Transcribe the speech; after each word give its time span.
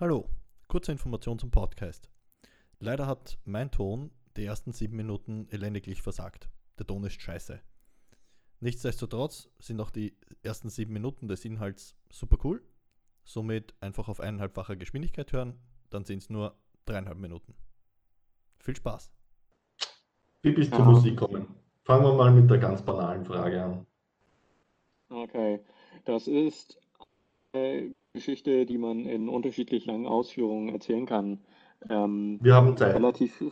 Hallo, 0.00 0.30
kurze 0.66 0.92
Information 0.92 1.38
zum 1.38 1.50
Podcast. 1.50 2.08
Leider 2.78 3.06
hat 3.06 3.38
mein 3.44 3.70
Ton 3.70 4.10
die 4.34 4.46
ersten 4.46 4.72
sieben 4.72 4.96
Minuten 4.96 5.46
elendiglich 5.50 6.00
versagt. 6.00 6.48
Der 6.78 6.86
Ton 6.86 7.04
ist 7.04 7.20
scheiße. 7.20 7.60
Nichtsdestotrotz 8.60 9.50
sind 9.58 9.78
auch 9.78 9.90
die 9.90 10.16
ersten 10.42 10.70
sieben 10.70 10.94
Minuten 10.94 11.28
des 11.28 11.44
Inhalts 11.44 11.98
super 12.08 12.38
cool. 12.44 12.64
Somit 13.24 13.74
einfach 13.82 14.08
auf 14.08 14.20
eineinhalbfacher 14.20 14.76
Geschwindigkeit 14.76 15.34
hören, 15.34 15.60
dann 15.90 16.06
sind 16.06 16.22
es 16.22 16.30
nur 16.30 16.56
dreieinhalb 16.86 17.18
Minuten. 17.18 17.54
Viel 18.58 18.76
Spaß! 18.76 19.12
Wie 20.40 20.52
bist 20.52 20.72
du 20.72 20.76
zur 20.76 20.86
Musik 20.86 21.18
gekommen? 21.18 21.54
Fangen 21.84 22.04
wir 22.04 22.14
mal 22.14 22.32
mit 22.32 22.48
der 22.48 22.56
ganz 22.56 22.80
banalen 22.80 23.26
Frage 23.26 23.62
an. 23.62 23.86
Okay, 25.10 25.62
das 26.06 26.26
ist 26.26 26.80
eine 27.52 27.94
Geschichte, 28.12 28.66
die 28.66 28.78
man 28.78 29.06
in 29.06 29.28
unterschiedlich 29.28 29.86
langen 29.86 30.06
Ausführungen 30.06 30.70
erzählen 30.70 31.06
kann. 31.06 31.38
Ähm, 31.88 32.38
Wir 32.42 32.54
haben 32.54 32.76
Zeit. 32.76 32.94
Relativ, 32.94 33.42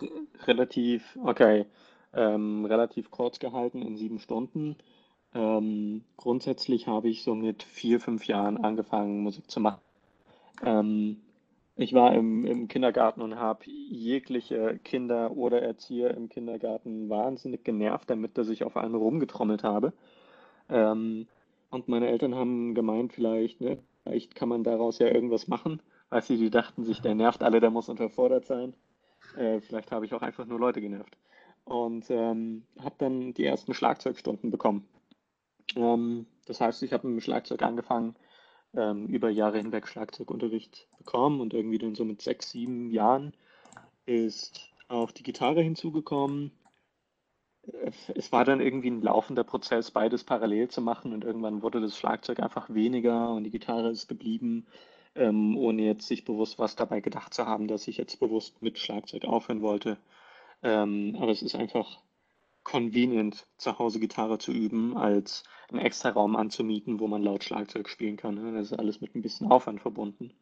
relativ, 0.47 1.19
okay, 1.23 1.67
ähm, 2.13 2.65
relativ 2.65 3.11
kurz 3.11 3.39
gehalten 3.39 3.83
in 3.83 3.97
sieben 3.97 4.19
Stunden. 4.19 4.77
Ähm, 5.35 6.03
grundsätzlich 6.17 6.89
habe 6.89 7.09
ich 7.09 7.23
so 7.23 7.35
mit 7.35 7.63
vier, 7.63 8.01
fünf 8.01 8.27
Jahren 8.27 8.57
angefangen, 8.57 9.21
Musik 9.23 9.49
zu 9.51 9.61
machen. 9.61 9.81
Ähm, 10.65 11.19
ich 11.77 11.93
war 11.95 12.13
im, 12.15 12.45
im 12.45 12.67
Kindergarten 12.67 13.23
und 13.23 13.37
habe 13.37 13.65
jegliche 13.67 14.81
Kinder 14.83 15.37
oder 15.37 15.63
Erzieher 15.63 16.17
im 16.17 16.29
Kindergarten 16.29 17.09
wahnsinnig 17.09 17.63
genervt 17.63 18.11
damit, 18.11 18.37
dass 18.37 18.49
ich 18.49 18.65
auf 18.65 18.77
einen 18.77 18.97
rumgetrommelt 18.97 19.63
habe. 19.63 19.93
Ähm, 20.69 21.29
und 21.71 21.87
meine 21.87 22.09
Eltern 22.09 22.35
haben 22.35 22.75
gemeint, 22.75 23.13
vielleicht, 23.13 23.61
ne, 23.61 23.79
vielleicht 24.09 24.35
kann 24.35 24.49
man 24.49 24.65
daraus 24.65 24.99
ja 24.99 25.09
irgendwas 25.09 25.49
machen. 25.49 25.83
Weil 26.11 26.23
sie, 26.23 26.39
die 26.39 26.51
dachten 26.51 26.85
sich, 26.85 27.01
der 27.01 27.15
nervt 27.15 27.43
alle, 27.43 27.61
der 27.61 27.71
muss 27.71 27.89
unterfordert 27.89 28.47
sein. 28.47 28.75
Äh, 29.37 29.61
vielleicht 29.61 29.93
habe 29.93 30.07
ich 30.07 30.15
auch 30.15 30.23
einfach 30.23 30.47
nur 30.47 30.59
Leute 30.59 30.81
genervt. 30.81 31.19
Und 31.65 32.11
ähm, 32.11 32.65
habe 32.81 32.95
dann 32.99 33.35
die 33.35 33.45
ersten 33.45 33.75
Schlagzeugstunden 33.75 34.51
bekommen. 34.51 34.89
Ähm, 35.77 36.27
das 36.47 36.61
heißt, 36.63 36.83
ich 36.83 36.95
habe 36.95 37.07
mit 37.07 37.19
dem 37.19 37.21
Schlagzeug 37.21 37.63
angefangen, 37.63 38.17
ähm, 38.75 39.07
über 39.07 39.29
Jahre 39.29 39.59
hinweg 39.59 39.87
Schlagzeugunterricht 39.87 40.89
bekommen 40.97 41.41
und 41.41 41.53
irgendwie 41.53 41.79
dann 41.79 41.95
so 41.95 42.07
mit 42.07 42.23
sechs, 42.23 42.51
sieben 42.51 42.91
Jahren 42.91 43.35
ist 44.07 44.71
auch 44.89 45.11
die 45.11 45.23
Gitarre 45.23 45.61
hinzugekommen. 45.61 46.53
Es 48.15 48.33
war 48.33 48.45
dann 48.45 48.61
irgendwie 48.61 48.91
ein 48.91 49.03
laufender 49.03 49.45
Prozess, 49.45 49.91
beides 49.91 50.25
parallel 50.25 50.69
zu 50.69 50.81
machen 50.81 51.13
und 51.13 51.25
irgendwann 51.25 51.63
wurde 51.63 51.81
das 51.81 51.97
Schlagzeug 51.99 52.41
einfach 52.41 52.69
weniger 52.71 53.31
und 53.33 53.45
die 53.45 53.51
Gitarre 53.51 53.91
ist 53.91 54.09
geblieben, 54.09 54.67
ähm, 55.15 55.57
ohne 55.57 55.83
jetzt 55.83 56.07
sich 56.07 56.25
bewusst 56.25 56.59
was 56.59 56.77
dabei 56.77 57.01
gedacht 57.01 57.35
zu 57.35 57.47
haben, 57.47 57.69
dass 57.69 57.89
ich 57.89 57.97
jetzt 57.99 58.21
bewusst 58.21 58.63
mit 58.63 58.79
Schlagzeug 58.79 59.25
aufhören 59.25 59.63
wollte. 59.63 59.99
Ähm, 60.63 61.17
aber 61.21 61.31
es 61.31 61.43
ist 61.43 61.55
einfach 61.55 62.01
convenient, 62.65 63.47
zu 63.57 63.79
Hause 63.79 64.01
Gitarre 64.01 64.39
zu 64.39 64.53
üben, 64.53 64.97
als 64.97 65.45
einen 65.71 65.81
extra 65.81 66.11
Raum 66.11 66.37
anzumieten, 66.37 67.01
wo 67.01 67.07
man 67.07 67.23
laut 67.23 67.45
Schlagzeug 67.45 67.89
spielen 67.89 68.17
kann. 68.17 68.55
Das 68.55 68.73
ist 68.73 68.79
alles 68.79 69.01
mit 69.01 69.15
ein 69.15 69.23
bisschen 69.23 69.51
Aufwand 69.51 69.81
verbunden. 69.81 70.35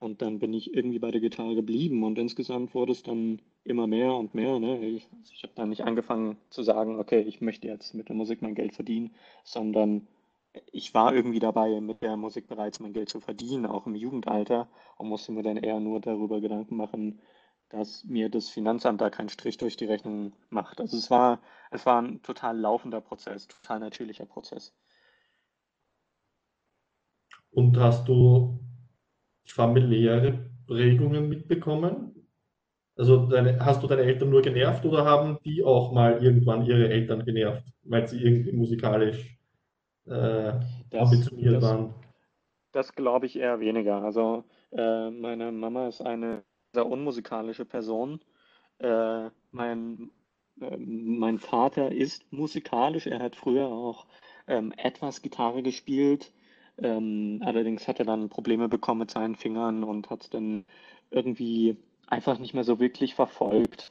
Und 0.00 0.22
dann 0.22 0.38
bin 0.38 0.54
ich 0.54 0.74
irgendwie 0.74 0.98
bei 0.98 1.10
der 1.10 1.20
Gitarre 1.20 1.54
geblieben 1.54 2.02
und 2.04 2.18
insgesamt 2.18 2.74
wurde 2.74 2.92
es 2.92 3.02
dann 3.02 3.40
immer 3.64 3.86
mehr 3.86 4.14
und 4.14 4.34
mehr. 4.34 4.58
Ne? 4.58 4.78
Ich, 4.80 5.06
ich 5.30 5.42
habe 5.42 5.52
dann 5.54 5.68
nicht 5.68 5.84
angefangen 5.84 6.38
zu 6.48 6.62
sagen, 6.62 6.98
okay, 6.98 7.20
ich 7.20 7.42
möchte 7.42 7.68
jetzt 7.68 7.94
mit 7.94 8.08
der 8.08 8.16
Musik 8.16 8.40
mein 8.40 8.54
Geld 8.54 8.74
verdienen, 8.74 9.14
sondern 9.44 10.08
ich 10.72 10.94
war 10.94 11.14
irgendwie 11.14 11.38
dabei, 11.38 11.80
mit 11.82 12.02
der 12.02 12.16
Musik 12.16 12.48
bereits 12.48 12.80
mein 12.80 12.94
Geld 12.94 13.10
zu 13.10 13.20
verdienen, 13.20 13.66
auch 13.66 13.86
im 13.86 13.94
Jugendalter 13.94 14.68
und 14.96 15.08
musste 15.08 15.32
mir 15.32 15.42
dann 15.42 15.58
eher 15.58 15.78
nur 15.80 16.00
darüber 16.00 16.40
Gedanken 16.40 16.76
machen, 16.76 17.20
dass 17.68 18.02
mir 18.04 18.30
das 18.30 18.48
Finanzamt 18.48 19.02
da 19.02 19.10
keinen 19.10 19.28
Strich 19.28 19.58
durch 19.58 19.76
die 19.76 19.84
Rechnung 19.84 20.32
macht. 20.48 20.80
Also 20.80 20.96
es 20.96 21.10
war, 21.10 21.40
es 21.70 21.84
war 21.84 22.00
ein 22.00 22.22
total 22.22 22.58
laufender 22.58 23.02
Prozess, 23.02 23.48
total 23.48 23.80
natürlicher 23.80 24.24
Prozess. 24.24 24.74
Und 27.52 27.76
hast 27.76 28.08
du 28.08 28.58
familiäre 29.52 30.50
Prägungen 30.66 31.28
mitbekommen? 31.28 32.14
Also 32.96 33.26
deine, 33.26 33.58
hast 33.64 33.82
du 33.82 33.86
deine 33.86 34.02
Eltern 34.02 34.30
nur 34.30 34.42
genervt 34.42 34.84
oder 34.84 35.04
haben 35.04 35.38
die 35.44 35.64
auch 35.64 35.92
mal 35.92 36.22
irgendwann 36.22 36.66
ihre 36.66 36.88
Eltern 36.90 37.24
genervt, 37.24 37.64
weil 37.82 38.06
sie 38.06 38.22
irgendwie 38.22 38.52
musikalisch 38.52 39.38
äh, 40.06 40.52
ambitioniert 40.92 41.56
das, 41.56 41.62
waren? 41.62 41.94
Das 42.72 42.94
glaube 42.94 43.26
ich 43.26 43.38
eher 43.38 43.60
weniger. 43.60 44.02
Also 44.02 44.44
äh, 44.72 45.10
meine 45.10 45.50
Mama 45.50 45.88
ist 45.88 46.02
eine 46.02 46.42
sehr 46.74 46.86
unmusikalische 46.86 47.64
Person. 47.64 48.20
Äh, 48.78 49.30
mein, 49.50 50.10
äh, 50.60 50.76
mein 50.76 51.38
Vater 51.38 51.90
ist 51.90 52.30
musikalisch. 52.32 53.06
Er 53.06 53.20
hat 53.20 53.34
früher 53.34 53.66
auch 53.66 54.06
ähm, 54.46 54.72
etwas 54.76 55.22
Gitarre 55.22 55.62
gespielt. 55.62 56.32
Ähm, 56.82 57.42
allerdings 57.44 57.86
hat 57.88 57.98
er 57.98 58.06
dann 58.06 58.28
Probleme 58.28 58.68
bekommen 58.68 59.00
mit 59.00 59.10
seinen 59.10 59.36
Fingern 59.36 59.84
und 59.84 60.10
hat 60.10 60.22
es 60.22 60.30
dann 60.30 60.64
irgendwie 61.10 61.76
einfach 62.06 62.38
nicht 62.38 62.54
mehr 62.54 62.64
so 62.64 62.80
wirklich 62.80 63.14
verfolgt. 63.14 63.90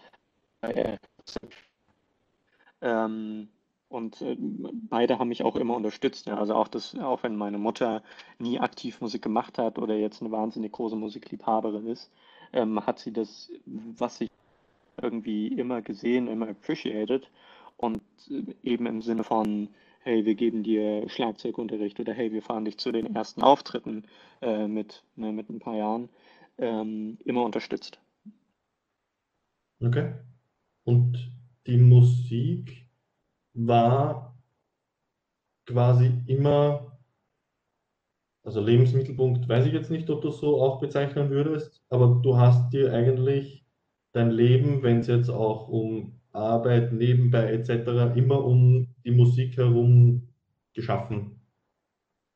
Ähm, 2.81 3.49
und 3.89 4.21
äh, 4.21 4.37
beide 4.39 5.19
haben 5.19 5.29
mich 5.29 5.43
auch 5.43 5.55
immer 5.55 5.75
unterstützt. 5.75 6.27
Ja. 6.27 6.37
Also 6.37 6.53
auch 6.55 6.67
das, 6.67 6.95
auch 6.95 7.23
wenn 7.23 7.35
meine 7.35 7.57
Mutter 7.57 8.03
nie 8.37 8.59
aktiv 8.59 9.01
Musik 9.01 9.21
gemacht 9.21 9.57
hat 9.57 9.79
oder 9.79 9.95
jetzt 9.95 10.21
eine 10.21 10.31
wahnsinnig 10.31 10.71
große 10.71 10.95
Musikliebhaberin 10.95 11.87
ist, 11.87 12.11
ähm, 12.53 12.85
hat 12.85 12.99
sie 12.99 13.11
das, 13.11 13.51
was 13.65 14.21
ich 14.21 14.29
irgendwie 15.01 15.47
immer 15.47 15.81
gesehen, 15.81 16.27
immer 16.27 16.49
appreciated 16.49 17.29
und 17.77 18.01
äh, 18.29 18.43
eben 18.63 18.85
im 18.85 19.01
Sinne 19.01 19.23
von, 19.23 19.69
hey, 19.99 20.25
wir 20.25 20.35
geben 20.35 20.63
dir 20.63 21.07
Schlagzeugunterricht 21.09 21.99
oder 21.99 22.13
hey, 22.13 22.31
wir 22.31 22.41
fahren 22.41 22.65
dich 22.65 22.77
zu 22.77 22.91
den 22.91 23.15
ersten 23.15 23.41
Auftritten 23.41 24.05
äh, 24.41 24.67
mit, 24.67 25.03
ne, 25.15 25.31
mit 25.31 25.49
ein 25.49 25.59
paar 25.59 25.75
Jahren, 25.75 26.09
ähm, 26.57 27.17
immer 27.25 27.43
unterstützt. 27.43 27.99
Okay. 29.81 30.13
Und 30.83 31.31
die 31.67 31.77
Musik 31.77 32.87
war 33.53 34.37
quasi 35.65 36.11
immer 36.27 36.89
also 38.49 38.61
Lebensmittelpunkt 38.61 39.47
weiß 39.47 39.67
ich 39.67 39.73
jetzt 39.73 39.91
nicht, 39.91 40.09
ob 40.09 40.21
du 40.21 40.31
so 40.31 40.61
auch 40.61 40.79
bezeichnen 40.79 41.29
würdest, 41.29 41.83
aber 41.89 42.19
du 42.23 42.37
hast 42.37 42.73
dir 42.73 42.91
eigentlich 42.93 43.63
dein 44.11 44.31
Leben, 44.31 44.81
wenn 44.81 45.01
es 45.01 45.07
jetzt 45.07 45.29
auch 45.29 45.67
um 45.67 46.19
Arbeit 46.31 46.91
nebenbei 46.91 47.51
etc., 47.51 48.15
immer 48.15 48.43
um 48.43 48.87
die 49.09 49.15
Musik 49.15 49.57
herum 49.57 50.29
geschaffen. 50.73 51.39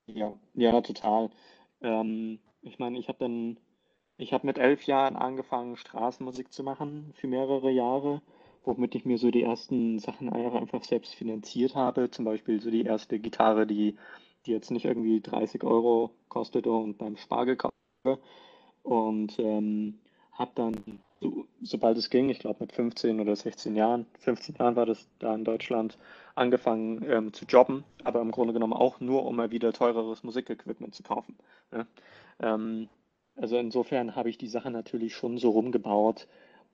Ja, 0.07 0.33
ja, 0.53 0.81
total. 0.81 1.29
Ähm, 1.81 2.39
ich 2.61 2.79
meine, 2.79 2.97
ich 2.99 3.07
habe 3.07 3.19
dann, 3.19 3.59
ich 4.17 4.33
habe 4.33 4.47
mit 4.47 4.57
elf 4.57 4.83
Jahren 4.85 5.15
angefangen, 5.15 5.77
Straßenmusik 5.77 6.51
zu 6.51 6.63
machen 6.63 7.13
für 7.15 7.27
mehrere 7.27 7.71
Jahre, 7.71 8.21
womit 8.65 8.95
ich 8.95 9.05
mir 9.05 9.17
so 9.17 9.31
die 9.31 9.43
ersten 9.43 9.99
Sachen 9.99 10.29
einfach 10.29 10.83
selbst 10.83 11.15
finanziert 11.15 11.75
habe. 11.75 12.09
Zum 12.09 12.25
Beispiel 12.25 12.59
so 12.61 12.69
die 12.71 12.83
erste 12.83 13.19
Gitarre, 13.19 13.67
die 13.67 13.97
die 14.45 14.51
jetzt 14.51 14.71
nicht 14.71 14.85
irgendwie 14.85 15.21
30 15.21 15.63
Euro 15.63 16.11
kostete 16.27 16.71
und 16.71 16.97
beim 16.97 17.17
Spar 17.17 17.45
gekauft. 17.45 17.73
Und 18.83 19.39
ähm, 19.39 19.99
habe 20.33 20.51
dann, 20.55 20.75
so, 21.23 21.47
sobald 21.61 21.97
es 21.97 22.09
ging, 22.09 22.29
ich 22.29 22.39
glaube 22.39 22.57
mit 22.59 22.73
15 22.73 23.19
oder 23.19 23.35
16 23.35 23.75
Jahren, 23.75 24.05
15 24.19 24.55
Jahren 24.55 24.75
war 24.75 24.85
das 24.85 25.07
da 25.19 25.33
in 25.33 25.45
Deutschland, 25.45 25.97
angefangen 26.35 27.03
ähm, 27.07 27.33
zu 27.33 27.45
jobben, 27.45 27.83
aber 28.03 28.21
im 28.21 28.31
Grunde 28.31 28.53
genommen 28.53 28.73
auch 28.73 28.99
nur, 28.99 29.25
um 29.25 29.35
mal 29.35 29.51
wieder 29.51 29.71
teureres 29.71 30.23
Musikequipment 30.23 30.93
zu 30.93 31.03
kaufen. 31.03 31.37
Ne? 31.71 31.87
Ähm, 32.41 32.89
also 33.35 33.57
insofern 33.57 34.15
habe 34.15 34.29
ich 34.29 34.37
die 34.37 34.47
Sache 34.47 34.69
natürlich 34.69 35.15
schon 35.15 35.37
so 35.37 35.51
rumgebaut 35.51 36.27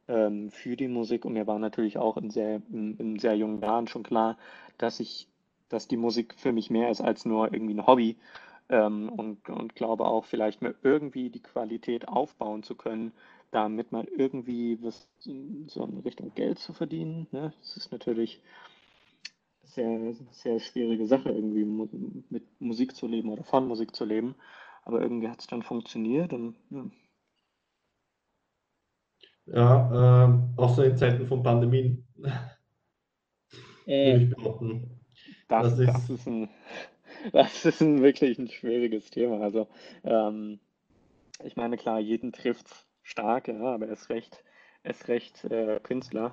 ähm, 0.07 0.49
für 0.49 0.75
die 0.75 0.87
Musik 0.87 1.25
und 1.25 1.33
mir 1.33 1.47
war 1.47 1.59
natürlich 1.59 1.97
auch 1.97 2.17
in 2.17 2.31
sehr, 2.31 2.61
in, 2.71 2.97
in 2.97 3.19
sehr 3.19 3.35
jungen 3.35 3.61
Jahren 3.61 3.87
schon 3.87 4.03
klar, 4.03 4.37
dass 4.77 4.99
ich 4.99 5.29
dass 5.69 5.87
die 5.87 5.97
Musik 5.97 6.33
für 6.35 6.51
mich 6.51 6.71
mehr 6.71 6.89
ist 6.89 6.99
als 6.99 7.25
nur 7.25 7.53
irgendwie 7.53 7.75
ein 7.75 7.85
Hobby. 7.85 8.17
Ähm, 8.69 9.09
und, 9.09 9.49
und 9.49 9.75
glaube 9.75 10.05
auch, 10.05 10.25
vielleicht 10.25 10.61
mir 10.61 10.75
irgendwie 10.83 11.29
die 11.29 11.41
Qualität 11.41 12.07
aufbauen 12.07 12.61
zu 12.63 12.75
können, 12.75 13.13
damit 13.51 13.91
mal 13.91 14.05
irgendwie 14.05 14.81
was 14.81 15.07
so 15.67 15.83
in 15.83 15.99
Richtung 15.99 16.33
Geld 16.35 16.59
zu 16.59 16.73
verdienen. 16.73 17.27
Ne? 17.31 17.53
Das 17.59 17.77
ist 17.77 17.91
natürlich 17.91 18.41
eine 19.77 20.13
sehr, 20.13 20.25
sehr 20.31 20.59
schwierige 20.59 21.07
Sache, 21.07 21.29
irgendwie 21.29 21.65
mit 22.29 22.43
Musik 22.59 22.95
zu 22.95 23.07
leben 23.07 23.29
oder 23.29 23.43
von 23.43 23.67
Musik 23.67 23.95
zu 23.95 24.05
leben. 24.05 24.35
Aber 24.83 25.01
irgendwie 25.01 25.29
hat 25.29 25.39
es 25.39 25.47
dann 25.47 25.63
funktioniert 25.63 26.33
und 26.33 26.55
ja. 26.69 26.85
Ja, 29.51 30.25
äh, 30.27 30.61
auch 30.61 30.75
so 30.75 30.83
in 30.83 30.97
Zeiten 30.97 31.27
von 31.27 31.43
Pandemien. 31.43 32.05
Äh, 33.85 34.13
würde 34.13 34.23
ich 34.25 34.35
behaupten. 34.35 34.99
Das, 35.47 35.75
das, 35.75 35.79
ist, 35.79 35.87
das, 35.87 36.09
ist, 36.11 36.27
ein, 36.27 36.49
das 37.31 37.65
ist 37.65 37.81
ein 37.81 38.03
wirklich 38.03 38.37
ein 38.37 38.47
schwieriges 38.47 39.09
Thema. 39.09 39.41
Also 39.41 39.67
ähm, 40.03 40.59
ich 41.43 41.55
meine, 41.55 41.75
klar, 41.75 41.99
jeden 41.99 42.31
trifft 42.31 42.85
stark, 43.09 43.47
ja, 43.47 43.59
aber 43.59 43.87
erst 43.87 44.09
recht, 44.09 44.43
erst 44.83 45.07
recht 45.07 45.43
äh, 45.45 45.79
Künstler 45.81 46.31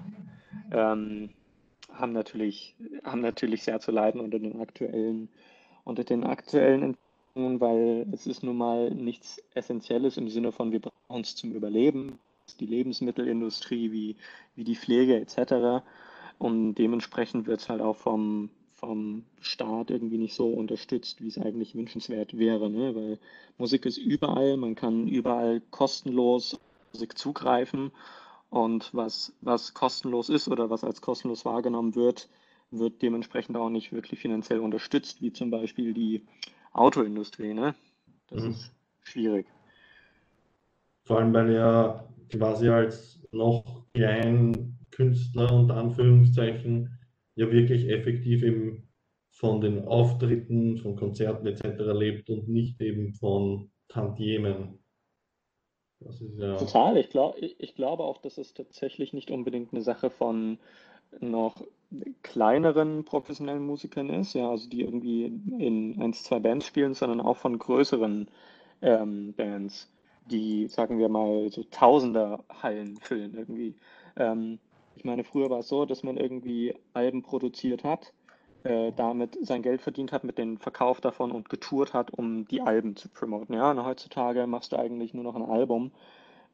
ähm, 0.71 1.31
haben 1.93 2.13
natürlich, 2.13 2.77
haben 3.05 3.21
natürlich 3.21 3.63
sehr 3.63 3.81
zu 3.81 3.91
leiden 3.91 4.21
unter 4.21 4.39
den 4.39 4.61
aktuellen, 4.61 5.29
unter 5.85 6.05
den 6.05 6.25
aktuellen 6.25 6.83
Entwicklungen, 6.83 7.61
weil 7.61 8.07
es 8.13 8.27
ist 8.27 8.43
nun 8.43 8.57
mal 8.57 8.91
nichts 8.91 9.43
Essentielles 9.55 10.17
im 10.17 10.29
Sinne 10.29 10.53
von, 10.53 10.73
wir 10.73 10.81
brauchen 10.81 11.23
es 11.23 11.35
zum 11.35 11.53
Überleben, 11.53 12.19
die 12.61 12.67
Lebensmittelindustrie 12.67 13.91
wie, 13.93 14.17
wie 14.55 14.65
die 14.65 14.77
Pflege 14.77 15.17
etc. 15.17 15.85
Und 16.39 16.75
dementsprechend 16.75 17.47
wird 17.47 17.61
es 17.61 17.69
halt 17.69 17.81
auch 17.81 17.97
vom, 17.97 18.51
vom 18.77 19.25
Staat 19.41 19.91
irgendwie 19.91 20.19
nicht 20.19 20.35
so 20.35 20.49
unterstützt, 20.49 21.23
wie 21.23 21.29
es 21.29 21.39
eigentlich 21.39 21.75
wünschenswert 21.75 22.39
wäre. 22.39 22.71
Ne? 22.71 22.95
Weil 22.95 23.19
Musik 23.59 23.87
ist 23.87 23.97
überall, 23.97 24.57
man 24.57 24.75
kann 24.75 25.09
überall 25.09 25.63
kostenlos 25.71 26.61
Musik 26.93 27.17
zugreifen. 27.17 27.91
Und 28.51 28.91
was, 28.93 29.33
was 29.41 29.75
kostenlos 29.75 30.29
ist 30.29 30.49
oder 30.49 30.71
was 30.71 30.85
als 30.85 31.01
kostenlos 31.01 31.45
wahrgenommen 31.45 31.95
wird, 31.95 32.29
wird 32.71 33.01
dementsprechend 33.01 33.57
auch 33.57 33.71
nicht 33.71 33.93
wirklich 33.93 34.21
finanziell 34.21 34.61
unterstützt, 34.61 35.23
wie 35.23 35.33
zum 35.33 35.51
Beispiel 35.51 35.95
die 35.95 36.23
Autoindustrie. 36.73 37.55
Ne? 37.55 37.75
Das 38.29 38.43
mhm. 38.43 38.51
ist 38.51 38.73
schwierig. 39.03 39.47
Vor 41.05 41.19
allem, 41.19 41.33
weil 41.33 41.53
ja 41.53 42.05
quasi 42.31 42.69
als 42.69 43.21
noch 43.33 43.85
klein 43.95 44.79
Künstler 44.91 45.53
unter 45.53 45.77
Anführungszeichen 45.77 46.99
ja 47.37 47.51
wirklich 47.51 47.89
effektiv 47.89 48.43
eben 48.43 48.89
von 49.31 49.61
den 49.61 49.87
Auftritten, 49.87 50.79
von 50.79 50.97
Konzerten 50.97 51.47
etc. 51.47 51.65
lebt 51.93 52.31
und 52.31 52.49
nicht 52.49 52.81
eben 52.81 53.13
von 53.15 53.71
Tantiemen. 53.89 54.79
Ja 56.39 56.57
Total. 56.57 56.97
Ich, 56.99 57.11
glaub, 57.11 57.37
ich, 57.39 57.75
glaube 57.75 58.05
auch, 58.05 58.19
dass 58.19 58.39
es 58.39 58.53
tatsächlich 58.53 59.13
nicht 59.13 59.31
unbedingt 59.31 59.73
eine 59.73 59.83
Sache 59.83 60.11
von 60.11 60.59
noch 61.21 61.63
kleineren 62.23 63.05
professionellen 63.05 63.65
Musikern 63.65 64.11
ist, 64.11 64.35
ja, 64.35 64.51
also 64.51 64.69
die 64.69 64.83
irgendwie 64.83 65.27
in 65.59 66.01
eins, 66.03 66.25
zwei 66.25 66.41
Bands 66.41 66.67
spielen, 66.67 66.95
sondern 66.95 67.21
auch 67.21 67.37
von 67.37 67.59
größeren 67.59 68.29
ähm, 68.83 69.35
Bands, 69.35 69.91
die, 70.27 70.67
sagen 70.67 70.99
wir 70.99 71.09
mal, 71.09 71.49
so 71.51 71.63
Tausender 71.71 72.45
Hallen 72.51 72.97
füllen 72.97 73.35
irgendwie. 73.37 73.77
Ähm, 74.17 74.59
ich 74.97 75.05
meine, 75.05 75.25
früher 75.25 75.51
war 75.51 75.61
es 75.61 75.69
so, 75.69 75.85
dass 75.85 76.03
man 76.03 76.17
irgendwie 76.17 76.75
Alben 76.95 77.23
produziert 77.23 77.85
hat, 77.85 78.13
äh, 78.65 78.93
damit 78.97 79.39
sein 79.43 79.63
Geld 79.63 79.83
verdient 79.83 80.11
hat 80.11 80.25
mit 80.25 80.39
dem 80.39 80.59
Verkauf 80.59 81.01
davon 81.01 81.31
und 81.31 81.49
getourt 81.49 81.93
hat, 81.93 82.13
um 82.13 82.49
die 82.49 82.63
Alben 82.63 82.97
zu 82.97 83.09
promoten. 83.09 83.55
Ja, 83.55 83.71
und 83.71 83.85
heutzutage 83.85 84.47
machst 84.47 84.73
du 84.73 84.79
eigentlich 84.79 85.15
nur 85.15 85.25
noch 85.25 85.37
ein 85.37 85.45
Album, 85.45 85.93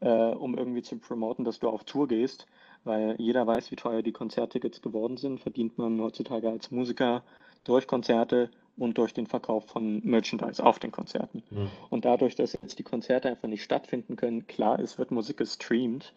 äh, 0.01 0.09
um 0.09 0.59
irgendwie 0.59 0.83
zu 0.83 0.99
promoten, 0.99 1.45
dass 1.45 1.61
du 1.61 1.69
auf 1.69 1.85
Tour 1.85 2.09
gehst, 2.09 2.47
weil 2.85 3.15
jeder 3.19 3.47
weiß, 3.47 3.71
wie 3.71 3.77
teuer 3.77 4.03
die 4.03 4.13
Konzerttickets 4.13 4.83
geworden 4.83 5.17
sind. 5.17 5.41
Verdient 5.41 5.79
man 5.79 6.01
heutzutage 6.01 6.51
als 6.51 6.71
Musiker 6.71 7.23
durch 7.65 7.87
Konzerte 7.87 8.51
und 8.77 8.99
durch 8.99 9.15
den 9.15 9.27
Verkauf 9.27 9.67
von 9.67 10.01
Merchandise 10.05 10.65
auf 10.65 10.79
den 10.79 10.91
Konzerten. 10.91 11.43
Mhm. 11.51 11.71
Und 11.91 12.05
dadurch, 12.05 12.35
dass 12.35 12.55
jetzt 12.55 12.79
die 12.79 12.83
Konzerte 12.83 13.29
einfach 13.29 13.49
nicht 13.49 13.63
stattfinden 13.63 14.17
können, 14.17 14.47
klar, 14.47 14.81
es 14.81 14.99
wird 14.99 15.13
Musik 15.13 15.37
gestreamt. 15.37 16.13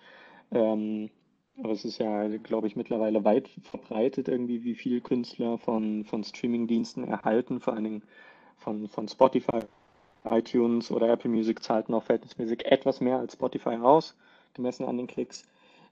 Ähm, 0.51 1.10
aber 1.57 1.72
es 1.72 1.86
ist 1.86 2.00
ja, 2.00 2.28
glaube 2.38 2.68
ich, 2.68 2.75
mittlerweile 2.75 3.24
weit 3.24 3.50
verbreitet 3.63 4.28
irgendwie, 4.28 4.63
wie 4.63 4.75
viele 4.75 5.02
Künstler 5.02 5.57
von, 5.57 6.04
von 6.06 6.24
Streaming-Diensten 6.24 7.04
erhalten, 7.06 7.60
vor 7.60 7.74
allen 7.74 7.84
Dingen 7.84 8.04
von, 8.57 8.88
von 8.88 9.07
Spotify, 9.07 9.60
iTunes 10.25 10.92
oder 10.92 11.10
Apple 11.10 11.30
Music 11.30 11.63
zahlt 11.63 11.90
noch 11.90 12.04
verhältnismäßig 12.04 12.66
etwas 12.66 13.00
mehr 13.00 13.19
als 13.19 13.34
Spotify 13.34 13.78
aus, 13.81 14.16
gemessen 14.54 14.86
an 14.86 14.98
den 14.98 15.07
Klicks. 15.07 15.44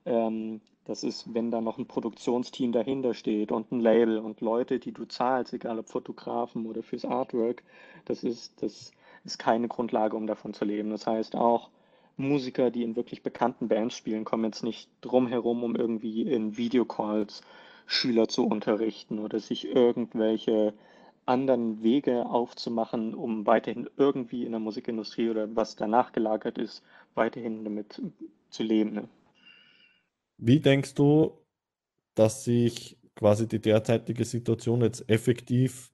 Ähm, 0.05 0.59
das 0.85 1.03
ist, 1.03 1.33
wenn 1.33 1.49
da 1.49 1.61
noch 1.61 1.77
ein 1.77 1.85
Produktionsteam 1.85 2.73
dahinter 2.73 3.13
steht 3.13 3.51
und 3.51 3.71
ein 3.71 3.79
Label 3.79 4.17
und 4.17 4.41
Leute, 4.41 4.79
die 4.79 4.91
du 4.91 5.05
zahlst, 5.05 5.53
egal 5.53 5.79
ob 5.79 5.87
Fotografen 5.87 6.65
oder 6.65 6.83
fürs 6.83 7.05
Artwork, 7.05 7.63
das 8.05 8.23
ist, 8.23 8.61
das 8.61 8.91
ist 9.23 9.39
keine 9.39 9.69
Grundlage, 9.69 10.17
um 10.17 10.27
davon 10.27 10.53
zu 10.53 10.65
leben. 10.65 10.89
Das 10.89 11.07
heißt 11.07 11.35
auch, 11.35 11.69
Musiker, 12.17 12.71
die 12.71 12.83
in 12.83 12.95
wirklich 12.95 13.23
bekannten 13.23 13.67
Bands 13.67 13.95
spielen, 13.95 14.25
kommen 14.25 14.45
jetzt 14.45 14.63
nicht 14.63 14.89
drum 15.01 15.27
herum, 15.27 15.63
um 15.63 15.75
irgendwie 15.75 16.21
in 16.23 16.57
Videocalls 16.57 17.41
Schüler 17.85 18.27
zu 18.27 18.45
unterrichten 18.45 19.19
oder 19.19 19.39
sich 19.39 19.65
irgendwelche 19.67 20.73
anderen 21.25 21.83
Wege 21.83 22.25
aufzumachen, 22.25 23.13
um 23.13 23.45
weiterhin 23.45 23.89
irgendwie 23.97 24.45
in 24.45 24.51
der 24.51 24.59
Musikindustrie 24.59 25.29
oder 25.29 25.55
was 25.55 25.75
danach 25.75 26.11
gelagert 26.11 26.57
ist, 26.57 26.83
weiterhin 27.15 27.63
damit 27.63 28.01
zu 28.49 28.63
leben. 28.63 28.93
Ne? 28.93 29.09
Wie 30.37 30.59
denkst 30.59 30.95
du, 30.95 31.37
dass 32.15 32.43
sich 32.43 32.97
quasi 33.15 33.47
die 33.47 33.61
derzeitige 33.61 34.25
Situation 34.25 34.81
jetzt 34.81 35.09
effektiv 35.09 35.91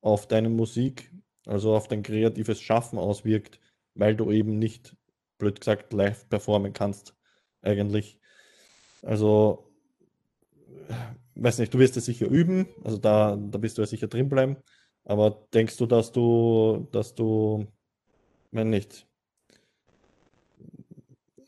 auf 0.00 0.26
deine 0.26 0.50
Musik, 0.50 1.12
also 1.46 1.74
auf 1.74 1.88
dein 1.88 2.02
kreatives 2.02 2.60
Schaffen 2.60 2.98
auswirkt, 2.98 3.60
weil 3.94 4.16
du 4.16 4.30
eben 4.30 4.58
nicht 4.58 4.96
blöd 5.38 5.60
gesagt, 5.60 5.92
live 5.92 6.28
performen 6.28 6.72
kannst, 6.72 7.14
eigentlich. 7.62 8.18
Also, 9.02 9.70
weiß 11.34 11.58
nicht, 11.58 11.74
du 11.74 11.78
wirst 11.78 11.96
es 11.96 12.06
sicher 12.06 12.26
üben, 12.26 12.66
also 12.84 12.98
da, 12.98 13.36
da 13.36 13.58
bist 13.58 13.78
du 13.78 13.82
ja 13.82 13.86
sicher 13.86 14.08
drin 14.08 14.28
bleiben. 14.28 14.56
Aber 15.04 15.46
denkst 15.52 15.76
du, 15.76 15.86
dass 15.86 16.12
du, 16.12 16.88
dass 16.92 17.14
du, 17.14 17.66
wenn 18.50 18.70
nicht, 18.70 19.06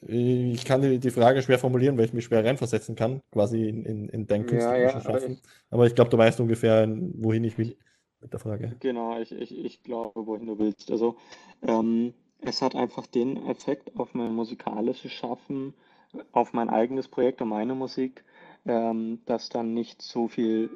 ich 0.09 0.65
kann 0.65 0.83
die, 0.83 0.99
die 0.99 1.11
Frage 1.11 1.43
schwer 1.43 1.59
formulieren, 1.59 1.97
weil 1.97 2.05
ich 2.05 2.13
mich 2.13 2.27
schwer 2.27 2.45
reinversetzen 2.45 2.95
kann, 2.95 3.23
quasi 3.33 3.69
in, 3.69 3.85
in, 3.85 4.09
in 4.09 4.27
dein 4.27 4.47
künstlerisches 4.47 5.05
ja, 5.05 5.11
ja, 5.11 5.21
Schaffen. 5.21 5.41
Aber 5.71 5.85
ich, 5.85 5.91
ich 5.91 5.95
glaube, 5.97 6.11
du 6.11 6.19
weißt 6.19 6.39
ungefähr, 6.41 6.87
wohin 7.15 7.45
ich 7.45 7.59
will 7.59 7.77
mit 8.21 8.33
der 8.33 8.41
Frage. 8.41 8.77
Genau, 8.81 9.19
ich, 9.19 9.33
ich, 9.33 9.57
ich 9.65 9.83
glaube, 9.83 10.27
wohin 10.27 10.47
du 10.47 10.59
willst. 10.59 10.91
Also, 10.91 11.17
ähm, 11.63 12.15
es 12.41 12.63
hat 12.63 12.75
einfach 12.75 13.07
den 13.07 13.47
Effekt 13.47 13.97
auf 13.99 14.15
mein 14.15 14.35
musikalisches 14.35 15.13
Schaffen, 15.13 15.75
auf 16.33 16.53
mein 16.53 16.71
eigenes 16.71 17.09
Projekt 17.09 17.43
und 17.43 17.49
meine 17.49 17.75
Musik, 17.75 18.25
ähm, 18.65 19.21
dass 19.27 19.49
dann 19.49 19.75
nicht 19.75 20.03
so 20.03 20.29
viel 20.29 20.71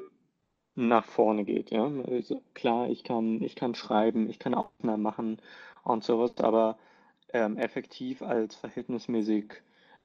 nach 0.75 1.05
vorne 1.05 1.43
geht. 1.43 1.71
Ja? 1.71 1.89
Also 2.07 2.41
klar, 2.53 2.89
ich 2.89 3.03
kann, 3.03 3.41
ich 3.41 3.55
kann 3.55 3.75
schreiben, 3.75 4.29
ich 4.29 4.39
kann 4.39 4.53
Aufnahmen 4.53 5.03
machen 5.03 5.37
und 5.83 6.03
sowas, 6.03 6.37
aber 6.37 6.77
ähm, 7.33 7.57
effektiv 7.57 8.21
als 8.21 8.55
verhältnismäßig 8.55 9.53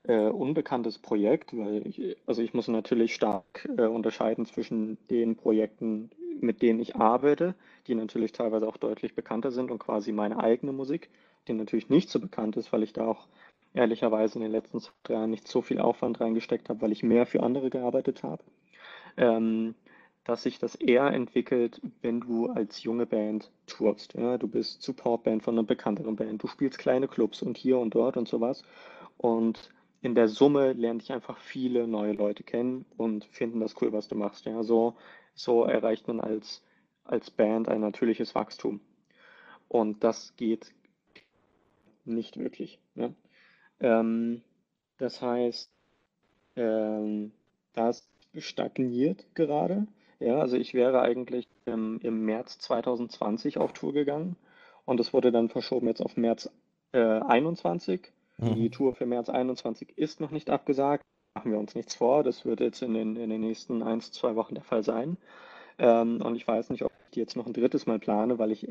äh, 0.05 0.28
unbekanntes 0.28 0.99
Projekt, 0.99 1.57
weil 1.57 1.87
ich, 1.87 2.16
also 2.26 2.42
ich 2.42 2.54
muss 2.54 2.69
natürlich 2.69 3.14
stark 3.14 3.69
äh, 3.76 3.87
unterscheiden 3.87 4.47
zwischen 4.47 4.99
den 5.09 5.37
Projekten, 5.37 6.11
mit 6.40 6.62
denen 6.62 6.80
ich 6.80 6.97
arbeite, 6.97 7.54
die 7.87 7.95
natürlich 7.95 8.33
teilweise 8.33 8.69
auch 8.69 8.76
deutlich 8.76 9.14
bekannter 9.14 9.50
sind 9.50 9.71
und 9.71 9.78
quasi 9.78 10.12
meine 10.12 10.38
eigene 10.38 10.73
Musik 10.73 11.11
die 11.49 11.53
natürlich 11.53 11.88
nicht 11.88 12.11
so 12.11 12.21
bekannt 12.21 12.57
ist, 12.57 12.73
weil 12.73 12.83
ich 12.83 12.93
da 12.93 13.07
auch 13.07 13.26
ehrlicherweise 13.75 14.37
in 14.37 14.43
den 14.43 14.53
letzten 14.53 14.81
drei 15.03 15.15
Jahren 15.15 15.31
nicht 15.31 15.47
so 15.49 15.62
viel 15.62 15.81
Aufwand 15.81 16.21
reingesteckt 16.21 16.69
habe, 16.69 16.81
weil 16.81 16.93
ich 16.93 17.03
mehr 17.03 17.26
für 17.26 17.43
andere 17.43 17.71
gearbeitet 17.71 18.23
habe. 18.23 18.43
Ähm, 19.17 19.75
dass 20.25 20.43
sich 20.43 20.59
das 20.59 20.75
eher 20.75 21.07
entwickelt, 21.12 21.81
wenn 22.03 22.21
du 22.21 22.49
als 22.49 22.83
junge 22.83 23.07
Band 23.07 23.53
tourst. 23.67 24.15
Ja? 24.15 24.38
Du 24.38 24.49
bist 24.49 24.83
Supportband 24.83 25.45
von 25.45 25.55
einer 25.55 25.62
bekannteren 25.62 26.17
Band, 26.17 26.43
du 26.43 26.49
spielst 26.49 26.79
kleine 26.79 27.07
Clubs 27.07 27.43
und 27.43 27.57
hier 27.57 27.79
und 27.79 27.95
dort 27.95 28.17
und 28.17 28.26
sowas. 28.26 28.65
Und 29.19 29.71
in 30.03 30.17
der 30.17 30.26
Summe 30.26 30.73
lerne 30.73 31.00
ich 31.00 31.12
einfach 31.12 31.38
viele 31.38 31.87
neue 31.87 32.12
Leute 32.12 32.43
kennen 32.43 32.87
und 32.97 33.25
finden 33.26 33.61
das 33.61 33.81
cool, 33.81 33.93
was 33.93 34.09
du 34.09 34.17
machst. 34.17 34.47
Ja? 34.47 34.65
So, 34.65 34.97
so 35.35 35.62
erreicht 35.62 36.09
man 36.09 36.21
als, 36.21 36.62
als 37.05 37.31
Band 37.31 37.69
ein 37.69 37.81
natürliches 37.81 38.35
Wachstum. 38.35 38.81
Und 39.69 40.03
das 40.03 40.35
geht 40.37 40.75
nicht 42.06 42.38
wirklich. 42.38 42.78
Ne? 42.94 43.14
Ähm, 43.80 44.42
das 44.98 45.20
heißt, 45.20 45.70
ähm, 46.56 47.32
das 47.75 48.08
stagniert 48.38 49.26
gerade. 49.34 49.86
Ja, 50.18 50.38
also 50.38 50.56
ich 50.56 50.72
wäre 50.72 51.02
eigentlich 51.02 51.46
im, 51.66 52.00
im 52.02 52.25
März 52.25 52.58
2020 52.58 53.58
auf 53.58 53.72
Tour 53.72 53.92
gegangen 53.92 54.36
und 54.86 54.98
es 55.00 55.12
wurde 55.12 55.30
dann 55.30 55.50
verschoben 55.50 55.88
jetzt 55.88 56.00
auf 56.00 56.16
März 56.16 56.50
äh, 56.92 56.98
21. 56.98 58.12
Mhm. 58.38 58.54
Die 58.54 58.70
Tour 58.70 58.94
für 58.94 59.06
März 59.06 59.28
21 59.28 59.96
ist 59.96 60.20
noch 60.20 60.30
nicht 60.30 60.48
abgesagt. 60.48 61.04
Machen 61.34 61.52
wir 61.52 61.58
uns 61.58 61.75
nichts 61.75 61.94
vor. 61.94 62.25
Das 62.25 62.46
wird 62.46 62.60
jetzt 62.60 62.80
in 62.80 62.94
den, 62.94 63.16
in 63.16 63.28
den 63.28 63.42
nächsten 63.42 63.82
ein, 63.82 64.00
zwei 64.00 64.36
Wochen 64.36 64.54
der 64.54 64.64
Fall 64.64 64.82
sein. 64.82 65.18
Ähm, 65.78 66.22
und 66.22 66.34
ich 66.36 66.48
weiß 66.48 66.70
nicht, 66.70 66.82
ob 66.82 66.92
ich 67.04 67.10
die 67.14 67.20
jetzt 67.20 67.36
noch 67.36 67.46
ein 67.46 67.52
drittes 67.52 67.86
Mal 67.86 67.98
plane, 67.98 68.38
weil 68.38 68.52
ich 68.52 68.66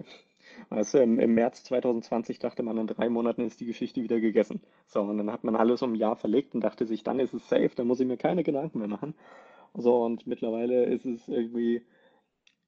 Im, 0.93 1.19
im, 1.19 1.33
März 1.33 1.63
2020 1.63 2.39
dachte 2.39 2.63
man, 2.63 2.77
in 2.77 2.87
drei 2.87 3.09
Monaten 3.09 3.41
ist 3.41 3.59
die 3.59 3.65
Geschichte 3.65 4.01
wieder 4.01 4.19
gegessen. 4.19 4.61
So, 4.87 5.01
und 5.01 5.17
dann 5.17 5.31
hat 5.31 5.43
man 5.43 5.55
alles 5.55 5.81
um 5.81 5.93
ein 5.93 5.95
Jahr 5.95 6.15
verlegt 6.15 6.55
und 6.55 6.61
dachte 6.61 6.85
sich, 6.85 7.03
dann 7.03 7.19
ist 7.19 7.33
es 7.33 7.47
safe, 7.47 7.71
dann 7.75 7.87
muss 7.87 7.99
ich 7.99 8.07
mir 8.07 8.17
keine 8.17 8.43
Gedanken 8.43 8.79
mehr 8.79 8.87
machen. 8.87 9.15
So, 9.73 10.03
und 10.03 10.25
mittlerweile 10.27 10.85
ist 10.85 11.05
es 11.05 11.27
irgendwie 11.27 11.83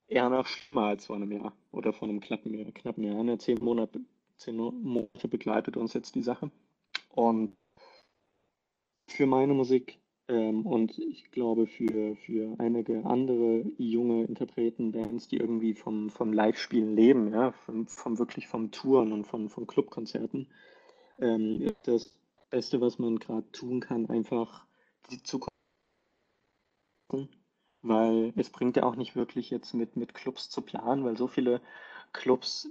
eher 0.06 0.28
noch 0.28 0.46
schlimmer 0.46 0.86
als 0.88 1.06
vor 1.06 1.16
einem 1.16 1.32
Jahr 1.32 1.52
oder 1.72 1.92
vor 1.92 2.08
einem 2.08 2.20
knappen 2.20 2.54
Jahr. 2.54 2.70
Knappen 2.72 3.04
Jahr. 3.04 3.22
Ne? 3.22 3.38
Zehn 3.38 3.58
Monate, 3.62 4.00
zehn 4.36 4.56
Monate 4.56 5.28
begleitet 5.28 5.76
uns 5.76 5.94
jetzt 5.94 6.14
die 6.14 6.22
Sache. 6.22 6.50
Und 7.10 7.56
für 9.06 9.26
meine 9.26 9.54
Musik 9.54 9.98
ähm, 10.28 10.66
und 10.66 10.98
ich 10.98 11.30
glaube 11.30 11.66
für, 11.66 12.16
für 12.16 12.54
einige 12.58 13.04
andere 13.04 13.64
junge 13.78 14.24
Interpreten, 14.24 14.92
Bands, 14.92 15.28
die 15.28 15.38
irgendwie 15.38 15.74
vom, 15.74 16.10
vom 16.10 16.32
Live-Spielen 16.32 16.94
leben, 16.94 17.32
ja, 17.32 17.52
vom, 17.52 17.86
vom 17.86 18.18
wirklich 18.18 18.46
vom 18.46 18.70
Touren 18.70 19.12
und 19.12 19.26
von, 19.26 19.48
von 19.48 19.66
Clubkonzerten, 19.66 20.48
ähm, 21.18 21.72
das 21.84 22.14
Beste, 22.50 22.80
was 22.80 22.98
man 22.98 23.18
gerade 23.18 23.50
tun 23.52 23.80
kann, 23.80 24.08
einfach 24.08 24.66
die 25.10 25.22
Zukunft 25.22 25.48
weil 27.82 28.32
es 28.36 28.50
bringt 28.50 28.76
ja 28.76 28.82
auch 28.82 28.96
nicht 28.96 29.16
wirklich 29.16 29.50
jetzt 29.50 29.72
mit, 29.74 29.96
mit 29.96 30.14
Clubs 30.14 30.50
zu 30.50 30.62
planen, 30.62 31.04
weil 31.04 31.16
so 31.16 31.26
viele 31.28 31.60
Clubs 32.12 32.68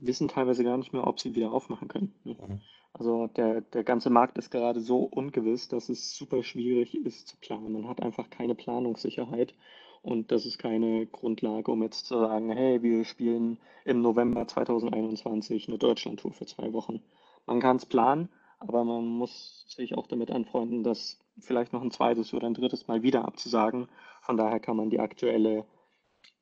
wissen 0.00 0.28
teilweise 0.28 0.64
gar 0.64 0.76
nicht 0.76 0.92
mehr, 0.92 1.06
ob 1.06 1.20
sie 1.20 1.34
wieder 1.34 1.52
aufmachen 1.52 1.88
können. 1.88 2.14
Ne? 2.24 2.36
Mhm. 2.46 2.60
Also 2.94 3.26
der, 3.28 3.62
der 3.62 3.84
ganze 3.84 4.10
Markt 4.10 4.36
ist 4.38 4.50
gerade 4.50 4.80
so 4.80 5.04
ungewiss, 5.04 5.68
dass 5.68 5.88
es 5.88 6.14
super 6.16 6.42
schwierig 6.42 6.94
ist 6.94 7.28
zu 7.28 7.36
planen. 7.38 7.72
Man 7.72 7.88
hat 7.88 8.02
einfach 8.02 8.28
keine 8.28 8.54
Planungssicherheit 8.54 9.54
und 10.02 10.30
das 10.30 10.44
ist 10.44 10.58
keine 10.58 11.06
Grundlage, 11.06 11.70
um 11.70 11.82
jetzt 11.82 12.06
zu 12.06 12.18
sagen, 12.18 12.50
hey, 12.50 12.82
wir 12.82 13.04
spielen 13.04 13.58
im 13.84 14.02
November 14.02 14.46
2021 14.46 15.68
eine 15.68 15.78
Deutschlandtour 15.78 16.32
für 16.32 16.44
zwei 16.44 16.72
Wochen. 16.72 17.02
Man 17.46 17.60
kann 17.60 17.76
es 17.76 17.86
planen, 17.86 18.28
aber 18.58 18.84
man 18.84 19.06
muss 19.06 19.64
sich 19.68 19.96
auch 19.96 20.06
damit 20.06 20.30
anfreunden, 20.30 20.82
das 20.82 21.18
vielleicht 21.38 21.72
noch 21.72 21.82
ein 21.82 21.90
zweites 21.90 22.34
oder 22.34 22.46
ein 22.46 22.54
drittes 22.54 22.88
Mal 22.88 23.02
wieder 23.02 23.24
abzusagen. 23.24 23.88
Von 24.20 24.36
daher 24.36 24.60
kann 24.60 24.76
man 24.76 24.90
die 24.90 25.00
aktuelle 25.00 25.64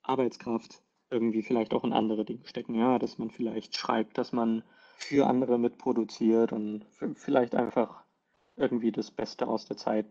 Arbeitskraft 0.02 0.83
irgendwie 1.11 1.43
vielleicht 1.43 1.75
auch 1.75 1.85
in 1.85 1.93
andere 1.93 2.25
Dinge 2.25 2.47
stecken. 2.47 2.75
Ja, 2.75 2.99
dass 2.99 3.19
man 3.19 3.31
vielleicht 3.31 3.76
schreibt, 3.76 4.19
dass 4.19 4.33
man 4.33 4.62
für 4.97 5.26
andere 5.26 5.59
mitproduziert 5.59 6.52
und 6.52 6.87
vielleicht 7.14 7.55
einfach 7.55 8.05
irgendwie 8.57 8.93
das 8.93 9.11
Beste 9.11 9.49
aus 9.49 9.67
der 9.67 9.76
Zeit 9.76 10.07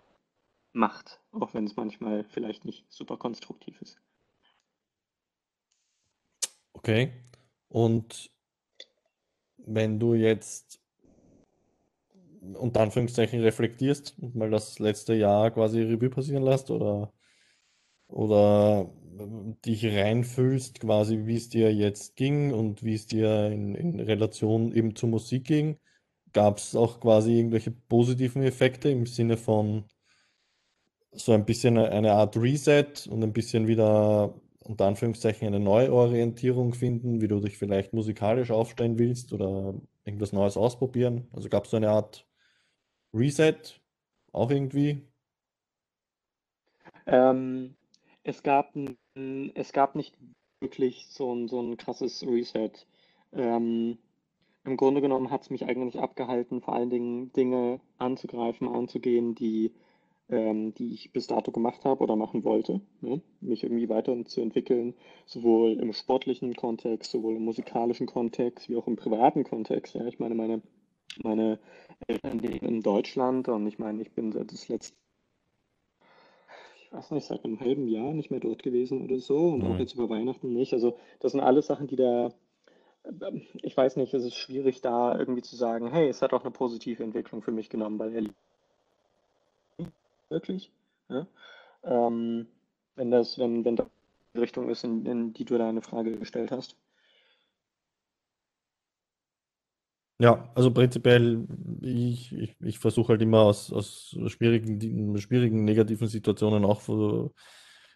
macht, 0.74 1.22
auch 1.32 1.54
wenn 1.54 1.66
es 1.66 1.76
manchmal 1.76 2.24
vielleicht 2.24 2.66
nicht 2.66 2.92
super 2.92 3.18
konstruktiv 3.18 3.82
ist. 3.82 4.02
Okay. 6.74 7.14
Und 7.68 8.32
wenn 9.58 10.00
du 10.00 10.16
jetzt 10.16 10.82
unter 12.54 12.82
Anführungszeichen 12.82 13.42
reflektierst 13.42 14.16
und 14.20 14.36
mal 14.36 14.50
das 14.50 14.80
letzte 14.80 15.14
Jahr 15.14 15.52
quasi 15.52 15.82
Revue 15.82 16.10
passieren 16.10 16.44
lässt 16.44 16.72
oder, 16.72 17.12
oder 18.10 18.92
dich 19.66 19.86
reinfühlst, 19.86 20.80
quasi 20.80 21.26
wie 21.26 21.36
es 21.36 21.50
dir 21.50 21.74
jetzt 21.74 22.16
ging 22.16 22.54
und 22.54 22.84
wie 22.84 22.94
es 22.94 23.08
dir 23.08 23.48
in, 23.48 23.76
in 23.76 24.00
Relation 24.00 24.74
eben 24.74 24.96
zur 24.96 25.10
Musik 25.10 25.46
ging, 25.46 25.78
gab 26.34 26.58
es 26.58 26.76
auch 26.76 27.00
quasi 27.00 27.38
irgendwelche 27.38 27.72
positiven 27.72 28.44
Effekte 28.44 28.90
im 28.90 29.06
Sinne 29.06 29.38
von 29.38 29.86
so 31.12 31.32
ein 31.34 31.46
bisschen 31.46 31.78
eine 31.78 32.14
Art 32.14 32.38
Reset 32.38 33.08
und 33.10 33.24
ein 33.24 33.34
bisschen 33.34 33.68
wieder 33.68 34.40
unter 34.60 34.86
Anführungszeichen 34.86 35.48
eine 35.48 35.60
Neuorientierung 35.60 36.74
finden, 36.74 37.22
wie 37.22 37.28
du 37.28 37.40
dich 37.40 37.58
vielleicht 37.58 37.94
musikalisch 37.94 38.52
aufstellen 38.52 39.00
willst 39.00 39.34
oder 39.34 39.74
irgendwas 40.06 40.32
Neues 40.32 40.58
ausprobieren. 40.58 41.28
Also 41.34 41.50
gab 41.50 41.66
es 41.66 41.72
so 41.72 41.78
eine 41.78 41.90
Art 41.90 42.28
Reset 43.14 43.82
auch 44.32 44.52
irgendwie? 44.52 45.02
Ähm, 47.08 47.76
es 48.24 48.44
gab, 48.44 48.74
es 49.56 49.74
gab 49.74 49.96
nicht 49.96 50.16
wirklich 50.62 51.08
so 51.10 51.34
ein, 51.34 51.48
so 51.48 51.62
ein 51.62 51.78
krasses 51.78 52.26
Reset. 52.26 52.72
Ähm, 53.34 53.98
Im 54.66 54.78
Grunde 54.78 55.02
genommen 55.02 55.32
hat 55.32 55.44
es 55.44 55.50
mich 55.50 55.66
eigentlich 55.66 56.00
abgehalten, 56.00 56.62
vor 56.62 56.74
allen 56.76 56.90
Dingen 56.90 57.32
Dinge 57.34 57.80
anzugreifen, 57.98 58.68
anzugehen, 58.68 59.36
die, 59.36 59.74
ähm, 60.30 60.74
die 60.76 60.94
ich 60.94 61.12
bis 61.14 61.28
dato 61.28 61.52
gemacht 61.52 61.86
habe 61.86 62.04
oder 62.04 62.16
machen 62.16 62.44
wollte. 62.44 62.82
Ne? 63.02 63.22
Mich 63.42 63.64
irgendwie 63.64 63.90
weiterzuentwickeln, 63.90 64.96
sowohl 65.26 65.74
im 65.80 65.94
sportlichen 65.94 66.56
Kontext, 66.56 67.12
sowohl 67.12 67.36
im 67.36 67.46
musikalischen 67.46 68.08
Kontext, 68.08 68.70
wie 68.70 68.76
auch 68.76 68.88
im 68.88 68.98
privaten 68.98 69.44
Kontext. 69.44 69.96
Ja? 69.96 70.06
Ich 70.08 70.20
meine, 70.20 70.36
meine, 70.36 70.62
meine 71.24 71.60
Eltern 72.08 72.40
leben 72.40 72.68
in 72.68 72.82
Deutschland 72.82 73.48
und 73.48 73.66
ich 73.66 73.80
meine, 73.80 74.02
ich 74.02 74.12
bin 74.12 74.32
das 74.32 74.68
letzte 74.68 74.96
ich 76.90 76.98
weiß 76.98 77.12
nicht, 77.12 77.28
seit 77.28 77.46
einem 77.46 77.60
halben 77.60 77.88
Jahr 77.88 78.14
nicht 78.14 78.32
mehr 78.32 78.40
dort 78.40 78.64
gewesen 78.64 79.04
oder 79.04 79.20
so 79.20 79.50
und 79.50 79.64
auch 79.64 79.78
jetzt 79.78 79.94
über 79.94 80.10
Weihnachten 80.10 80.52
nicht. 80.54 80.74
Also 80.74 80.98
das 81.20 81.34
sind 81.34 81.42
alles 81.42 81.68
Sachen, 81.68 81.86
die 81.86 81.96
da, 81.96 82.34
ähm, 83.06 83.44
ich 83.62 83.78
weiß 83.78 83.96
nicht, 83.96 84.14
es 84.14 84.26
ist 84.26 84.36
schwierig 84.36 84.82
da 84.82 85.18
irgendwie 85.18 85.44
zu 85.44 85.56
sagen, 85.56 85.92
hey, 85.92 86.10
es 86.10 86.24
hat 86.24 86.34
auch 86.34 86.42
eine 86.42 86.52
positive 86.52 87.04
Entwicklung 87.04 87.44
für 87.44 87.52
mich 87.52 87.70
genommen, 87.70 88.00
weil 88.00 88.16
er 88.16 88.24
wirklich, 90.30 90.72
ja? 91.10 91.28
ähm, 91.84 92.48
wenn 92.96 93.12
das, 93.12 93.38
wenn, 93.38 93.66
wenn 93.66 93.76
das 93.76 93.88
die 94.34 94.40
Richtung 94.40 94.70
ist, 94.70 94.84
in, 94.84 95.06
in 95.06 95.34
die 95.34 95.46
du 95.46 95.58
deine 95.58 95.82
Frage 95.82 96.18
gestellt 96.18 96.52
hast. 96.52 96.76
Ja, 100.22 100.52
also 100.54 100.72
prinzipiell, 100.72 101.48
ich, 101.82 102.34
ich, 102.34 102.56
ich 102.60 102.80
versuche 102.80 103.14
halt 103.14 103.22
immer 103.22 103.40
aus, 103.40 103.72
aus 103.72 104.18
schwierigen, 104.28 105.18
schwierigen, 105.18 105.64
negativen 105.64 106.08
Situationen 106.08 106.66
auch 106.66 106.82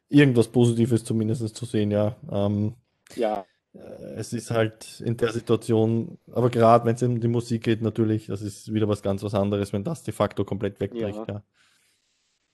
irgendwas 0.08 0.48
Positives 0.48 1.03
zumindest 1.03 1.56
zu 1.56 1.65
sehen, 1.65 1.92
ja. 1.92 2.15
Ähm, 2.32 2.75
ja. 3.15 3.46
Äh, 3.74 3.80
es 4.15 4.32
ist 4.32 4.51
halt 4.51 5.01
in 5.01 5.18
der 5.18 5.34
Situation, 5.34 6.18
aber 6.32 6.50
gerade 6.50 6.86
wenn 6.86 6.96
es 6.96 7.03
um 7.03 7.20
die 7.20 7.27
Musik 7.27 7.63
geht, 7.63 7.82
natürlich, 7.82 8.27
das 8.27 8.42
ist 8.42 8.74
wieder 8.74 8.88
was 8.88 9.01
ganz 9.01 9.22
was 9.24 9.34
anderes, 9.34 9.74
wenn 9.74 9.84
das 9.84 10.03
de 10.03 10.13
facto 10.13 10.46
komplett 10.46 10.80
wegbricht, 10.80 11.18
ja. 11.18 11.25
ja. 11.27 11.44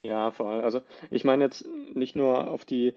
Ja, 0.01 0.31
vor 0.31 0.47
allem. 0.47 0.63
Also 0.63 0.81
ich 1.11 1.25
meine 1.25 1.43
jetzt 1.43 1.67
nicht 1.93 2.15
nur 2.15 2.49
auf 2.49 2.63
die 2.63 2.95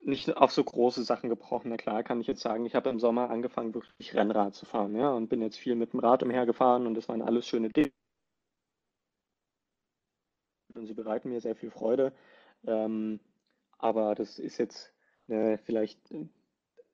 nicht 0.00 0.36
auf 0.36 0.52
so 0.52 0.64
große 0.64 1.04
Sachen 1.04 1.28
gebrochen. 1.28 1.70
Na 1.70 1.76
klar, 1.76 2.02
kann 2.02 2.20
ich 2.20 2.26
jetzt 2.26 2.42
sagen, 2.42 2.66
ich 2.66 2.74
habe 2.74 2.90
im 2.90 3.00
Sommer 3.00 3.30
angefangen, 3.30 3.74
wirklich 3.74 4.14
Rennrad 4.14 4.54
zu 4.54 4.66
fahren, 4.66 4.94
ja, 4.96 5.10
und 5.12 5.28
bin 5.28 5.42
jetzt 5.42 5.58
viel 5.58 5.74
mit 5.74 5.92
dem 5.92 6.00
Rad 6.00 6.22
umhergefahren 6.22 6.86
und 6.86 6.94
das 6.94 7.08
waren 7.08 7.22
alles 7.22 7.46
schöne 7.46 7.70
Dinge. 7.70 7.92
Und 10.74 10.86
sie 10.86 10.94
bereiten 10.94 11.30
mir 11.30 11.40
sehr 11.40 11.56
viel 11.56 11.70
Freude. 11.70 12.12
Ähm, 12.66 13.20
aber 13.78 14.14
das 14.14 14.38
ist 14.38 14.58
jetzt 14.58 14.92
äh, 15.28 15.58
vielleicht, 15.58 15.98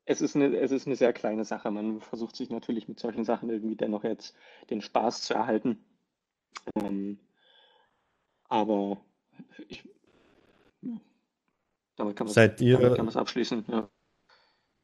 es 0.04 0.20
ist, 0.20 0.36
eine, 0.36 0.56
es 0.58 0.70
ist 0.70 0.86
eine 0.86 0.96
sehr 0.96 1.12
kleine 1.12 1.44
Sache. 1.44 1.70
Man 1.70 2.00
versucht 2.00 2.36
sich 2.36 2.50
natürlich 2.50 2.88
mit 2.88 3.00
solchen 3.00 3.24
Sachen 3.24 3.50
irgendwie 3.50 3.76
dennoch 3.76 4.04
jetzt 4.04 4.36
den 4.70 4.80
Spaß 4.80 5.22
zu 5.22 5.34
erhalten. 5.34 5.84
Ähm, 6.76 7.18
aber 8.48 8.98
ich, 9.68 9.88
damit 11.96 12.16
kann 12.16 12.26
man 12.26 12.34
seid 12.34 12.60
ihr, 12.60 12.78
es 12.80 13.16
abschließen, 13.16 13.64
ja. 13.68 13.88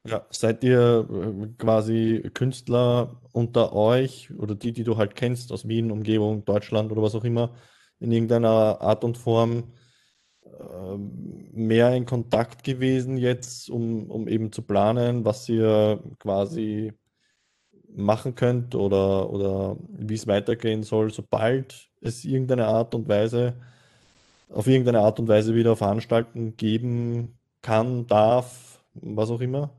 Ja, 0.05 0.27
seid 0.31 0.65
ihr 0.65 1.09
äh, 1.09 1.47
quasi 1.59 2.29
Künstler 2.35 3.21
unter 3.33 3.73
euch 3.73 4.33
oder 4.37 4.57
die, 4.57 4.73
die 4.73 4.83
du 4.83 4.97
halt 4.97 5.15
kennst 5.15 5.53
aus 5.53 5.69
Wien, 5.69 5.93
Umgebung, 5.93 6.45
Deutschland 6.45 6.91
oder 6.91 7.03
was 7.03 7.15
auch 7.15 7.25
immer, 7.25 7.55
in 8.01 8.11
irgendeiner 8.11 8.81
Art 8.81 9.05
und 9.05 9.17
Form 9.17 9.73
äh, 10.45 10.97
mehr 10.97 11.95
in 11.95 12.05
Kontakt 12.05 12.65
gewesen 12.65 13.17
jetzt, 13.17 13.71
um, 13.71 14.11
um 14.11 14.27
eben 14.27 14.51
zu 14.51 14.63
planen, 14.63 15.25
was 15.25 15.49
ihr 15.49 16.03
quasi 16.19 16.93
machen 17.95 18.35
könnt 18.35 18.75
oder, 18.75 19.31
oder 19.31 19.77
wie 19.89 20.15
es 20.15 20.27
weitergehen 20.27 20.83
soll, 20.83 21.11
sobald 21.13 21.91
es 22.01 22.25
irgendeine 22.25 22.67
Art 22.67 22.95
und 22.97 23.09
Weise 23.09 23.55
auf 24.53 24.67
irgendeine 24.67 25.01
Art 25.01 25.19
und 25.19 25.29
Weise 25.29 25.55
wieder 25.55 25.77
Veranstalten 25.77 26.57
geben 26.57 27.39
kann, 27.63 28.07
darf, 28.07 28.83
was 28.95 29.31
auch 29.31 29.41
immer? 29.41 29.71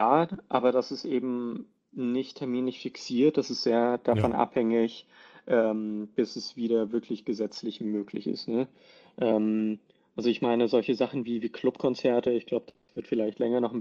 Ja, 0.00 0.28
aber 0.48 0.72
das 0.72 0.90
ist 0.90 1.04
eben 1.04 1.66
nicht 1.92 2.38
terminlich 2.38 2.80
fixiert. 2.80 3.36
Das 3.36 3.50
ist 3.50 3.62
sehr 3.62 3.98
davon 3.98 4.32
ja. 4.32 4.38
abhängig, 4.38 5.06
ähm, 5.46 6.08
bis 6.14 6.36
es 6.36 6.56
wieder 6.56 6.90
wirklich 6.92 7.24
gesetzlich 7.24 7.80
möglich 7.80 8.26
ist. 8.26 8.48
Ne? 8.48 8.66
Ähm, 9.20 9.78
also 10.16 10.28
ich 10.28 10.42
meine, 10.42 10.68
solche 10.68 10.94
Sachen 10.94 11.24
wie, 11.24 11.42
wie 11.42 11.48
Clubkonzerte, 11.48 12.30
ich 12.30 12.46
glaube, 12.46 12.66
das 12.66 12.96
wird 12.96 13.06
vielleicht 13.06 13.38
länger 13.38 13.60
noch 13.60 13.74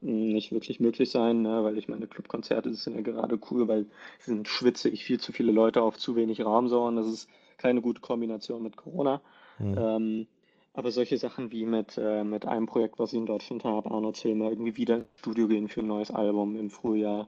nicht 0.00 0.52
wirklich 0.52 0.80
möglich 0.80 1.10
sein, 1.10 1.42
ne? 1.42 1.64
weil 1.64 1.76
ich 1.78 1.88
meine, 1.88 2.06
Clubkonzerte 2.06 2.72
sind 2.74 2.94
ja 2.94 3.02
gerade 3.02 3.38
cool, 3.50 3.66
weil 3.68 3.86
sind 4.20 4.46
schwitze 4.48 4.88
ich 4.88 5.04
viel 5.04 5.18
zu 5.18 5.32
viele 5.32 5.52
Leute 5.52 5.82
auf 5.82 5.98
zu 5.98 6.16
wenig 6.16 6.44
Raum 6.44 6.68
so 6.68 6.84
und 6.84 6.96
das 6.96 7.06
ist 7.06 7.28
keine 7.56 7.80
gute 7.80 8.00
Kombination 8.00 8.62
mit 8.62 8.76
Corona. 8.76 9.20
Mhm. 9.58 9.76
Ähm, 9.76 10.26
aber 10.72 10.92
solche 10.92 11.18
Sachen 11.18 11.50
wie 11.50 11.66
mit, 11.66 11.98
äh, 11.98 12.22
mit 12.22 12.46
einem 12.46 12.66
Projekt, 12.66 13.00
was 13.00 13.12
ich 13.12 13.18
in 13.18 13.26
Deutschland 13.26 13.64
habe, 13.64 13.90
Arnold 13.90 14.16
Zilmer, 14.16 14.50
irgendwie 14.50 14.76
wieder 14.76 14.98
ins 14.98 15.06
Studio 15.16 15.48
gehen 15.48 15.68
für 15.68 15.80
ein 15.80 15.88
neues 15.88 16.12
Album 16.12 16.54
im 16.54 16.70
Frühjahr 16.70 17.26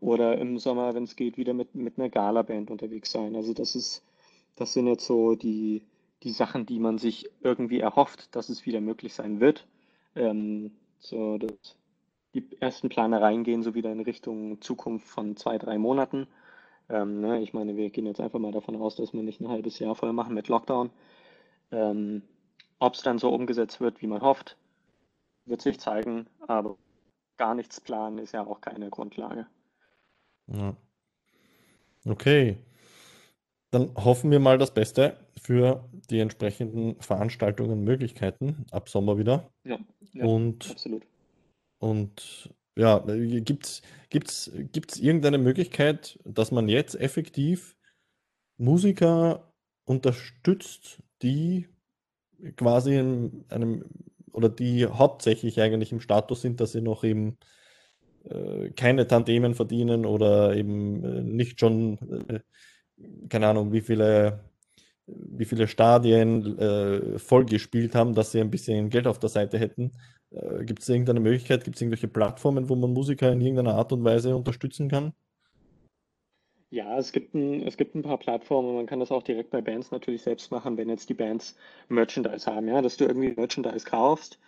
oder 0.00 0.38
im 0.38 0.58
Sommer, 0.58 0.94
wenn 0.94 1.04
es 1.04 1.16
geht, 1.16 1.36
wieder 1.36 1.54
mit, 1.54 1.74
mit 1.74 1.98
einer 1.98 2.08
Gala-Band 2.08 2.70
unterwegs 2.70 3.10
sein. 3.10 3.34
Also 3.34 3.52
das 3.52 3.74
ist, 3.74 4.04
das 4.54 4.74
sind 4.74 4.86
jetzt 4.86 5.06
so 5.06 5.34
die, 5.34 5.82
die 6.22 6.30
Sachen, 6.30 6.66
die 6.66 6.78
man 6.78 6.98
sich 6.98 7.28
irgendwie 7.42 7.80
erhofft, 7.80 8.34
dass 8.36 8.48
es 8.48 8.64
wieder 8.64 8.80
möglich 8.80 9.14
sein 9.14 9.40
wird. 9.40 9.66
Ähm, 10.14 10.70
so, 11.00 11.38
das 11.38 11.76
die 12.34 12.46
ersten 12.60 12.88
Planereien 12.88 13.44
gehen 13.44 13.62
so 13.62 13.74
wieder 13.74 13.92
in 13.92 14.00
Richtung 14.00 14.60
Zukunft 14.60 15.06
von 15.06 15.36
zwei, 15.36 15.58
drei 15.58 15.78
Monaten. 15.78 16.26
Ähm, 16.88 17.20
ne, 17.20 17.40
ich 17.40 17.54
meine, 17.54 17.76
wir 17.76 17.90
gehen 17.90 18.06
jetzt 18.06 18.20
einfach 18.20 18.38
mal 18.38 18.52
davon 18.52 18.76
aus, 18.76 18.96
dass 18.96 19.12
wir 19.12 19.22
nicht 19.22 19.40
ein 19.40 19.48
halbes 19.48 19.78
Jahr 19.78 19.94
voll 19.94 20.12
machen 20.12 20.34
mit 20.34 20.48
Lockdown. 20.48 20.90
Ähm, 21.70 22.22
Ob 22.78 22.94
es 22.94 23.02
dann 23.02 23.18
so 23.18 23.30
umgesetzt 23.30 23.80
wird, 23.80 24.02
wie 24.02 24.06
man 24.06 24.20
hofft, 24.20 24.56
wird 25.46 25.62
sich 25.62 25.80
zeigen, 25.80 26.26
aber 26.46 26.76
gar 27.36 27.54
nichts 27.54 27.80
planen 27.80 28.18
ist 28.18 28.32
ja 28.32 28.46
auch 28.46 28.60
keine 28.60 28.90
Grundlage. 28.90 29.46
Ja. 30.48 30.76
Okay. 32.06 32.58
Dann 33.70 33.92
hoffen 33.96 34.30
wir 34.30 34.38
mal 34.38 34.58
das 34.58 34.72
Beste 34.72 35.16
für 35.40 35.88
die 36.10 36.20
entsprechenden 36.20 37.00
Veranstaltungen 37.00 37.72
und 37.72 37.84
Möglichkeiten 37.84 38.66
ab 38.70 38.88
Sommer 38.88 39.18
wieder. 39.18 39.50
Ja, 39.64 39.78
ja, 40.12 40.24
Und, 40.24 40.70
absolut. 40.70 41.02
Und 41.84 42.50
ja, 42.76 43.04
gibt 43.40 43.66
es 43.66 44.98
irgendeine 44.98 45.38
Möglichkeit, 45.38 46.18
dass 46.24 46.50
man 46.50 46.68
jetzt 46.68 46.98
effektiv 46.98 47.76
Musiker 48.56 49.52
unterstützt, 49.84 51.02
die 51.20 51.68
quasi 52.56 52.96
in 52.96 53.44
einem 53.50 53.84
oder 54.32 54.48
die 54.48 54.86
hauptsächlich 54.86 55.60
eigentlich 55.60 55.92
im 55.92 56.00
Status 56.00 56.40
sind, 56.40 56.60
dass 56.60 56.72
sie 56.72 56.80
noch 56.80 57.04
eben 57.04 57.36
äh, 58.24 58.70
keine 58.70 59.06
Tandemen 59.06 59.54
verdienen 59.54 60.06
oder 60.06 60.56
eben 60.56 61.04
äh, 61.04 61.22
nicht 61.22 61.60
schon, 61.60 61.98
äh, 62.28 62.40
keine 63.28 63.48
Ahnung, 63.48 63.72
wie 63.72 63.82
viele, 63.82 64.40
wie 65.06 65.44
viele 65.44 65.68
Stadien 65.68 66.58
äh, 66.58 67.18
vollgespielt 67.18 67.94
haben, 67.94 68.14
dass 68.14 68.32
sie 68.32 68.40
ein 68.40 68.50
bisschen 68.50 68.88
Geld 68.88 69.06
auf 69.06 69.18
der 69.18 69.28
Seite 69.28 69.58
hätten. 69.58 69.92
Äh, 70.34 70.64
gibt 70.64 70.82
es 70.82 70.88
irgendeine 70.88 71.20
Möglichkeit, 71.20 71.64
gibt 71.64 71.76
es 71.76 71.82
irgendwelche 71.82 72.08
Plattformen, 72.08 72.68
wo 72.68 72.74
man 72.74 72.92
Musiker 72.92 73.32
in 73.32 73.40
irgendeiner 73.40 73.74
Art 73.74 73.92
und 73.92 74.04
Weise 74.04 74.34
unterstützen 74.36 74.88
kann? 74.88 75.12
Ja, 76.70 76.98
es 76.98 77.12
gibt 77.12 77.34
ein, 77.34 77.62
es 77.62 77.76
gibt 77.76 77.94
ein 77.94 78.02
paar 78.02 78.18
Plattformen, 78.18 78.74
man 78.74 78.86
kann 78.86 78.98
das 78.98 79.12
auch 79.12 79.22
direkt 79.22 79.50
bei 79.50 79.60
Bands 79.60 79.92
natürlich 79.92 80.22
selbst 80.22 80.50
machen, 80.50 80.76
wenn 80.76 80.88
jetzt 80.88 81.08
die 81.08 81.14
Bands 81.14 81.56
Merchandise 81.88 82.50
haben, 82.50 82.66
ja, 82.66 82.82
dass 82.82 82.96
du 82.96 83.04
irgendwie 83.04 83.32
Merchandise 83.32 83.86
kaufst 83.86 84.40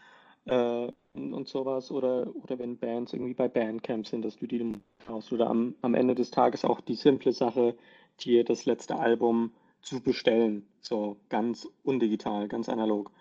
äh, 0.46 0.88
und, 1.14 1.48
sowas 1.48 1.92
oder, 1.92 2.26
oder 2.34 2.58
wenn 2.58 2.78
Bands 2.78 3.12
irgendwie 3.12 3.34
bei 3.34 3.46
Bandcamp 3.46 4.08
sind, 4.08 4.24
dass 4.24 4.36
du 4.36 4.46
die 4.48 4.72
kaufst 5.06 5.32
oder 5.32 5.48
am, 5.48 5.76
am 5.82 5.94
Ende 5.94 6.16
des 6.16 6.32
Tages 6.32 6.64
auch 6.64 6.80
die 6.80 6.96
simple 6.96 7.32
Sache, 7.32 7.76
dir 8.20 8.42
das 8.42 8.64
letzte 8.64 8.96
Album 8.96 9.52
zu 9.82 10.00
bestellen, 10.00 10.66
so 10.80 11.16
ganz 11.28 11.68
undigital, 11.84 12.48
ganz 12.48 12.68
analog. 12.68 13.12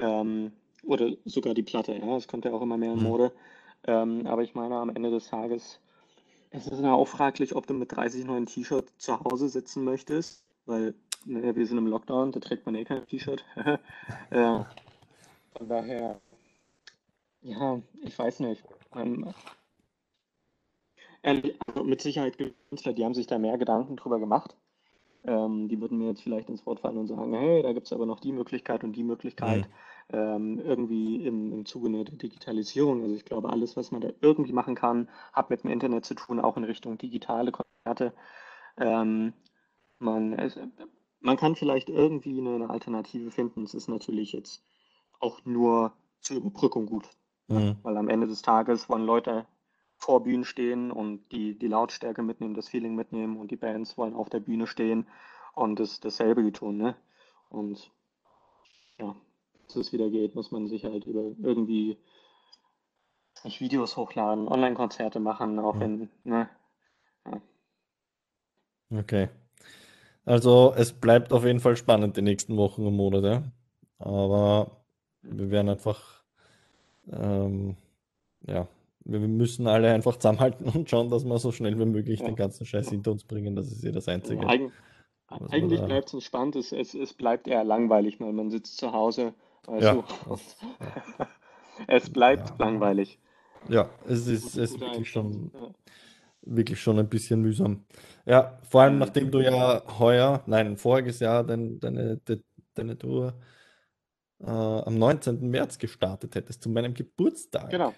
Ähm, 0.00 0.52
oder 0.82 1.12
sogar 1.24 1.54
die 1.54 1.62
Platte, 1.62 1.94
ja, 1.94 2.16
es 2.16 2.28
kommt 2.28 2.44
ja 2.44 2.52
auch 2.52 2.62
immer 2.62 2.76
mehr 2.76 2.92
in 2.92 3.00
Hm. 3.00 3.04
Mode. 3.04 3.32
Ähm, 3.84 4.26
aber 4.26 4.42
ich 4.42 4.54
meine, 4.54 4.76
am 4.76 4.90
Ende 4.90 5.10
des 5.10 5.28
Tages 5.28 5.80
es 6.54 6.66
ist 6.66 6.80
ja 6.80 6.92
auch 6.92 7.08
fraglich, 7.08 7.56
ob 7.56 7.66
du 7.66 7.72
mit 7.72 7.92
30 7.92 8.26
neuen 8.26 8.44
T-Shirts 8.44 8.98
zu 8.98 9.18
Hause 9.20 9.48
sitzen 9.48 9.84
möchtest, 9.84 10.44
weil 10.66 10.94
ne, 11.24 11.56
wir 11.56 11.66
sind 11.66 11.78
im 11.78 11.86
Lockdown, 11.86 12.30
da 12.32 12.40
trägt 12.40 12.66
man 12.66 12.74
eh 12.74 12.84
kein 12.84 13.06
T-Shirt. 13.06 13.42
äh, 14.30 14.60
von 15.56 15.68
daher, 15.68 16.20
ja, 17.40 17.80
ich 18.02 18.18
weiß 18.18 18.40
nicht. 18.40 18.62
Ähm, 18.94 19.32
ehrlich, 21.22 21.58
also 21.66 21.84
mit 21.84 22.02
Sicherheit 22.02 22.36
gibt 22.36 22.50
es 22.50 22.68
Künstler, 22.68 22.92
die 22.92 23.04
haben 23.06 23.14
sich 23.14 23.26
da 23.26 23.38
mehr 23.38 23.56
Gedanken 23.56 23.96
drüber 23.96 24.20
gemacht. 24.20 24.54
Ähm, 25.24 25.68
die 25.68 25.80
würden 25.80 25.96
mir 25.96 26.08
jetzt 26.08 26.22
vielleicht 26.22 26.50
ins 26.50 26.66
Wort 26.66 26.80
fallen 26.80 26.98
und 26.98 27.06
sagen, 27.06 27.32
hey, 27.32 27.62
da 27.62 27.72
gibt 27.72 27.86
es 27.86 27.94
aber 27.94 28.04
noch 28.04 28.20
die 28.20 28.32
Möglichkeit 28.32 28.84
und 28.84 28.92
die 28.92 29.04
Möglichkeit. 29.04 29.64
Hm. 29.64 29.72
Ähm, 30.10 30.58
irgendwie 30.58 31.24
im, 31.24 31.52
im 31.52 31.64
Zuge 31.64 31.90
der 31.90 32.04
Digitalisierung. 32.04 33.02
Also 33.02 33.14
ich 33.14 33.24
glaube, 33.24 33.50
alles, 33.50 33.76
was 33.76 33.92
man 33.92 34.00
da 34.00 34.10
irgendwie 34.20 34.52
machen 34.52 34.74
kann, 34.74 35.08
hat 35.32 35.50
mit 35.50 35.62
dem 35.62 35.70
Internet 35.70 36.04
zu 36.04 36.14
tun, 36.14 36.40
auch 36.40 36.56
in 36.56 36.64
Richtung 36.64 36.98
digitale 36.98 37.52
Konzerte. 37.52 38.12
Ähm, 38.76 39.32
man, 39.98 40.32
es, 40.34 40.58
man 41.20 41.36
kann 41.36 41.56
vielleicht 41.56 41.88
irgendwie 41.88 42.38
eine, 42.38 42.54
eine 42.54 42.70
Alternative 42.70 43.30
finden. 43.30 43.64
Es 43.64 43.74
ist 43.74 43.88
natürlich 43.88 44.32
jetzt 44.32 44.62
auch 45.20 45.44
nur 45.44 45.92
zur 46.20 46.38
Überbrückung 46.38 46.86
gut, 46.86 47.08
ne? 47.48 47.60
Hm. 47.60 47.76
Weil 47.82 47.96
am 47.96 48.08
Ende 48.08 48.26
des 48.26 48.42
Tages 48.42 48.88
wollen 48.88 49.06
Leute 49.06 49.46
vor 49.96 50.24
Bühnen 50.24 50.44
stehen 50.44 50.90
und 50.90 51.30
die, 51.30 51.56
die 51.56 51.68
Lautstärke 51.68 52.22
mitnehmen, 52.22 52.54
das 52.54 52.68
Feeling 52.68 52.96
mitnehmen 52.96 53.36
und 53.36 53.50
die 53.52 53.56
Bands 53.56 53.96
wollen 53.96 54.14
auf 54.14 54.28
der 54.28 54.40
Bühne 54.40 54.66
stehen 54.66 55.06
und 55.54 55.78
das, 55.78 56.00
dasselbe 56.00 56.50
tun, 56.52 56.76
ne? 56.76 56.96
Und 57.48 57.92
ja, 58.98 59.14
es 59.76 59.92
wieder 59.92 60.10
geht, 60.10 60.34
muss 60.34 60.50
man 60.50 60.66
sich 60.68 60.84
halt 60.84 61.06
über 61.06 61.32
irgendwie 61.42 61.98
nicht 63.44 63.60
Videos 63.60 63.96
hochladen, 63.96 64.48
Online-Konzerte 64.48 65.20
machen, 65.20 65.58
auch 65.58 65.80
wenn, 65.80 66.10
ne? 66.24 66.48
Ja. 67.26 67.40
Okay. 68.90 69.28
Also 70.24 70.74
es 70.76 70.92
bleibt 70.92 71.32
auf 71.32 71.44
jeden 71.44 71.60
Fall 71.60 71.76
spannend 71.76 72.16
die 72.16 72.22
nächsten 72.22 72.56
Wochen 72.56 72.86
und 72.86 72.96
Monate. 72.96 73.52
Aber 73.98 74.84
wir 75.22 75.50
werden 75.50 75.70
einfach, 75.70 76.24
ähm, 77.12 77.76
ja, 78.46 78.68
wir 79.04 79.20
müssen 79.20 79.66
alle 79.68 79.92
einfach 79.92 80.16
zusammenhalten 80.16 80.68
und 80.68 80.90
schauen, 80.90 81.10
dass 81.10 81.24
wir 81.24 81.38
so 81.38 81.52
schnell 81.52 81.78
wie 81.78 81.86
möglich 81.86 82.20
den 82.20 82.28
Ja. 82.30 82.34
ganzen 82.36 82.66
Scheiß 82.66 82.90
hinter 82.90 83.12
uns 83.12 83.24
bringen. 83.24 83.56
Das 83.56 83.68
ist 83.72 83.84
ja 83.84 83.92
das 83.92 84.08
Also 84.20 84.34
Einzige, 84.36 84.46
wir 85.28 85.48
eigentlich 85.50 85.80
bleibt 85.82 86.08
es 86.08 86.14
entspannt, 86.14 86.56
es, 86.56 86.72
es, 86.72 86.94
es 86.94 87.14
bleibt 87.14 87.48
eher 87.48 87.64
langweilig, 87.64 88.20
weil 88.20 88.32
man 88.32 88.50
sitzt 88.50 88.76
zu 88.78 88.92
Hause, 88.92 89.34
weißt 89.66 89.92
Ja, 89.92 90.02
das, 90.28 90.56
ja, 90.80 90.92
es 91.88 92.10
bleibt 92.10 92.48
ja, 92.48 92.58
langweilig. 92.58 93.18
ja, 93.68 93.90
es 94.06 94.26
ist, 94.26 94.44
es 94.56 94.56
ist 94.56 94.80
wirklich 94.80 95.10
schon, 95.10 95.52
wirklich 96.42 96.80
schon 96.80 96.98
ein 96.98 97.08
bisschen 97.08 97.42
mühsam. 97.42 97.84
Ja, 98.26 98.58
vor 98.68 98.82
allem 98.82 98.98
nachdem 98.98 99.30
du 99.30 99.40
ja 99.40 99.82
heuer, 99.98 100.42
nein, 100.46 100.76
voriges 100.76 101.20
Jahr 101.20 101.44
dein, 101.44 101.80
deine, 101.80 102.18
de- 102.18 102.42
deine 102.74 102.98
Tour 102.98 103.34
äh, 104.40 104.46
am 104.46 104.98
19. 104.98 105.50
März 105.50 105.78
gestartet 105.78 106.34
hättest, 106.34 106.62
zu 106.62 106.70
meinem 106.70 106.94
Geburtstag. 106.94 107.70
Genau, 107.70 107.94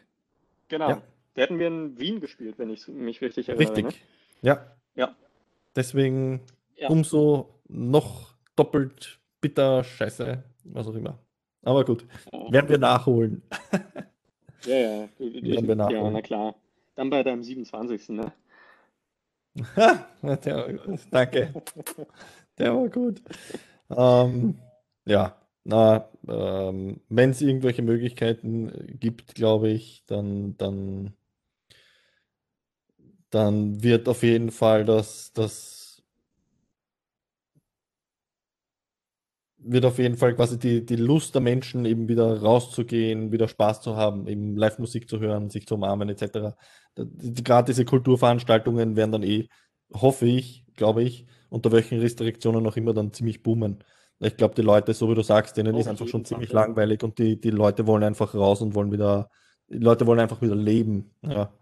genau. 0.68 0.90
Ja, 0.90 1.03
Da 1.35 1.42
hätten 1.42 1.59
wir 1.59 1.68
in 1.68 1.98
Wien 1.98 2.20
gespielt, 2.20 2.59
wenn 2.59 2.70
ich 2.70 2.87
mich 2.88 3.20
richtig 3.22 3.48
erinnere, 3.48 3.81
ne? 3.81 3.88
richtig. 3.88 4.07
Ja, 4.42 4.77
Ja, 4.94 5.14
deswegen 5.77 6.40
ja. 6.77 6.88
umso 6.90 7.61
noch 7.68 8.35
doppelt 8.57 9.20
bitter 9.40 9.85
Scheiße, 9.85 10.44
was 10.64 10.87
auch 10.87 10.94
immer. 10.94 11.18
Aber 11.64 11.85
gut, 11.85 12.07
Ja, 12.33 12.53
werden 12.53 12.68
wir 12.68 12.79
nachholen. 12.79 13.42
ja, 14.66 14.77
ja, 14.77 15.09
Werden 15.18 15.68
wir 15.68 15.74
ja, 15.88 16.11
na 16.11 16.11
nachholen. 16.11 16.22
klar. 16.22 16.55
Dann 16.96 17.11
bei 17.11 17.22
deinem 17.22 17.42
27. 17.42 18.09
Ne? 18.11 18.33
Der, 20.22 20.79
danke, 21.11 21.55
der 22.59 22.74
war 22.74 22.88
gut. 22.88 23.22
Ähm, 23.90 24.59
ja, 25.07 25.37
na, 25.64 26.09
ähm, 26.29 27.00
wenn 27.09 27.31
es 27.31 27.40
irgendwelche 27.42 27.83
Möglichkeiten 27.83 28.96
gibt, 29.00 29.35
glaube 29.35 29.70
ich, 29.70 30.05
dann, 30.07 30.57
dann, 30.57 31.14
dann 33.31 33.83
wird 33.83 34.09
auf 34.09 34.22
jeden 34.22 34.50
Fall 34.50 34.85
das, 34.85 35.33
das 35.33 35.84
wird 39.64 39.85
auf 39.87 39.98
jeden 39.98 40.16
Fall 40.16 40.35
quasi 40.35 40.59
die, 40.59 40.85
die 40.85 40.96
Lust 40.96 41.35
der 41.35 41.42
Menschen, 41.42 41.85
eben 41.87 42.09
wieder 42.09 42.40
rauszugehen, 42.42 43.33
wieder 43.33 43.48
Spaß 43.48 43.81
zu 43.83 43.96
haben, 43.96 44.27
eben 44.29 44.57
Live-Musik 44.57 45.09
zu 45.09 45.20
hören, 45.20 45.50
sich 45.50 45.66
zu 45.66 45.77
umarmen, 45.77 46.09
etc. 46.09 46.57
Gerade 46.96 47.72
diese 47.72 47.85
Kulturveranstaltungen 47.85 48.96
werden 48.96 49.12
dann 49.12 49.22
eh, 49.22 49.48
hoffe 49.92 50.27
ich, 50.27 50.64
glaube 50.77 51.03
ich, 51.03 51.27
unter 51.50 51.72
welchen 51.72 52.00
Restriktionen 52.00 52.66
auch 52.66 52.77
immer 52.77 52.94
dann 52.94 53.12
ziemlich 53.12 53.42
boomen. 53.42 53.85
Ich 54.20 54.37
glaube, 54.37 54.55
die 54.55 54.62
Leute, 54.62 54.94
so 54.94 55.11
wie 55.11 55.14
du 55.14 55.22
sagst, 55.22 55.57
denen 55.57 55.77
ist 55.77 55.88
Auf 55.88 55.88
einfach 55.88 56.09
schon 56.09 56.22
jeden 56.22 56.27
Fall. 56.29 56.40
ziemlich 56.40 56.53
langweilig 56.53 57.03
und 57.03 57.18
die, 57.18 57.40
die 57.40 57.50
Leute 57.50 57.87
wollen 57.87 58.05
einfach 58.05 58.35
raus 58.35 58.62
und 58.62 58.74
wollen 58.74 58.92
wieder, 58.92 59.31
die 59.68 59.79
Leute 59.79 60.07
wollen 60.07 60.20
einfach 60.20 60.42
wieder 60.42 60.57
leben. 60.57 61.12
Ja, 61.22 61.53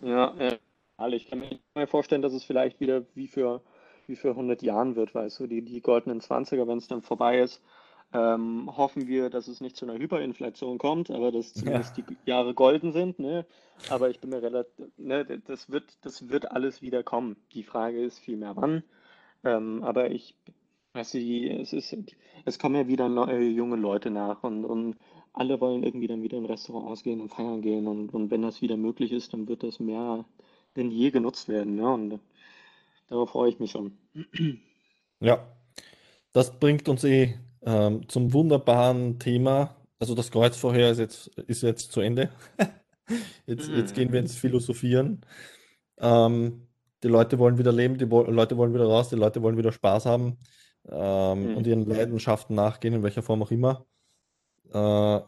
Ja, 0.00 0.34
ja. 0.38 0.56
Alle. 0.96 1.16
Ich 1.16 1.26
kann 1.28 1.42
mir 1.74 1.86
vorstellen, 1.86 2.22
dass 2.22 2.32
es 2.34 2.44
vielleicht 2.44 2.80
wieder 2.80 3.04
wie 3.14 3.28
für, 3.28 3.62
wie 4.10 4.16
für 4.16 4.30
100 4.30 4.62
Jahren 4.62 4.96
wird, 4.96 5.14
weißt 5.14 5.40
du, 5.40 5.46
die, 5.46 5.62
die 5.62 5.80
goldenen 5.80 6.20
20er, 6.20 6.66
wenn 6.66 6.78
es 6.78 6.88
dann 6.88 7.00
vorbei 7.00 7.40
ist. 7.40 7.62
Ähm, 8.12 8.68
hoffen 8.76 9.06
wir, 9.06 9.30
dass 9.30 9.46
es 9.46 9.60
nicht 9.60 9.76
zu 9.76 9.86
einer 9.86 9.96
Hyperinflation 9.96 10.78
kommt, 10.78 11.10
aber 11.10 11.30
dass 11.30 11.54
ja, 11.54 11.60
zumindest 11.60 11.96
die 11.96 12.04
Jahre 12.26 12.54
golden 12.54 12.92
sind, 12.92 13.20
ne? 13.20 13.46
Aber 13.88 14.10
ich 14.10 14.18
bin 14.18 14.30
mir 14.30 14.42
relativ, 14.42 14.86
ne, 14.96 15.24
das 15.46 15.70
wird, 15.70 15.96
das 16.02 16.28
wird 16.28 16.50
alles 16.50 16.82
wieder 16.82 17.04
kommen. 17.04 17.36
Die 17.54 17.62
Frage 17.62 18.02
ist 18.02 18.18
vielmehr 18.18 18.56
wann. 18.56 18.82
Ähm, 19.44 19.84
aber 19.84 20.10
ich, 20.10 20.34
weißt 20.94 21.14
du, 21.14 21.18
die, 21.18 21.50
es 21.50 21.72
ist, 21.72 21.96
es 22.44 22.58
kommen 22.58 22.74
ja 22.74 22.88
wieder 22.88 23.08
neue 23.08 23.44
junge 23.44 23.76
Leute 23.76 24.10
nach 24.10 24.42
und, 24.42 24.64
und 24.64 24.96
alle 25.32 25.60
wollen 25.60 25.84
irgendwie 25.84 26.08
dann 26.08 26.22
wieder 26.22 26.36
in 26.36 26.46
Restaurants 26.46 27.04
gehen 27.04 27.20
und 27.20 27.28
feiern 27.28 27.62
gehen 27.62 27.86
und, 27.86 28.12
und 28.12 28.32
wenn 28.32 28.42
das 28.42 28.60
wieder 28.60 28.76
möglich 28.76 29.12
ist, 29.12 29.32
dann 29.32 29.46
wird 29.46 29.62
das 29.62 29.78
mehr 29.78 30.24
denn 30.76 30.90
je 30.90 31.10
genutzt 31.10 31.48
werden, 31.48 31.76
ne? 31.76 31.88
Und 31.88 32.20
darauf 33.08 33.30
freue 33.30 33.50
ich 33.50 33.58
mich 33.58 33.70
schon. 33.70 33.96
ja. 35.20 35.46
Das 36.32 36.58
bringt 36.58 36.88
uns 36.88 37.04
eh 37.04 37.38
ähm, 37.62 38.08
zum 38.08 38.32
wunderbaren 38.32 39.18
Thema. 39.18 39.76
Also 39.98 40.14
das 40.14 40.30
Kreuzverhör 40.30 40.90
ist 40.90 40.98
jetzt, 40.98 41.28
ist 41.46 41.62
jetzt 41.62 41.92
zu 41.92 42.00
Ende. 42.00 42.30
Jetzt, 43.44 43.68
jetzt 43.68 43.96
gehen 43.96 44.12
wir 44.12 44.20
ins 44.20 44.36
Philosophieren. 44.36 45.22
Ähm, 45.98 46.68
die 47.02 47.08
Leute 47.08 47.40
wollen 47.40 47.58
wieder 47.58 47.72
leben, 47.72 47.98
die 47.98 48.08
wo 48.08 48.22
Leute 48.22 48.56
wollen 48.56 48.72
wieder 48.72 48.86
raus, 48.86 49.08
die 49.08 49.16
Leute 49.16 49.42
wollen 49.42 49.56
wieder 49.56 49.72
Spaß 49.72 50.06
haben 50.06 50.38
ähm, 50.88 51.50
mhm. 51.50 51.56
und 51.56 51.66
ihren 51.66 51.86
Leidenschaften 51.86 52.54
nachgehen, 52.54 52.94
in 52.94 53.02
welcher 53.02 53.22
Form 53.22 53.42
auch 53.42 53.50
immer. 53.50 53.86
Äh, 54.72 55.20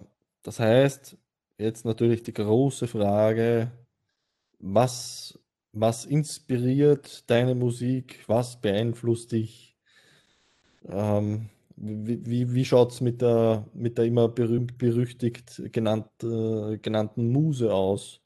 das 0.43 0.61
heißt, 0.61 1.17
jetzt 1.59 1.85
natürlich 1.85 2.23
die 2.23 2.35
große 2.35 2.87
Frage, 2.87 3.73
was, 4.59 5.39
was 5.73 6.05
inspiriert 6.05 7.29
deine 7.31 7.55
Musik, 7.55 8.25
was 8.27 8.61
beeinflusst 8.61 9.33
dich? 9.33 9.77
Ähm, 10.89 11.49
wie, 11.77 12.25
wie, 12.27 12.55
wie 12.55 12.65
schaut 12.65 12.93
es 12.93 13.01
mit 13.01 13.23
der, 13.23 13.67
mit 13.73 13.99
der 13.99 14.05
immer 14.05 14.29
berühmt 14.29 14.79
berüchtigt 14.79 15.63
genannt, 15.73 16.07
äh, 16.23 16.79
genannten 16.79 17.33
Muse 17.33 17.73
aus? 17.73 18.21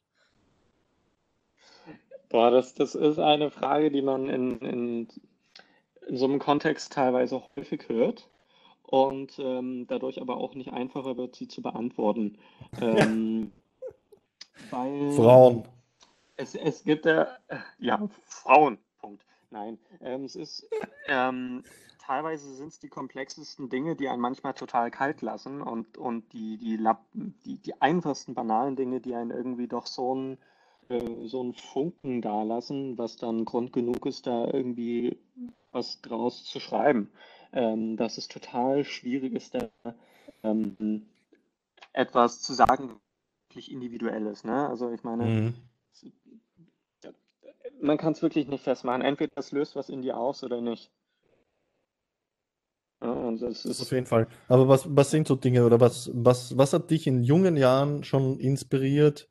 Boah, 2.29 2.51
das, 2.51 2.75
das 2.75 2.95
ist 2.95 3.19
eine 3.19 3.51
Frage, 3.51 3.91
die 3.91 4.03
man 4.03 4.29
in, 4.29 4.59
in, 4.59 5.09
in 6.09 6.17
so 6.17 6.25
einem 6.25 6.39
Kontext 6.39 6.93
teilweise 6.93 7.43
häufig 7.57 7.89
hört 7.89 8.29
und 8.83 9.39
ähm, 9.39 9.87
dadurch 9.89 10.21
aber 10.21 10.37
auch 10.37 10.55
nicht 10.55 10.73
einfacher 10.73 11.17
wird, 11.17 11.37
sie 11.37 11.49
zu 11.49 11.63
beantworten. 11.63 12.39
Ähm, 12.81 13.53
weil 14.71 15.13
Frauen. 15.13 15.69
Es, 16.37 16.55
es 16.55 16.85
gibt 16.85 17.07
äh, 17.07 17.27
ja 17.79 18.09
Frauen. 18.25 18.79
Punkt. 19.01 19.25
Nein, 19.51 19.79
ähm, 20.01 20.25
es 20.25 20.37
ist 20.37 20.69
ähm, 21.07 21.65
teilweise 21.99 22.55
sind 22.55 22.69
es 22.69 22.79
die 22.79 22.89
komplexesten 22.89 23.69
Dinge, 23.69 23.97
die 23.97 24.09
einen 24.09 24.21
manchmal 24.21 24.55
total 24.55 24.91
kalt 24.91 25.23
lassen 25.23 25.61
und, 25.61 25.99
und 25.99 26.33
die, 26.33 26.57
die, 26.57 26.79
die, 27.45 27.57
die 27.57 27.81
einfachsten 27.81 28.35
banalen 28.35 28.77
Dinge, 28.77 29.01
die 29.01 29.15
einen 29.15 29.31
irgendwie 29.31 29.69
doch 29.69 29.87
so 29.87 30.15
ein 30.15 30.39
äh, 30.89 31.27
so 31.27 31.41
einen 31.41 31.55
Funken 31.55 32.23
da 32.23 32.43
lassen, 32.43 32.97
was 32.97 33.17
dann 33.17 33.45
Grund 33.45 33.73
genug 33.73 34.07
ist, 34.07 34.27
da 34.27 34.47
irgendwie 34.47 35.19
was 35.73 36.01
draus 36.01 36.45
zu 36.45 36.61
schreiben. 36.61 37.11
Ähm, 37.53 37.97
dass 37.97 38.19
es 38.19 38.29
total 38.29 38.85
schwierig 38.85 39.33
ist, 39.33 39.55
da 39.55 39.69
ähm, 40.43 41.07
etwas 41.93 42.43
zu 42.43 42.53
sagen, 42.53 43.01
wirklich 43.49 43.73
individuelles. 43.73 44.45
Ne? 44.45 44.69
Also 44.69 44.91
ich 44.93 45.03
meine, 45.05 45.25
mhm. 45.25 45.55
Man 47.81 47.99
kann 47.99 48.13
es 48.13 48.23
wirklich 48.23 48.49
nicht 48.49 48.65
festmachen. 48.65 49.03
Entweder 49.03 49.33
das 49.35 49.53
löst 49.53 49.77
was 49.77 49.89
in 49.89 50.03
dir 50.03 50.17
aus 50.17 50.43
oder 50.43 50.61
nicht. 50.61 50.91
Ja, 53.03 53.31
das 53.33 53.65
ist 53.65 53.81
auf 53.83 53.93
jeden 53.93 54.07
Fall. 54.07 54.27
Aber 54.49 54.69
was, 54.69 54.87
was 54.89 55.11
sind 55.11 55.29
so 55.29 55.37
Dinge 55.37 55.65
oder 55.65 55.81
was, 55.81 56.11
was, 56.15 56.57
was 56.57 56.73
hat 56.73 56.91
dich 56.91 57.07
in 57.07 57.23
jungen 57.23 57.57
Jahren 57.57 58.05
schon 58.05 58.39
inspiriert? 58.41 59.29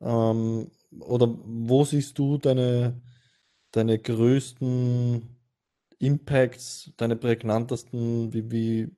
Ähm, 0.00 0.70
oder 1.00 1.28
wo 1.44 1.84
siehst 1.84 2.18
du 2.18 2.38
deine, 2.38 3.00
deine 3.72 3.98
größten 3.98 5.36
Impacts, 5.98 6.92
deine 6.96 7.16
prägnantesten, 7.16 8.32
wie, 8.32 8.50
wie, 8.50 8.96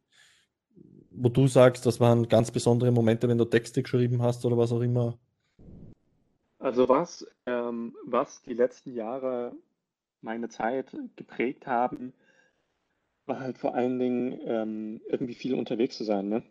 wo 1.11 1.29
du 1.29 1.49
sagst, 1.49 1.85
das 1.87 1.99
waren 2.01 2.29
ganz 2.29 2.51
besondere 2.51 2.91
Momente, 2.93 3.29
wenn 3.29 3.39
du 3.39 3.45
Texte 3.45 3.83
geschrieben 3.83 4.23
hast 4.23 4.45
oder 4.45 4.57
was 4.57 4.73
auch 4.73 4.81
immer? 4.81 5.19
Also 6.63 6.89
was, 6.89 7.27
ähm, 7.47 7.97
was 8.05 8.41
die 8.43 8.55
letzten 8.55 8.95
Jahre 8.95 9.53
meine 10.21 10.49
Zeit 10.49 10.97
geprägt 11.17 11.67
haben, 11.67 12.13
war 13.27 13.41
halt 13.41 13.59
vor 13.59 13.75
allen 13.75 13.99
Dingen 13.99 14.39
ähm, 14.45 15.01
irgendwie 15.09 15.35
viel 15.35 15.55
unterwegs 15.55 15.97
zu 15.97 16.05
sein. 16.05 16.29
Ne? 16.29 16.45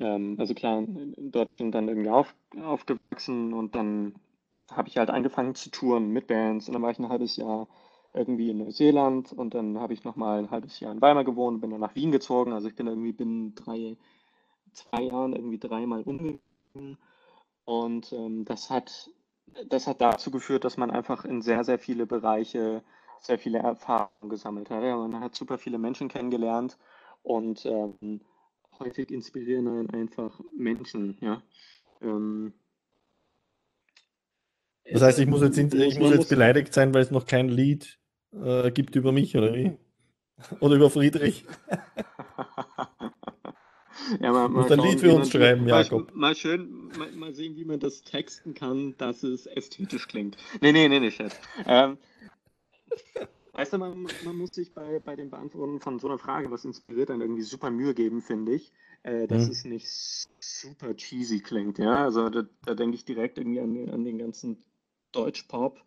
Ähm, 0.00 0.34
also 0.40 0.52
klar, 0.54 0.78
in 0.78 1.30
Deutschland 1.30 1.76
dann 1.76 1.86
irgendwie 1.86 2.10
auf, 2.10 2.34
aufgewachsen 2.60 3.52
und 3.54 3.76
dann 3.76 4.16
habe 4.72 4.88
ich 4.88 4.96
halt 4.96 5.10
angefangen 5.10 5.54
zu 5.54 5.70
touren 5.70 6.08
mit 6.10 6.26
Bands 6.26 6.66
und 6.66 6.72
dann 6.72 6.82
war 6.82 6.90
ich 6.90 6.98
ein 6.98 7.08
halbes 7.08 7.36
Jahr 7.36 7.68
irgendwie 8.14 8.50
in 8.50 8.58
Neuseeland 8.58 9.32
und 9.32 9.54
dann 9.54 9.78
habe 9.78 9.92
ich 9.92 10.02
nochmal 10.02 10.40
ein 10.40 10.50
halbes 10.50 10.80
Jahr 10.80 10.90
in 10.90 11.00
Weimar 11.00 11.22
gewohnt, 11.22 11.60
bin 11.60 11.70
dann 11.70 11.80
nach 11.80 11.94
Wien 11.94 12.10
gezogen. 12.10 12.52
Also 12.52 12.66
ich 12.66 12.74
bin 12.74 12.88
irgendwie 12.88 13.12
binnen 13.12 13.54
drei, 13.54 13.96
zwei 14.72 15.02
Jahren 15.02 15.36
irgendwie 15.36 15.58
dreimal 15.58 16.02
umgegangen 16.02 16.98
und 17.64 18.12
ähm, 18.12 18.44
das 18.44 18.70
hat 18.70 19.10
das 19.68 19.86
hat 19.86 20.00
dazu 20.00 20.30
geführt, 20.30 20.64
dass 20.64 20.76
man 20.76 20.90
einfach 20.90 21.24
in 21.24 21.42
sehr, 21.42 21.64
sehr 21.64 21.78
viele 21.78 22.06
Bereiche 22.06 22.82
sehr 23.20 23.38
viele 23.38 23.58
Erfahrungen 23.58 24.28
gesammelt 24.28 24.70
hat. 24.70 24.82
Ja, 24.82 24.96
man 24.96 25.20
hat 25.20 25.34
super 25.34 25.58
viele 25.58 25.78
Menschen 25.78 26.08
kennengelernt 26.08 26.76
und 27.22 27.64
ähm, 27.64 28.20
häufig 28.78 29.10
inspirieren 29.10 29.68
einen 29.68 29.90
einfach 29.90 30.38
Menschen. 30.54 31.16
Ja. 31.20 31.42
Ähm, 32.02 32.52
das 34.90 35.02
heißt, 35.02 35.18
ich 35.20 35.26
muss 35.26 35.40
jetzt, 35.40 35.56
ich 35.56 35.98
muss 35.98 36.12
jetzt 36.12 36.28
beleidigt 36.28 36.74
sein, 36.74 36.92
weil 36.92 37.02
es 37.02 37.10
noch 37.10 37.26
kein 37.26 37.48
Lied 37.48 37.98
äh, 38.32 38.70
gibt 38.70 38.96
über 38.96 39.12
mich, 39.12 39.36
oder 39.36 39.54
wie? 39.54 39.72
Oder 40.60 40.74
über 40.74 40.90
Friedrich. 40.90 41.46
ja, 44.20 44.32
mal, 44.32 44.48
mal 44.48 44.72
ein 44.72 44.78
Lied 44.80 45.00
für 45.00 45.14
uns 45.14 45.30
schreiben, 45.30 45.66
Jakob. 45.66 46.08
Mal, 46.14 46.28
mal 46.28 46.36
schön, 46.36 46.90
mal, 46.98 47.10
mal, 47.12 47.34
sehen, 47.34 47.56
wie 47.56 47.64
man 47.64 47.80
das 47.80 48.02
texten 48.02 48.54
kann, 48.54 48.94
dass 48.98 49.22
es 49.22 49.46
ästhetisch 49.46 50.08
klingt. 50.08 50.36
Nee, 50.60 50.72
nee, 50.72 50.88
nee, 50.88 51.00
nicht 51.00 51.18
jetzt. 51.18 51.40
Ähm, 51.66 51.98
weißt 53.52 53.72
du, 53.72 53.78
man, 53.78 54.06
man, 54.24 54.36
muss 54.36 54.54
sich 54.54 54.72
bei, 54.72 55.00
bei 55.00 55.16
dem 55.16 55.30
Beantworten 55.30 55.80
von 55.80 55.98
so 55.98 56.08
einer 56.08 56.18
Frage, 56.18 56.50
was 56.50 56.64
inspiriert, 56.64 57.10
dann 57.10 57.20
irgendwie 57.20 57.42
super 57.42 57.70
Mühe 57.70 57.94
geben, 57.94 58.22
finde 58.22 58.54
ich, 58.54 58.72
äh, 59.02 59.26
dass 59.26 59.44
hm. 59.44 59.52
es 59.52 59.64
nicht 59.64 59.88
super 60.40 60.94
cheesy 60.96 61.40
klingt. 61.40 61.78
Ja, 61.78 62.04
also 62.04 62.28
da, 62.30 62.44
da 62.64 62.74
denke 62.74 62.96
ich 62.96 63.04
direkt 63.04 63.38
irgendwie 63.38 63.60
an, 63.60 63.90
an 63.90 64.04
den 64.04 64.18
ganzen 64.18 64.58
Deutschpop. 65.12 65.80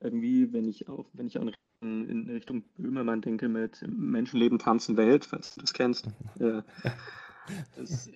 Irgendwie, 0.00 0.52
wenn 0.52 0.68
ich 0.68 0.88
auch, 0.88 1.06
wenn 1.14 1.26
ich 1.26 1.38
an 1.38 1.52
in 1.84 2.28
Richtung 2.30 2.62
Böhmermann 2.76 3.20
denke 3.20 3.48
mit 3.48 3.84
Menschenleben 3.86 4.58
tanzen 4.58 4.96
Welt, 4.96 5.24
falls 5.26 5.54
du 5.54 5.60
das 5.60 5.72
kennst. 5.72 6.06
Äh, 6.38 6.62
das, 7.76 8.06
äh, 8.06 8.12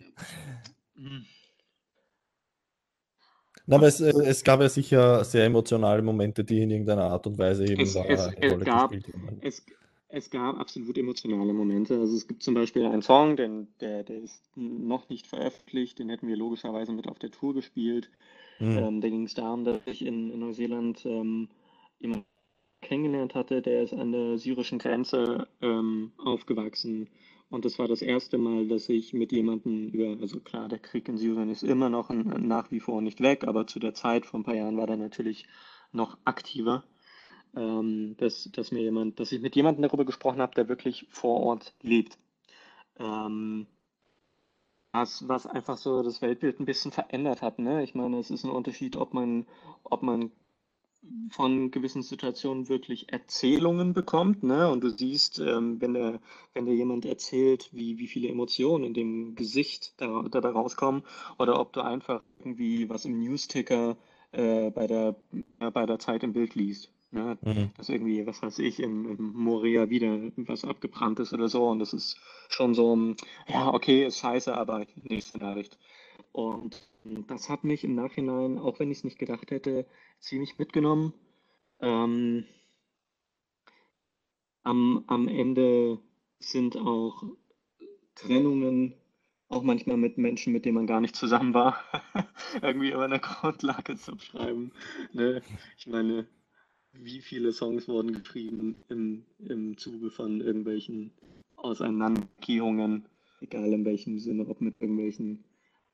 na, 3.68 3.76
aber 3.76 3.86
es, 3.86 4.00
äh, 4.00 4.12
es, 4.24 4.42
gab 4.42 4.60
ja 4.60 4.68
sicher 4.70 5.22
sehr 5.24 5.44
emotionale 5.44 6.00
Momente, 6.00 6.42
die 6.42 6.62
in 6.62 6.70
irgendeiner 6.70 7.04
Art 7.04 7.26
und 7.26 7.36
Weise 7.36 7.66
eben 7.66 7.82
es, 7.82 7.94
es, 7.94 8.30
es 8.40 8.60
gab, 8.60 8.94
es, 9.42 9.66
es, 10.08 10.30
gab 10.30 10.58
absolut 10.58 10.96
emotionale 10.96 11.52
Momente. 11.52 11.98
Also 11.98 12.16
es 12.16 12.26
gibt 12.26 12.42
zum 12.42 12.54
Beispiel 12.54 12.86
einen 12.86 13.02
Song, 13.02 13.36
den, 13.36 13.68
der, 13.80 14.04
der 14.04 14.22
ist 14.22 14.42
noch 14.56 15.10
nicht 15.10 15.26
veröffentlicht, 15.26 15.98
den 15.98 16.08
hätten 16.08 16.28
wir 16.28 16.36
logischerweise 16.36 16.92
mit 16.92 17.08
auf 17.08 17.18
der 17.18 17.30
Tour 17.30 17.52
gespielt. 17.52 18.08
Mhm. 18.58 18.78
Ähm, 18.78 19.00
da 19.02 19.08
ging 19.10 19.24
es 19.24 19.34
darum, 19.34 19.64
dass 19.64 19.82
ich 19.84 20.04
in, 20.04 20.30
in 20.30 20.40
Neuseeland 20.40 21.04
ähm, 21.04 21.48
jemanden 21.98 22.24
kennengelernt 22.80 23.34
hatte, 23.34 23.60
der 23.60 23.82
ist 23.82 23.92
an 23.92 24.12
der 24.12 24.38
syrischen 24.38 24.78
Grenze 24.78 25.46
ähm, 25.60 26.12
aufgewachsen 26.16 27.08
und 27.50 27.64
das 27.64 27.78
war 27.78 27.88
das 27.88 28.02
erste 28.02 28.38
Mal, 28.38 28.68
dass 28.68 28.88
ich 28.88 29.12
mit 29.12 29.32
jemandem 29.32 29.88
über, 29.88 30.20
also 30.20 30.40
klar, 30.40 30.68
der 30.68 30.78
Krieg 30.78 31.08
in 31.08 31.16
Syrien 31.16 31.50
ist 31.50 31.62
immer 31.62 31.88
noch 31.88 32.10
ein, 32.10 32.46
nach 32.46 32.70
wie 32.70 32.80
vor 32.80 33.00
nicht 33.00 33.20
weg, 33.20 33.44
aber 33.44 33.66
zu 33.66 33.78
der 33.78 33.94
Zeit, 33.94 34.26
vor 34.26 34.40
ein 34.40 34.44
paar 34.44 34.54
Jahren, 34.54 34.76
war 34.76 34.86
der 34.86 34.96
natürlich 34.96 35.46
noch 35.92 36.18
aktiver. 36.24 36.84
Ähm, 37.56 38.14
dass, 38.18 38.50
dass 38.52 38.72
mir 38.72 38.82
jemand, 38.82 39.18
dass 39.20 39.32
ich 39.32 39.40
mit 39.40 39.56
jemandem 39.56 39.82
darüber 39.82 40.04
gesprochen 40.04 40.42
habe, 40.42 40.54
der 40.54 40.68
wirklich 40.68 41.06
vor 41.08 41.40
Ort 41.40 41.74
lebt. 41.80 42.18
Ähm, 42.98 43.66
was, 44.92 45.26
was 45.28 45.46
einfach 45.46 45.76
so 45.76 46.02
das 46.02 46.22
Weltbild 46.22 46.60
ein 46.60 46.66
bisschen 46.66 46.92
verändert 46.92 47.42
hat. 47.42 47.58
Ne? 47.58 47.82
Ich 47.82 47.94
meine, 47.94 48.18
es 48.18 48.30
ist 48.30 48.44
ein 48.44 48.50
Unterschied, 48.50 48.96
ob 48.96 49.14
man, 49.14 49.46
ob 49.84 50.02
man 50.02 50.30
von 51.30 51.70
gewissen 51.70 52.02
Situationen 52.02 52.68
wirklich 52.68 53.12
Erzählungen 53.12 53.92
bekommt, 53.92 54.42
ne? 54.42 54.70
Und 54.70 54.82
du 54.82 54.90
siehst, 54.90 55.38
ähm, 55.38 55.80
wenn 55.80 55.94
der, 55.94 56.20
wenn 56.54 56.66
dir 56.66 56.74
jemand 56.74 57.04
erzählt, 57.04 57.70
wie, 57.72 57.98
wie 57.98 58.08
viele 58.08 58.28
Emotionen 58.28 58.84
in 58.84 58.94
dem 58.94 59.34
Gesicht 59.34 59.94
da, 59.98 60.24
da, 60.30 60.40
da 60.40 60.50
rauskommen, 60.50 61.02
oder 61.38 61.60
ob 61.60 61.72
du 61.72 61.80
einfach 61.80 62.22
irgendwie 62.40 62.88
was 62.88 63.04
im 63.04 63.18
Newsticker 63.18 63.96
äh, 64.32 64.70
bei 64.70 64.86
der 64.86 65.16
ja, 65.60 65.70
bei 65.70 65.86
der 65.86 65.98
Zeit 65.98 66.22
im 66.22 66.32
Bild 66.32 66.54
liest. 66.54 66.90
Ne? 67.10 67.38
Mhm. 67.40 67.70
Dass 67.76 67.88
irgendwie, 67.88 68.26
was 68.26 68.42
weiß 68.42 68.58
ich, 68.58 68.80
in, 68.80 69.04
in 69.06 69.32
Moria 69.32 69.88
wieder 69.88 70.18
was 70.36 70.64
abgebrannt 70.64 71.20
ist 71.20 71.32
oder 71.32 71.48
so. 71.48 71.68
Und 71.68 71.78
das 71.78 71.94
ist 71.94 72.18
schon 72.48 72.74
so, 72.74 73.14
ja, 73.48 73.72
okay, 73.72 74.06
ist 74.06 74.18
scheiße, 74.18 74.54
aber 74.54 74.84
nächste 75.04 75.38
Nachricht. 75.38 75.78
Und 76.32 76.86
das 77.26 77.48
hat 77.48 77.64
mich 77.64 77.84
im 77.84 77.94
Nachhinein, 77.94 78.58
auch 78.58 78.78
wenn 78.78 78.90
ich 78.90 78.98
es 78.98 79.04
nicht 79.04 79.18
gedacht 79.18 79.50
hätte, 79.50 79.86
ziemlich 80.18 80.58
mitgenommen. 80.58 81.12
Ähm, 81.80 82.44
am, 84.62 85.04
am 85.06 85.28
Ende 85.28 85.98
sind 86.38 86.76
auch 86.76 87.22
Trennungen, 88.14 88.94
auch 89.48 89.62
manchmal 89.62 89.96
mit 89.96 90.18
Menschen, 90.18 90.52
mit 90.52 90.64
denen 90.64 90.74
man 90.74 90.86
gar 90.86 91.00
nicht 91.00 91.16
zusammen 91.16 91.54
war, 91.54 91.78
irgendwie 92.62 92.90
immer 92.90 93.04
eine 93.04 93.20
Grundlage 93.20 93.96
zum 93.96 94.18
Schreiben. 94.18 94.72
Ne? 95.12 95.42
Ich 95.78 95.86
meine, 95.86 96.26
wie 96.92 97.20
viele 97.20 97.52
Songs 97.52 97.88
wurden 97.88 98.12
geschrieben 98.12 98.76
im, 98.88 99.24
im 99.38 99.76
Zuge 99.78 100.10
von 100.10 100.40
irgendwelchen 100.40 101.12
Auseinandergehungen, 101.56 103.06
egal 103.40 103.72
in 103.72 103.84
welchem 103.84 104.18
Sinne, 104.18 104.46
ob 104.48 104.60
mit 104.60 104.80
irgendwelchen 104.80 105.44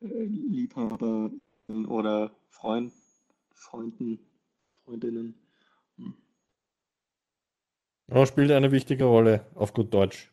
Liebhaber 0.04 1.30
oder 1.68 2.30
Freund, 2.50 2.92
Freunden, 3.54 4.18
Freundinnen. 4.84 5.34
Hm. 5.96 6.14
Ja, 8.08 8.26
spielt 8.26 8.50
eine 8.50 8.70
wichtige 8.70 9.04
Rolle, 9.04 9.46
auf 9.54 9.72
gut 9.72 9.92
Deutsch. 9.94 10.32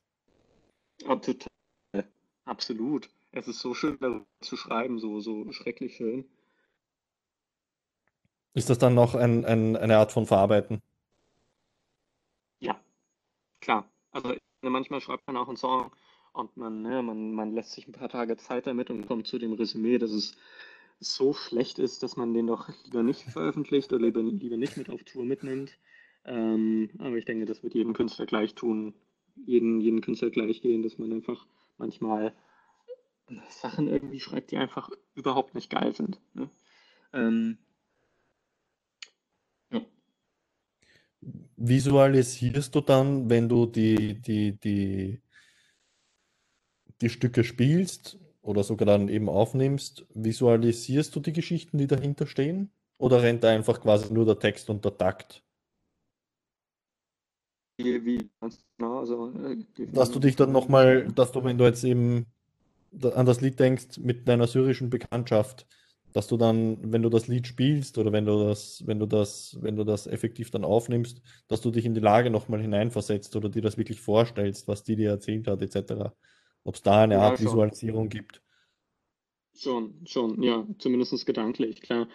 Ja, 1.01 1.15
total. 1.15 1.47
Absolut. 2.45 3.09
Es 3.31 3.47
ist 3.47 3.59
so 3.59 3.73
schön, 3.73 3.97
darüber 3.99 4.25
zu 4.41 4.57
schreiben, 4.57 4.99
so, 4.99 5.21
so 5.21 5.49
schrecklich 5.51 5.95
schön. 5.95 6.25
Ist 8.53 8.69
das 8.69 8.77
dann 8.77 8.93
noch 8.93 9.15
ein, 9.15 9.45
ein, 9.45 9.77
eine 9.77 9.97
Art 9.97 10.11
von 10.11 10.25
Verarbeiten? 10.25 10.81
Ja, 12.59 12.77
klar. 13.61 13.89
Also 14.11 14.35
manchmal 14.61 14.99
schreibt 14.99 15.25
man 15.27 15.37
auch 15.37 15.47
einen 15.47 15.55
Song 15.55 15.91
und 16.33 16.55
man, 16.57 16.81
ne, 16.81 17.01
man, 17.01 17.33
man 17.33 17.53
lässt 17.53 17.71
sich 17.71 17.87
ein 17.87 17.93
paar 17.93 18.09
Tage 18.09 18.37
Zeit 18.37 18.67
damit 18.67 18.89
und 18.89 19.07
kommt 19.07 19.27
zu 19.27 19.37
dem 19.37 19.53
Resümee, 19.53 19.97
dass 19.97 20.11
es 20.11 20.37
so 20.99 21.33
schlecht 21.33 21.79
ist, 21.79 22.03
dass 22.03 22.15
man 22.15 22.33
den 22.33 22.47
doch 22.47 22.69
lieber 22.85 23.03
nicht 23.03 23.21
veröffentlicht 23.23 23.91
oder 23.91 24.05
lieber, 24.05 24.21
lieber 24.21 24.57
nicht 24.57 24.77
mit 24.77 24.89
auf 24.89 25.03
Tour 25.03 25.25
mitnimmt. 25.25 25.77
Ähm, 26.25 26.89
aber 26.99 27.17
ich 27.17 27.25
denke, 27.25 27.45
das 27.45 27.63
wird 27.63 27.73
jedem 27.73 27.93
Künstler 27.93 28.27
gleich 28.27 28.53
tun, 28.53 28.93
jeden, 29.35 29.81
jeden 29.81 30.01
Künstler 30.01 30.29
gleich 30.29 30.61
gehen, 30.61 30.83
dass 30.83 30.99
man 30.99 31.11
einfach 31.11 31.47
manchmal 31.77 32.33
Sachen 33.49 33.87
irgendwie 33.87 34.19
schreibt, 34.19 34.51
die 34.51 34.57
einfach 34.57 34.89
überhaupt 35.15 35.55
nicht 35.55 35.69
geil 35.69 35.95
sind. 35.95 36.19
Ne? 36.33 36.49
Ähm, 37.13 37.57
ja. 39.71 39.81
Visualisierst 41.55 42.75
du 42.75 42.81
dann, 42.81 43.29
wenn 43.29 43.49
du 43.49 43.65
die, 43.65 44.21
die, 44.21 44.59
die, 44.59 45.21
die 47.01 47.09
Stücke 47.09 47.43
spielst 47.43 48.19
oder 48.41 48.63
sogar 48.63 48.85
dann 48.85 49.07
eben 49.07 49.29
aufnimmst, 49.29 50.05
visualisierst 50.13 51.15
du 51.15 51.19
die 51.19 51.33
Geschichten, 51.33 51.77
die 51.77 51.87
dahinter 51.87 52.27
stehen? 52.27 52.71
Oder 52.97 53.23
rennt 53.23 53.43
da 53.43 53.49
einfach 53.49 53.81
quasi 53.81 54.13
nur 54.13 54.25
der 54.25 54.39
Text 54.39 54.69
und 54.69 54.85
der 54.85 54.97
Takt? 54.97 55.43
Wie, 57.77 58.05
wie 58.05 58.29
genau, 58.77 58.99
also, 58.99 59.33
äh, 59.39 59.57
dass 59.91 60.11
du 60.11 60.19
dich 60.19 60.35
dann 60.35 60.51
nochmal, 60.51 61.07
dass 61.07 61.31
du, 61.31 61.43
wenn 61.43 61.57
du 61.57 61.65
jetzt 61.65 61.83
eben 61.83 62.27
an 63.01 63.25
das 63.25 63.41
Lied 63.41 63.59
denkst 63.59 63.97
mit 63.99 64.27
deiner 64.27 64.47
syrischen 64.47 64.89
Bekanntschaft, 64.89 65.65
dass 66.13 66.27
du 66.27 66.37
dann, 66.37 66.91
wenn 66.91 67.01
du 67.01 67.09
das 67.09 67.27
Lied 67.27 67.47
spielst 67.47 67.97
oder 67.97 68.11
wenn 68.11 68.25
du 68.25 68.47
das, 68.47 68.83
wenn 68.85 68.99
du 68.99 69.05
das, 69.05 69.57
wenn 69.61 69.75
du 69.75 69.83
das 69.83 70.07
effektiv 70.07 70.51
dann 70.51 70.65
aufnimmst, 70.65 71.21
dass 71.47 71.61
du 71.61 71.71
dich 71.71 71.85
in 71.85 71.93
die 71.93 72.01
Lage 72.01 72.29
nochmal 72.29 72.61
hineinversetzt 72.61 73.35
oder 73.35 73.49
dir 73.49 73.61
das 73.61 73.77
wirklich 73.77 74.01
vorstellst, 74.01 74.67
was 74.67 74.83
die 74.83 74.95
dir 74.95 75.09
erzählt 75.09 75.47
hat, 75.47 75.61
etc. 75.61 76.13
Ob 76.63 76.75
es 76.75 76.81
da 76.81 77.03
eine 77.03 77.15
ja, 77.15 77.21
Art 77.21 77.37
schon. 77.37 77.47
Visualisierung 77.47 78.09
gibt. 78.09 78.41
Schon, 79.53 80.05
schon, 80.05 80.41
ja, 80.41 80.65
zumindest 80.79 81.25
gedanklich, 81.25 81.81
klar. 81.81 82.07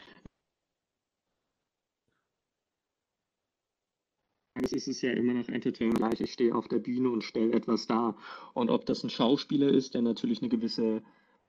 ist 4.77 4.89
es 4.89 5.03
ja 5.03 5.13
immer 5.13 5.35
noch 5.35 5.49
Entertainment. 5.49 6.21
Ich 6.21 6.33
stehe 6.33 6.55
auf 6.55 6.69
der 6.69 6.79
Bühne 6.79 7.11
und 7.11 7.25
stelle 7.25 7.53
etwas 7.53 7.87
dar. 7.87 8.17
Und 8.55 8.71
ob 8.71 8.87
das 8.87 9.03
ein 9.03 9.11
Schauspieler 9.11 9.69
ist, 9.69 9.95
der 9.95 10.03
natürlich 10.03 10.41
eine 10.41 10.49
gewisse 10.49 11.03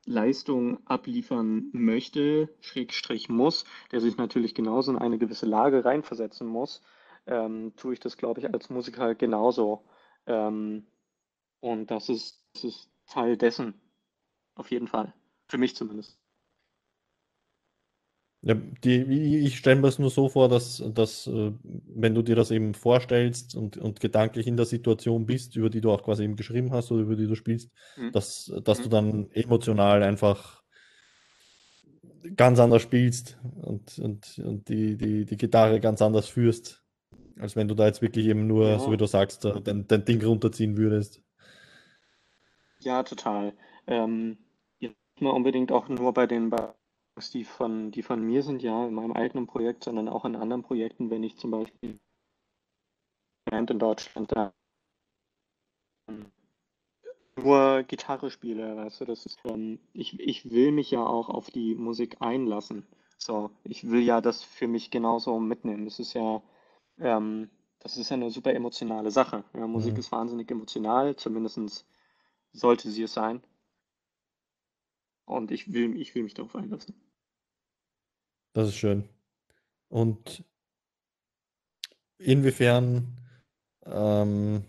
Leistung 0.06 0.80
abliefern 0.86 1.70
möchte, 1.74 2.50
Schrägstrich 2.62 3.30
muss, 3.30 3.66
der 3.92 4.00
sich 4.02 4.18
natürlich 4.18 4.56
genauso 4.56 4.92
in 4.92 4.98
eine 4.98 5.18
gewisse 5.18 5.46
Lage 5.46 5.84
reinversetzen 5.84 6.48
muss, 6.48 6.82
ähm, 7.26 7.74
tue 7.76 7.94
ich 7.94 8.00
das, 8.00 8.18
glaube 8.18 8.40
ich, 8.40 8.54
als 8.54 8.70
Musiker 8.70 9.16
genauso. 9.16 9.84
Ähm, 10.26 10.88
und 11.60 11.92
das 11.92 12.10
ist, 12.10 12.42
das 12.58 12.64
ist 12.64 12.90
Teil 13.08 13.38
dessen. 13.38 13.76
Auf 14.56 14.72
jeden 14.72 14.88
Fall. 14.88 15.14
Für 15.48 15.58
mich 15.58 15.76
zumindest. 15.76 16.18
Ja, 18.42 18.54
die, 18.54 19.40
ich 19.46 19.58
stelle 19.58 19.82
mir 19.82 19.88
es 19.88 20.00
nur 20.00 20.10
so 20.10 20.30
vor, 20.30 20.48
dass, 20.48 20.84
dass 20.94 21.28
äh, 21.28 21.52
wenn 21.64 22.16
du 22.16 22.22
dir 22.22 22.36
das 22.36 22.52
eben 22.52 22.74
vorstellst 22.74 23.56
und, 23.56 23.78
und 23.78 24.00
gedanklich 24.00 24.48
in 24.48 24.58
der 24.58 24.66
Situation 24.66 25.26
bist, 25.26 25.56
über 25.56 25.70
die 25.70 25.82
du 25.82 25.92
auch 25.92 26.04
quasi 26.04 26.24
eben 26.24 26.36
geschrieben 26.36 26.72
hast 26.72 26.92
oder 26.92 27.02
über 27.02 27.16
die 27.16 27.28
du 27.28 27.36
spielst, 27.36 27.72
mhm. 27.98 28.12
dass, 28.12 28.52
dass 28.64 28.80
mhm. 28.80 28.84
du 28.84 28.90
dann 28.90 29.32
emotional 29.32 30.04
einfach 30.04 30.64
ganz 32.36 32.60
anders 32.60 32.82
spielst 32.82 33.38
und, 33.62 33.98
und, 34.00 34.40
und 34.40 34.70
die, 34.70 34.98
die, 34.98 35.26
die 35.26 35.38
Gitarre 35.38 35.80
ganz 35.80 36.02
anders 36.02 36.28
führst, 36.28 36.84
als 37.40 37.56
wenn 37.56 37.68
du 37.68 37.76
da 37.76 37.88
jetzt 37.88 38.02
wirklich 38.02 38.28
eben 38.28 38.48
nur, 38.48 38.68
ja. 38.68 38.80
so 38.80 38.92
wie 38.92 38.98
du 38.98 39.06
sagst, 39.06 39.46
dein, 39.46 39.88
dein 39.88 40.06
Ding 40.06 40.24
runterziehen 40.24 40.78
würdest. 40.78 41.22
Ja, 42.80 43.04
total. 43.04 43.54
Ähm, 43.88 44.38
ja, 44.80 44.90
nicht 45.20 45.32
unbedingt 45.34 45.72
auch 45.72 45.88
nur 45.90 46.14
bei 46.14 46.28
den 46.28 46.54
die 47.34 47.46
von, 47.46 47.90
die 47.92 48.04
von 48.04 48.22
mir 48.22 48.44
sind, 48.44 48.62
ja, 48.62 48.86
in 48.86 48.94
meinem 48.94 49.14
eigenen 49.14 49.48
Projekt, 49.48 49.84
sondern 49.84 50.08
auch 50.08 50.26
in 50.26 50.36
anderen 50.36 50.62
Projekten, 50.62 51.10
wenn 51.10 51.24
ich 51.24 51.38
zum 51.38 51.52
Beispiel 51.52 52.00
in 53.52 53.80
Deutschland 53.80 54.32
da 54.32 54.54
nur 57.38 57.84
Gitarre 57.84 58.30
spiele, 58.32 58.76
weißt 58.76 59.02
du, 59.02 59.06
das 59.06 59.26
ist, 59.26 59.40
ähm, 59.46 59.80
ich, 59.94 60.20
ich 60.20 60.50
will 60.52 60.72
mich 60.72 60.92
ja 60.92 61.06
auch 61.06 61.30
auf 61.30 61.50
die 61.50 61.76
Musik 61.76 62.18
einlassen. 62.20 62.86
So, 63.18 63.52
ich 63.64 63.90
will 63.90 64.02
ja 64.02 64.22
das 64.22 64.44
für 64.44 64.68
mich 64.68 64.92
genauso 64.92 65.40
mitnehmen. 65.40 65.86
Das 65.86 66.00
ist 66.00 66.14
ja, 66.14 66.42
ähm, 67.00 67.50
das 67.80 67.98
ist 67.98 68.10
ja 68.10 68.16
eine 68.16 68.32
super 68.32 68.54
emotionale 68.54 69.12
Sache. 69.12 69.44
Ja, 69.54 69.68
Musik 69.68 69.94
mhm. 69.94 70.00
ist 70.00 70.12
wahnsinnig 70.12 70.50
emotional, 70.52 71.16
zumindest 71.16 71.86
sollte 72.52 72.90
sie 72.92 73.04
es 73.04 73.14
sein. 73.14 73.42
Und 75.26 75.52
ich 75.52 75.74
will, 75.74 76.00
ich 76.00 76.16
will 76.16 76.24
mich 76.24 76.34
darauf 76.34 76.56
einlassen. 76.56 76.96
Das 78.54 78.70
ist 78.70 78.78
schön. 78.78 79.08
Und 79.90 80.44
inwiefern 82.18 83.20
ähm, 83.86 84.64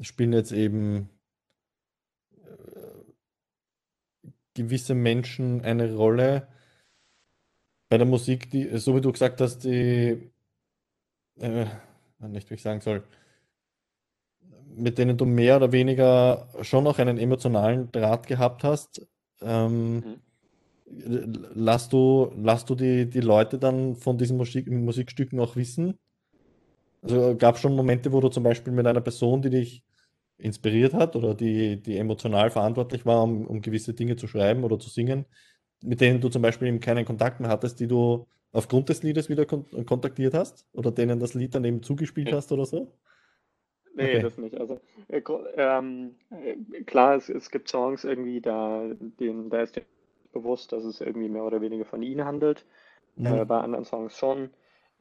spielen 0.00 0.32
jetzt 0.32 0.52
eben 0.52 1.08
äh, 2.32 4.30
gewisse 4.54 4.94
Menschen 4.94 5.62
eine 5.62 5.94
Rolle 5.94 6.48
bei 7.88 7.98
der 7.98 8.06
Musik, 8.06 8.50
die, 8.50 8.78
so 8.78 8.96
wie 8.96 9.00
du 9.00 9.12
gesagt 9.12 9.40
hast, 9.40 9.60
die, 9.60 10.30
äh, 11.36 11.66
nicht 12.20 12.50
wie 12.50 12.54
ich 12.54 12.62
sagen 12.62 12.80
soll, 12.80 13.04
mit 14.74 14.98
denen 14.98 15.16
du 15.16 15.24
mehr 15.24 15.56
oder 15.56 15.72
weniger 15.72 16.48
schon 16.62 16.84
noch 16.84 16.98
einen 16.98 17.18
emotionalen 17.18 17.90
Draht 17.92 18.26
gehabt 18.26 18.64
hast. 18.64 19.06
Ähm, 19.40 19.94
mhm 19.94 20.20
lass 20.92 21.88
du, 21.88 22.32
lass 22.36 22.64
du 22.64 22.74
die, 22.74 23.08
die 23.08 23.20
Leute 23.20 23.58
dann 23.58 23.96
von 23.96 24.18
diesen 24.18 24.36
Musik, 24.36 24.70
Musikstücken 24.70 25.40
auch 25.40 25.56
wissen? 25.56 25.98
Also 27.02 27.36
gab 27.36 27.56
es 27.56 27.60
schon 27.60 27.74
Momente, 27.74 28.12
wo 28.12 28.20
du 28.20 28.28
zum 28.28 28.44
Beispiel 28.44 28.72
mit 28.72 28.86
einer 28.86 29.00
Person, 29.00 29.42
die 29.42 29.50
dich 29.50 29.82
inspiriert 30.38 30.94
hat 30.94 31.16
oder 31.16 31.34
die, 31.34 31.80
die 31.80 31.96
emotional 31.96 32.50
verantwortlich 32.50 33.06
war, 33.06 33.22
um, 33.22 33.46
um 33.46 33.60
gewisse 33.60 33.94
Dinge 33.94 34.16
zu 34.16 34.26
schreiben 34.26 34.64
oder 34.64 34.78
zu 34.78 34.88
singen, 34.88 35.24
mit 35.82 36.00
denen 36.00 36.20
du 36.20 36.28
zum 36.28 36.42
Beispiel 36.42 36.68
eben 36.68 36.80
keinen 36.80 37.04
Kontakt 37.04 37.40
mehr 37.40 37.50
hattest, 37.50 37.80
die 37.80 37.88
du 37.88 38.26
aufgrund 38.52 38.88
des 38.88 39.02
Liedes 39.02 39.28
wieder 39.28 39.46
kon 39.46 39.66
kontaktiert 39.86 40.34
hast 40.34 40.66
oder 40.72 40.90
denen 40.90 41.18
das 41.18 41.34
Lied 41.34 41.54
dann 41.54 41.64
eben 41.64 41.82
zugespielt 41.82 42.32
hast 42.32 42.52
oder 42.52 42.66
so? 42.66 42.92
Nee, 43.94 44.14
okay. 44.14 44.22
das 44.22 44.38
nicht. 44.38 44.58
Also 44.58 44.80
äh, 45.08 45.22
ähm, 45.56 46.14
äh, 46.30 46.82
klar, 46.84 47.16
es, 47.16 47.28
es 47.28 47.50
gibt 47.50 47.68
Songs 47.68 48.04
irgendwie, 48.04 48.40
da, 48.40 48.90
den, 49.20 49.50
da 49.50 49.62
ist 49.62 49.76
der 49.76 49.82
bewusst, 50.32 50.72
dass 50.72 50.84
es 50.84 51.00
irgendwie 51.00 51.28
mehr 51.28 51.44
oder 51.44 51.60
weniger 51.60 51.84
von 51.84 52.02
ihnen 52.02 52.24
handelt. 52.24 52.64
Mhm. 53.16 53.26
Äh, 53.26 53.44
bei 53.44 53.60
anderen 53.60 53.84
Songs 53.84 54.16
schon. 54.16 54.50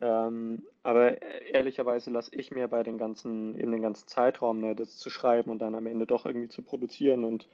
Ähm, 0.02 0.64
aber 0.84 1.22
ehrlicherweise 1.22 2.10
lasse 2.10 2.36
ich 2.36 2.52
mir 2.52 2.68
bei 2.68 2.84
den 2.84 2.98
ganzen, 2.98 3.56
in 3.56 3.72
den 3.72 3.82
ganzen 3.82 4.08
Zeitraum, 4.08 4.60
ne, 4.60 4.76
das 4.76 4.98
zu 4.98 5.10
schreiben 5.10 5.52
und 5.52 5.60
dann 5.60 5.76
am 5.76 5.86
Ende 5.86 6.08
doch 6.08 6.26
irgendwie 6.26 6.50
zu 6.50 6.64
produzieren 6.64 7.24
und 7.24 7.48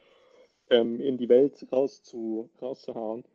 ähm, 0.70 1.02
in 1.02 1.18
die 1.18 1.30
Welt 1.30 1.66
rauszu, 1.72 2.50
rauszuhauen, 2.62 3.26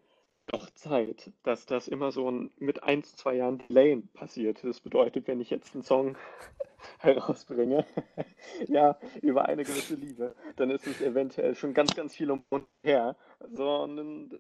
doch 0.46 0.70
Zeit, 0.70 1.32
dass 1.42 1.66
das 1.66 1.88
immer 1.88 2.12
so 2.12 2.30
ein, 2.30 2.50
mit 2.58 2.82
ein, 2.82 3.04
zwei 3.04 3.36
Jahren 3.36 3.58
Delay 3.58 4.02
passiert. 4.14 4.62
Das 4.64 4.80
bedeutet, 4.80 5.26
wenn 5.26 5.40
ich 5.40 5.50
jetzt 5.50 5.74
einen 5.74 5.82
Song 5.82 6.16
herausbringe, 6.98 7.86
ja, 8.68 8.98
über 9.20 9.46
eine 9.46 9.64
gewisse 9.64 9.94
Liebe, 9.94 10.34
dann 10.56 10.70
ist 10.70 10.86
es 10.86 11.00
eventuell 11.00 11.54
schon 11.54 11.74
ganz, 11.74 11.94
ganz 11.94 12.14
viel 12.14 12.30
um 12.30 12.44
und 12.50 12.66
her. 12.82 13.16
Sondern, 13.50 14.38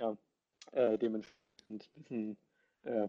ja, 0.00 0.16
äh, 0.72 0.96
dementsprechend 0.98 1.90
hm, 2.08 2.36
äh, 2.84 3.08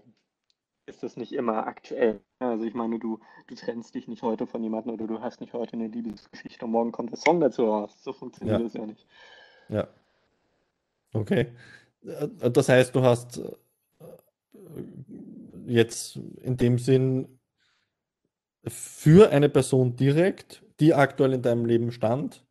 ist 0.88 1.04
das 1.04 1.18
nicht 1.18 1.34
immer 1.34 1.68
aktuell. 1.68 2.22
Also 2.40 2.66
ich 2.66 2.74
meine, 2.74 2.98
du, 2.98 3.20
du 3.48 3.56
trennst 3.56 3.94
dich 3.94 4.08
nicht 4.08 4.24
heute 4.24 4.48
von 4.48 4.64
jemandem 4.64 4.94
oder 4.94 5.06
du 5.06 5.22
hast 5.22 5.42
nicht 5.42 5.54
heute 5.54 5.74
eine 5.74 5.88
Liebesgeschichte 5.88 6.66
und 6.66 6.72
morgen 6.72 6.92
kommt 6.92 7.12
der 7.12 7.18
Song 7.18 7.40
dazu 7.40 7.66
raus. 7.66 8.04
So 8.04 8.14
funktioniert 8.14 8.60
ja. 8.60 8.64
das 8.64 8.74
ja 8.74 8.86
nicht. 8.86 9.08
Ja. 9.70 9.88
Okay. 11.14 11.48
Äh, 12.08 12.52
das 12.52 12.70
heißt, 12.70 12.96
du 12.96 13.04
hast 13.04 13.38
äh, 13.40 13.52
jetzt 15.68 16.18
in 16.42 16.58
dem 16.58 16.80
Sinn 16.80 17.40
für 18.68 19.30
eine 19.32 19.50
Person 19.50 19.96
direkt, 19.96 20.64
die 20.80 20.94
aktuell 20.94 21.34
in 21.34 21.42
deinem 21.42 21.66
Leben 21.66 21.92
stand, 21.92 22.46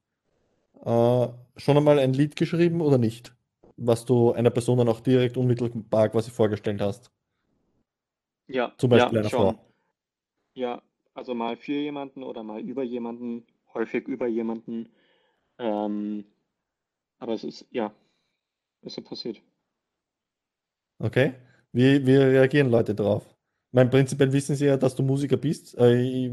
äh, 0.84 1.28
schon 1.56 1.76
einmal 1.76 1.98
ein 1.98 2.12
Lied 2.12 2.36
geschrieben 2.36 2.80
oder 2.80 2.98
nicht? 2.98 3.36
was 3.76 4.04
du 4.04 4.32
einer 4.32 4.50
Person 4.50 4.78
dann 4.78 4.88
auch 4.88 5.00
direkt 5.00 5.36
unmittelbar 5.36 6.08
quasi 6.08 6.30
vorgestellt 6.30 6.80
hast. 6.80 7.10
Ja, 8.48 8.74
Zum 8.78 8.90
Beispiel 8.90 9.18
ja, 9.18 9.20
einer 9.20 9.30
schon. 9.30 9.56
Frau. 9.56 9.72
Ja, 10.54 10.82
also 11.14 11.34
mal 11.34 11.56
für 11.56 11.72
jemanden 11.72 12.22
oder 12.22 12.42
mal 12.42 12.60
über 12.60 12.82
jemanden, 12.82 13.46
häufig 13.74 14.08
über 14.08 14.26
jemanden. 14.26 14.88
Ähm, 15.58 16.24
aber 17.18 17.34
es 17.34 17.44
ist, 17.44 17.66
ja, 17.70 17.92
ist 18.82 18.96
ja 18.96 19.02
passiert. 19.02 19.42
Okay. 20.98 21.34
Wie, 21.72 22.06
wie 22.06 22.16
reagieren 22.16 22.70
Leute 22.70 22.94
drauf? 22.94 23.26
Ich 23.28 23.74
meine, 23.74 23.90
prinzipiell 23.90 24.32
wissen 24.32 24.56
sie 24.56 24.66
ja, 24.66 24.76
dass 24.76 24.94
du 24.94 25.02
Musiker 25.02 25.36
bist. 25.36 25.76
Äh, 25.78 26.30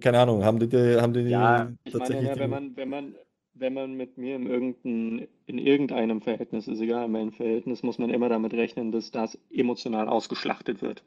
keine 0.00 0.20
Ahnung, 0.20 0.44
haben 0.44 0.58
die, 0.58 0.68
die, 0.68 1.00
haben 1.00 1.12
die 1.14 1.20
Ja, 1.20 1.72
ich 1.84 1.94
meine, 1.94 2.04
tatsächlich 2.04 2.28
ne, 2.28 2.38
wenn 2.38 2.42
die, 2.42 2.48
man, 2.48 2.76
wenn 2.76 2.88
man, 2.88 3.14
wenn 3.54 3.74
man 3.74 3.94
mit 3.94 4.18
mir 4.18 4.36
in 4.36 4.46
irgendein, 4.46 5.28
in 5.46 5.58
irgendeinem 5.58 6.20
Verhältnis, 6.20 6.68
ist 6.68 6.80
egal, 6.80 7.06
in 7.06 7.12
welchem 7.14 7.32
Verhältnis, 7.32 7.82
muss 7.82 7.98
man 7.98 8.10
immer 8.10 8.28
damit 8.28 8.52
rechnen, 8.52 8.92
dass 8.92 9.10
das 9.10 9.38
emotional 9.50 10.08
ausgeschlachtet 10.08 10.82
wird. 10.82 11.02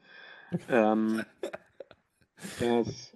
Ähm, 0.68 1.22
das, 2.60 3.14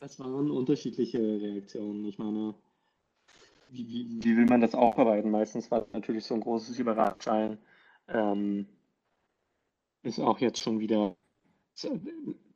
das 0.00 0.18
waren 0.20 0.50
unterschiedliche 0.50 1.18
Reaktionen. 1.18 2.06
Ich 2.06 2.18
meine, 2.18 2.54
wie, 3.70 3.88
wie, 3.88 4.24
wie 4.24 4.36
will 4.36 4.46
man 4.46 4.60
das 4.60 4.74
aufarbeiten? 4.74 5.30
Meistens 5.30 5.70
war 5.70 5.82
es 5.82 5.92
natürlich 5.92 6.24
so 6.24 6.34
ein 6.34 6.40
großes 6.40 6.78
Überraschsein. 6.78 7.58
Ähm, 8.08 8.68
ist 10.02 10.20
auch 10.20 10.38
jetzt 10.38 10.60
schon 10.60 10.80
wieder 10.80 11.16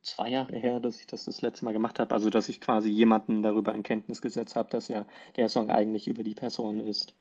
zwei 0.01 0.29
Jahre 0.29 0.55
her, 0.57 0.79
dass 0.79 0.99
ich 0.99 1.07
das 1.07 1.25
das 1.25 1.41
letzte 1.41 1.65
Mal 1.65 1.73
gemacht 1.73 1.99
habe. 1.99 2.13
Also, 2.13 2.29
dass 2.29 2.49
ich 2.49 2.61
quasi 2.61 2.89
jemanden 2.89 3.43
darüber 3.43 3.73
in 3.73 3.83
Kenntnis 3.83 4.21
gesetzt 4.21 4.55
habe, 4.55 4.69
dass 4.69 4.87
ja 4.87 5.05
der 5.35 5.49
Song 5.49 5.69
eigentlich 5.69 6.07
über 6.07 6.23
die 6.23 6.35
Person 6.35 6.79
ist. 6.79 7.15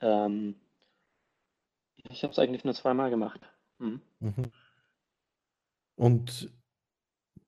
Ähm, 0.00 0.56
ich 2.10 2.22
habe 2.22 2.32
es 2.32 2.38
eigentlich 2.38 2.64
nur 2.64 2.74
zweimal 2.74 3.10
gemacht. 3.10 3.40
Mhm. 3.78 4.00
Mhm. 4.20 4.52
Und 5.96 6.50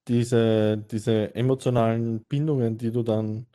diese, 0.08 0.78
diese 0.78 1.34
emotionalen 1.34 2.24
Bindungen, 2.24 2.78
die 2.78 2.92
du 2.92 3.02
dann 3.02 3.46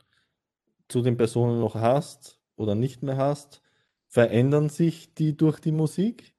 zu 0.88 1.02
den 1.02 1.16
Personen 1.16 1.60
noch 1.60 1.74
hast 1.74 2.40
oder 2.56 2.74
nicht 2.74 3.02
mehr 3.02 3.16
hast, 3.16 3.62
verändern 4.08 4.68
sich 4.68 5.14
die 5.14 5.36
durch 5.36 5.60
die 5.60 5.72
Musik? 5.72 6.34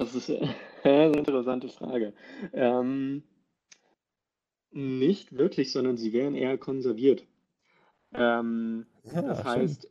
Das 0.00 0.14
ist 0.16 0.30
eine 0.84 1.12
interessante 1.18 1.68
Frage. 1.68 2.14
Ähm, 2.54 3.22
nicht 4.72 5.36
wirklich, 5.36 5.72
sondern 5.72 5.96
sie 5.96 6.12
werden 6.12 6.34
eher 6.34 6.58
konserviert. 6.58 7.26
Ähm, 8.14 8.86
Ja, 9.04 9.22
das 9.22 9.44
schön. 9.44 9.44
heißt, 9.44 9.88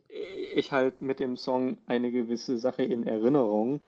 ich 0.54 0.72
halt 0.72 1.02
mit 1.02 1.20
dem 1.20 1.36
Song 1.36 1.78
eine 1.86 2.12
gewisse 2.12 2.58
Sache 2.58 2.84
in 2.84 3.06
Erinnerung, 3.06 3.82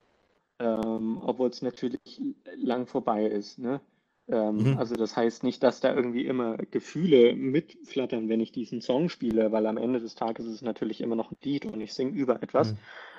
ähm, 0.61 1.21
obwohl 1.23 1.51
es 1.51 1.63
natürlich 1.63 2.23
lang 2.57 2.87
vorbei 2.87 3.27
ist, 3.27 3.59
ne? 3.59 3.81
Ähm, 4.29 4.59
Mhm. 4.61 4.79
also 4.79 4.97
das 4.97 5.17
heißt 5.17 5.45
nicht, 5.45 5.63
dass 5.63 5.81
da 5.81 5.95
irgendwie 5.95 6.27
immer 6.27 6.57
Gefühle 6.59 7.35
mitflattern, 7.35 8.29
wenn 8.29 8.41
ich 8.41 8.53
diesen 8.53 8.81
Song 8.83 9.09
spiele, 9.11 9.53
weil 9.53 9.67
am 9.67 9.79
Ende 9.79 10.01
des 10.01 10.15
Tages 10.17 10.47
ist 10.47 10.55
es 10.55 10.63
natürlich 10.63 11.01
immer 11.03 11.17
noch 11.17 11.33
ein 11.33 11.39
Lied 11.43 11.67
und 11.67 11.81
ich 11.81 11.95
singe 11.95 12.13
über 12.13 12.43
etwas. 12.43 12.75
Mhm. 12.75 12.79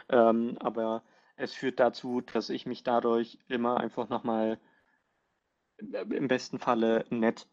Ähm, 0.10 0.58
aber 0.60 1.04
es 1.36 1.54
führt 1.54 1.80
dazu, 1.80 2.22
dass 2.22 2.50
ich 2.50 2.66
mich 2.66 2.84
dadurch 2.84 3.38
immer 3.48 3.80
einfach 3.80 4.10
nochmal 4.10 4.60
im 5.78 6.28
besten 6.28 6.60
Falle 6.60 7.06
nett 7.10 7.48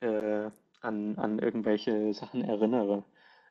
äh, 0.00 0.50
an, 0.80 1.16
an 1.16 1.38
irgendwelche 1.38 2.12
Sachen 2.14 2.42
erinnere. 2.42 3.04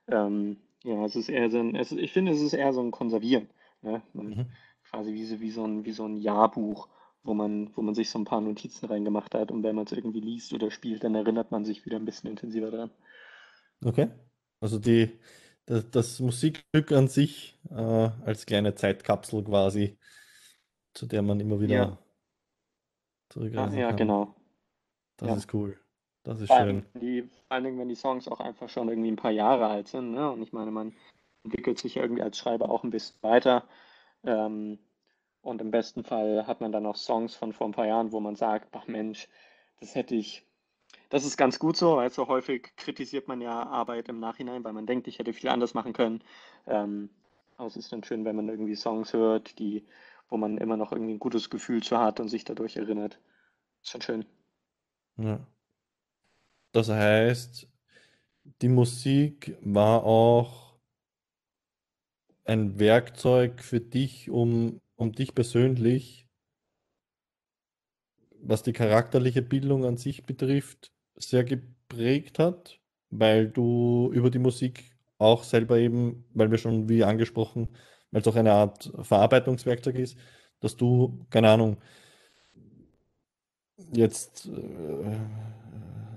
Ähm, 0.08 0.58
ja, 0.84 1.06
es 1.06 1.15
ist 1.15 1.30
eher 1.30 1.50
so 1.50 1.60
ein, 1.60 1.76
es, 1.76 1.92
ich 1.92 2.12
finde, 2.12 2.32
es 2.32 2.42
ist 2.42 2.54
eher 2.54 2.74
so 2.74 2.82
ein 2.82 2.92
Konservieren. 2.92 3.50
Ne? 3.82 4.02
Mhm. 4.13 4.48
quasi 4.89 5.13
wie 5.13 5.26
so, 5.26 5.39
wie 5.39 5.52
so 5.52 5.65
ein, 5.65 5.86
wie 5.86 5.92
so 5.92 6.06
ein 6.06 6.18
Jahrbuch, 6.18 6.89
wo 7.24 7.34
man, 7.34 7.72
wo 7.76 7.82
man 7.82 7.96
sich 7.96 8.10
so 8.10 8.20
ein 8.20 8.26
paar 8.26 8.42
Notizen 8.42 8.88
reingemacht 8.88 9.34
hat 9.34 9.52
und 9.52 9.63
wenn 9.63 9.76
man 9.76 9.86
es 9.86 9.92
irgendwie 9.92 10.20
liest 10.20 10.54
oder 10.54 10.70
spielt, 10.70 11.04
dann 11.04 11.15
erinnert 11.15 11.52
man 11.52 11.63
sich 11.63 11.86
wieder 11.86 11.98
ein 11.98 12.06
bisschen 12.06 12.30
intensiver 12.30 12.72
dran. 12.72 12.92
Okay. 13.84 14.10
Also 14.60 14.80
die, 14.80 15.18
das, 15.69 15.89
das 15.91 16.19
Musikstück 16.19 16.91
an 16.91 17.08
sich 17.08 17.60
äh, 17.69 17.75
als 17.75 18.45
kleine 18.45 18.75
Zeitkapsel 18.75 19.43
quasi, 19.43 19.97
zu 20.93 21.08
der 21.08 21.21
man 21.23 21.39
immer 21.39 21.60
Ja, 21.65 21.89
wieder 21.89 21.99
ja, 23.51 23.69
zurückreisen 23.69 23.82
ja, 23.82 23.91
kann. 23.91 23.93
genau. 23.93 24.36
Das 25.17 25.32
Ja. 25.32 25.36
ist 25.36 25.53
cool. 25.53 25.79
Das 26.23 26.41
ist 26.41 26.49
Vor 26.49 26.58
allem, 26.58 26.67
schön. 26.69 26.86
die, 26.95 27.23
vor 27.23 27.43
allen 27.49 27.63
Dingen, 27.63 27.79
wenn 27.79 27.89
die 27.89 27.95
Songs 27.95 28.27
auch 28.27 28.39
einfach 28.39 28.69
schon 28.69 28.89
irgendwie 28.89 29.12
ein 29.12 29.15
paar 29.15 29.32
Jahre 29.32 29.67
alt 29.67 29.88
sind, 29.88 30.12
ne? 30.12 30.32
Und 30.32 30.41
ich 30.41 30.51
meine, 30.53 30.71
man 30.71 30.95
entwickelt 31.43 31.77
sich 31.79 31.95
ja 31.95 32.01
irgendwie 32.01 32.23
als 32.23 32.38
Schreiber 32.38 32.69
auch 32.69 32.84
ein 32.84 32.89
bisschen 32.89 33.21
weiter. 33.21 33.67
Ähm, 34.23 34.79
und 35.41 35.62
im 35.62 35.71
besten 35.71 36.03
Fall 36.03 36.47
hat 36.47 36.62
man 36.62 36.71
dann 36.71 36.86
auch 36.88 36.95
Songs 36.97 37.36
von 37.36 37.53
vor 37.53 37.67
ein 37.67 37.73
paar 37.73 37.88
Jahren, 37.88 38.12
wo 38.12 38.19
man 38.19 38.36
sagt, 38.36 38.69
ach 38.75 38.88
Mensch, 38.88 39.29
das 39.79 39.95
hätte 39.95 40.15
ich, 40.15 40.45
das 41.10 41.26
ist 41.26 41.38
ganz 41.38 41.60
gut 41.60 41.76
so, 41.76 41.98
weil 41.98 42.12
so 42.12 42.28
häufig 42.28 42.72
kritisiert 42.78 43.28
man 43.28 43.41
ja 43.41 43.63
Arbeit 43.63 44.10
im 44.10 44.19
Nachhinein, 44.19 44.63
weil 44.63 44.74
man 44.74 44.86
denkt, 44.86 45.08
ich 45.08 45.19
hätte 45.19 45.34
viel 45.34 45.50
anders 45.50 45.74
machen 45.74 45.93
können. 45.93 46.24
Ähm, 46.67 47.10
aber 47.58 47.67
es 47.67 47.76
ist 47.76 47.91
dann 47.91 48.04
schön, 48.04 48.26
wenn 48.26 48.36
man 48.36 48.48
irgendwie 48.48 48.76
Songs 48.76 49.12
hört, 49.13 49.58
die, 49.60 49.86
wo 50.30 50.38
man 50.38 50.58
immer 50.58 50.78
noch 50.78 50.91
irgendwie 50.91 51.13
ein 51.13 51.19
gutes 51.19 51.50
Gefühl 51.50 51.82
zu 51.82 51.98
hat 51.98 52.19
und 52.19 52.30
sich 52.30 52.45
dadurch 52.45 52.78
erinnert. 52.78 53.19
Ist 53.82 53.91
schon 53.91 54.02
schön. 54.02 54.26
Ja. 55.17 55.39
Das 56.72 56.89
heißt, 56.89 57.67
die 58.62 58.69
Musik 58.69 59.58
war 59.62 60.04
auch 60.04 60.78
ein 62.45 62.80
Werkzeug 62.80 63.62
für 63.62 63.80
dich, 63.80 64.30
um, 64.30 64.80
um 64.95 65.12
dich 65.12 65.34
persönlich, 65.34 66.28
was 68.41 68.63
die 68.63 68.74
charakterliche 68.74 69.41
Bildung 69.41 69.86
an 69.86 69.98
sich 69.98 70.26
betrifft, 70.26 70.91
sehr 71.19 71.43
geprägt 71.43 72.39
hat, 72.39 72.79
weil 73.10 73.49
du 73.49 74.12
über 74.13 74.29
die 74.29 74.39
Musik 74.39 74.84
auch 75.17 75.43
selber 75.43 75.77
eben, 75.77 76.25
weil 76.34 76.51
wir 76.51 76.58
schon 76.58 76.89
wie 76.89 77.03
angesprochen, 77.03 77.69
weil 78.12 78.21
es 78.21 78.27
auch 78.27 78.36
eine 78.36 78.53
Art 78.53 78.91
Verarbeitungswerkzeug 79.01 79.95
ist, 79.99 80.17
dass 80.62 80.75
du, 80.75 81.25
keine 81.29 81.49
Ahnung, 81.49 81.77
jetzt 83.93 84.47
äh, 84.47 85.17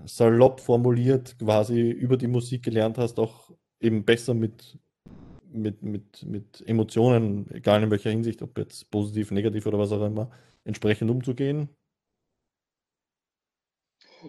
salopp 0.06 0.60
formuliert 0.60 1.38
quasi 1.38 1.90
über 1.90 2.16
die 2.16 2.26
Musik 2.26 2.64
gelernt 2.64 2.98
hast, 2.98 3.18
auch 3.18 3.50
eben 3.80 4.04
besser 4.04 4.34
mit, 4.34 4.78
mit, 5.52 5.82
mit, 5.82 6.22
mit 6.24 6.62
Emotionen, 6.66 7.50
egal 7.52 7.82
in 7.82 7.90
welcher 7.90 8.10
Hinsicht, 8.10 8.42
ob 8.42 8.58
jetzt 8.58 8.90
positiv, 8.90 9.30
negativ 9.30 9.66
oder 9.66 9.78
was 9.78 9.92
auch 9.92 10.04
immer, 10.04 10.30
entsprechend 10.64 11.10
umzugehen. 11.10 11.68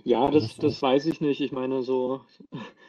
Ja, 0.03 0.29
das, 0.31 0.55
das 0.57 0.81
weiß 0.81 1.05
ich 1.05 1.21
nicht. 1.21 1.41
Ich 1.41 1.51
meine, 1.51 1.83
so, 1.83 2.21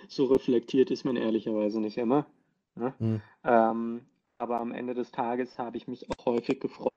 so 0.08 0.26
reflektiert 0.26 0.90
ist 0.90 1.04
man 1.04 1.16
ehrlicherweise 1.16 1.80
nicht 1.80 1.98
immer. 1.98 2.26
Ne? 2.74 2.94
Hm. 2.98 3.20
Ähm, 3.44 4.00
aber 4.38 4.60
am 4.60 4.72
Ende 4.72 4.94
des 4.94 5.10
Tages 5.10 5.58
habe 5.58 5.76
ich 5.76 5.86
mich 5.86 6.10
auch 6.10 6.26
häufig 6.26 6.60
gefreut, 6.60 6.92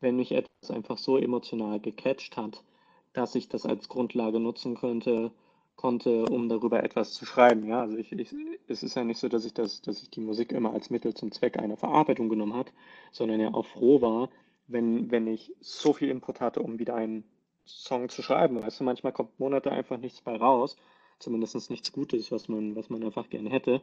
wenn 0.00 0.16
mich 0.16 0.32
etwas 0.32 0.70
einfach 0.70 0.98
so 0.98 1.16
emotional 1.16 1.80
gecatcht 1.80 2.36
hat, 2.36 2.64
dass 3.12 3.34
ich 3.34 3.48
das 3.48 3.64
als 3.64 3.88
Grundlage 3.88 4.40
nutzen 4.40 4.76
könnte, 4.76 5.32
konnte, 5.76 6.24
um 6.24 6.48
darüber 6.48 6.82
etwas 6.82 7.12
zu 7.12 7.24
schreiben. 7.24 7.66
Ja, 7.66 7.82
also 7.82 7.96
ich, 7.96 8.12
ich, 8.12 8.34
es 8.66 8.82
ist 8.82 8.96
ja 8.96 9.04
nicht 9.04 9.18
so, 9.18 9.28
dass 9.28 9.44
ich 9.44 9.54
das, 9.54 9.82
dass 9.82 10.02
ich 10.02 10.10
die 10.10 10.20
Musik 10.20 10.52
immer 10.52 10.72
als 10.72 10.90
Mittel 10.90 11.14
zum 11.14 11.30
Zweck 11.32 11.58
einer 11.58 11.76
Verarbeitung 11.76 12.28
genommen 12.28 12.54
habe, 12.54 12.70
sondern 13.12 13.40
ja 13.40 13.54
auch 13.54 13.66
froh 13.66 14.00
war, 14.00 14.30
wenn, 14.66 15.10
wenn 15.10 15.26
ich 15.26 15.54
so 15.60 15.92
viel 15.92 16.10
Input 16.10 16.40
hatte, 16.40 16.60
um 16.60 16.78
wieder 16.78 16.94
einen 16.94 17.24
Song 17.66 18.08
zu 18.08 18.22
schreiben. 18.22 18.62
Weißt 18.62 18.80
du, 18.80 18.84
manchmal 18.84 19.12
kommt 19.12 19.38
Monate 19.38 19.70
einfach 19.72 19.98
nichts 19.98 20.20
bei 20.20 20.36
raus, 20.36 20.76
zumindest 21.18 21.70
nichts 21.70 21.92
Gutes, 21.92 22.30
was 22.32 22.48
man, 22.48 22.76
was 22.76 22.90
man 22.90 23.02
einfach 23.04 23.28
gerne 23.28 23.50
hätte. 23.50 23.82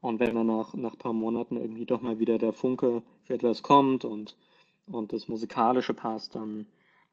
Und 0.00 0.18
wenn 0.20 0.34
dann 0.34 0.46
nach, 0.46 0.74
ein 0.74 0.98
paar 0.98 1.12
Monaten 1.12 1.56
irgendwie 1.56 1.86
doch 1.86 2.00
mal 2.00 2.18
wieder 2.18 2.38
der 2.38 2.52
Funke 2.52 3.02
für 3.24 3.34
etwas 3.34 3.62
kommt 3.62 4.04
und, 4.04 4.36
und 4.86 5.12
das 5.12 5.28
Musikalische 5.28 5.94
passt, 5.94 6.34
dann, 6.34 6.66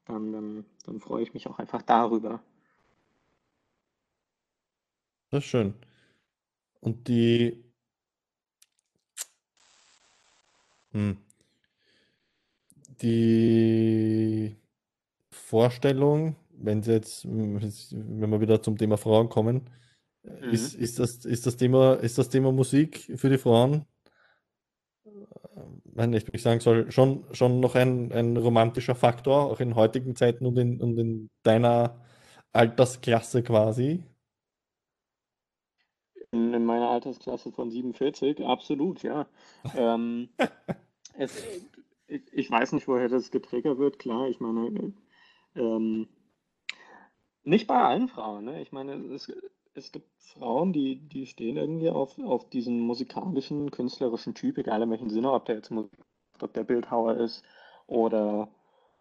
dann, 0.06 0.32
dann, 0.32 0.66
dann 0.86 1.00
freue 1.00 1.24
ich 1.24 1.34
mich 1.34 1.48
auch 1.48 1.60
einfach 1.60 1.82
darüber. 1.82 2.42
Das 5.30 5.44
ist 5.44 5.50
schön. 5.50 5.74
Und 6.80 7.08
die, 7.10 7.64
hm, 10.94 11.18
die 13.02 14.56
Vorstellung, 15.48 16.36
wenn 16.52 16.84
sie 16.84 16.92
jetzt, 16.92 17.26
wenn 17.26 18.30
wir 18.30 18.42
wieder 18.42 18.62
zum 18.62 18.78
Thema 18.78 18.98
Frauen 18.98 19.30
kommen, 19.30 19.70
Mhm. 20.28 20.50
ist, 20.50 20.76
ist 20.76 21.00
das, 21.00 21.26
ist 21.26 21.46
das 21.46 21.56
Thema, 21.58 21.94
ist 21.96 22.18
das 22.18 22.30
Thema 22.30 22.52
Musik 22.52 23.12
für 23.16 23.30
die 23.30 23.38
Frauen, 23.38 23.86
wenn 25.86 26.14
ich 26.14 26.26
sagen 26.42 26.60
soll, 26.60 26.92
schon, 26.92 27.24
schon 27.32 27.60
noch 27.60 27.76
ein, 27.76 28.12
ein 28.12 28.38
romantischer 28.38 28.96
Faktor, 28.96 29.52
auch 29.52 29.60
in 29.60 29.76
heutigen 29.76 30.16
Zeiten 30.16 30.46
und 30.46 30.58
in, 30.58 30.82
und 30.82 30.98
in 30.98 31.30
deiner 31.44 32.02
Altersklasse 32.52 33.42
quasi? 33.42 34.04
in, 36.32 36.54
in 36.54 36.66
meiner 36.66 36.90
Altersklasse 36.90 37.52
von 37.52 37.72
47, 37.72 38.46
absolut, 38.46 39.02
ja. 39.02 39.28
ähm, 39.76 40.30
es, 41.18 41.42
ich, 42.08 42.22
ich, 42.32 42.52
weiß 42.52 42.74
nicht, 42.74 42.88
woher 42.88 43.08
das 43.08 43.32
getriggert 43.32 43.80
wird, 43.80 43.98
klar, 43.98 44.28
ich 44.28 44.40
meine, 44.40 44.94
ähm, 45.58 46.08
nicht 47.44 47.68
bei 47.68 47.82
allen 47.82 48.08
Frauen, 48.08 48.46
ne? 48.46 48.62
Ich 48.62 48.72
meine, 48.72 48.96
es, 49.14 49.32
es 49.74 49.92
gibt 49.92 50.10
Frauen, 50.18 50.74
die, 50.74 50.98
die 51.08 51.26
stehen 51.26 51.58
irgendwie 51.58 51.90
auf, 51.90 52.18
auf 52.20 52.50
diesen 52.50 52.80
musikalischen, 52.80 53.72
künstlerischen 53.72 54.34
Typ, 54.34 54.58
egal 54.58 54.82
in 54.82 54.90
welchem 54.90 55.10
Sinne, 55.10 55.32
ob 55.32 55.46
der 55.46 55.56
jetzt 55.56 55.72
ob 55.72 56.54
der 56.54 56.64
Bildhauer 56.64 57.16
ist 57.18 57.44
oder, 57.88 58.50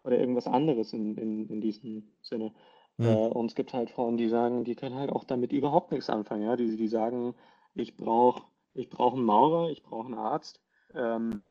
oder 0.05 0.19
irgendwas 0.19 0.47
anderes 0.47 0.93
in, 0.93 1.17
in, 1.17 1.49
in 1.49 1.61
diesem 1.61 2.13
Sinne. 2.23 2.53
Mhm. 2.97 3.07
Äh, 3.07 3.29
und 3.29 3.47
es 3.47 3.55
gibt 3.55 3.73
halt 3.73 3.91
Frauen, 3.91 4.17
die 4.17 4.29
sagen, 4.29 4.65
die 4.65 4.75
können 4.75 4.97
halt 4.97 5.11
auch 5.11 5.25
damit 5.25 5.53
überhaupt 5.53 5.93
nichts 5.93 6.09
anfangen, 6.09 6.43
ja. 6.43 6.57
Die, 6.57 6.77
die 6.77 6.89
sagen, 6.89 7.35
ich 7.75 7.97
brauche 7.97 8.43
ich 8.77 8.91
brauch 8.91 9.15
einen 9.15 9.25
Maurer, 9.25 9.71
ich 9.71 9.83
brauche 9.83 10.07
einen 10.07 10.15
Arzt. 10.15 10.61
Ähm, 10.95 11.43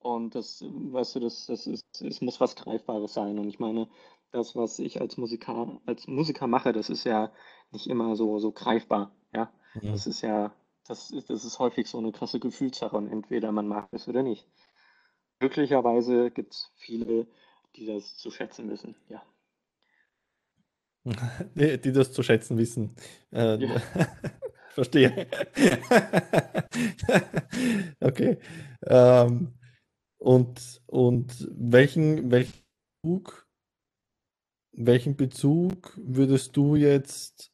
und 0.00 0.34
das, 0.34 0.62
weißt 0.62 1.16
du, 1.16 1.20
das, 1.20 1.46
das 1.46 1.66
ist, 1.66 2.02
es 2.02 2.20
muss 2.20 2.40
was 2.40 2.56
Greifbares 2.56 3.14
sein. 3.14 3.38
Und 3.38 3.48
ich 3.48 3.58
meine, 3.58 3.88
das, 4.30 4.54
was 4.54 4.78
ich 4.78 5.00
als 5.00 5.16
Musiker, 5.16 5.80
als 5.86 6.06
Musiker 6.06 6.46
mache, 6.46 6.72
das 6.72 6.88
ist 6.88 7.04
ja 7.04 7.32
nicht 7.70 7.88
immer 7.88 8.16
so, 8.16 8.38
so 8.38 8.52
greifbar. 8.52 9.12
Ja, 9.34 9.52
mhm. 9.74 9.92
das 9.92 10.06
ist 10.06 10.22
ja, 10.22 10.52
das 10.86 11.10
ist, 11.10 11.30
das 11.30 11.44
ist 11.44 11.58
häufig 11.58 11.88
so 11.88 11.98
eine 11.98 12.12
krasse 12.12 12.40
Gefühlssache 12.40 12.96
und 12.96 13.08
entweder 13.08 13.52
man 13.52 13.68
mag 13.68 13.88
es 13.92 14.08
oder 14.08 14.22
nicht. 14.22 14.46
Glücklicherweise 15.40 16.30
gibt 16.30 16.54
es 16.54 16.72
viele, 16.76 17.26
die 17.76 17.86
das 17.86 18.16
zu 18.16 18.30
schätzen 18.30 18.70
wissen, 18.70 18.96
ja. 19.08 19.22
Die, 21.54 21.80
die 21.80 21.92
das 21.92 22.12
zu 22.12 22.22
schätzen 22.22 22.58
wissen. 22.58 22.94
Äh, 23.32 23.64
ja. 23.64 23.80
Verstehe. 24.70 25.10
okay. 28.00 28.38
Ähm, 28.86 29.57
und, 30.18 30.80
und 30.86 31.48
welchen, 31.50 32.30
welchen 32.30 32.52
Bezug, 33.02 33.46
welchen 34.72 35.16
Bezug 35.16 35.98
würdest 36.02 36.56
du 36.56 36.76
jetzt, 36.76 37.52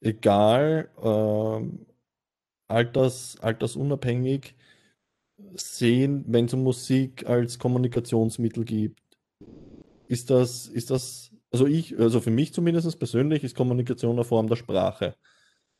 egal, 0.00 0.90
ähm, 1.02 1.86
alters, 2.68 3.38
altersunabhängig, 3.40 4.54
sehen, 5.54 6.24
wenn 6.26 6.46
es 6.46 6.54
um 6.54 6.64
Musik 6.64 7.26
als 7.26 7.58
Kommunikationsmittel 7.58 8.64
gibt? 8.64 9.00
Ist 10.08 10.30
das, 10.30 10.66
ist 10.66 10.90
das, 10.90 11.32
also 11.50 11.66
ich, 11.66 11.98
also 11.98 12.20
für 12.20 12.30
mich 12.30 12.52
zumindest 12.52 12.98
persönlich, 12.98 13.44
ist 13.44 13.56
Kommunikation 13.56 14.16
eine 14.16 14.24
Form 14.24 14.48
der 14.48 14.56
Sprache. 14.56 15.16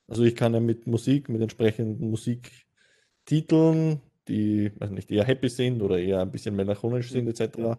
Also 0.07 0.23
ich 0.23 0.37
kann 0.37 0.55
ja 0.55 0.61
mit 0.61 0.87
Musik, 0.87 1.29
mit 1.29 1.43
entsprechenden 1.43 2.11
Musiktiteln, 2.11 4.01
die 4.29 4.73
weiß 4.79 4.91
nicht, 4.91 5.11
eher 5.11 5.25
happy 5.25 5.49
sind 5.49 5.83
oder 5.83 5.99
eher 5.99 6.21
ein 6.21 6.31
bisschen 6.31 6.55
melancholisch 6.57 7.11
sind, 7.11 7.29
etc. 7.29 7.79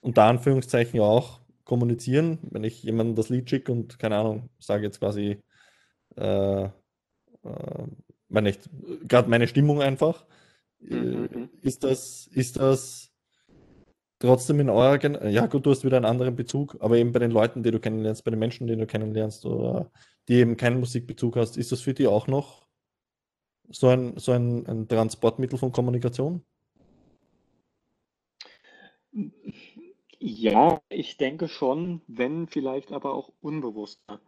Unter 0.00 0.24
Anführungszeichen 0.24 1.00
auch 1.00 1.40
kommunizieren. 1.64 2.38
Wenn 2.50 2.64
ich 2.64 2.82
jemandem 2.82 3.16
das 3.16 3.28
Lied 3.28 3.50
schicke 3.50 3.72
und 3.72 3.98
keine 3.98 4.16
Ahnung, 4.16 4.48
sage 4.58 4.84
jetzt 4.84 5.00
quasi, 5.00 5.42
äh, 6.16 6.64
äh, 6.64 6.70
nicht, 8.28 8.70
gerade 9.08 9.28
meine 9.28 9.48
Stimmung 9.48 9.82
einfach, 9.82 10.26
äh, 10.80 10.94
mhm, 10.94 11.28
mhm. 11.32 11.50
ist 11.62 11.84
das, 11.84 12.28
ist 12.32 12.56
das 12.58 13.10
trotzdem 14.18 14.60
in 14.60 14.70
eurer, 14.70 14.98
Gen 14.98 15.18
ja 15.30 15.46
gut, 15.46 15.66
du 15.66 15.70
hast 15.70 15.84
wieder 15.84 15.96
einen 15.96 16.06
anderen 16.06 16.36
Bezug, 16.36 16.76
aber 16.80 16.96
eben 16.96 17.12
bei 17.12 17.18
den 17.18 17.30
Leuten, 17.30 17.62
die 17.62 17.70
du 17.70 17.80
kennenlernst, 17.80 18.24
bei 18.24 18.30
den 18.30 18.40
Menschen, 18.40 18.66
die 18.66 18.76
du 18.76 18.86
kennenlernst 18.86 19.44
oder 19.44 19.90
die 20.28 20.34
eben 20.34 20.56
keinen 20.56 20.80
Musikbezug 20.80 21.36
hast, 21.36 21.56
ist 21.56 21.72
das 21.72 21.80
für 21.80 21.94
die 21.94 22.06
auch 22.06 22.26
noch 22.26 22.65
so 23.70 23.88
ein, 23.88 24.16
so 24.16 24.32
ein, 24.32 24.66
ein 24.66 24.88
Transportmittel 24.88 25.58
von 25.58 25.72
Kommunikation? 25.72 26.42
Ja, 30.18 30.80
ich 30.88 31.16
denke 31.16 31.48
schon, 31.48 32.02
wenn 32.06 32.46
vielleicht 32.46 32.92
aber 32.92 33.14
auch 33.14 33.32
unbewusster. 33.40 34.20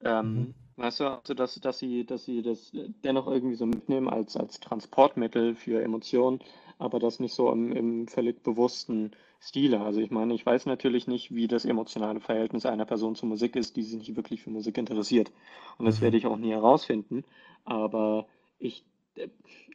Ähm, 0.00 0.34
mhm. 0.34 0.54
Weißt 0.76 1.00
du, 1.00 1.04
also 1.04 1.34
dass, 1.34 1.54
dass 1.54 1.78
sie, 1.78 2.04
dass 2.04 2.24
sie 2.24 2.42
das 2.42 2.70
dennoch 3.02 3.26
irgendwie 3.26 3.54
so 3.54 3.64
mitnehmen 3.64 4.08
als, 4.08 4.36
als 4.36 4.60
Transportmittel 4.60 5.54
für 5.54 5.82
Emotionen, 5.82 6.40
aber 6.78 6.98
das 6.98 7.18
nicht 7.18 7.34
so 7.34 7.50
im, 7.50 7.72
im 7.72 8.08
völlig 8.08 8.42
bewussten 8.42 9.12
Stile. 9.40 9.80
Also 9.80 10.00
ich 10.00 10.10
meine, 10.10 10.34
ich 10.34 10.44
weiß 10.44 10.66
natürlich 10.66 11.06
nicht, 11.06 11.34
wie 11.34 11.48
das 11.48 11.64
emotionale 11.64 12.20
Verhältnis 12.20 12.66
einer 12.66 12.84
Person 12.84 13.14
zur 13.14 13.28
Musik 13.28 13.56
ist, 13.56 13.76
die 13.76 13.82
sich 13.82 13.98
nicht 13.98 14.16
wirklich 14.16 14.42
für 14.42 14.50
Musik 14.50 14.76
interessiert. 14.76 15.32
Und 15.78 15.86
das 15.86 15.98
mhm. 15.98 16.02
werde 16.02 16.16
ich 16.18 16.26
auch 16.26 16.36
nie 16.36 16.50
herausfinden. 16.50 17.24
Aber 17.64 18.26
ich, 18.58 18.84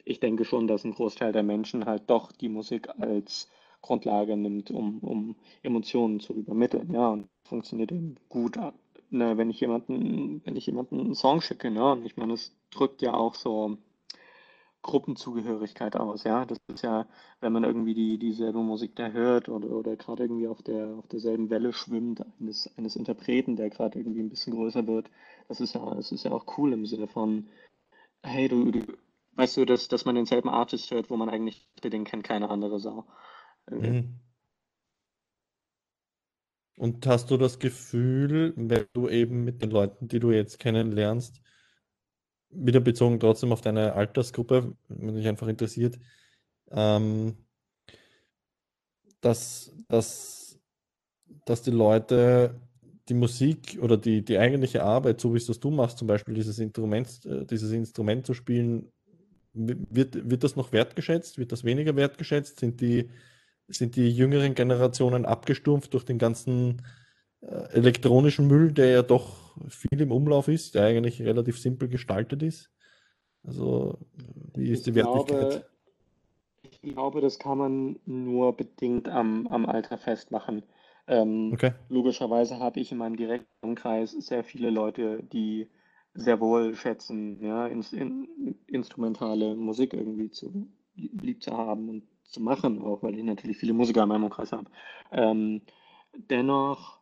ich 0.06 0.20
denke 0.20 0.46
schon, 0.46 0.68
dass 0.68 0.84
ein 0.84 0.94
Großteil 0.94 1.32
der 1.32 1.44
Menschen 1.44 1.86
halt 1.86 2.04
doch 2.10 2.32
die 2.32 2.50
Musik 2.50 2.90
als 3.00 3.50
Grundlage 3.82 4.38
nimmt, 4.38 4.72
um, 4.72 5.00
um 5.00 5.36
Emotionen 5.64 6.20
zu 6.20 6.34
übermitteln. 6.34 6.94
Ja, 6.94 7.10
und 7.10 7.28
funktioniert 7.44 7.92
eben 7.92 8.16
gut, 8.30 8.58
ne, 9.10 9.38
wenn 9.38 9.50
ich 9.50 9.60
jemanden, 9.60 10.42
wenn 10.46 10.56
ich 10.56 10.66
jemanden 10.68 11.00
einen 11.00 11.16
Song 11.16 11.42
schicke, 11.42 11.72
ne? 11.72 11.92
Und 11.92 12.06
ich 12.06 12.18
meine, 12.18 12.34
es 12.34 12.56
drückt 12.72 13.02
ja 13.02 13.14
auch 13.14 13.36
so 13.36 13.78
Gruppenzugehörigkeit 14.84 15.96
aus, 15.96 16.24
ja. 16.24 16.46
Das 16.46 16.58
ist 16.74 16.84
ja, 16.84 17.08
wenn 17.40 17.54
man 17.54 17.64
irgendwie 17.64 17.94
die, 17.94 18.18
dieselbe 18.18 18.60
Musik 18.60 18.96
da 18.96 19.10
hört 19.10 19.50
oder, 19.50 19.70
oder 19.70 19.96
gerade 19.96 20.24
irgendwie 20.24 20.48
auf 20.48 20.62
der 20.64 20.96
auf 20.98 21.08
derselben 21.08 21.50
Welle 21.50 21.74
schwimmt, 21.74 22.24
eines, 22.40 22.70
eines 22.78 22.96
Interpreten, 22.96 23.56
der 23.56 23.70
gerade 23.70 24.00
irgendwie 24.00 24.22
ein 24.22 24.30
bisschen 24.30 24.54
größer 24.54 24.88
wird, 24.88 25.10
das 25.48 25.62
ist 25.62 25.74
ja, 25.76 25.94
das 25.96 26.12
ist 26.12 26.24
ja 26.24 26.32
auch 26.32 26.46
cool 26.58 26.74
im 26.74 26.86
Sinne 26.86 27.08
von, 27.08 27.48
hey, 28.24 28.48
du, 28.48 28.72
du 28.72 28.86
weißt 29.36 29.58
du, 29.58 29.66
dass, 29.66 29.88
dass 29.88 30.06
man 30.06 30.16
denselben 30.16 30.50
Artist 30.50 30.92
hört, 30.92 31.10
wo 31.10 31.18
man 31.18 31.30
eigentlich 31.30 31.68
den 31.84 32.04
kennt 32.04 32.24
keine 32.24 32.50
andere 32.50 32.80
Sau. 32.80 33.08
Mhm. 33.70 34.20
Und 36.78 37.06
hast 37.06 37.30
du 37.30 37.38
das 37.38 37.60
Gefühl, 37.60 38.54
wenn 38.56 38.88
du 38.94 39.10
eben 39.10 39.44
mit 39.44 39.62
den 39.62 39.72
Leuten, 39.72 40.08
die 40.08 40.20
du 40.20 40.32
jetzt 40.32 40.60
kennenlernst, 40.60 41.42
wieder 42.50 42.80
bezogen 42.80 43.20
trotzdem 43.20 43.52
auf 43.52 43.62
deine 43.62 43.94
Altersgruppe, 43.94 44.76
wenn 44.88 45.16
dich 45.16 45.28
einfach 45.28 45.48
interessiert, 45.48 46.00
ähm, 46.72 47.38
dass, 49.22 49.76
dass, 49.88 50.60
dass 51.46 51.62
die 51.62 51.72
Leute 51.72 52.60
die 53.10 53.14
Musik 53.14 53.80
oder 53.82 53.98
die, 53.98 54.24
die 54.24 54.38
eigentliche 54.38 54.84
Arbeit, 54.84 55.20
so 55.20 55.34
wie 55.34 55.38
es 55.38 55.48
das 55.48 55.60
du 55.60 55.72
machst, 55.72 55.98
zum 55.98 56.08
Beispiel 56.08 56.34
dieses 56.34 56.60
Instrument, 56.60 57.26
äh, 57.26 57.46
dieses 57.46 57.72
Instrument 57.72 58.26
zu 58.26 58.34
spielen, 58.34 58.92
wird, 59.54 60.30
wird 60.30 60.44
das 60.44 60.56
noch 60.56 60.72
wertgeschätzt? 60.72 61.38
Wird 61.38 61.52
das 61.52 61.64
weniger 61.64 61.96
wertgeschätzt? 61.96 62.60
Sind 62.60 62.80
die, 62.82 63.10
sind 63.68 63.96
die 63.96 64.10
jüngeren 64.10 64.56
Generationen 64.56 65.26
abgestumpft 65.26 65.94
durch 65.94 66.06
den 66.06 66.18
ganzen 66.18 66.82
äh, 67.42 67.74
elektronischen 67.74 68.48
Müll, 68.48 68.72
der 68.72 68.92
ja 68.92 69.02
doch 69.02 69.56
viel 69.68 70.00
im 70.00 70.12
Umlauf 70.12 70.48
ist, 70.48 70.76
der 70.76 70.86
eigentlich 70.86 71.22
relativ 71.22 71.60
simpel 71.60 71.90
gestaltet 71.90 72.44
ist? 72.44 72.72
Also, 73.44 73.98
wie 74.56 74.70
ist 74.70 74.86
die 74.86 74.96
Wertigkeit? 74.96 75.50
Glaube, 75.50 75.66
ich 76.64 76.82
glaube, 76.82 77.22
das 77.22 77.40
kann 77.40 77.58
man 77.58 78.00
nur 78.06 78.56
bedingt 78.56 79.10
am, 79.10 79.48
am 79.48 79.66
Alter 79.66 79.98
festmachen. 79.98 80.64
Ähm, 81.08 81.52
okay. 81.54 81.74
Logischerweise 81.90 82.60
habe 82.60 82.80
ich 82.80 82.92
in 82.92 82.98
meinem 82.98 83.16
direkten 83.16 83.48
Umkreis 83.62 84.12
sehr 84.12 84.44
viele 84.44 84.70
Leute, 84.70 85.24
die 85.24 85.68
sehr 86.14 86.40
wohl 86.40 86.76
schätzen, 86.76 87.42
ja, 87.42 87.68
ins, 87.68 87.94
in, 87.94 88.56
instrumentale 88.68 89.56
Musik 89.56 89.94
irgendwie 89.94 90.30
zu 90.30 90.68
lieb 90.96 91.42
zu 91.42 91.58
haben 91.58 91.90
und 91.90 92.04
zu 92.24 92.42
machen, 92.42 92.82
auch 92.82 93.02
weil 93.02 93.18
ich 93.18 93.24
natürlich 93.24 93.58
viele 93.58 93.74
Musiker 93.74 94.04
in 94.04 94.10
meinem 94.10 94.26
Umkreis 94.26 94.52
habe. 94.52 94.70
Ähm, 95.12 95.62
dennoch 96.30 97.00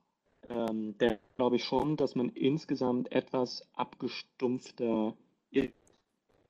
ähm, 0.50 0.96
glaube 1.36 1.56
ich 1.56 1.64
schon, 1.64 1.96
dass 1.96 2.16
man 2.16 2.30
insgesamt 2.30 3.12
etwas 3.12 3.68
abgestumpfter 3.74 5.16
ist. 5.52 5.74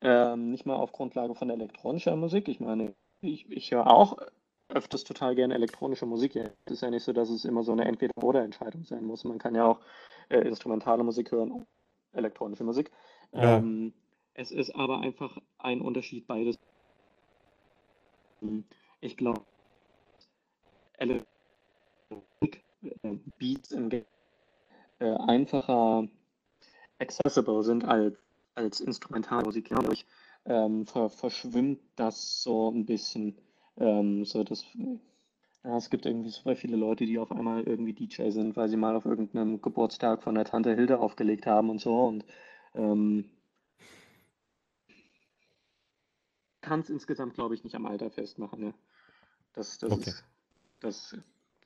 Ähm, 0.02 0.52
nicht 0.52 0.66
mal 0.66 0.76
auf 0.76 0.92
Grundlage 0.92 1.36
von 1.36 1.50
elektronischer 1.50 2.16
Musik. 2.16 2.48
Ich 2.48 2.60
meine, 2.60 2.94
ich, 3.22 3.50
ich 3.50 3.72
höre 3.72 3.88
auch 3.88 4.18
öfters 4.70 5.04
total 5.04 5.36
gerne 5.36 5.56
elektronische 5.56 6.06
Musik. 6.06 6.36
Es 6.36 6.52
ist 6.66 6.82
ja 6.82 6.90
nicht 6.90 7.04
so, 7.04 7.14
dass 7.14 7.30
es 7.30 7.46
immer 7.46 7.64
so 7.64 7.72
eine 7.72 7.86
Entweder-Oder-Entscheidung 7.86 8.86
sein 8.86 9.04
muss. 9.04 9.24
Man 9.24 9.40
kann 9.40 9.56
ja 9.56 9.66
auch 9.66 9.80
äh, 10.30 10.40
instrumentale 10.40 11.04
Musik 11.04 11.32
hören, 11.32 11.66
elektronische 12.14 12.64
Musik. 12.64 12.92
Ja. 13.34 13.58
Ähm, 13.58 13.94
es 14.34 14.52
ist 14.52 14.74
aber 14.76 15.00
einfach 15.00 15.38
ein 15.58 15.82
Unterschied 15.82 16.28
beides. 16.28 16.58
Ich 19.02 19.18
glaube, 19.18 19.42
Elektronik, 20.94 22.64
äh, 22.84 23.18
Beats 23.38 23.72
im 23.72 23.90
Game 23.90 24.06
äh, 25.00 25.16
einfacher 25.28 26.08
accessible 27.00 27.64
sind 27.64 27.86
als, 27.86 28.18
als 28.56 28.82
Instrumentalmusik. 28.82 29.70
Dadurch 29.70 30.06
ähm, 30.46 30.86
ver 30.86 31.10
verschwimmt 31.10 31.82
das 31.96 32.44
so 32.44 32.70
ein 32.72 32.86
bisschen 32.86 33.38
ähm, 33.80 34.26
so 34.26 34.44
das, 34.44 34.66
ja, 35.64 35.78
es 35.78 35.90
gibt 35.90 36.06
irgendwie 36.06 36.30
super 36.30 36.56
viele 36.56 36.78
Leute, 36.78 37.06
die 37.06 37.20
auf 37.20 37.32
einmal 37.32 37.64
irgendwie 37.64 37.94
DJ 37.94 38.30
sind, 38.32 38.56
weil 38.58 38.70
sie 38.70 38.78
mal 38.78 38.96
auf 38.96 39.06
irgendeinem 39.06 39.62
Geburtstag 39.62 40.24
von 40.24 40.36
der 40.36 40.46
Tante 40.46 40.76
Hilde 40.76 41.00
aufgelegt 41.00 41.46
haben 41.48 41.70
und 41.70 41.80
so. 41.82 42.06
Und 42.08 42.26
Ähm, 42.76 43.32
kann 46.62 46.82
es 46.82 46.90
insgesamt, 46.90 47.34
glaube 47.34 47.56
ich, 47.56 47.64
nicht 47.64 47.76
am 47.76 47.86
Alter 47.86 48.12
festmachen. 48.12 48.60
Ne? 48.60 48.74
Das, 49.54 49.78
das, 49.80 49.98
Okay. 49.98 49.98
ist, 49.98 50.26
das 50.80 51.18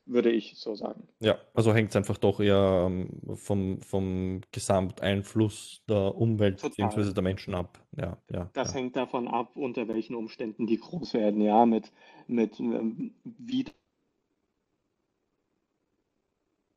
würde 0.05 0.31
ich 0.31 0.55
so 0.57 0.75
sagen. 0.75 1.07
Ja, 1.19 1.37
also 1.53 1.73
hängt 1.73 1.89
es 1.91 1.95
einfach 1.95 2.17
doch 2.17 2.39
eher 2.39 2.87
ähm, 2.87 3.09
vom, 3.35 3.81
vom 3.81 4.41
Gesamteinfluss 4.51 5.83
der 5.87 6.15
Umwelt 6.15 6.61
bzw. 6.61 7.13
der 7.13 7.23
Menschen 7.23 7.55
ab. 7.55 7.79
Ja, 7.95 8.17
ja, 8.29 8.49
Das 8.53 8.73
ja. 8.73 8.79
hängt 8.79 8.95
davon 8.95 9.27
ab, 9.27 9.55
unter 9.55 9.87
welchen 9.87 10.15
Umständen 10.15 10.67
die 10.67 10.77
groß 10.77 11.13
werden, 11.13 11.41
ja, 11.41 11.65
mit, 11.65 11.91
mit 12.27 12.59
ähm, 12.59 13.13
wie 13.23 13.65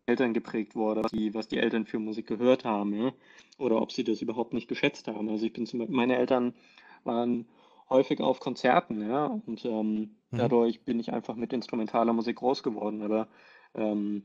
Eltern 0.07 0.35
geprägt 0.35 0.77
wurde, 0.77 1.03
was 1.03 1.11
die, 1.11 1.35
was 1.35 1.49
die 1.49 1.59
Eltern 1.59 1.85
für 1.85 1.99
Musik 1.99 2.29
gehört 2.29 2.65
haben, 2.65 2.95
ja, 2.95 3.13
oder 3.59 3.83
ob 3.83 3.91
sie 3.91 4.05
das 4.05 4.23
überhaupt 4.23 4.55
nicht 4.55 4.69
geschätzt 4.69 5.09
haben. 5.09 5.29
Also 5.29 5.47
ich 5.47 5.53
bin 5.53 5.67
zum 5.67 5.81
Beispiel, 5.81 5.97
meine 5.97 6.17
Eltern 6.17 6.55
waren 7.03 7.47
häufig 7.91 8.21
auf 8.21 8.41
Konzerten, 8.41 9.09
ja, 9.09 9.27
und 9.27 9.65
ähm, 9.65 10.17
Mhm. 10.33 10.49
dadurch 10.49 10.85
bin 10.85 11.01
ich 11.01 11.13
einfach 11.13 11.37
mit 11.37 11.53
instrumentaler 11.53 12.13
Musik 12.13 12.37
groß 12.37 12.63
geworden, 12.63 13.03
aber 13.03 13.29
ähm, 13.75 14.25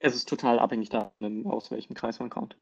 es 0.00 0.16
ist 0.16 0.28
total 0.28 0.58
abhängig 0.58 0.88
davon, 0.88 1.46
aus 1.46 1.70
welchem 1.70 1.94
Kreis 1.94 2.18
man 2.18 2.30
kommt. 2.30 2.58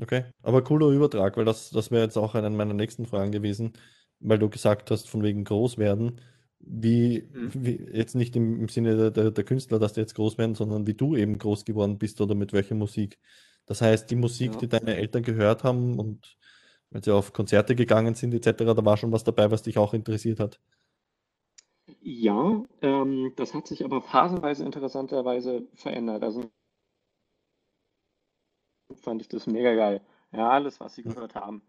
Okay, 0.00 0.24
aber 0.42 0.62
cooler 0.62 0.88
Übertrag, 0.88 1.36
weil 1.38 1.46
das, 1.46 1.70
das 1.70 1.90
wäre 1.90 2.02
jetzt 2.04 2.18
auch 2.18 2.34
eine 2.34 2.50
meiner 2.50 2.74
nächsten 2.74 3.06
Fragen 3.06 3.32
gewesen, 3.32 3.72
weil 4.20 4.38
du 4.38 4.50
gesagt 4.50 4.90
hast, 4.90 5.08
von 5.08 5.22
wegen 5.22 5.44
groß 5.44 5.78
werden. 5.78 6.20
Wie, 6.58 7.28
Mhm. 7.34 7.52
wie 7.54 7.76
jetzt 7.92 8.14
nicht 8.14 8.36
im, 8.36 8.60
im 8.60 8.68
Sinne 8.68 8.96
der, 8.96 9.10
der, 9.10 9.30
der 9.30 9.44
Künstler, 9.44 9.78
dass 9.78 9.94
die 9.94 10.00
jetzt 10.00 10.14
groß 10.14 10.36
werden, 10.36 10.54
sondern 10.54 10.86
wie 10.86 10.94
du 10.94 11.16
eben 11.16 11.38
groß 11.38 11.64
geworden 11.64 11.96
bist 11.98 12.20
oder 12.20 12.34
mit 12.34 12.52
welcher 12.52 12.74
Musik. 12.74 13.18
Das 13.66 13.80
heißt, 13.80 14.10
die 14.10 14.16
Musik, 14.16 14.58
Ja. 14.58 14.58
die 14.58 14.68
deine 14.68 14.96
Eltern 14.96 15.22
gehört 15.22 15.64
haben 15.64 15.98
und 15.98 16.36
wenn 16.90 17.02
sie 17.02 17.12
auf 17.14 17.32
Konzerte 17.32 17.74
gegangen 17.76 18.14
sind, 18.14 18.34
etc., 18.34 18.74
da 18.74 18.84
war 18.84 18.96
schon 18.96 19.12
was 19.12 19.24
dabei, 19.24 19.50
was 19.50 19.62
dich 19.62 19.78
auch 19.78 19.94
interessiert 19.94 20.40
hat. 20.40 20.60
Ja, 22.00 22.62
ähm, 22.80 23.32
das 23.36 23.52
hat 23.52 23.66
sich 23.66 23.84
aber 23.84 24.00
phasenweise 24.00 24.64
interessanterweise 24.64 25.66
verändert. 25.74 26.22
Also 26.22 26.50
fand 29.02 29.22
ich 29.22 29.28
das 29.28 29.46
mega 29.46 29.74
geil. 29.74 30.00
Ja, 30.32 30.50
alles, 30.50 30.80
was 30.80 30.94
sie 30.94 31.02
Mhm. 31.04 31.14
gehört 31.14 31.34
haben. 31.34 31.62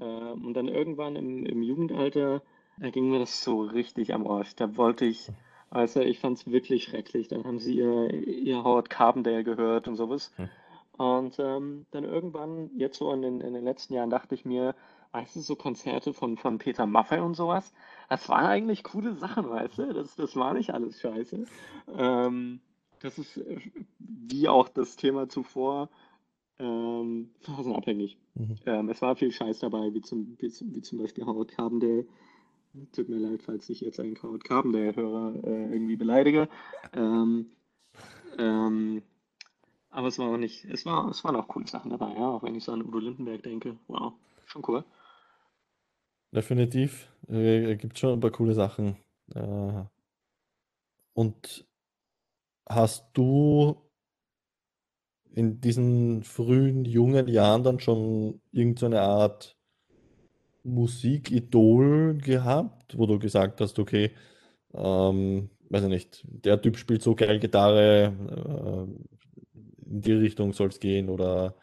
Ähm, 0.00 0.44
und 0.46 0.54
dann 0.54 0.68
irgendwann 0.68 1.16
im, 1.16 1.44
im 1.46 1.62
Jugendalter, 1.62 2.42
da 2.78 2.90
ging 2.90 3.10
mir 3.10 3.18
das 3.18 3.42
so 3.42 3.62
richtig 3.62 4.12
am 4.14 4.26
Arsch. 4.26 4.54
Da 4.56 4.76
wollte 4.76 5.04
ich, 5.06 5.32
also 5.70 6.00
ich 6.00 6.18
fand 6.20 6.38
es 6.38 6.46
wirklich 6.50 6.84
schrecklich. 6.84 7.28
Dann 7.28 7.44
haben 7.44 7.58
sie 7.58 7.76
ihr, 7.76 8.10
ihr 8.12 8.64
Howard 8.64 8.90
Carpendale 8.90 9.44
gehört 9.44 9.88
und 9.88 9.96
sowas. 9.96 10.32
Hm. 10.36 10.48
Und 10.98 11.38
ähm, 11.38 11.86
dann 11.90 12.04
irgendwann, 12.04 12.70
jetzt 12.76 12.98
so 12.98 13.12
in 13.12 13.22
den, 13.22 13.40
in 13.40 13.52
den 13.54 13.64
letzten 13.64 13.94
Jahren, 13.94 14.10
dachte 14.10 14.34
ich 14.34 14.44
mir, 14.44 14.74
weißt 15.12 15.36
du, 15.36 15.40
so 15.40 15.56
Konzerte 15.56 16.12
von, 16.12 16.36
von 16.36 16.58
Peter 16.58 16.86
Maffay 16.86 17.20
und 17.20 17.34
sowas, 17.34 17.72
das 18.08 18.28
waren 18.28 18.46
eigentlich 18.46 18.82
coole 18.82 19.14
Sachen, 19.14 19.48
weißt 19.48 19.78
du? 19.78 19.92
Das, 19.92 20.16
das 20.16 20.36
war 20.36 20.54
nicht 20.54 20.72
alles 20.74 21.00
scheiße. 21.00 21.44
Ähm, 21.96 22.60
das 23.00 23.18
ist 23.18 23.36
äh, 23.36 23.58
wie 23.98 24.48
auch 24.48 24.68
das 24.68 24.96
Thema 24.96 25.28
zuvor 25.28 25.88
ähm, 26.58 27.30
phasenabhängig. 27.40 28.16
Mhm. 28.34 28.56
Ähm, 28.64 28.88
es 28.88 29.02
war 29.02 29.16
viel 29.16 29.32
Scheiß 29.32 29.58
dabei, 29.58 29.92
wie 29.92 30.00
zum, 30.00 30.36
wie, 30.38 30.48
zum- 30.50 30.74
wie 30.74 30.82
zum 30.82 30.98
Beispiel 30.98 31.26
Howard 31.26 31.48
Carpendale. 31.48 32.06
Tut 32.92 33.08
mir 33.08 33.18
leid, 33.18 33.42
falls 33.42 33.68
ich 33.70 33.80
jetzt 33.80 34.00
einen 34.00 34.22
Howard 34.22 34.44
Carpendale-Hörer 34.44 35.34
äh, 35.44 35.72
irgendwie 35.72 35.96
beleidige. 35.96 36.48
Ähm, 36.92 37.46
ähm, 38.38 39.02
aber 39.96 40.08
es 40.08 40.18
war 40.18 40.28
auch 40.28 40.36
nicht, 40.36 40.66
es 40.66 40.84
war, 40.84 41.08
es 41.08 41.24
waren 41.24 41.36
auch 41.36 41.48
coole 41.48 41.66
Sachen 41.66 41.90
dabei, 41.90 42.12
ja, 42.12 42.28
auch 42.28 42.42
wenn 42.42 42.54
ich 42.54 42.64
so 42.64 42.72
an 42.72 42.82
Udo 42.82 42.98
Lindenberg 42.98 43.42
denke. 43.42 43.78
Wow, 43.88 44.12
schon 44.44 44.62
cool. 44.68 44.84
Definitiv. 46.32 47.10
Äh, 47.28 47.76
gibt 47.76 47.98
schon 47.98 48.12
ein 48.12 48.20
paar 48.20 48.30
coole 48.30 48.52
Sachen. 48.52 48.98
Äh, 49.34 49.84
und 51.14 51.66
hast 52.68 53.08
du 53.14 53.80
in 55.32 55.62
diesen 55.62 56.24
frühen, 56.24 56.84
jungen 56.84 57.26
Jahren 57.26 57.64
dann 57.64 57.80
schon 57.80 58.42
irgendeine 58.52 59.00
Art 59.00 59.56
Musikidol 60.62 62.18
gehabt, 62.18 62.98
wo 62.98 63.06
du 63.06 63.18
gesagt 63.18 63.62
hast, 63.62 63.78
okay, 63.78 64.10
ähm, 64.74 65.48
weiß 65.70 65.84
ich 65.84 65.88
nicht, 65.88 66.24
der 66.28 66.60
Typ 66.60 66.76
spielt 66.76 67.00
so 67.00 67.14
geil 67.14 67.38
Gitarre, 67.38 68.12
äh, 68.90 69.15
in 69.86 70.02
die 70.02 70.12
Richtung 70.12 70.52
soll 70.52 70.68
es 70.68 70.80
gehen 70.80 71.08
oder 71.08 71.54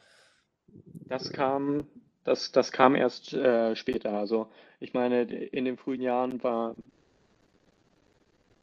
Das 1.08 1.32
kam, 1.32 1.86
das, 2.24 2.52
das 2.52 2.72
kam 2.72 2.96
erst 2.96 3.34
äh, 3.34 3.76
später. 3.76 4.14
Also 4.18 4.48
ich 4.80 4.94
meine, 4.94 5.24
in 5.24 5.66
den 5.66 5.78
frühen 5.78 6.02
Jahren 6.02 6.44
war 6.44 6.76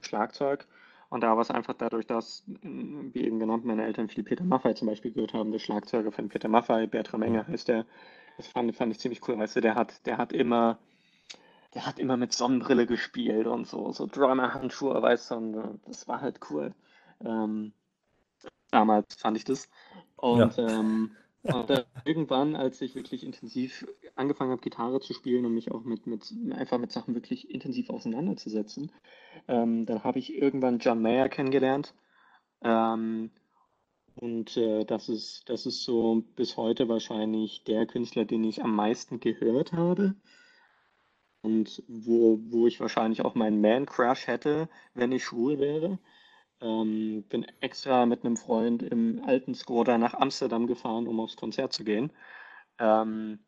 Schlagzeug 0.01 0.67
und 1.09 1.23
da 1.23 1.35
war 1.35 1.43
es 1.43 1.51
einfach 1.51 1.75
dadurch, 1.75 2.07
dass, 2.07 2.45
wie 2.63 3.25
eben 3.25 3.39
genannt, 3.39 3.65
meine 3.65 3.85
Eltern 3.85 4.09
viel 4.09 4.25
Peter 4.25 4.45
Maffay 4.45 4.75
zum 4.75 4.89
Beispiel 4.89 5.13
gehört 5.13 5.35
haben, 5.35 5.53
der 5.53 5.59
Schlagzeuger 5.59 6.13
von 6.13 6.29
Peter 6.29 6.49
Maffay, 6.49 6.87
Bertram 6.87 7.23
Enger 7.23 7.47
heißt 7.47 7.69
der. 7.69 7.87
Das 8.37 8.47
fand, 8.49 8.75
fand 8.75 8.93
ich 8.93 9.01
ziemlich 9.01 9.27
cool, 9.29 9.39
weißt 9.39 9.57
du, 9.57 9.61
der 9.61 9.75
hat, 9.75 10.07
der 10.07 10.19
hat 10.19 10.33
immer, 10.33 10.79
der 11.75 11.87
hat 11.87 11.99
immer 11.99 12.17
mit 12.17 12.33
Sonnenbrille 12.33 12.87
gespielt 12.87 13.47
und 13.47 13.67
so, 13.67 13.93
so 13.93 14.07
Drummer-Handschuhe, 14.07 15.03
weißt 15.03 15.31
du, 15.33 15.35
und 15.37 15.55
äh, 15.57 15.69
das 15.87 16.09
war 16.09 16.21
halt 16.21 16.41
cool. 16.51 16.75
Ähm, 17.25 17.73
damals 18.71 19.15
fand 19.15 19.37
ich 19.37 19.45
das. 19.45 19.69
Und, 20.17 20.59
ähm, 20.59 21.13
und 21.43 21.87
irgendwann, 22.05 22.55
als 22.55 22.81
ich 22.81 22.95
wirklich 22.95 23.25
intensiv 23.25 23.87
angefangen 24.15 24.51
habe, 24.51 24.61
Gitarre 24.61 25.01
zu 25.01 25.15
spielen 25.15 25.47
und 25.47 25.55
mich 25.55 25.71
auch 25.71 25.85
mit, 25.85 26.07
mit 26.07 26.33
einfach 26.53 26.79
mit 26.79 26.93
Sachen 26.93 27.15
wirklich 27.15 27.51
intensiv 27.51 27.89
auseinanderzusetzen, 27.91 28.93
ähm, 29.49 29.87
dann 29.87 30.05
habe 30.05 30.19
ich 30.19 30.35
irgendwann 30.35 30.79
John 30.79 31.01
Mayer 31.01 31.29
kennengelernt. 31.29 31.95
Ähm, 32.63 33.31
und 34.17 34.57
äh, 34.57 34.85
das 34.85 35.09
ist, 35.09 35.49
das 35.49 35.65
ist 35.65 35.83
so 35.85 36.25
bis 36.37 36.57
heute 36.57 36.89
wahrscheinlich 36.89 37.65
der 37.65 37.87
Künstler, 37.87 38.27
den 38.27 38.45
ich 38.45 38.63
am 38.63 38.75
meisten 38.75 39.21
gehört 39.21 39.73
habe. 39.73 40.15
Und 41.43 41.83
wo, 41.89 42.39
wo 42.51 42.67
ich 42.67 42.81
wahrscheinlich 42.81 43.25
auch 43.25 43.35
meinen 43.35 43.63
Man-Crush 43.63 44.27
hätte, 44.27 44.69
wenn 44.93 45.13
ich 45.13 45.25
schwul 45.25 45.59
wäre. 45.59 45.99
Ähm, 46.63 47.25
bin 47.29 47.47
extra 47.61 48.05
mit 48.07 48.25
einem 48.25 48.37
Freund 48.37 48.83
im 48.83 49.23
alten 49.25 49.55
Skoda 49.55 49.97
nach 49.99 50.15
Amsterdam 50.15 50.67
gefahren, 50.67 51.07
um 51.07 51.21
aufs 51.21 51.37
Konzert 51.37 51.73
zu 51.73 51.85
gehen. 51.85 52.13
Ähm, 52.79 53.39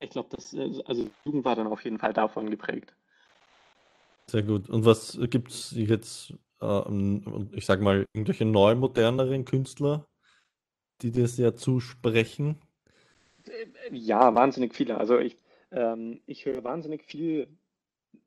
ich 0.00 0.10
glaube, 0.10 0.28
das, 0.30 0.54
äh, 0.54 0.70
also 0.86 1.08
Jugend 1.24 1.44
war 1.44 1.56
dann 1.56 1.66
auf 1.66 1.84
jeden 1.84 1.98
Fall 1.98 2.12
davon 2.12 2.50
geprägt. 2.50 2.94
Sehr 4.30 4.42
gut. 4.42 4.68
Und 4.70 4.84
was 4.84 5.18
gibt 5.30 5.50
es 5.50 5.72
jetzt, 5.72 6.34
ähm, 6.60 7.50
ich 7.52 7.66
sag 7.66 7.80
mal, 7.80 8.06
irgendwelche 8.14 8.44
neu 8.44 8.74
moderneren 8.74 9.44
Künstler, 9.44 10.06
die 11.02 11.10
dir 11.10 11.28
sehr 11.28 11.56
zusprechen? 11.56 12.60
Ja, 13.90 14.34
wahnsinnig 14.34 14.74
viele. 14.74 14.96
Also 14.96 15.18
ich, 15.18 15.36
ähm, 15.70 16.20
ich 16.26 16.46
höre 16.46 16.64
wahnsinnig 16.64 17.04
viel 17.04 17.48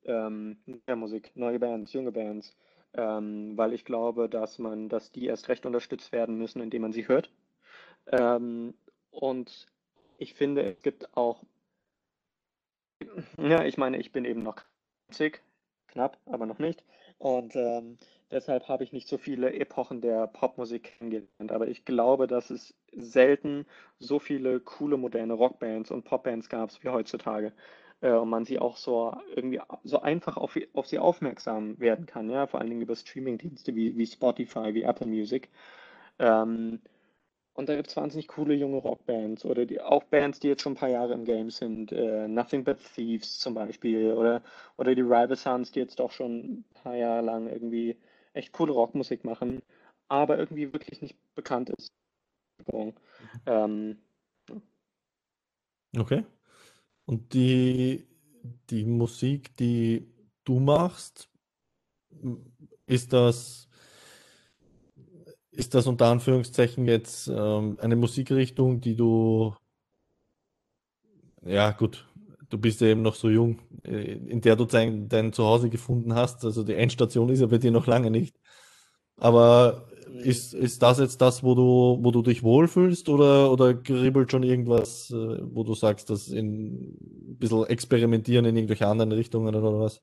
ähm, 0.05 0.57
Musik, 0.95 1.31
neue 1.35 1.59
Bands, 1.59 1.93
junge 1.93 2.11
Bands, 2.11 2.55
ähm, 2.97 3.57
weil 3.57 3.73
ich 3.73 3.85
glaube, 3.85 4.27
dass 4.27 4.59
man, 4.59 4.89
dass 4.89 5.11
die 5.11 5.25
erst 5.27 5.49
recht 5.49 5.65
unterstützt 5.65 6.11
werden 6.11 6.37
müssen, 6.37 6.61
indem 6.61 6.81
man 6.81 6.91
sie 6.91 7.07
hört. 7.07 7.31
Ähm, 8.11 8.73
und 9.11 9.67
ich 10.17 10.33
finde, 10.33 10.63
es 10.63 10.81
gibt 10.81 11.15
auch, 11.15 11.43
ja, 13.37 13.63
ich 13.63 13.77
meine, 13.77 13.97
ich 13.97 14.11
bin 14.11 14.25
eben 14.25 14.43
noch 14.43 14.57
20, 15.11 15.41
knapp, 15.87 16.17
aber 16.25 16.45
noch 16.45 16.59
nicht. 16.59 16.83
Und 17.17 17.55
ähm, 17.55 17.97
deshalb 18.31 18.67
habe 18.67 18.83
ich 18.83 18.93
nicht 18.93 19.07
so 19.07 19.17
viele 19.17 19.53
Epochen 19.53 20.01
der 20.01 20.27
Popmusik 20.27 20.83
kennengelernt. 20.97 21.51
Aber 21.51 21.67
ich 21.67 21.85
glaube, 21.85 22.27
dass 22.27 22.49
es 22.49 22.75
selten 22.91 23.65
so 23.99 24.19
viele 24.19 24.59
coole 24.59 24.97
moderne 24.97 25.33
Rockbands 25.33 25.91
und 25.91 26.03
Popbands 26.03 26.49
gab 26.49 26.71
wie 26.83 26.89
heutzutage. 26.89 27.53
Äh, 28.01 28.11
und 28.13 28.29
man 28.29 28.45
sie 28.45 28.59
auch 28.59 28.77
so 28.77 29.15
irgendwie 29.35 29.61
so 29.83 30.01
einfach 30.01 30.37
auf, 30.37 30.57
auf 30.73 30.87
sie 30.87 30.99
aufmerksam 30.99 31.79
werden 31.79 32.05
kann, 32.05 32.29
ja, 32.29 32.47
vor 32.47 32.59
allen 32.59 32.69
Dingen 32.69 32.81
über 32.81 32.95
Streamingdienste 32.95 33.75
wie, 33.75 33.97
wie 33.97 34.05
Spotify, 34.05 34.73
wie 34.73 34.83
Apple 34.83 35.07
Music. 35.07 35.49
Ähm, 36.19 36.81
und 37.53 37.69
da 37.69 37.75
gibt 37.75 37.87
es 37.87 37.97
wahnsinnig 37.97 38.27
coole 38.27 38.53
junge 38.53 38.77
Rockbands 38.77 39.43
oder 39.45 39.65
die, 39.65 39.81
auch 39.81 40.03
Bands, 40.05 40.39
die 40.39 40.47
jetzt 40.47 40.61
schon 40.61 40.73
ein 40.73 40.77
paar 40.77 40.89
Jahre 40.89 41.13
im 41.13 41.25
Game 41.25 41.49
sind. 41.49 41.91
Äh, 41.91 42.27
Nothing 42.27 42.63
But 42.63 42.77
Thieves 42.95 43.39
zum 43.39 43.55
Beispiel 43.55 44.13
oder, 44.13 44.43
oder 44.77 44.93
die 44.93 45.01
Rival 45.01 45.35
Sons, 45.35 45.71
die 45.71 45.79
jetzt 45.79 45.99
doch 45.99 46.11
schon 46.11 46.39
ein 46.39 46.65
paar 46.75 46.95
Jahre 46.95 47.21
lang 47.23 47.47
irgendwie 47.47 47.97
echt 48.33 48.53
coole 48.53 48.73
Rockmusik 48.73 49.25
machen, 49.25 49.63
aber 50.07 50.37
irgendwie 50.37 50.71
wirklich 50.71 51.01
nicht 51.01 51.15
bekannt 51.35 51.71
ist. 51.71 51.91
Ähm, 53.47 53.97
Okay. 55.97 56.23
Und 57.07 57.33
die, 57.33 58.05
die 58.69 58.85
Musik, 58.85 59.55
die 59.57 60.07
du 60.43 60.59
machst, 60.59 61.29
ist 62.85 63.13
das, 63.13 63.67
ist 65.51 65.73
das 65.73 65.87
unter 65.87 66.07
Anführungszeichen 66.07 66.85
jetzt 66.87 67.27
ähm, 67.27 67.77
eine 67.81 67.95
Musikrichtung, 67.95 68.79
die 68.81 68.95
du 68.95 69.55
ja, 71.43 71.71
gut, 71.71 72.05
du 72.49 72.57
bist 72.57 72.81
ja 72.81 72.87
eben 72.87 73.01
noch 73.01 73.15
so 73.15 73.29
jung, 73.29 73.59
äh, 73.83 74.13
in 74.13 74.41
der 74.41 74.55
du 74.55 74.65
dein, 74.65 75.07
dein 75.09 75.33
Zuhause 75.33 75.69
gefunden 75.69 76.13
hast. 76.15 76.43
Also 76.45 76.63
die 76.63 76.75
Endstation 76.75 77.29
ist 77.29 77.39
ja 77.41 77.47
bei 77.47 77.57
dir 77.57 77.71
noch 77.71 77.87
lange 77.87 78.11
nicht. 78.11 78.35
Aber 79.17 79.86
ist, 80.23 80.53
ist 80.53 80.81
das 80.81 80.99
jetzt 80.99 81.21
das, 81.21 81.43
wo 81.43 81.55
du, 81.55 81.99
wo 82.03 82.11
du 82.11 82.21
dich 82.21 82.43
wohlfühlst 82.43 83.09
oder, 83.09 83.51
oder 83.51 83.73
kribbelt 83.73 84.31
schon 84.31 84.43
irgendwas, 84.43 85.11
äh, 85.11 85.39
wo 85.41 85.63
du 85.63 85.73
sagst, 85.73 86.09
dass 86.09 86.27
in 86.29 86.95
ein 87.31 87.37
bisschen 87.39 87.65
experimentieren 87.67 88.45
in 88.45 88.55
irgendwelche 88.55 88.87
anderen 88.87 89.11
Richtungen 89.11 89.55
oder 89.55 89.79
was? 89.79 90.01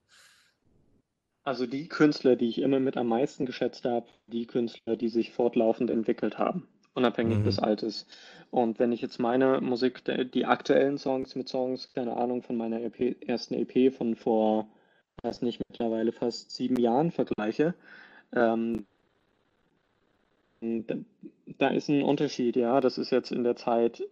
Also 1.45 1.67
die 1.67 1.89
Künstler, 1.89 2.37
die 2.37 2.49
ich 2.49 2.59
immer 2.61 2.81
mit 2.81 2.97
am 2.97 3.09
meisten 3.09 3.45
geschätzt 3.47 3.85
habe, 3.85 4.07
die 4.27 4.47
Künstler, 4.47 4.97
die 4.97 5.09
sich 5.09 5.33
fortlaufend 5.33 5.91
entwickelt 5.91 6.39
haben, 6.39 6.69
unabhängig 6.95 7.41
Mhm. 7.41 7.45
des 7.45 7.59
Alters. 7.59 8.07
Und 8.51 8.79
wenn 8.79 8.93
ich 8.93 9.03
jetzt 9.03 9.19
meine 9.19 9.61
Musik, 9.61 10.03
die 10.33 10.47
aktuellen 10.47 10.97
Songs 10.97 11.35
mit 11.35 11.49
Songs, 11.49 11.93
keine 11.93 12.17
Ahnung, 12.17 12.43
von 12.43 12.57
meiner 12.57 12.81
EP, 12.81 13.17
ersten 13.27 13.55
EP 13.55 13.91
von 13.93 14.17
vor, 14.17 14.69
weiß 15.23 15.43
nicht, 15.43 15.61
mittlerweile 15.69 16.13
fast 16.13 16.51
sieben 16.51 16.79
Jahren 16.79 17.11
vergleiche, 17.11 17.75
ähm, 18.33 18.87
da, 20.87 20.97
da 21.59 21.69
ist 21.69 21.89
ein 21.89 22.03
Unterschied, 22.03 22.57
ja. 22.57 22.81
Das 22.81 22.99
ist 22.99 23.11
jetzt 23.11 23.33
in 23.33 23.45
der 23.45 23.57
Zeit 23.57 24.03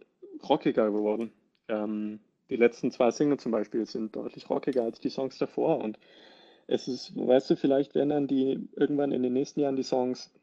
rockiger 0.47 0.91
geworden. 0.91 1.31
Ähm, 1.67 2.19
die 2.49 2.55
letzten 2.55 2.91
zwei 2.91 3.11
Singles 3.11 3.43
zum 3.43 3.51
Beispiel 3.51 3.85
sind 3.85 4.15
deutlich 4.15 4.49
rockiger 4.49 4.83
als 4.83 4.99
die 4.99 5.09
Songs 5.09 5.37
davor. 5.37 5.79
Und 5.79 5.97
es 6.67 6.87
ist, 6.87 7.15
weißt 7.15 7.49
du, 7.49 7.55
vielleicht 7.55 7.95
werden 7.95 8.09
dann 8.09 8.27
die 8.27 8.67
irgendwann 8.75 9.11
in 9.11 9.23
den 9.23 9.33
nächsten 9.33 9.59
Jahren 9.59 9.75
die 9.75 9.83
Songs, 9.83 10.33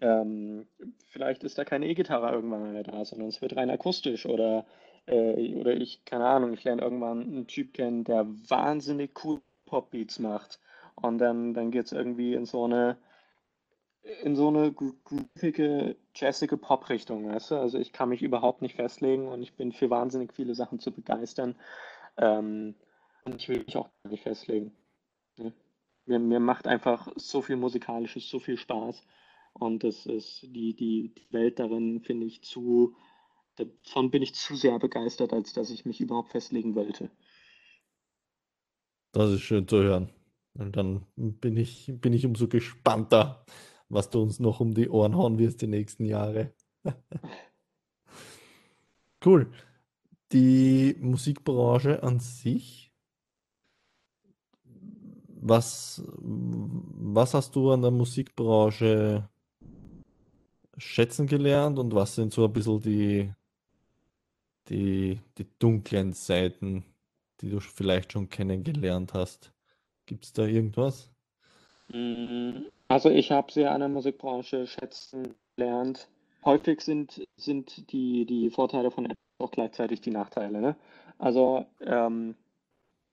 ähm, 0.00 0.66
vielleicht 1.06 1.44
ist 1.44 1.58
da 1.58 1.64
keine 1.64 1.88
E-Gitarre 1.88 2.32
irgendwann 2.32 2.72
mehr 2.72 2.84
da, 2.84 3.04
sondern 3.04 3.28
es 3.28 3.42
wird 3.42 3.56
rein 3.56 3.70
akustisch 3.70 4.26
oder, 4.26 4.64
äh, 5.06 5.54
oder 5.54 5.74
ich, 5.74 6.04
keine 6.04 6.26
Ahnung, 6.26 6.52
ich 6.52 6.64
lerne 6.64 6.82
irgendwann 6.82 7.22
einen 7.22 7.46
Typ 7.46 7.74
kennen, 7.74 8.04
der 8.04 8.26
wahnsinnig 8.48 9.10
cool 9.24 9.40
Pop-Beats 9.66 10.18
macht. 10.20 10.60
Und 10.94 11.18
dann, 11.18 11.54
dann 11.54 11.70
geht 11.70 11.86
es 11.86 11.92
irgendwie 11.92 12.34
in 12.34 12.44
so 12.44 12.64
eine 12.64 12.96
in 14.22 14.36
so 14.36 14.48
eine 14.48 14.72
gro- 14.72 14.94
groovige, 15.04 15.96
jazzige 16.14 16.56
Pop-Richtung, 16.56 17.28
weißt 17.28 17.52
du? 17.52 17.56
Also 17.56 17.78
ich 17.78 17.92
kann 17.92 18.08
mich 18.08 18.22
überhaupt 18.22 18.62
nicht 18.62 18.76
festlegen 18.76 19.28
und 19.28 19.42
ich 19.42 19.54
bin 19.54 19.72
für 19.72 19.90
wahnsinnig 19.90 20.32
viele 20.32 20.54
Sachen 20.54 20.80
zu 20.80 20.92
begeistern. 20.92 21.56
Ähm, 22.16 22.74
und 23.24 23.34
ich 23.36 23.48
will 23.48 23.64
mich 23.64 23.76
auch 23.76 23.90
gar 24.02 24.10
nicht 24.10 24.22
festlegen. 24.22 24.72
Ne? 25.36 25.52
Mir, 26.06 26.18
mir 26.18 26.40
macht 26.40 26.66
einfach 26.66 27.08
so 27.16 27.42
viel 27.42 27.56
Musikalisches, 27.56 28.28
so 28.28 28.38
viel 28.38 28.56
Spaß. 28.56 29.02
Und 29.52 29.84
das 29.84 30.06
ist 30.06 30.42
die, 30.42 30.74
die, 30.74 31.14
die 31.14 31.32
Welt 31.32 31.58
darin, 31.58 32.00
finde 32.00 32.26
ich, 32.26 32.42
zu, 32.42 32.96
davon 33.56 34.10
bin 34.10 34.22
ich 34.22 34.34
zu 34.34 34.56
sehr 34.56 34.78
begeistert, 34.78 35.32
als 35.32 35.52
dass 35.52 35.70
ich 35.70 35.84
mich 35.84 36.00
überhaupt 36.00 36.30
festlegen 36.30 36.74
wollte. 36.74 37.10
Das 39.12 39.32
ist 39.32 39.40
schön 39.40 39.66
zu 39.66 39.82
hören. 39.82 40.10
Und 40.54 40.76
dann 40.76 41.06
bin 41.16 41.56
ich, 41.56 41.92
bin 42.00 42.12
ich 42.12 42.26
umso 42.26 42.48
gespannter, 42.48 43.44
was 43.88 44.10
du 44.10 44.22
uns 44.22 44.40
noch 44.40 44.60
um 44.60 44.74
die 44.74 44.88
Ohren 44.88 45.16
hauen 45.16 45.38
wirst 45.38 45.62
die 45.62 45.66
nächsten 45.66 46.04
Jahre. 46.04 46.52
Cool. 49.24 49.50
Die 50.32 50.96
Musikbranche 51.00 52.02
an 52.02 52.20
sich, 52.20 52.92
was, 55.40 56.02
was 56.18 57.34
hast 57.34 57.56
du 57.56 57.72
an 57.72 57.82
der 57.82 57.90
Musikbranche 57.90 59.28
schätzen 60.76 61.26
gelernt 61.26 61.78
und 61.78 61.94
was 61.94 62.14
sind 62.14 62.32
so 62.32 62.44
ein 62.44 62.52
bisschen 62.52 62.80
die, 62.80 63.32
die, 64.68 65.20
die 65.36 65.46
dunklen 65.58 66.12
Seiten, 66.12 66.84
die 67.40 67.50
du 67.50 67.60
vielleicht 67.60 68.12
schon 68.12 68.28
kennengelernt 68.28 69.14
hast? 69.14 69.52
Gibt 70.06 70.24
es 70.24 70.32
da 70.32 70.44
irgendwas? 70.46 71.10
Mm, 71.88 72.66
Also 72.88 73.10
ich 73.10 73.30
habe 73.30 73.52
sehr 73.52 73.72
an 73.72 73.80
der 73.80 73.90
Musikbranche 73.90 74.66
schätzen 74.66 75.34
gelernt. 75.56 76.08
Häufig 76.44 76.80
sind, 76.80 77.26
sind 77.36 77.92
die, 77.92 78.24
die 78.24 78.50
Vorteile 78.50 78.90
von 78.90 79.04
etwas 79.04 79.18
auch 79.38 79.50
gleichzeitig 79.50 80.00
die 80.00 80.10
Nachteile, 80.10 80.60
ne? 80.60 80.76
Also 81.18 81.66
ähm, 81.82 82.34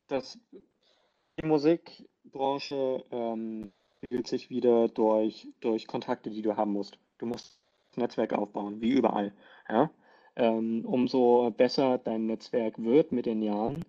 das, 0.08 0.40
die 1.40 1.46
Musikbranche 1.46 3.04
ähm, 3.12 3.74
sich 4.24 4.50
wieder 4.50 4.88
durch, 4.88 5.50
durch 5.60 5.88
Kontakte, 5.88 6.30
die 6.30 6.42
du 6.42 6.56
haben 6.56 6.72
musst. 6.72 6.98
Du 7.18 7.26
musst 7.26 7.60
das 7.90 7.98
Netzwerk 7.98 8.34
aufbauen, 8.34 8.80
wie 8.80 8.92
überall, 8.92 9.34
ja? 9.68 9.90
Ähm, 10.38 10.86
umso 10.86 11.52
besser 11.52 11.98
dein 11.98 12.26
Netzwerk 12.28 12.82
wird 12.82 13.12
mit 13.12 13.26
den 13.26 13.42
Jahren, 13.42 13.84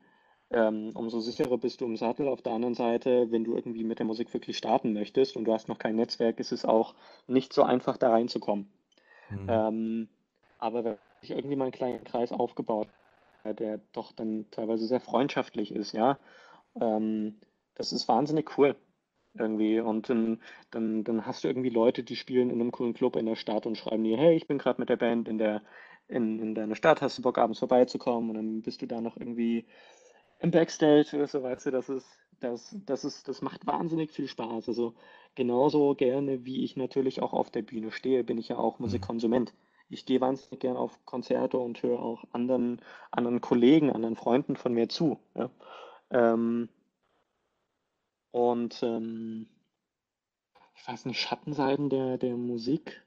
ähm, 0.50 0.92
umso 0.94 1.20
sicherer 1.20 1.58
bist 1.58 1.80
du 1.80 1.86
im 1.86 1.96
Sattel. 1.96 2.28
Auf 2.28 2.42
der 2.42 2.52
anderen 2.52 2.74
Seite, 2.74 3.30
wenn 3.30 3.44
du 3.44 3.54
irgendwie 3.54 3.84
mit 3.84 3.98
der 3.98 4.06
Musik 4.06 4.32
wirklich 4.32 4.56
starten 4.56 4.92
möchtest 4.92 5.36
und 5.36 5.44
du 5.44 5.52
hast 5.52 5.68
noch 5.68 5.78
kein 5.78 5.96
Netzwerk, 5.96 6.38
ist 6.38 6.52
es 6.52 6.64
auch 6.64 6.94
nicht 7.26 7.52
so 7.52 7.62
einfach, 7.62 7.96
da 7.96 8.10
reinzukommen. 8.10 8.68
Mhm. 9.30 9.46
Ähm, 9.48 10.08
aber 10.58 10.84
wenn 10.84 10.96
ich 11.22 11.30
irgendwie 11.30 11.56
mal 11.56 11.64
einen 11.64 11.72
kleinen 11.72 12.04
Kreis 12.04 12.32
aufgebaut 12.32 12.88
habe, 13.44 13.54
der 13.54 13.80
doch 13.92 14.12
dann 14.12 14.46
teilweise 14.50 14.86
sehr 14.86 15.00
freundschaftlich 15.00 15.72
ist, 15.72 15.92
ja, 15.92 16.18
ähm, 16.80 17.38
das 17.74 17.92
ist 17.92 18.08
wahnsinnig 18.08 18.56
cool 18.58 18.76
irgendwie. 19.38 19.80
Und 19.80 20.08
dann, 20.08 20.40
dann, 20.70 21.04
dann 21.04 21.26
hast 21.26 21.44
du 21.44 21.48
irgendwie 21.48 21.70
Leute, 21.70 22.02
die 22.02 22.16
spielen 22.16 22.50
in 22.50 22.60
einem 22.60 22.72
coolen 22.72 22.94
Club 22.94 23.16
in 23.16 23.26
der 23.26 23.36
Stadt 23.36 23.66
und 23.66 23.76
schreiben 23.76 24.04
dir, 24.04 24.16
hey, 24.16 24.36
ich 24.36 24.46
bin 24.46 24.58
gerade 24.58 24.80
mit 24.80 24.88
der 24.88 24.96
Band 24.96 25.28
in 25.28 25.38
der, 25.38 25.62
in, 26.08 26.38
in 26.38 26.54
deiner 26.54 26.76
Stadt, 26.76 27.02
hast 27.02 27.18
du 27.18 27.22
Bock, 27.22 27.38
abends 27.38 27.58
vorbeizukommen? 27.58 28.30
Und 28.30 28.36
dann 28.36 28.62
bist 28.62 28.82
du 28.82 28.86
da 28.86 29.00
noch 29.00 29.16
irgendwie 29.16 29.66
im 30.38 30.50
Backstage 30.50 31.16
oder 31.16 31.26
so, 31.26 31.42
weißt 31.42 31.66
du, 31.66 31.70
das 31.70 31.88
ist, 31.88 32.06
das, 32.40 32.76
das 32.84 33.04
ist, 33.04 33.28
das 33.28 33.42
macht 33.42 33.66
wahnsinnig 33.66 34.10
viel 34.12 34.28
Spaß. 34.28 34.68
Also 34.68 34.94
genauso 35.34 35.94
gerne, 35.94 36.44
wie 36.44 36.64
ich 36.64 36.76
natürlich 36.76 37.22
auch 37.22 37.32
auf 37.32 37.50
der 37.50 37.62
Bühne 37.62 37.90
stehe, 37.92 38.24
bin 38.24 38.38
ich 38.38 38.48
ja 38.48 38.58
auch 38.58 38.78
Mhm. 38.78 38.84
Musikkonsument. 38.84 39.54
Ich 39.88 40.04
gehe 40.04 40.20
wahnsinnig 40.20 40.60
gerne 40.60 40.78
auf 40.78 41.04
Konzerte 41.06 41.58
und 41.58 41.82
höre 41.82 42.00
auch 42.00 42.24
anderen, 42.32 42.80
anderen 43.10 43.40
Kollegen, 43.40 43.92
anderen 43.92 44.16
Freunden 44.16 44.56
von 44.56 44.74
mir 44.74 44.88
zu. 44.88 45.20
Ja. 45.34 45.50
Ähm, 46.10 46.68
und 48.32 48.82
ähm, 48.82 49.48
ich 50.74 50.86
weiß 50.86 51.06
nicht, 51.06 51.20
Schattenseiten 51.20 51.88
der, 51.88 52.18
der 52.18 52.36
Musik. 52.36 53.02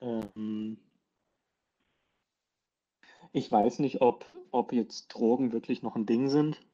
Ähm, 0.00 0.78
ich 3.34 3.52
weiß 3.52 3.80
nicht, 3.80 4.00
ob, 4.00 4.24
ob 4.50 4.72
jetzt 4.72 5.08
Drogen 5.08 5.52
wirklich 5.52 5.82
noch 5.82 5.96
ein 5.96 6.06
Ding 6.06 6.30
sind. 6.30 6.58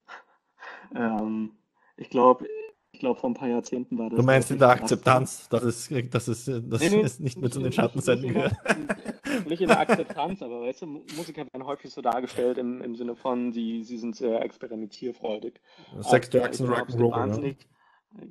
Ähm, 0.94 1.52
ich 1.96 2.10
glaube, 2.10 2.46
ich 2.92 2.98
glaube, 3.00 3.18
vor 3.20 3.30
ein 3.30 3.34
paar 3.34 3.48
Jahrzehnten 3.48 3.96
war 3.96 4.10
Du 4.10 4.16
das 4.16 4.24
meinst 4.24 4.50
in 4.50 4.58
der. 4.58 4.70
Akzeptanz, 4.70 5.48
dass 5.48 5.62
es, 5.62 5.88
dass 6.10 6.28
es, 6.28 6.44
dass 6.44 6.80
Nee, 6.82 6.88
nee, 6.90 7.00
es 7.02 7.20
nicht 7.20 7.40
mehr 7.40 7.50
zu 7.50 7.60
den 7.60 7.72
Schattenseiten 7.72 8.22
nicht, 8.22 8.34
in 8.34 8.40
der, 8.40 8.50
gehört. 8.50 9.48
nicht 9.48 9.60
in 9.62 9.68
der 9.68 9.78
Akzeptanz, 9.80 10.42
aber 10.42 10.62
weißt 10.62 10.82
du, 10.82 10.86
Mu- 10.86 11.02
Musiker 11.16 11.46
werden 11.52 11.64
häufig 11.64 11.90
so 11.92 12.02
dargestellt 12.02 12.58
im, 12.58 12.82
im 12.82 12.96
Sinne 12.96 13.14
von, 13.16 13.52
sie, 13.52 13.84
sie 13.84 13.98
sind 13.98 14.16
sehr 14.16 14.42
experimentierfreudig. 14.42 15.60
Sex, 16.00 16.28
Aber 16.34 16.40
Drugs 16.40 16.60
und 16.60 16.70
Rock'n'Roll, 16.70 17.56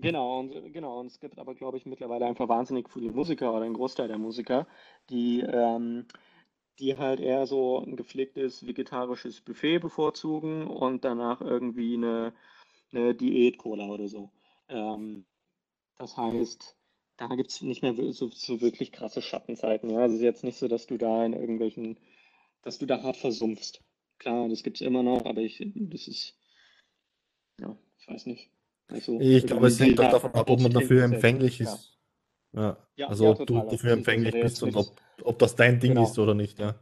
genau, 0.02 0.40
und, 0.42 0.74
genau, 0.74 1.00
und 1.00 1.08
es 1.08 1.20
gibt 1.20 1.40
aber, 1.40 1.56
glaube 1.56 1.78
ich, 1.78 1.86
mittlerweile 1.86 2.26
einfach 2.26 2.50
wahnsinnig 2.50 2.90
viele 2.90 3.12
Musiker 3.12 3.54
oder 3.54 3.66
ein 3.66 3.74
Großteil 3.74 4.08
der 4.10 4.18
Musiker, 4.18 4.68
die, 5.10 5.40
ähm, 5.42 6.06
die 6.80 6.98
halt 6.98 7.20
eher 7.20 7.46
so 7.46 7.80
ein 7.80 7.96
gepflegtes 7.96 8.66
vegetarisches 8.66 9.42
Buffet 9.42 9.80
bevorzugen 9.80 10.68
und 10.68 11.04
danach 11.06 11.42
irgendwie 11.42 11.96
eine, 11.96 12.34
eine 12.92 13.14
Diät-Cola 13.14 13.88
oder 13.88 14.08
so. 14.08 14.32
Ähm, 14.70 15.26
das 15.98 16.16
heißt, 16.16 16.78
da 17.18 17.28
gibt 17.36 17.52
es 17.52 17.62
nicht 17.62 17.82
mehr 17.82 17.94
so, 18.14 18.30
so 18.30 18.62
wirklich 18.62 18.92
krasse 18.92 19.22
Schattenseiten. 19.22 19.90
Ja, 19.90 20.00
also 20.00 20.16
es 20.16 20.22
ist 20.22 20.26
jetzt 20.26 20.44
nicht 20.44 20.58
so, 20.58 20.68
dass 20.68 20.88
du 20.88 20.98
da 20.98 21.26
in 21.26 21.34
irgendwelchen, 21.34 22.00
dass 22.62 22.80
du 22.80 22.86
da 22.86 23.04
hart 23.04 23.18
versumpfst. 23.18 23.82
Klar, 24.18 24.50
das 24.50 24.64
gibt 24.64 24.78
es 24.78 24.88
immer 24.88 25.04
noch, 25.04 25.26
aber 25.26 25.42
ich, 25.42 25.58
das 25.76 26.08
ist, 26.08 26.38
ja, 27.60 27.78
ich 28.00 28.08
weiß 28.08 28.26
nicht. 28.26 28.50
Also 28.88 29.20
Ich 29.20 29.46
glaube, 29.46 29.68
es 29.68 29.80
hängt 29.80 30.00
auch 30.00 30.06
ja, 30.06 30.12
davon 30.12 30.34
ab, 30.34 30.50
ob 30.50 30.60
man 30.62 30.72
dafür 30.72 31.04
empfänglich 31.04 31.60
gut, 31.60 31.68
ja. 31.68 31.80
Ist. 32.54 32.60
Ja. 32.60 32.78
Ja, 32.96 33.08
Also 33.08 33.26
ja, 33.26 33.32
ob 33.32 33.46
du 33.48 33.62
total. 33.62 33.68
Also 33.70 33.72
dafür 33.78 33.92
ist, 33.92 33.94
empfänglich 33.94 34.40
bist 34.40 34.64
und 34.64 34.76
ob, 34.76 35.02
ob 35.24 35.40
das 35.40 35.56
dein 35.56 35.80
Ding 35.80 35.98
ist 35.98 36.18
genau, 36.18 36.20
oder 36.20 36.36
nicht, 36.36 36.60
ja. 36.60 36.76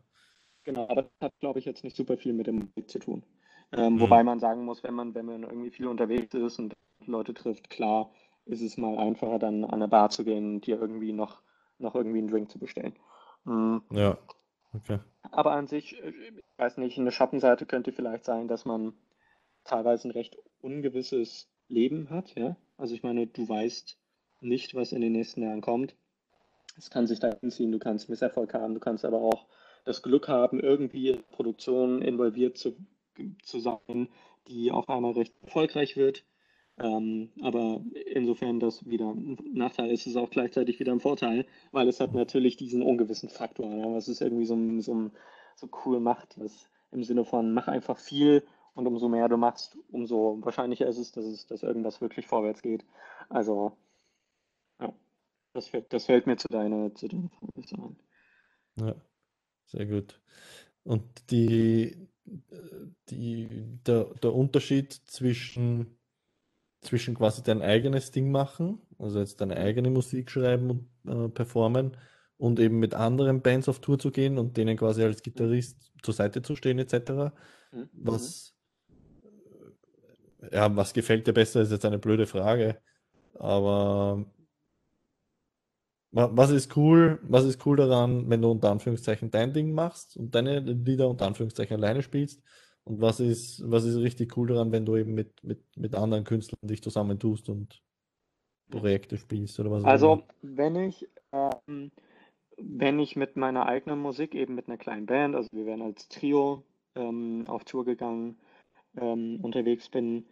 genau, 0.64 0.88
aber 0.90 1.04
das 1.04 1.12
hat, 1.22 1.34
glaube 1.40 1.60
ich, 1.60 1.66
jetzt 1.66 1.84
nicht 1.84 1.96
super 1.96 2.18
viel 2.18 2.34
mit 2.34 2.48
der 2.48 2.54
Musik 2.54 2.90
zu 2.90 3.00
tun. 3.00 3.24
Ähm, 3.72 3.96
Mhm. 3.96 4.00
wobei 4.00 4.24
man 4.24 4.40
sagen 4.40 4.66
muss, 4.66 4.84
wenn 4.84 4.94
man, 4.94 5.14
wenn 5.16 5.26
man 5.26 5.44
irgendwie 5.44 5.72
viel 5.72 5.88
unterwegs 5.88 6.34
ist 6.34 6.60
und 6.60 6.74
Leute 7.06 7.34
trifft, 7.34 7.70
klar, 7.70 8.12
ist 8.46 8.62
es 8.62 8.78
mal 8.78 8.98
einfacher, 8.98 9.40
dann 9.40 9.64
an 9.66 9.74
eine 9.76 9.88
Bar 9.88 10.10
zu 10.10 10.24
gehen 10.24 10.56
und 10.56 10.66
dir 10.68 10.80
irgendwie 10.80 11.12
noch, 11.14 11.42
noch 11.80 11.96
irgendwie 11.96 12.20
einen 12.20 12.30
Drink 12.30 12.50
zu 12.52 12.60
bestellen. 12.60 12.96
Mhm. 13.46 13.82
Ja, 13.90 14.18
okay. 14.74 15.00
Aber 15.32 15.52
an 15.52 15.68
sich, 15.68 16.02
äh, 16.04 16.10
ich 16.10 16.44
weiß 16.58 16.78
nicht, 16.78 16.98
eine 16.98 17.12
Schattenseite 17.12 17.66
könnte 17.66 17.92
vielleicht 17.94 18.26
sein, 18.26 18.48
dass 18.48 18.66
man 18.66 18.94
teilweise 19.64 20.08
ein 20.08 20.12
recht 20.12 20.38
ungewisses 20.62 21.50
Leben 21.70 22.10
hat, 22.10 22.36
ja. 22.36 22.58
Also 22.78 22.96
ich 22.96 23.04
meine, 23.04 23.28
du 23.28 23.48
weißt 23.50 23.98
nicht, 24.40 24.76
was 24.76 24.92
in 24.92 25.02
den 25.02 25.14
nächsten 25.14 25.42
Jahren 25.42 25.62
kommt. 25.62 25.96
Es 26.78 26.90
kann 26.90 27.08
sich 27.08 27.20
dahin 27.20 27.52
ziehen, 27.52 27.72
du 27.72 27.80
kannst 27.80 28.10
Misserfolg 28.10 28.54
haben, 28.54 28.74
du 28.74 28.80
kannst 28.80 29.04
aber 29.04 29.22
auch 29.22 29.48
das 29.84 30.04
Glück 30.04 30.28
haben, 30.28 30.60
irgendwie 30.60 31.10
in 31.10 31.24
Produktionen 31.32 32.02
involviert 32.02 32.58
zu 32.58 32.76
zu 33.44 33.60
sein, 33.60 34.10
die 34.48 34.72
auf 34.72 34.90
einmal 34.90 35.14
recht 35.14 35.34
erfolgreich 35.44 35.98
wird. 35.98 36.24
Ähm, 36.80 37.32
aber 37.42 37.82
insofern 38.14 38.60
das 38.60 38.88
wieder 38.88 39.10
ein 39.10 39.38
Nachteil 39.54 39.90
ist, 39.90 40.06
ist 40.06 40.16
auch 40.16 40.30
gleichzeitig 40.30 40.80
wieder 40.80 40.92
ein 40.92 41.00
Vorteil, 41.00 41.46
weil 41.72 41.88
es 41.88 42.00
hat 42.00 42.14
natürlich 42.14 42.56
diesen 42.56 42.84
ungewissen 42.84 43.30
Faktor, 43.30 43.74
ja, 43.74 43.92
was 43.92 44.08
es 44.08 44.22
irgendwie 44.22 44.46
so, 44.46 44.56
so, 44.82 45.10
so 45.56 45.70
cool 45.86 46.00
macht, 46.00 46.40
was 46.40 46.70
im 46.92 47.04
Sinne 47.04 47.26
von 47.26 47.52
mach 47.52 47.68
einfach 47.68 47.98
viel 47.98 48.44
und 48.76 48.86
umso 48.86 49.10
mehr 49.10 49.28
du 49.28 49.38
machst, 49.38 49.76
umso 49.92 50.38
wahrscheinlicher 50.42 50.86
ist 50.86 51.00
es, 51.00 51.12
dass, 51.12 51.26
es, 51.26 51.48
dass 51.48 51.64
irgendwas 51.64 52.00
wirklich 52.00 52.28
vorwärts 52.28 52.62
geht. 52.62 52.86
Also, 53.28 53.72
ja, 54.80 54.94
das, 55.54 55.72
das 55.90 56.06
fällt 56.06 56.28
mir 56.28 56.38
zu 56.38 56.48
deiner, 56.48 56.94
zu 56.94 57.08
deiner 57.08 57.30
Frage 57.30 57.52
ein. 57.78 57.98
Ja, 58.80 58.96
sehr 59.66 59.86
gut. 59.86 60.22
Und 60.84 61.32
die, 61.32 62.08
die, 63.10 63.80
der, 63.86 64.06
der 64.22 64.34
Unterschied 64.34 64.94
zwischen, 64.94 65.98
zwischen 66.82 67.16
quasi 67.16 67.44
dein 67.44 67.62
eigenes 67.62 68.12
Ding 68.12 68.32
machen, 68.32 68.82
also 68.98 69.20
jetzt 69.20 69.42
deine 69.42 69.58
eigene 69.58 69.90
Musik 69.90 70.32
schreiben 70.32 70.70
und 71.04 71.26
äh, 71.26 71.30
performen 71.30 71.98
und 72.38 72.60
eben 72.60 72.80
mit 72.80 72.94
anderen 72.94 73.42
Bands 73.42 73.68
auf 73.68 73.80
Tour 73.80 74.00
zu 74.00 74.12
gehen 74.12 74.38
und 74.38 74.58
denen 74.58 74.78
quasi 74.78 75.04
als 75.04 75.24
Gitarrist 75.24 75.92
zur 76.04 76.14
Seite 76.14 76.42
zu 76.42 76.56
stehen 76.56 76.80
etc. 76.80 77.34
Mhm. 77.72 77.90
Was, 77.94 78.54
ja, 80.52 80.74
was 80.76 80.94
gefällt 80.94 81.28
dir 81.28 81.34
besser, 81.34 81.62
ist 81.62 81.72
jetzt 81.72 81.86
eine 81.86 82.00
blöde 82.00 82.28
Frage. 82.28 82.80
Aber 83.34 84.26
was 86.18 86.50
ist 86.50 86.76
cool, 86.76 87.20
was 87.24 87.46
ist 87.46 87.66
cool 87.66 87.78
daran, 87.78 88.30
wenn 88.30 88.42
du 88.42 88.50
unter 88.50 88.72
Anführungszeichen 88.72 89.30
dein 89.30 89.54
Ding 89.54 89.74
machst 89.74 90.18
und 90.18 90.34
deine 90.34 90.60
Lieder 90.60 91.10
unter 91.10 91.28
Anführungszeichen 91.28 91.78
alleine 91.78 92.02
spielst? 92.02 92.42
Und 92.84 93.02
was 93.02 93.20
ist, 93.20 93.62
was 93.70 93.84
ist 93.84 93.98
richtig 93.98 94.36
cool 94.38 94.48
daran, 94.48 94.72
wenn 94.72 94.86
du 94.86 94.96
eben 94.96 95.14
mit, 95.14 95.44
mit, 95.44 95.60
mit 95.76 95.94
anderen 95.94 96.24
Künstlern 96.24 96.60
dich 96.62 96.82
zusammentust 96.82 97.50
und 97.50 97.84
Projekte 98.70 99.18
spielst 99.18 99.60
oder 99.60 99.72
was? 99.72 99.84
Also, 99.84 100.24
wenn 100.42 100.76
ich, 100.76 101.08
ähm, 101.34 101.92
wenn 102.58 103.00
ich 103.00 103.16
mit 103.16 103.36
meiner 103.36 103.66
eigenen 103.66 104.00
Musik, 104.00 104.34
eben 104.34 104.56
mit 104.56 104.68
einer 104.68 104.78
kleinen 104.78 105.06
Band, 105.06 105.36
also 105.36 105.50
wir 105.52 105.66
wären 105.66 105.82
als 105.82 106.08
Trio 106.08 106.64
ähm, 106.96 107.44
auf 107.48 107.66
Tour 107.66 107.86
gegangen, 107.86 108.38
ähm, 108.96 109.40
unterwegs 109.42 109.90
bin, 109.90 110.26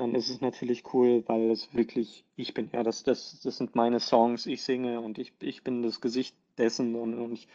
dann 0.00 0.14
ist 0.14 0.30
es 0.30 0.40
natürlich 0.40 0.94
cool, 0.94 1.22
weil 1.26 1.50
es 1.50 1.74
wirklich 1.74 2.24
ich 2.36 2.54
bin. 2.54 2.70
Ja, 2.72 2.82
das, 2.82 3.02
das, 3.02 3.40
das 3.42 3.58
sind 3.58 3.74
meine 3.74 4.00
Songs, 4.00 4.46
ich 4.46 4.62
singe 4.62 5.00
und 5.00 5.18
ich, 5.18 5.34
ich 5.40 5.62
bin 5.62 5.82
das 5.82 6.00
Gesicht 6.00 6.34
dessen 6.56 6.94
und, 6.94 7.14
und, 7.14 7.46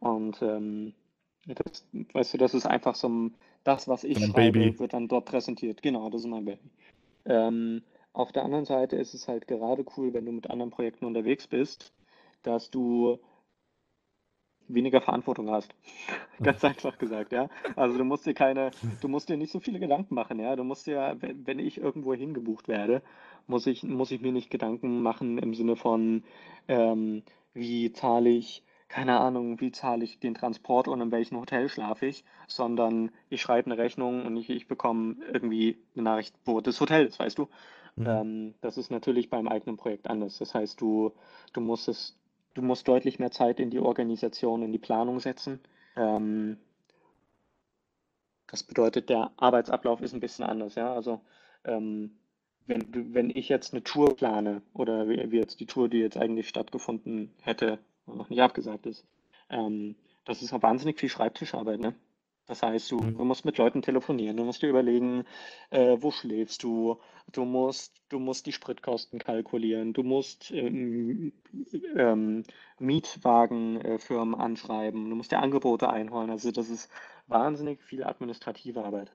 und 0.00 0.42
ähm, 0.42 0.94
das, 1.46 1.86
weißt 2.12 2.34
du, 2.34 2.38
das 2.38 2.54
ist 2.54 2.66
einfach 2.66 2.96
so 2.96 3.08
ein, 3.08 3.34
das, 3.62 3.86
was 3.86 4.02
ich 4.02 4.18
schreibe, 4.18 4.58
Baby. 4.58 4.78
wird 4.80 4.92
dann 4.94 5.06
dort 5.06 5.26
präsentiert. 5.26 5.82
Genau, 5.82 6.10
das 6.10 6.22
ist 6.22 6.26
mein 6.26 6.44
Baby. 6.44 6.70
Ähm, 7.24 7.82
auf 8.12 8.32
der 8.32 8.44
anderen 8.44 8.64
Seite 8.64 8.96
ist 8.96 9.14
es 9.14 9.28
halt 9.28 9.46
gerade 9.46 9.84
cool, 9.96 10.12
wenn 10.12 10.26
du 10.26 10.32
mit 10.32 10.50
anderen 10.50 10.72
Projekten 10.72 11.04
unterwegs 11.04 11.46
bist, 11.46 11.92
dass 12.42 12.70
du 12.70 13.18
weniger 14.68 15.00
Verantwortung 15.00 15.50
hast. 15.50 15.74
Ganz 16.42 16.64
einfach 16.64 16.98
gesagt, 16.98 17.32
ja. 17.32 17.48
Also 17.76 17.98
du 17.98 18.04
musst 18.04 18.26
dir 18.26 18.34
keine, 18.34 18.70
du 19.00 19.08
musst 19.08 19.28
dir 19.28 19.36
nicht 19.36 19.52
so 19.52 19.60
viele 19.60 19.80
Gedanken 19.80 20.14
machen, 20.14 20.38
ja. 20.38 20.56
Du 20.56 20.64
musst 20.64 20.86
dir, 20.86 21.16
wenn 21.20 21.58
ich 21.58 21.78
irgendwo 21.78 22.14
hingebucht 22.14 22.68
werde, 22.68 23.02
muss 23.46 23.66
ich, 23.66 23.82
muss 23.82 24.10
ich 24.10 24.20
mir 24.20 24.32
nicht 24.32 24.50
Gedanken 24.50 25.02
machen 25.02 25.38
im 25.38 25.54
Sinne 25.54 25.76
von, 25.76 26.24
ähm, 26.68 27.22
wie 27.54 27.92
zahle 27.92 28.30
ich, 28.30 28.62
keine 28.88 29.20
Ahnung, 29.20 29.60
wie 29.60 29.72
zahle 29.72 30.04
ich 30.04 30.20
den 30.20 30.34
Transport 30.34 30.86
und 30.86 31.00
in 31.00 31.10
welchem 31.10 31.40
Hotel 31.40 31.68
schlafe 31.68 32.06
ich, 32.06 32.24
sondern 32.46 33.10
ich 33.30 33.40
schreibe 33.40 33.70
eine 33.70 33.78
Rechnung 33.78 34.26
und 34.26 34.36
ich, 34.36 34.50
ich 34.50 34.68
bekomme 34.68 35.16
irgendwie 35.32 35.78
eine 35.94 36.04
Nachricht, 36.04 36.34
wo 36.44 36.60
das 36.60 36.80
Hotel 36.80 37.06
ist, 37.06 37.18
weißt 37.18 37.38
du. 37.38 37.48
Mhm. 37.96 38.06
Ähm, 38.06 38.54
das 38.60 38.78
ist 38.78 38.90
natürlich 38.90 39.30
beim 39.30 39.48
eigenen 39.48 39.76
Projekt 39.76 40.08
anders. 40.08 40.38
Das 40.38 40.54
heißt, 40.54 40.80
du, 40.80 41.12
du 41.52 41.60
musst 41.60 41.88
es 41.88 42.18
du 42.54 42.62
musst 42.62 42.88
deutlich 42.88 43.18
mehr 43.18 43.30
Zeit 43.30 43.60
in 43.60 43.70
die 43.70 43.80
Organisation, 43.80 44.62
in 44.62 44.72
die 44.72 44.78
Planung 44.78 45.20
setzen. 45.20 45.60
Ähm, 45.96 46.58
das 48.46 48.62
bedeutet, 48.62 49.08
der 49.08 49.32
Arbeitsablauf 49.36 50.02
ist 50.02 50.12
ein 50.12 50.20
bisschen 50.20 50.44
anders. 50.44 50.74
Ja? 50.74 50.94
Also 50.94 51.20
ähm, 51.64 52.18
wenn, 52.66 53.14
wenn 53.14 53.30
ich 53.30 53.48
jetzt 53.48 53.72
eine 53.72 53.82
Tour 53.82 54.14
plane 54.16 54.62
oder 54.74 55.08
wie, 55.08 55.36
jetzt 55.36 55.60
die 55.60 55.66
Tour, 55.66 55.88
die 55.88 55.98
jetzt 55.98 56.16
eigentlich 56.16 56.48
stattgefunden 56.48 57.32
hätte 57.40 57.78
und 58.06 58.18
noch 58.18 58.30
nicht 58.30 58.42
abgesagt 58.42 58.86
ist, 58.86 59.04
ähm, 59.50 59.96
das 60.24 60.42
ist 60.42 60.52
auch 60.52 60.62
wahnsinnig 60.62 61.00
viel 61.00 61.08
Schreibtischarbeit. 61.08 61.80
Ne? 61.80 61.94
Das 62.52 62.62
heißt, 62.62 62.90
du, 62.90 63.00
mhm. 63.00 63.16
du 63.16 63.24
musst 63.24 63.46
mit 63.46 63.56
Leuten 63.56 63.80
telefonieren, 63.80 64.36
du 64.36 64.44
musst 64.44 64.60
dir 64.60 64.68
überlegen, 64.68 65.24
äh, 65.70 65.96
wo 65.98 66.10
schläfst 66.10 66.62
du, 66.62 66.98
du 67.32 67.46
musst, 67.46 67.94
du 68.10 68.18
musst 68.18 68.44
die 68.44 68.52
Spritkosten 68.52 69.18
kalkulieren, 69.18 69.94
du 69.94 70.02
musst 70.02 70.50
ähm, 70.50 71.32
ähm, 71.96 72.44
Mietwagenfirmen 72.78 74.38
äh, 74.38 74.42
anschreiben, 74.42 75.08
du 75.08 75.16
musst 75.16 75.32
dir 75.32 75.38
Angebote 75.38 75.88
einholen. 75.88 76.28
Also 76.28 76.50
das 76.50 76.68
ist 76.68 76.90
wahnsinnig 77.26 77.80
viel 77.80 78.04
administrative 78.04 78.84
Arbeit. 78.84 79.10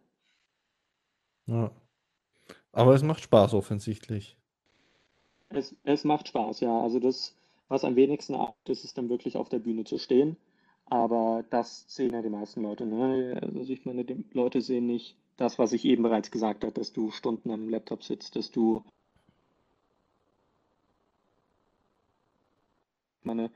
Ja. 1.46 1.70
Aber 2.72 2.96
es 2.96 3.04
macht 3.04 3.22
Spaß 3.22 3.54
offensichtlich. 3.54 4.36
Es, 5.50 5.76
es 5.84 6.04
macht 6.06 6.28
Spaß, 6.30 6.62
ja. 6.62 6.82
Also 6.82 7.00
das, 7.00 7.36
was 7.68 7.84
am 7.84 7.96
wenigsten 7.96 8.36
ist, 8.66 8.84
ist 8.84 8.98
dann 8.98 9.10
wirklich 9.10 9.38
auf 9.38 9.48
der 9.48 9.60
Bühne 9.60 9.84
zu 9.84 10.00
stehen 10.00 10.38
aber 10.90 11.44
das 11.50 11.86
sehen 11.88 12.14
ja 12.14 12.22
die 12.22 12.30
meisten 12.30 12.62
Leute. 12.64 12.86
Ne? 12.86 13.40
Also 13.56 13.74
ich 13.74 13.86
meine, 13.86 14.06
die 14.06 14.24
Leute 14.34 14.62
sehen 14.62 14.88
nicht 14.88 15.16
das, 15.38 15.60
was 15.60 15.74
ich 15.74 15.86
eben 15.86 16.04
bereits 16.04 16.32
gesagt 16.32 16.64
habe, 16.64 16.74
dass 16.74 16.94
du 16.94 17.12
Stunden 17.12 17.52
am 17.52 17.70
Laptop 17.70 18.04
sitzt, 18.04 18.36
dass 18.36 18.52
du 18.52 18.84
meine 23.24 23.52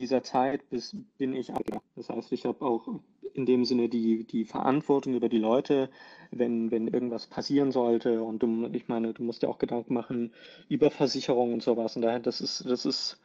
dieser 0.00 0.22
Zeit 0.22 0.68
bis, 0.70 0.96
bin 1.18 1.34
ich. 1.34 1.52
Das 1.94 2.08
heißt, 2.08 2.32
ich 2.32 2.46
habe 2.46 2.64
auch 2.64 2.88
in 3.34 3.46
dem 3.46 3.64
Sinne 3.64 3.88
die, 3.88 4.24
die 4.24 4.44
Verantwortung 4.44 5.14
über 5.14 5.28
die 5.28 5.38
Leute, 5.38 5.90
wenn, 6.30 6.70
wenn 6.70 6.88
irgendwas 6.88 7.26
passieren 7.26 7.70
sollte. 7.70 8.22
Und 8.22 8.42
du, 8.42 8.66
ich 8.72 8.88
meine, 8.88 9.12
du 9.12 9.22
musst 9.22 9.42
dir 9.42 9.48
auch 9.48 9.58
Gedanken 9.58 9.94
machen 9.94 10.32
über 10.68 10.90
Versicherungen 10.90 11.54
und 11.54 11.62
sowas. 11.62 11.96
Und 11.96 12.02
daher, 12.02 12.18
das 12.18 12.40
ist, 12.40 12.64
das 12.68 12.86
ist 12.86 13.20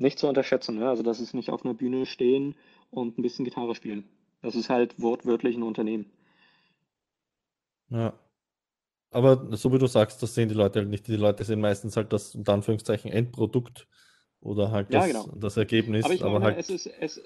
nicht 0.00 0.18
zu 0.18 0.26
unterschätzen. 0.26 0.78
Ne? 0.78 0.88
Also 0.88 1.02
das 1.02 1.20
ist 1.20 1.34
nicht 1.34 1.50
auf 1.50 1.64
einer 1.64 1.74
Bühne 1.74 2.06
stehen 2.06 2.54
und 2.90 3.18
ein 3.18 3.22
bisschen 3.22 3.44
Gitarre 3.44 3.74
spielen. 3.74 4.04
Das 4.42 4.54
ist 4.54 4.70
halt 4.70 5.00
wortwörtlich 5.00 5.56
ein 5.56 5.62
Unternehmen. 5.62 6.06
Ja. 7.90 8.14
Aber 9.12 9.56
so 9.56 9.72
wie 9.72 9.78
du 9.78 9.86
sagst, 9.86 10.22
das 10.22 10.34
sehen 10.34 10.48
die 10.48 10.54
Leute 10.54 10.80
halt 10.80 10.88
nicht. 10.88 11.06
Die 11.08 11.16
Leute 11.16 11.44
sehen 11.44 11.60
meistens 11.60 11.96
halt 11.96 12.12
das 12.12 12.34
unter 12.34 12.54
Anführungszeichen 12.54 13.10
Endprodukt 13.10 13.88
oder 14.40 14.70
halt 14.70 14.94
das, 14.94 15.06
ja, 15.06 15.20
genau. 15.20 15.34
das 15.36 15.56
Ergebnis. 15.56 16.04
Aber, 16.04 16.14
ich 16.14 16.20
meine, 16.20 16.36
aber 16.36 16.44
halt... 16.44 16.58
es 16.58 16.70
ist, 16.70 16.86
es, 16.86 17.20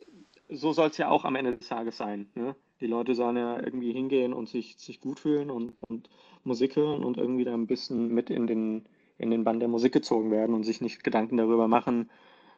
so 0.48 0.72
soll 0.72 0.88
es 0.88 0.96
ja 0.96 1.10
auch 1.10 1.24
am 1.24 1.36
Ende 1.36 1.56
des 1.56 1.68
Tages 1.68 1.96
sein. 1.98 2.30
Ne? 2.34 2.56
Die 2.80 2.86
Leute 2.86 3.14
sollen 3.14 3.36
ja 3.36 3.60
irgendwie 3.60 3.92
hingehen 3.92 4.32
und 4.32 4.48
sich, 4.48 4.78
sich 4.78 5.00
gut 5.00 5.20
fühlen 5.20 5.50
und, 5.50 5.74
und 5.88 6.08
Musik 6.42 6.76
hören 6.76 7.04
und 7.04 7.18
irgendwie 7.18 7.44
da 7.44 7.54
ein 7.54 7.66
bisschen 7.66 8.08
mit 8.08 8.30
in 8.30 8.46
den, 8.46 8.86
in 9.18 9.30
den 9.30 9.44
Bann 9.44 9.60
der 9.60 9.68
Musik 9.68 9.92
gezogen 9.92 10.30
werden 10.30 10.54
und 10.54 10.64
sich 10.64 10.80
nicht 10.80 11.04
Gedanken 11.04 11.36
darüber 11.36 11.68
machen, 11.68 12.10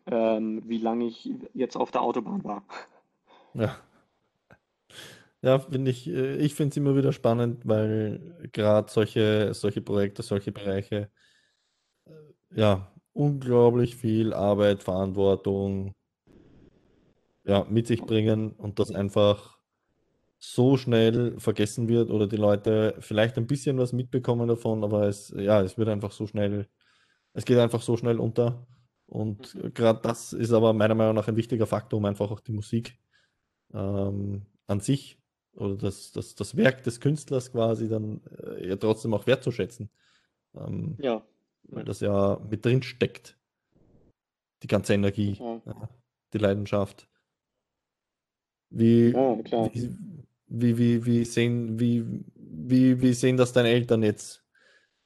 ähm, 0.06 0.62
wie 0.66 0.78
lange 0.78 1.06
ich 1.06 1.30
jetzt 1.54 1.76
auf 1.76 1.90
der 1.90 2.02
Autobahn 2.02 2.44
war. 2.44 2.64
Ja. 3.54 3.74
Ja, 5.42 5.58
finde 5.60 5.90
ich, 5.90 6.06
äh, 6.08 6.36
ich 6.36 6.54
finde 6.54 6.70
es 6.70 6.76
immer 6.76 6.96
wieder 6.96 7.12
spannend, 7.12 7.66
weil 7.66 8.48
gerade 8.52 8.90
solche, 8.90 9.54
solche 9.54 9.80
Projekte, 9.80 10.22
solche 10.22 10.52
Bereiche, 10.52 11.10
äh, 12.06 12.12
ja, 12.54 12.92
unglaublich 13.12 13.96
viel 13.96 14.32
Arbeit, 14.34 14.82
Verantwortung, 14.82 15.92
ja, 17.44 17.64
mit 17.70 17.86
sich 17.86 18.02
bringen 18.02 18.52
und 18.52 18.78
das 18.78 18.90
einfach 18.92 19.58
so 20.38 20.76
schnell 20.76 21.38
vergessen 21.40 21.88
wird 21.88 22.10
oder 22.10 22.26
die 22.26 22.36
Leute 22.36 22.96
vielleicht 23.00 23.38
ein 23.38 23.46
bisschen 23.46 23.78
was 23.78 23.92
mitbekommen 23.92 24.48
davon, 24.48 24.84
aber 24.84 25.08
es, 25.08 25.34
ja, 25.36 25.62
es 25.62 25.78
wird 25.78 25.88
einfach 25.88 26.12
so 26.12 26.26
schnell, 26.26 26.68
es 27.34 27.44
geht 27.44 27.58
einfach 27.58 27.82
so 27.82 27.96
schnell 27.96 28.20
unter. 28.20 28.66
Und 29.06 29.54
mhm. 29.54 29.72
gerade 29.72 30.00
das 30.02 30.32
ist 30.32 30.52
aber 30.52 30.72
meiner 30.72 30.94
Meinung 30.94 31.14
nach 31.14 31.28
ein 31.28 31.36
wichtiger 31.36 31.66
Faktor, 31.66 31.98
um 31.98 32.04
einfach 32.04 32.30
auch 32.30 32.40
die 32.40 32.52
Musik 32.52 32.98
ähm, 33.72 34.46
an 34.66 34.80
sich 34.80 35.18
oder 35.54 35.76
das, 35.76 36.12
das, 36.12 36.34
das 36.34 36.56
Werk 36.56 36.82
des 36.84 37.00
Künstlers 37.00 37.52
quasi 37.52 37.88
dann 37.88 38.20
äh, 38.42 38.68
ja 38.68 38.76
trotzdem 38.76 39.14
auch 39.14 39.26
wertzuschätzen. 39.26 39.90
Ähm, 40.54 40.96
ja. 40.98 41.22
Weil 41.64 41.84
das 41.84 42.00
ja 42.00 42.40
mit 42.48 42.64
drin 42.64 42.82
steckt. 42.82 43.38
Die 44.62 44.68
ganze 44.68 44.94
Energie, 44.94 45.32
ja. 45.38 45.62
Ja, 45.66 45.88
die 46.32 46.38
Leidenschaft. 46.38 47.08
Wie, 48.70 49.10
ja, 49.10 49.38
wie, 49.72 49.96
wie, 50.46 50.78
wie, 50.78 51.06
wie, 51.06 51.24
sehen, 51.24 51.78
wie, 51.78 52.24
wie, 52.34 53.00
wie 53.00 53.12
sehen 53.12 53.36
das 53.36 53.52
deine 53.52 53.68
Eltern 53.68 54.02
jetzt? 54.02 54.45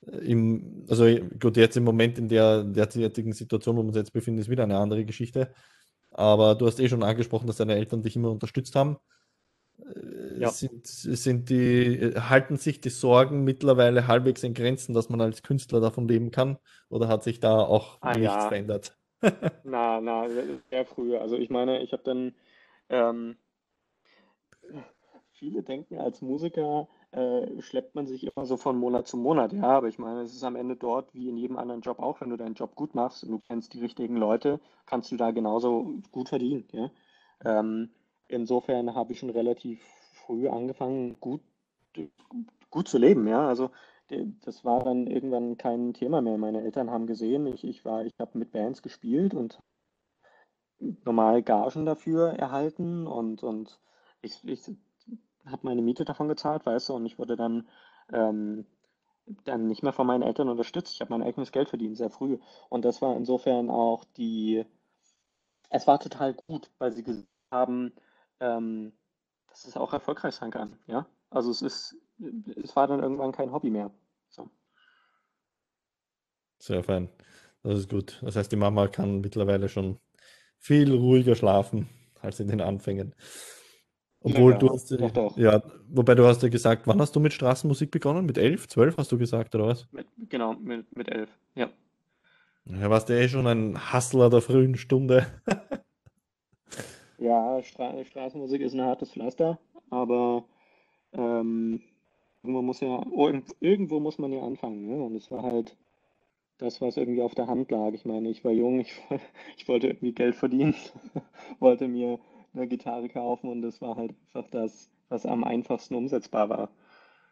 Im, 0.07 0.87
also 0.89 1.05
gut, 1.39 1.57
jetzt 1.57 1.77
im 1.77 1.85
Moment 1.85 2.19
in 2.19 2.29
der 2.29 2.65
derzeitigen 2.65 3.33
Situation, 3.33 3.77
wo 3.77 3.83
wir 3.83 3.89
uns 3.89 3.97
jetzt 3.97 4.13
befinden, 4.13 4.41
ist 4.41 4.49
wieder 4.49 4.65
eine 4.65 4.79
andere 4.79 5.05
Geschichte. 5.05 5.53
Aber 6.11 6.55
du 6.55 6.67
hast 6.67 6.81
eh 6.81 6.89
schon 6.89 7.03
angesprochen, 7.03 7.47
dass 7.47 7.59
deine 7.59 7.75
Eltern 7.75 8.03
dich 8.03 8.17
immer 8.17 8.31
unterstützt 8.31 8.75
haben. 8.75 8.97
Äh, 9.79 10.41
ja. 10.41 10.49
sind, 10.49 10.87
sind 10.87 11.51
die, 11.51 12.15
halten 12.17 12.57
sich 12.57 12.81
die 12.81 12.91
Sorgen 12.91 13.45
mittlerweile 13.45 14.07
halbwegs 14.07 14.43
in 14.43 14.55
Grenzen, 14.55 14.95
dass 14.95 15.09
man 15.09 15.21
als 15.21 15.43
Künstler 15.43 15.81
davon 15.81 16.09
leben 16.09 16.31
kann? 16.31 16.59
Oder 16.89 17.09
hat 17.09 17.23
sich 17.23 17.41
da 17.41 17.61
auch 17.61 17.99
ah, 18.01 18.13
nichts 18.13 18.35
ja. 18.35 18.49
verändert? 18.49 18.97
na, 19.65 20.01
na, 20.01 20.27
sehr 20.71 20.87
früh. 20.87 21.17
Also 21.17 21.37
ich 21.37 21.51
meine, 21.51 21.83
ich 21.83 21.93
habe 21.93 22.03
dann 22.03 22.35
ähm, 22.89 23.37
viele 25.33 25.63
denken, 25.63 25.99
als 25.99 26.23
Musiker 26.23 26.89
äh, 27.13 27.61
schleppt 27.61 27.95
man 27.95 28.07
sich 28.07 28.25
immer 28.25 28.47
so 28.47 28.57
von 28.57 28.79
Monat 28.79 29.09
zu 29.09 29.17
Monat. 29.17 29.53
Ja, 29.53 29.71
aber 29.71 29.89
ich 29.89 29.99
meine, 29.99 30.23
es 30.23 30.35
ist 30.35 30.45
am 30.45 30.57
Ende 30.57 30.77
dort 30.77 31.13
wie 31.15 31.29
in 31.29 31.37
jedem 31.37 31.57
anderen 31.57 31.81
Job 31.81 31.99
auch, 31.99 32.21
wenn 32.21 32.31
du 32.31 32.37
deinen 32.37 32.55
Job 32.55 32.75
gut 32.75 32.95
machst 32.95 33.25
und 33.25 33.31
du 33.31 33.41
kennst 33.41 33.75
die 33.75 33.81
richtigen 33.81 34.17
Leute, 34.17 34.61
kannst 34.87 35.11
du 35.11 35.17
da 35.17 35.31
genauso 35.31 35.95
gut 36.13 36.29
verdienen. 36.29 36.69
Ja? 36.73 36.91
Ähm, 37.45 37.91
insofern 38.29 38.95
habe 38.95 39.13
ich 39.13 39.19
schon 39.19 39.31
relativ 39.31 39.83
früh 40.13 40.49
angefangen, 40.49 41.19
gut, 41.21 41.41
gut 42.71 42.89
zu 42.89 42.99
leben. 42.99 43.27
Ja, 43.27 43.49
also 43.49 43.71
das 44.45 44.65
war 44.65 44.83
dann 44.83 45.07
irgendwann 45.07 45.57
kein 45.57 45.95
Thema 45.95 46.21
mehr. 46.21 46.39
Meine 46.39 46.63
Eltern 46.63 46.91
haben 46.91 47.07
gesehen, 47.07 47.47
ich, 47.47 47.65
ich 47.65 47.85
ich 47.85 48.19
habe 48.19 48.39
mit 48.39 48.53
Bands 48.53 48.83
gespielt 48.83 49.35
und 49.35 49.61
normal 51.05 51.43
Gagen 51.43 51.87
dafür 51.87 52.31
erhalten 52.31 53.07
und, 53.07 53.43
und 53.43 53.81
ich, 54.23 54.43
ich 54.45 54.71
habe 55.47 55.61
meine 55.63 55.83
Miete 55.83 56.05
davon 56.05 56.29
gezahlt, 56.29 56.67
weißt 56.67 56.89
du, 56.89 56.95
und 56.95 57.07
ich 57.07 57.19
wurde 57.19 57.37
dann, 57.37 57.69
ähm, 58.13 58.67
dann 59.45 59.67
nicht 59.69 59.83
mehr 59.83 59.93
von 59.93 60.07
meinen 60.07 60.23
Eltern 60.23 60.49
unterstützt. 60.49 60.95
Ich 60.95 61.01
habe 61.01 61.13
mein 61.13 61.23
eigenes 61.23 61.53
Geld 61.53 61.69
verdient, 61.69 61.97
sehr 61.97 62.11
früh. 62.11 62.39
Und 62.69 62.85
das 62.85 63.01
war 63.03 63.17
insofern 63.17 63.71
auch 63.71 64.05
die, 64.17 64.65
es 65.71 65.87
war 65.87 66.01
total 66.01 66.35
gut, 66.35 66.71
weil 66.79 66.93
sie 66.93 67.03
gesagt 67.03 67.27
haben, 67.51 67.93
ähm, 68.41 68.93
dass 69.49 69.67
es 69.67 69.77
auch 69.77 69.93
erfolgreich 69.93 70.35
sein 70.35 70.51
kann, 70.51 70.79
ja. 70.87 71.07
Also 71.31 71.51
es 71.51 71.63
ist, 71.63 71.97
es 72.63 72.75
war 72.75 72.89
dann 72.89 73.03
irgendwann 73.03 73.33
kein 73.33 73.53
Hobby 73.53 73.71
mehr. 73.71 73.93
So. 74.29 74.51
Sehr 76.59 76.83
fein. 76.83 77.09
Das 77.63 77.79
ist 77.79 77.91
gut. 77.91 78.19
Das 78.23 78.37
heißt, 78.37 78.51
die 78.51 78.57
Mama 78.57 78.89
kann 78.89 79.21
mittlerweile 79.21 79.69
schon 79.69 79.99
viel 80.59 80.93
ruhiger 80.93 81.35
schlafen 81.37 81.89
als 82.21 82.41
in 82.41 82.49
den 82.49 82.61
Anfängen. 82.61 83.15
Obwohl 84.23 84.53
ja, 84.53 84.59
du 84.59 84.69
hast, 84.71 84.91
doch, 84.93 85.11
doch. 85.11 85.37
ja, 85.39 85.63
wobei 85.89 86.15
du 86.15 86.27
hast 86.27 86.43
ja 86.43 86.51
gesagt, 86.51 86.87
wann 86.87 87.01
hast 87.01 87.17
du 87.17 87.21
mit 87.21 87.33
Straßenmusik 87.33 87.91
begonnen? 87.91 88.27
Mit 88.27 88.37
elf, 88.37 88.69
zwölf 88.69 88.99
hast 88.99 89.11
du 89.13 89.19
gesagt, 89.19 89.55
oder 89.55 89.69
was? 89.69 89.89
Mit, 89.93 90.07
genau, 90.29 90.55
mit, 90.55 90.95
mit 90.95 91.09
elf, 91.09 91.31
ja. 91.55 91.71
Ja, 92.67 92.91
warst 92.91 93.09
du 93.09 93.19
eh 93.19 93.29
schon 93.29 93.47
ein 93.47 93.93
Hustler 93.93 94.29
der 94.29 94.43
frühen 94.43 94.77
Stunde. 94.77 95.27
ja, 97.19 97.63
Stra 97.63 98.05
Straßenmusik 98.05 98.61
ist 98.61 98.75
ein 98.75 98.83
hartes 98.83 99.11
Pflaster, 99.11 99.59
aber 99.89 100.45
ähm, 101.13 101.81
irgendwo 102.43 102.63
muss 102.63 102.81
ja, 102.81 103.03
irgendwo 103.61 104.01
muss 104.01 104.19
man 104.19 104.33
ja 104.33 104.43
anfangen, 104.43 104.87
ne? 104.87 105.03
Und 105.03 105.17
es 105.17 105.31
war 105.31 105.43
halt 105.43 105.77
das, 106.59 106.83
was 106.83 106.99
irgendwie 106.99 107.23
auf 107.23 107.35
der 107.35 107.47
Hand 107.47 107.71
lag. 107.71 107.93
Ich 107.95 108.05
meine, 108.05 108.29
ich 108.29 108.45
war 108.45 108.53
jung, 108.53 108.81
ich, 108.81 108.93
ich 109.57 109.67
wollte 109.67 109.89
irgendwie 109.89 110.13
Geld 110.13 110.35
verdienen, 110.35 110.75
wollte 111.59 111.89
mir 111.89 112.19
eine 112.55 112.69
Gitarre 112.69 113.09
kaufen 113.09 113.51
und 113.51 113.63
das 113.63 113.81
war 113.81 113.97
halt 113.97 114.15
einfach 114.27 114.51
das, 114.51 114.91
was 115.09 115.27
am 115.27 115.45
einfachsten 115.45 115.95
umsetzbar 115.95 116.49
war. 116.49 116.71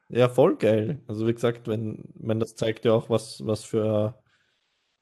Ja, 0.09 0.29
voll 0.29 0.57
geil. 0.57 1.01
Also 1.07 1.27
wie 1.27 1.35
gesagt, 1.35 1.69
wenn, 1.69 2.05
wenn 2.15 2.41
das 2.41 2.57
zeigt 2.57 2.85
ja 2.85 2.93
auch, 2.93 3.11
was, 3.11 3.45
was 3.47 3.65
für 3.65 4.15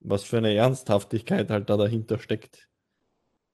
was 0.01 0.25
für 0.25 0.39
eine 0.39 0.55
Ernsthaftigkeit 0.55 1.51
halt 1.51 1.69
da 1.69 1.77
dahinter 1.77 2.19
steckt. 2.19 2.69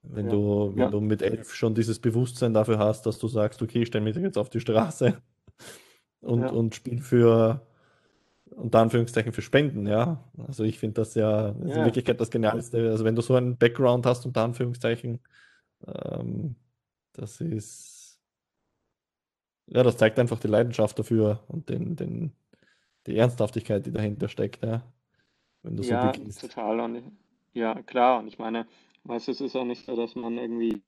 Wenn 0.02 0.26
ja. 0.26 0.32
du, 0.32 0.72
wenn 0.74 0.82
ja. 0.82 0.90
du 0.90 1.00
mit 1.00 1.22
elf 1.22 1.54
schon 1.54 1.74
dieses 1.74 2.00
Bewusstsein 2.00 2.54
dafür 2.54 2.78
hast, 2.78 3.06
dass 3.06 3.18
du 3.18 3.28
sagst, 3.28 3.62
okay, 3.62 3.82
ich 3.82 3.88
stelle 3.88 4.04
mich 4.04 4.16
jetzt 4.16 4.38
auf 4.38 4.50
die 4.50 4.60
Straße 4.60 5.16
und, 6.20 6.40
ja. 6.42 6.50
und 6.50 6.74
spiele 6.74 7.00
für 7.00 7.66
unter 8.50 8.80
Anführungszeichen 8.80 9.32
für 9.32 9.40
Spenden, 9.40 9.86
ja. 9.86 10.28
Also 10.46 10.64
ich 10.64 10.78
finde 10.78 10.94
das 10.94 11.14
ja, 11.14 11.52
das 11.52 11.76
in 11.76 11.84
Wirklichkeit 11.84 12.20
das 12.20 12.30
Genialste. 12.30 12.90
Also 12.90 13.04
wenn 13.04 13.16
du 13.16 13.22
so 13.22 13.34
einen 13.34 13.56
Background 13.56 14.04
hast, 14.04 14.26
unter 14.26 14.42
Anführungszeichen, 14.42 15.20
ähm, 15.86 16.56
das 17.12 17.40
ist, 17.40 18.20
ja, 19.66 19.82
das 19.82 19.96
zeigt 19.96 20.18
einfach 20.18 20.40
die 20.40 20.48
Leidenschaft 20.48 20.98
dafür 20.98 21.44
und 21.48 21.68
den, 21.68 21.96
den, 21.96 22.32
die 23.06 23.16
Ernsthaftigkeit, 23.16 23.84
die 23.86 23.92
dahinter 23.92 24.28
steckt, 24.28 24.64
ja. 24.64 24.82
Wenn 25.62 25.76
du 25.76 25.82
ja, 25.82 26.06
so 26.06 26.18
beginnst. 26.18 26.40
total. 26.40 26.80
Und 26.80 27.12
ja, 27.52 27.80
klar. 27.82 28.18
Und 28.18 28.26
ich 28.26 28.38
meine, 28.38 28.66
weißt 29.04 29.28
du, 29.28 29.32
es 29.32 29.40
ist 29.40 29.54
ja 29.54 29.64
nicht 29.64 29.84
so, 29.86 29.94
dass 29.94 30.14
man 30.14 30.38
irgendwie 30.38 30.82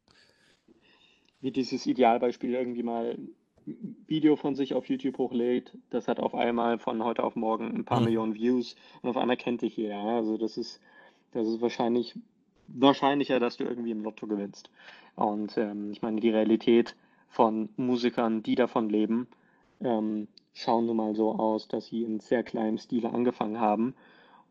wie 1.40 1.53
dieses 1.53 1.86
Idealbeispiel 1.86 2.55
irgendwie 2.55 2.82
mal 2.82 3.18
ein 3.66 3.97
Video 4.07 4.36
von 4.36 4.55
sich 4.55 4.74
auf 4.74 4.88
YouTube 4.88 5.18
hochlädt, 5.18 5.76
das 5.90 6.09
hat 6.09 6.18
auf 6.18 6.34
einmal 6.34 6.78
von 6.78 7.05
heute 7.05 7.22
auf 7.22 7.36
morgen 7.36 7.74
ein 7.74 7.84
paar 7.84 8.01
mhm. 8.01 8.07
Millionen 8.07 8.34
Views 8.34 8.76
und 9.03 9.11
auf 9.11 9.16
einmal 9.16 9.36
kennt 9.36 9.62
dich 9.62 9.76
jeder. 9.76 9.99
Also 9.99 10.38
das 10.38 10.57
ist, 10.57 10.80
das 11.32 11.47
ist 11.47 11.61
wahrscheinlich 11.61 12.14
wahrscheinlicher, 12.68 13.40
dass 13.40 13.56
du 13.56 13.64
irgendwie 13.64 13.90
im 13.90 14.02
Lotto 14.02 14.26
gewinnst. 14.26 14.70
Und 15.16 15.56
ähm, 15.56 15.92
ich 15.92 16.02
meine, 16.02 16.20
die 16.20 16.30
Realität 16.30 16.96
von 17.28 17.68
Musikern, 17.76 18.42
die 18.42 18.54
davon 18.54 18.88
leben, 18.88 19.26
ähm, 19.80 20.28
schauen 20.54 20.86
nun 20.86 20.96
mal 20.96 21.14
so 21.14 21.32
aus, 21.32 21.68
dass 21.68 21.86
sie 21.86 22.02
in 22.02 22.20
sehr 22.20 22.42
kleinem 22.42 22.78
Stile 22.78 23.12
angefangen 23.12 23.60
haben 23.60 23.94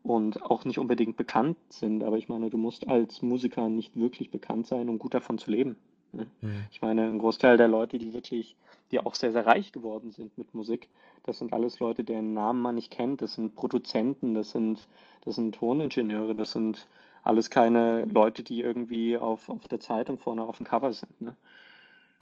und 0.02 0.42
auch 0.42 0.64
nicht 0.64 0.78
unbedingt 0.78 1.16
bekannt 1.16 1.56
sind. 1.70 2.04
Aber 2.04 2.18
ich 2.18 2.28
meine, 2.28 2.50
du 2.50 2.58
musst 2.58 2.88
als 2.88 3.22
Musiker 3.22 3.68
nicht 3.68 3.96
wirklich 3.96 4.30
bekannt 4.30 4.66
sein, 4.66 4.88
um 4.88 4.98
gut 4.98 5.14
davon 5.14 5.38
zu 5.38 5.50
leben. 5.50 5.76
Ne? 6.12 6.26
Mhm. 6.42 6.64
Ich 6.70 6.82
meine, 6.82 7.08
ein 7.08 7.18
Großteil 7.18 7.56
der 7.56 7.68
Leute, 7.68 7.98
die 7.98 8.12
wirklich, 8.12 8.56
die 8.90 9.00
auch 9.00 9.14
sehr, 9.14 9.32
sehr 9.32 9.46
reich 9.46 9.72
geworden 9.72 10.12
sind 10.12 10.36
mit 10.36 10.54
Musik, 10.54 10.88
das 11.24 11.38
sind 11.38 11.54
alles 11.54 11.80
Leute, 11.80 12.04
deren 12.04 12.34
Namen 12.34 12.60
man 12.60 12.74
nicht 12.74 12.90
kennt. 12.90 13.22
Das 13.22 13.34
sind 13.34 13.54
Produzenten, 13.54 14.34
das 14.34 14.50
sind, 14.50 14.86
das 15.24 15.36
sind 15.36 15.54
Toningenieure, 15.54 16.34
das 16.34 16.52
sind 16.52 16.86
alles 17.24 17.50
keine 17.50 18.04
Leute, 18.04 18.42
die 18.44 18.60
irgendwie 18.60 19.16
auf, 19.16 19.48
auf 19.48 19.66
der 19.66 19.80
Zeitung 19.80 20.18
vorne 20.18 20.42
auf 20.42 20.58
dem 20.58 20.66
Cover 20.66 20.92
sind. 20.92 21.20
Ne? 21.20 21.36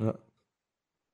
Ja. 0.00 0.14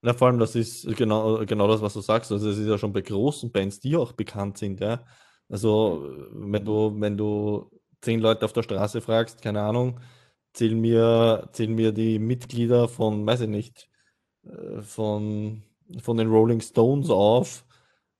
Na, 0.02 0.14
vor 0.14 0.28
allem, 0.28 0.38
das 0.38 0.54
ist 0.54 0.86
genau, 0.96 1.44
genau 1.44 1.66
das, 1.66 1.82
was 1.82 1.94
du 1.94 2.00
sagst. 2.00 2.30
Also 2.30 2.50
es 2.50 2.58
ist 2.58 2.68
ja 2.68 2.78
schon 2.78 2.92
bei 2.92 3.00
großen 3.00 3.50
Bands, 3.50 3.80
die 3.80 3.96
auch 3.96 4.12
bekannt 4.12 4.58
sind, 4.58 4.78
ja. 4.80 5.04
Also 5.48 6.06
wenn 6.30 6.64
du, 6.64 7.00
wenn 7.00 7.16
du 7.16 7.70
zehn 8.02 8.20
Leute 8.20 8.44
auf 8.44 8.52
der 8.52 8.62
Straße 8.62 9.00
fragst, 9.00 9.42
keine 9.42 9.62
Ahnung, 9.62 9.98
zähl 10.52 10.74
mir, 10.74 11.48
zähl 11.52 11.68
mir 11.68 11.92
die 11.92 12.18
Mitglieder 12.18 12.86
von, 12.88 13.26
weiß 13.26 13.40
ich 13.42 13.48
nicht, 13.48 13.88
äh, 14.44 14.82
von, 14.82 15.62
von 16.00 16.16
den 16.18 16.28
Rolling 16.28 16.60
Stones 16.60 17.10
auf, 17.10 17.64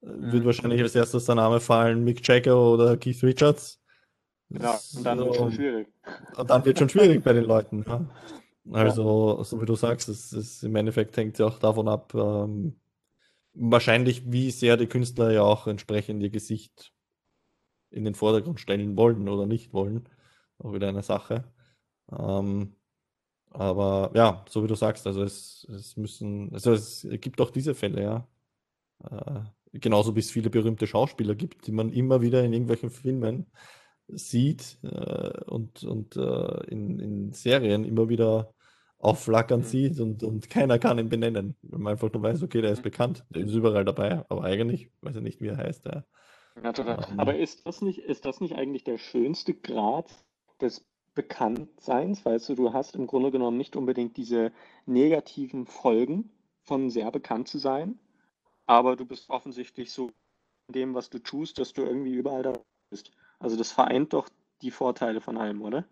äh, 0.02 0.06
mhm. 0.06 0.32
wird 0.32 0.44
wahrscheinlich 0.46 0.80
als 0.82 0.94
erstes 0.94 1.26
der 1.26 1.34
Name 1.36 1.60
fallen, 1.60 2.02
Mick 2.02 2.26
Jagger 2.26 2.58
oder 2.58 2.96
Keith 2.96 3.22
Richards. 3.22 3.80
Ja, 4.50 4.78
und 4.96 5.04
dann 5.04 5.18
so, 5.18 5.24
wird 5.26 5.36
schon 5.36 5.52
schwierig. 5.52 5.88
Und 6.36 6.50
dann 6.50 6.64
wird 6.64 6.78
schon 6.78 6.88
schwierig 6.88 7.22
bei 7.22 7.32
den 7.32 7.44
Leuten. 7.44 7.84
Ja. 7.86 8.06
Also, 8.72 9.42
so 9.44 9.60
wie 9.60 9.66
du 9.66 9.74
sagst, 9.74 10.08
es, 10.08 10.32
es 10.32 10.62
im 10.62 10.76
Endeffekt 10.76 11.16
hängt 11.16 11.38
ja 11.38 11.46
auch 11.46 11.58
davon 11.58 11.88
ab, 11.88 12.14
ähm, 12.14 12.78
wahrscheinlich, 13.54 14.30
wie 14.30 14.50
sehr 14.50 14.76
die 14.76 14.86
Künstler 14.86 15.32
ja 15.32 15.42
auch 15.42 15.66
entsprechend 15.66 16.22
ihr 16.22 16.30
Gesicht 16.30 16.92
in 17.90 18.04
den 18.04 18.14
Vordergrund 18.14 18.60
stellen 18.60 18.96
wollen 18.96 19.28
oder 19.28 19.46
nicht 19.46 19.72
wollen. 19.72 20.08
Auch 20.58 20.72
wieder 20.72 20.88
eine 20.88 21.02
Sache. 21.02 21.44
Ähm, 22.10 22.74
aber 23.50 24.10
ja, 24.14 24.44
so 24.48 24.62
wie 24.62 24.68
du 24.68 24.74
sagst, 24.74 25.06
also 25.06 25.22
es, 25.22 25.66
es 25.70 25.96
müssen, 25.96 26.52
also 26.52 26.72
es 26.72 27.06
gibt 27.20 27.40
auch 27.40 27.50
diese 27.50 27.74
Fälle, 27.74 28.02
ja. 28.02 28.28
Äh, 29.10 29.78
genauso 29.78 30.14
wie 30.14 30.20
es 30.20 30.30
viele 30.30 30.50
berühmte 30.50 30.86
Schauspieler 30.86 31.34
gibt, 31.34 31.66
die 31.66 31.72
man 31.72 31.92
immer 31.92 32.20
wieder 32.20 32.44
in 32.44 32.52
irgendwelchen 32.52 32.90
Filmen 32.90 33.46
sieht 34.08 34.78
äh, 34.82 35.44
und, 35.44 35.84
und 35.84 36.16
äh, 36.16 36.64
in, 36.70 36.98
in 36.98 37.32
Serien 37.32 37.84
immer 37.84 38.08
wieder 38.08 38.52
aufflackern 38.98 39.60
mhm. 39.60 39.64
sieht 39.64 40.00
und, 40.00 40.22
und 40.22 40.50
keiner 40.50 40.78
kann 40.78 40.98
ihn 40.98 41.08
benennen. 41.08 41.56
Wenn 41.62 41.82
man 41.82 41.92
einfach 41.92 42.12
nur 42.12 42.22
weiß, 42.22 42.42
okay, 42.42 42.60
der 42.60 42.72
ist 42.72 42.82
bekannt, 42.82 43.24
der 43.30 43.44
ist 43.44 43.54
überall 43.54 43.84
dabei, 43.84 44.24
aber 44.28 44.44
eigentlich 44.44 44.90
weiß 45.02 45.16
er 45.16 45.22
nicht, 45.22 45.40
wie 45.40 45.48
er 45.48 45.56
heißt. 45.56 45.86
Ja. 45.86 46.04
Ja. 46.62 46.72
Ähm, 46.76 47.20
aber 47.20 47.36
ist 47.36 47.66
das, 47.66 47.82
nicht, 47.82 47.98
ist 48.00 48.24
das 48.24 48.40
nicht 48.40 48.54
eigentlich 48.54 48.84
der 48.84 48.98
schönste 48.98 49.54
Grad 49.54 50.10
des 50.60 50.84
Bekanntseins? 51.14 52.24
Weißt 52.24 52.48
du, 52.48 52.54
du 52.54 52.72
hast 52.72 52.96
im 52.96 53.06
Grunde 53.06 53.30
genommen 53.30 53.56
nicht 53.56 53.76
unbedingt 53.76 54.16
diese 54.16 54.52
negativen 54.86 55.66
Folgen 55.66 56.30
von 56.62 56.90
sehr 56.90 57.10
bekannt 57.10 57.48
zu 57.48 57.58
sein, 57.58 57.98
aber 58.66 58.96
du 58.96 59.06
bist 59.06 59.30
offensichtlich 59.30 59.92
so 59.92 60.10
in 60.68 60.72
dem, 60.74 60.94
was 60.94 61.10
du 61.10 61.18
tust, 61.18 61.58
dass 61.58 61.72
du 61.72 61.82
irgendwie 61.82 62.14
überall 62.14 62.42
da 62.42 62.52
bist. 62.90 63.12
Also 63.38 63.56
das 63.56 63.72
vereint 63.72 64.12
doch 64.12 64.28
die 64.62 64.70
Vorteile 64.70 65.20
von 65.20 65.36
allem, 65.36 65.62
oder? 65.62 65.84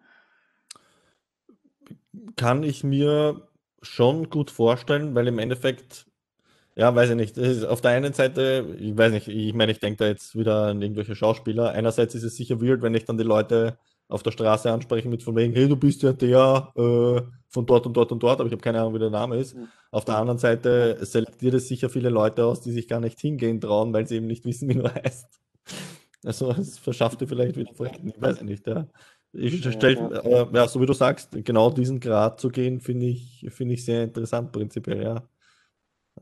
Kann 2.37 2.63
ich 2.63 2.83
mir 2.83 3.49
schon 3.83 4.31
gut 4.31 4.51
vorstellen, 4.51 5.15
weil 5.15 5.29
im 5.29 5.39
Endeffekt, 5.39 6.07
ja, 6.75 6.95
weiß 6.95 7.11
ich 7.11 7.17
nicht, 7.17 7.65
auf 7.65 7.81
der 7.81 7.93
einen 7.93 8.13
Seite, 8.13 8.77
ich 8.81 8.97
weiß 8.97 9.13
nicht, 9.13 9.29
ich 9.29 9.55
meine, 9.55 9.73
ich 9.73 9.81
denke 9.81 9.99
da 9.99 10.07
jetzt 10.07 10.37
wieder 10.37 10.67
an 10.67 10.83
irgendwelche 10.83 11.15
Schauspieler. 11.15 11.71
Einerseits 11.71 12.15
ist 12.15 12.25
es 12.25 12.37
sicher 12.37 12.61
weird, 12.61 12.83
wenn 12.83 12.95
ich 12.95 13.05
dann 13.05 13.19
die 13.19 13.25
Leute 13.25 13.79
auf 14.09 14.23
der 14.23 14.31
Straße 14.31 14.71
ansprechen 14.71 15.11
mit 15.11 15.23
von 15.23 15.37
wegen, 15.37 15.55
hey, 15.55 15.69
du 15.69 15.77
bist 15.77 16.03
ja 16.03 16.13
der 16.13 16.73
äh, 16.77 17.23
von 17.49 17.67
dort 17.67 17.87
und 17.87 17.97
dort 17.97 18.13
und 18.13 18.23
dort, 18.23 18.41
aber 18.41 18.47
ich 18.47 18.53
habe 18.53 18.63
keine 18.63 18.81
Ahnung, 18.81 18.95
wie 18.95 19.01
der 19.01 19.11
Name 19.11 19.37
ist. 19.37 19.57
Mhm. 19.57 19.69
Auf 19.91 20.05
der 20.05 20.17
anderen 20.17 20.39
Seite 20.39 20.99
selektiert 21.05 21.55
es 21.55 21.69
sicher 21.69 21.89
viele 21.89 22.11
Leute 22.11 22.45
aus, 22.45 22.61
die 22.61 22.73
sich 22.73 22.87
gar 22.87 23.01
nicht 23.01 23.21
hingehen 23.21 23.61
trauen, 23.61 23.93
weil 23.93 24.07
sie 24.07 24.17
eben 24.17 24.27
nicht 24.27 24.45
wissen, 24.45 24.69
wie 24.69 24.75
du 24.75 24.85
heißt. 24.95 25.41
Also 26.27 26.51
es 26.59 26.79
verschafft 26.79 27.21
dir 27.21 27.29
vielleicht 27.29 27.57
wieder 27.57 27.73
Projekten, 27.73 28.09
ich 28.09 28.21
weiß 28.21 28.43
nicht, 28.43 28.67
ja. 28.67 28.87
Ich 29.33 29.63
stelle, 29.71 30.23
ja, 30.25 30.51
ja. 30.51 30.69
so 30.69 30.81
wie 30.81 30.87
du 30.87 30.95
sagst, 30.95 31.33
genau 31.45 31.71
diesen 31.71 32.01
Grad 32.01 32.41
zu 32.41 32.49
gehen, 32.49 32.81
finde 32.81 33.07
ich, 33.07 33.47
finde 33.51 33.75
ich 33.75 33.85
sehr 33.85 34.05
interessant 34.05 34.51
prinzipiell, 34.51 35.03
ja. 35.03 35.29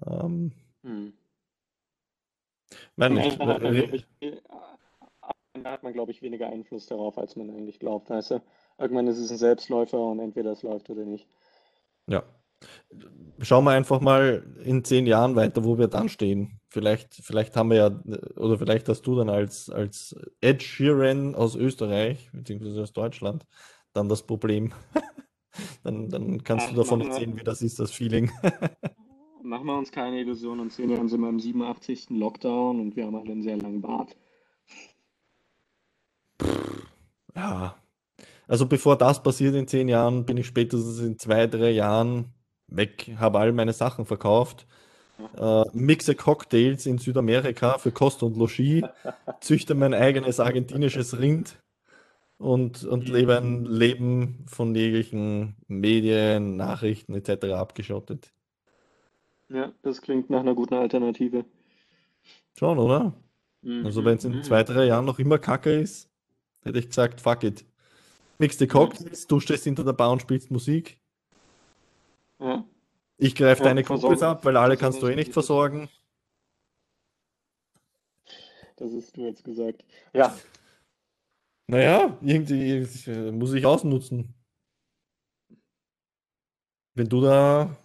Ähm, 0.05 0.53
hm. 0.83 1.13
Meine, 2.97 3.27
ich, 3.27 3.37
da 5.63 5.71
hat 5.71 5.83
man, 5.85 5.93
glaube 5.93 6.11
ich, 6.11 6.21
weniger 6.23 6.49
Einfluss 6.49 6.87
darauf, 6.87 7.17
als 7.17 7.37
man 7.37 7.51
eigentlich 7.51 7.79
glaubt, 7.79 8.11
weißt 8.11 8.33
du? 8.33 8.43
Irgendwann 8.79 9.07
ist 9.07 9.19
es 9.19 9.31
ein 9.31 9.37
Selbstläufer 9.37 9.99
und 9.99 10.19
entweder 10.19 10.51
es 10.53 10.63
läuft 10.63 10.91
oder 10.91 11.05
nicht. 11.05 11.29
Ja. 12.09 12.25
Schauen 13.41 13.65
wir 13.65 13.73
einfach 13.73 14.01
mal 14.01 14.45
in 14.63 14.85
zehn 14.85 15.07
Jahren 15.07 15.37
weiter, 15.37 15.65
wo 15.65 15.79
wir 15.79 15.89
dann 15.89 16.09
stehen. 16.09 16.61
Vielleicht, 16.69 17.15
vielleicht 17.15 17.57
haben 17.57 17.71
wir 17.71 17.77
ja, 17.77 18.03
oder 18.37 18.59
vielleicht 18.59 18.89
hast 18.89 19.03
du 19.03 19.17
dann 19.17 19.29
als, 19.29 19.71
als 19.71 20.17
Ed 20.41 20.63
Sheeran 20.63 21.35
aus 21.35 21.57
Österreich, 21.57 22.31
beziehungsweise 22.33 22.83
aus 22.83 22.93
Deutschland, 22.93 23.47
dann 23.93 24.09
das 24.09 24.23
Problem. 24.23 24.73
dann, 25.83 26.09
dann 26.09 26.43
kannst 26.43 26.67
Ach, 26.67 26.71
du 26.71 26.77
davon 26.77 27.01
erzählen, 27.01 27.37
wie 27.37 27.45
das 27.45 27.63
ist, 27.63 27.79
das 27.79 27.91
Feeling. 27.91 28.31
machen 29.45 29.67
wir 29.67 29.79
uns 29.79 29.93
keine 29.93 30.21
Illusionen. 30.21 30.65
In 30.65 30.71
zehn 30.71 30.91
Jahren 30.91 31.09
sind 31.09 31.21
wir 31.21 31.29
im 31.29 31.39
87. 31.39 32.11
Lockdown 32.11 32.81
und 32.81 32.97
wir 32.97 33.07
haben 33.07 33.15
alle 33.15 33.31
einen 33.31 33.43
sehr 33.43 33.57
langen 33.57 33.83
Bart. 33.83 34.17
Ja. 37.35 37.77
Also 38.47 38.67
bevor 38.67 38.97
das 38.97 39.23
passiert 39.23 39.55
in 39.55 39.69
zehn 39.69 39.89
Jahren, 39.89 40.27
bin 40.27 40.37
ich 40.37 40.47
spätestens 40.47 40.99
in 41.01 41.19
zwei, 41.19 41.47
drei 41.47 41.71
Jahren 41.71 42.35
weg, 42.69 43.13
habe 43.19 43.39
all 43.39 43.53
meine 43.53 43.73
Sachen 43.73 44.07
verkauft, 44.07 44.67
äh, 45.37 45.65
mixe 45.73 46.15
Cocktails 46.15 46.87
in 46.87 46.99
Südamerika 46.99 47.79
für 47.79 47.93
Kost 47.93 48.23
und 48.23 48.37
Logis, 48.37 48.85
züchte 49.41 49.75
mein 49.75 49.95
eigenes 49.95 50.41
argentinisches 50.41 51.19
Rind 51.19 51.63
und, 52.39 52.85
und 52.85 53.09
lebe 53.09 53.37
ein 53.37 53.65
Leben 53.65 54.45
von 54.49 54.75
jeglichen 54.75 55.57
Medien, 55.69 56.57
Nachrichten 56.57 57.15
etc. 57.15 57.53
abgeschottet. 57.53 58.33
Ja, 59.49 59.73
das 59.83 60.03
klingt 60.03 60.31
nach 60.31 60.41
einer 60.41 60.55
guten 60.55 60.75
Alternative. 60.75 61.45
Schon, 62.59 62.79
oder? 62.79 63.15
Mhm. 63.63 63.87
Also 63.87 64.05
wenn 64.05 64.17
es 64.19 64.25
in 64.25 64.37
mhm. 64.37 64.43
zwei, 64.43 64.63
drei 64.65 64.87
Jahren 64.87 65.05
noch 65.05 65.19
immer 65.19 65.39
Kacke 65.39 65.73
ist, 65.73 66.11
hätte 66.63 66.79
ich 66.79 66.89
gesagt, 66.89 67.21
fuck 67.21 67.45
it. 67.45 67.65
Mixte 68.39 68.67
Cocktails, 68.67 69.27
du 69.27 69.39
stehst 69.39 69.65
hinter 69.65 69.85
der 69.85 69.93
Bar 69.93 70.11
und 70.11 70.23
spielst 70.23 70.51
Musik. 70.51 70.99
Ja. 72.41 72.65
Ich 73.17 73.35
greife 73.35 73.63
ja, 73.63 73.69
deine 73.69 73.85
Kumpels 73.85 74.23
ab, 74.23 74.45
weil 74.45 74.57
alle 74.57 74.77
kannst 74.77 75.01
du 75.03 75.07
eh 75.07 75.15
nicht 75.15 75.33
versorgen. 75.33 75.89
Das 78.77 78.93
ist 78.93 79.17
du 79.17 79.23
jetzt 79.23 79.45
gesagt. 79.45 79.85
Ja. 80.13 80.37
Naja, 81.67 82.19
irgendwie 82.21 82.87
muss 83.31 83.55
ich 83.55 83.65
ausnutzen. 83.65 84.35
Wenn 86.95 87.09
du 87.09 87.21
da 87.21 87.77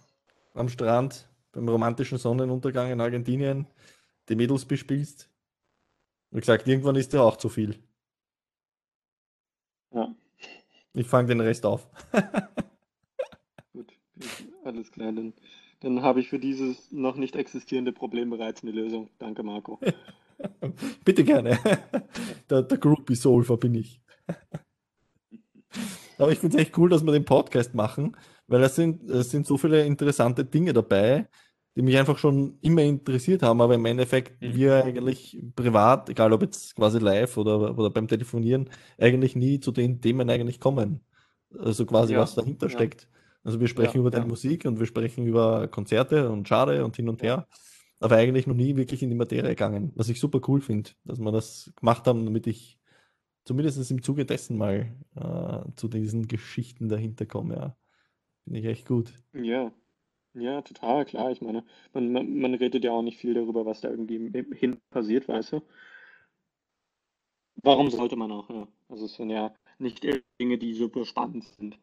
am 0.54 0.68
Strand 0.68 1.28
beim 1.52 1.68
romantischen 1.68 2.18
Sonnenuntergang 2.18 2.90
in 2.90 3.00
Argentinien 3.00 3.66
die 4.28 4.36
Mädels 4.36 4.64
bespielst, 4.64 5.30
wie 6.30 6.40
gesagt, 6.40 6.68
irgendwann 6.68 6.96
ist 6.96 7.12
dir 7.12 7.22
auch 7.22 7.36
zu 7.36 7.48
viel. 7.48 7.82
Ja. 9.92 10.14
Ich 10.92 11.06
fange 11.06 11.28
den 11.28 11.40
Rest 11.40 11.64
auf. 11.64 11.88
Alles 14.70 14.92
klar. 14.92 15.12
Dann, 15.12 15.34
dann 15.80 16.02
habe 16.02 16.20
ich 16.20 16.28
für 16.28 16.38
dieses 16.38 16.92
noch 16.92 17.16
nicht 17.16 17.34
existierende 17.34 17.92
Problem 17.92 18.30
bereits 18.30 18.62
eine 18.62 18.70
Lösung. 18.70 19.10
Danke, 19.18 19.42
Marco. 19.42 19.80
Bitte 21.04 21.24
gerne. 21.24 21.58
Der, 22.50 22.62
der 22.62 22.78
Groupie-Solver 22.78 23.56
bin 23.56 23.74
ich. 23.74 24.00
Aber 26.18 26.32
ich 26.32 26.38
finde 26.38 26.56
es 26.56 26.62
echt 26.62 26.76
cool, 26.76 26.88
dass 26.88 27.04
wir 27.04 27.12
den 27.12 27.24
Podcast 27.24 27.74
machen, 27.74 28.16
weil 28.46 28.62
es 28.62 28.74
sind, 28.74 29.08
es 29.08 29.30
sind 29.30 29.46
so 29.46 29.56
viele 29.56 29.84
interessante 29.84 30.44
Dinge 30.44 30.72
dabei, 30.72 31.28
die 31.76 31.82
mich 31.82 31.96
einfach 31.96 32.18
schon 32.18 32.58
immer 32.60 32.82
interessiert 32.82 33.42
haben, 33.42 33.60
aber 33.60 33.74
im 33.74 33.84
Endeffekt 33.84 34.42
mhm. 34.42 34.54
wir 34.54 34.84
eigentlich 34.84 35.40
privat, 35.54 36.08
egal 36.10 36.32
ob 36.32 36.42
jetzt 36.42 36.74
quasi 36.74 36.98
live 36.98 37.36
oder, 37.36 37.78
oder 37.78 37.90
beim 37.90 38.08
Telefonieren, 38.08 38.68
eigentlich 38.98 39.36
nie 39.36 39.60
zu 39.60 39.70
den 39.70 40.00
Themen 40.00 40.28
eigentlich 40.28 40.58
kommen. 40.58 41.00
Also 41.56 41.86
quasi, 41.86 42.14
ja. 42.14 42.20
was 42.20 42.34
dahinter 42.34 42.66
ja. 42.66 42.72
steckt. 42.72 43.08
Also 43.42 43.60
wir 43.60 43.68
sprechen 43.68 43.96
ja, 43.96 44.00
über 44.00 44.10
deine 44.10 44.26
Musik 44.26 44.64
und 44.66 44.78
wir 44.78 44.86
sprechen 44.86 45.26
über 45.26 45.68
Konzerte 45.68 46.30
und 46.30 46.46
Schade 46.46 46.84
und 46.84 46.96
hin 46.96 47.08
und 47.08 47.22
her, 47.22 47.46
aber 47.98 48.16
eigentlich 48.16 48.46
noch 48.46 48.54
nie 48.54 48.76
wirklich 48.76 49.02
in 49.02 49.08
die 49.08 49.16
Materie 49.16 49.50
gegangen, 49.50 49.92
was 49.94 50.08
ich 50.08 50.20
super 50.20 50.40
cool 50.48 50.60
finde, 50.60 50.90
dass 51.04 51.18
wir 51.18 51.32
das 51.32 51.72
gemacht 51.76 52.06
haben, 52.06 52.24
damit 52.24 52.46
ich 52.46 52.78
zumindest 53.44 53.90
im 53.90 54.02
Zuge 54.02 54.26
dessen 54.26 54.58
mal 54.58 54.94
äh, 55.16 55.72
zu 55.76 55.88
diesen 55.88 56.28
Geschichten 56.28 56.88
dahinter 56.88 57.26
komme. 57.26 57.54
Ja. 57.54 57.76
Finde 58.44 58.60
ich 58.60 58.66
echt 58.66 58.86
gut. 58.86 59.12
Ja, 59.32 59.72
ja, 60.34 60.62
total, 60.62 61.04
klar. 61.04 61.30
Ich 61.30 61.40
meine, 61.40 61.64
man, 61.92 62.12
man, 62.12 62.38
man 62.38 62.54
redet 62.54 62.84
ja 62.84 62.92
auch 62.92 63.02
nicht 63.02 63.18
viel 63.18 63.34
darüber, 63.34 63.66
was 63.66 63.80
da 63.80 63.90
irgendwie 63.90 64.30
hin 64.56 64.78
passiert, 64.90 65.28
weißt 65.28 65.54
du? 65.54 65.62
Warum 67.62 67.90
sollte 67.90 68.16
man 68.16 68.30
auch, 68.32 68.48
ja? 68.48 68.68
Also 68.88 69.06
es 69.06 69.14
sind 69.14 69.30
ja 69.30 69.54
nicht 69.78 70.02
Dinge, 70.40 70.58
die 70.58 70.74
super 70.74 71.04
spannend 71.04 71.44
sind. 71.44 71.78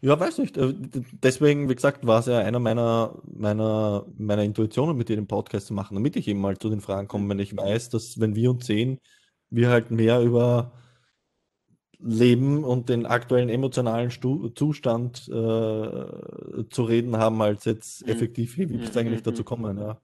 Ja, 0.00 0.18
weiß 0.18 0.38
nicht. 0.38 0.56
Äh, 0.56 0.74
deswegen, 1.22 1.68
wie 1.68 1.74
gesagt, 1.74 2.06
war 2.06 2.20
es 2.20 2.26
ja 2.26 2.38
einer 2.38 2.58
meiner, 2.58 3.18
meiner, 3.24 4.06
meiner 4.16 4.42
Intuitionen, 4.42 4.96
mit 4.96 5.08
dir 5.08 5.16
den 5.16 5.26
Podcast 5.26 5.66
zu 5.66 5.74
machen, 5.74 5.94
damit 5.94 6.16
ich 6.16 6.28
eben 6.28 6.40
mal 6.40 6.58
zu 6.58 6.70
den 6.70 6.80
Fragen 6.80 7.08
komme, 7.08 7.28
wenn 7.28 7.38
ich 7.38 7.56
weiß, 7.56 7.90
dass 7.90 8.20
wenn 8.20 8.34
wir 8.34 8.50
uns 8.50 8.66
sehen, 8.66 8.98
wir 9.50 9.68
halt 9.68 9.90
mehr 9.90 10.20
über 10.20 10.72
Leben 11.98 12.64
und 12.64 12.88
den 12.88 13.06
aktuellen 13.06 13.48
emotionalen 13.48 14.10
Stu 14.10 14.48
Zustand 14.48 15.28
äh, 15.28 16.64
zu 16.68 16.82
reden 16.82 17.16
haben, 17.16 17.40
als 17.40 17.64
jetzt 17.64 18.04
mhm. 18.04 18.12
effektiv, 18.12 18.58
wie 18.58 18.64
ist 18.74 18.90
es 18.90 18.96
eigentlich 18.96 19.20
mhm. 19.20 19.24
dazu 19.24 19.44
kommen, 19.44 19.78
ja. 19.78 20.00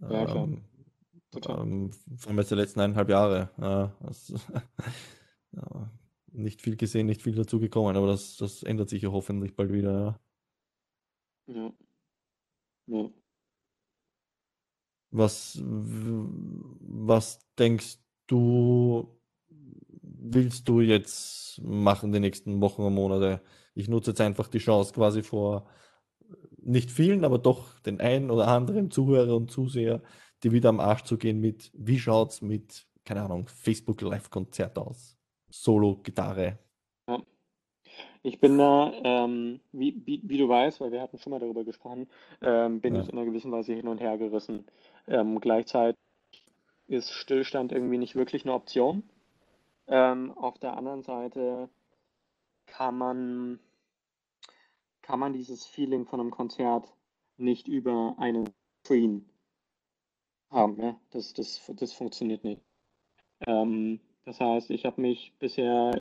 Ja, 0.00 0.24
klar. 0.24 0.44
Ähm, 0.44 0.62
ähm, 1.32 1.90
vor 2.16 2.28
allem 2.28 2.38
jetzt 2.38 2.50
die 2.50 2.54
letzten 2.54 2.80
eineinhalb 2.80 3.08
Jahre. 3.08 3.50
Ja, 3.60 3.92
das, 4.00 4.32
ja, 5.52 5.90
nicht 6.32 6.62
viel 6.62 6.76
gesehen, 6.76 7.06
nicht 7.06 7.22
viel 7.22 7.34
dazu 7.34 7.60
gekommen, 7.60 7.96
aber 7.96 8.06
das, 8.08 8.36
das 8.36 8.62
ändert 8.62 8.88
sich 8.88 9.02
ja 9.02 9.10
hoffentlich 9.10 9.54
bald 9.56 9.72
wieder. 9.72 10.20
Ja. 11.46 11.54
ja. 11.54 11.72
ja. 12.86 13.10
Was, 15.12 15.60
was 15.62 17.40
denkst 17.58 17.98
du, 18.28 19.18
willst 20.02 20.68
du 20.68 20.80
jetzt 20.80 21.60
machen 21.62 22.12
die 22.12 22.20
nächsten 22.20 22.60
Wochen 22.60 22.82
und 22.82 22.94
Monate? 22.94 23.42
Ich 23.74 23.88
nutze 23.88 24.12
jetzt 24.12 24.20
einfach 24.20 24.46
die 24.48 24.58
Chance 24.58 24.92
quasi 24.92 25.22
vor 25.22 25.66
nicht 26.62 26.90
vielen, 26.90 27.24
aber 27.24 27.38
doch 27.38 27.78
den 27.80 28.00
einen 28.00 28.30
oder 28.30 28.48
anderen 28.48 28.90
Zuhörer 28.90 29.34
und 29.34 29.50
Zuseher, 29.50 30.02
die 30.42 30.52
wieder 30.52 30.68
am 30.68 30.80
Arsch 30.80 31.02
zu 31.04 31.18
gehen 31.18 31.40
mit, 31.40 31.70
wie 31.74 31.98
schaut 31.98 32.32
es 32.32 32.42
mit, 32.42 32.86
keine 33.04 33.22
Ahnung, 33.22 33.48
Facebook 33.48 34.00
Live-Konzert 34.02 34.78
aus? 34.78 35.19
Solo-Gitarre. 35.50 36.58
Ja. 37.08 37.18
Ich 38.22 38.40
bin 38.40 38.58
da, 38.58 38.92
ähm, 39.04 39.60
wie, 39.72 40.00
wie, 40.04 40.20
wie, 40.24 40.38
du 40.38 40.48
weißt, 40.48 40.80
weil 40.80 40.92
wir 40.92 41.00
hatten 41.00 41.18
schon 41.18 41.30
mal 41.30 41.40
darüber 41.40 41.64
gesprochen, 41.64 42.08
ähm, 42.42 42.80
bin 42.80 42.94
ja. 42.94 43.02
ich 43.02 43.08
in 43.08 43.16
einer 43.16 43.26
gewissen 43.26 43.52
Weise 43.52 43.74
hin 43.74 43.88
und 43.88 43.98
her 43.98 44.18
gerissen. 44.18 44.66
Ähm, 45.06 45.40
gleichzeitig 45.40 45.98
ist 46.86 47.12
Stillstand 47.12 47.72
irgendwie 47.72 47.98
nicht 47.98 48.16
wirklich 48.16 48.44
eine 48.44 48.54
Option. 48.54 49.02
Ähm, 49.86 50.36
auf 50.36 50.58
der 50.58 50.76
anderen 50.76 51.02
Seite 51.02 51.68
kann 52.66 52.96
man, 52.96 53.60
kann 55.02 55.18
man 55.18 55.32
dieses 55.32 55.66
Feeling 55.66 56.06
von 56.06 56.20
einem 56.20 56.30
Konzert 56.30 56.92
nicht 57.36 57.68
über 57.68 58.14
einen 58.18 58.50
Screen 58.84 59.28
haben. 60.50 60.80
Ja? 60.80 61.00
Das, 61.10 61.32
das, 61.32 61.62
das 61.74 61.92
funktioniert 61.92 62.44
nicht. 62.44 62.62
Ähm, 63.46 64.00
das 64.24 64.40
heißt, 64.40 64.70
ich 64.70 64.84
habe 64.84 65.00
mich 65.00 65.34
bisher 65.38 66.00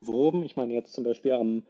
beworben. 0.00 0.42
Ich 0.44 0.56
meine, 0.56 0.74
jetzt 0.74 0.92
zum 0.92 1.04
Beispiel 1.04 1.32
am, 1.32 1.64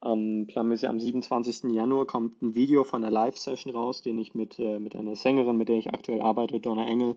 am, 0.00 0.46
am 0.54 1.00
27. 1.00 1.72
Januar 1.72 2.06
kommt 2.06 2.42
ein 2.42 2.54
Video 2.54 2.84
von 2.84 3.02
einer 3.02 3.12
Live-Session 3.12 3.74
raus, 3.74 4.02
den 4.02 4.18
ich 4.18 4.34
mit, 4.34 4.58
äh, 4.58 4.78
mit 4.78 4.96
einer 4.96 5.16
Sängerin, 5.16 5.56
mit 5.56 5.68
der 5.68 5.78
ich 5.78 5.88
aktuell 5.88 6.20
arbeite, 6.20 6.60
Donna 6.60 6.86
Engel, 6.86 7.16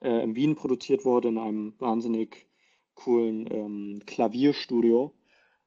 äh, 0.00 0.22
in 0.22 0.34
Wien 0.34 0.54
produziert 0.54 1.04
wurde, 1.04 1.28
in 1.28 1.38
einem 1.38 1.74
wahnsinnig 1.78 2.46
coolen 2.94 3.48
ähm, 3.50 4.02
Klavierstudio. 4.06 5.14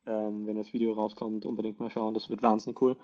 Ähm, 0.05 0.45
wenn 0.47 0.57
das 0.57 0.73
Video 0.73 0.93
rauskommt, 0.93 1.45
unbedingt 1.45 1.79
mal 1.79 1.89
schauen, 1.89 2.13
das 2.13 2.29
wird 2.29 2.43
wahnsinnig 2.43 2.81
cool. 2.81 2.97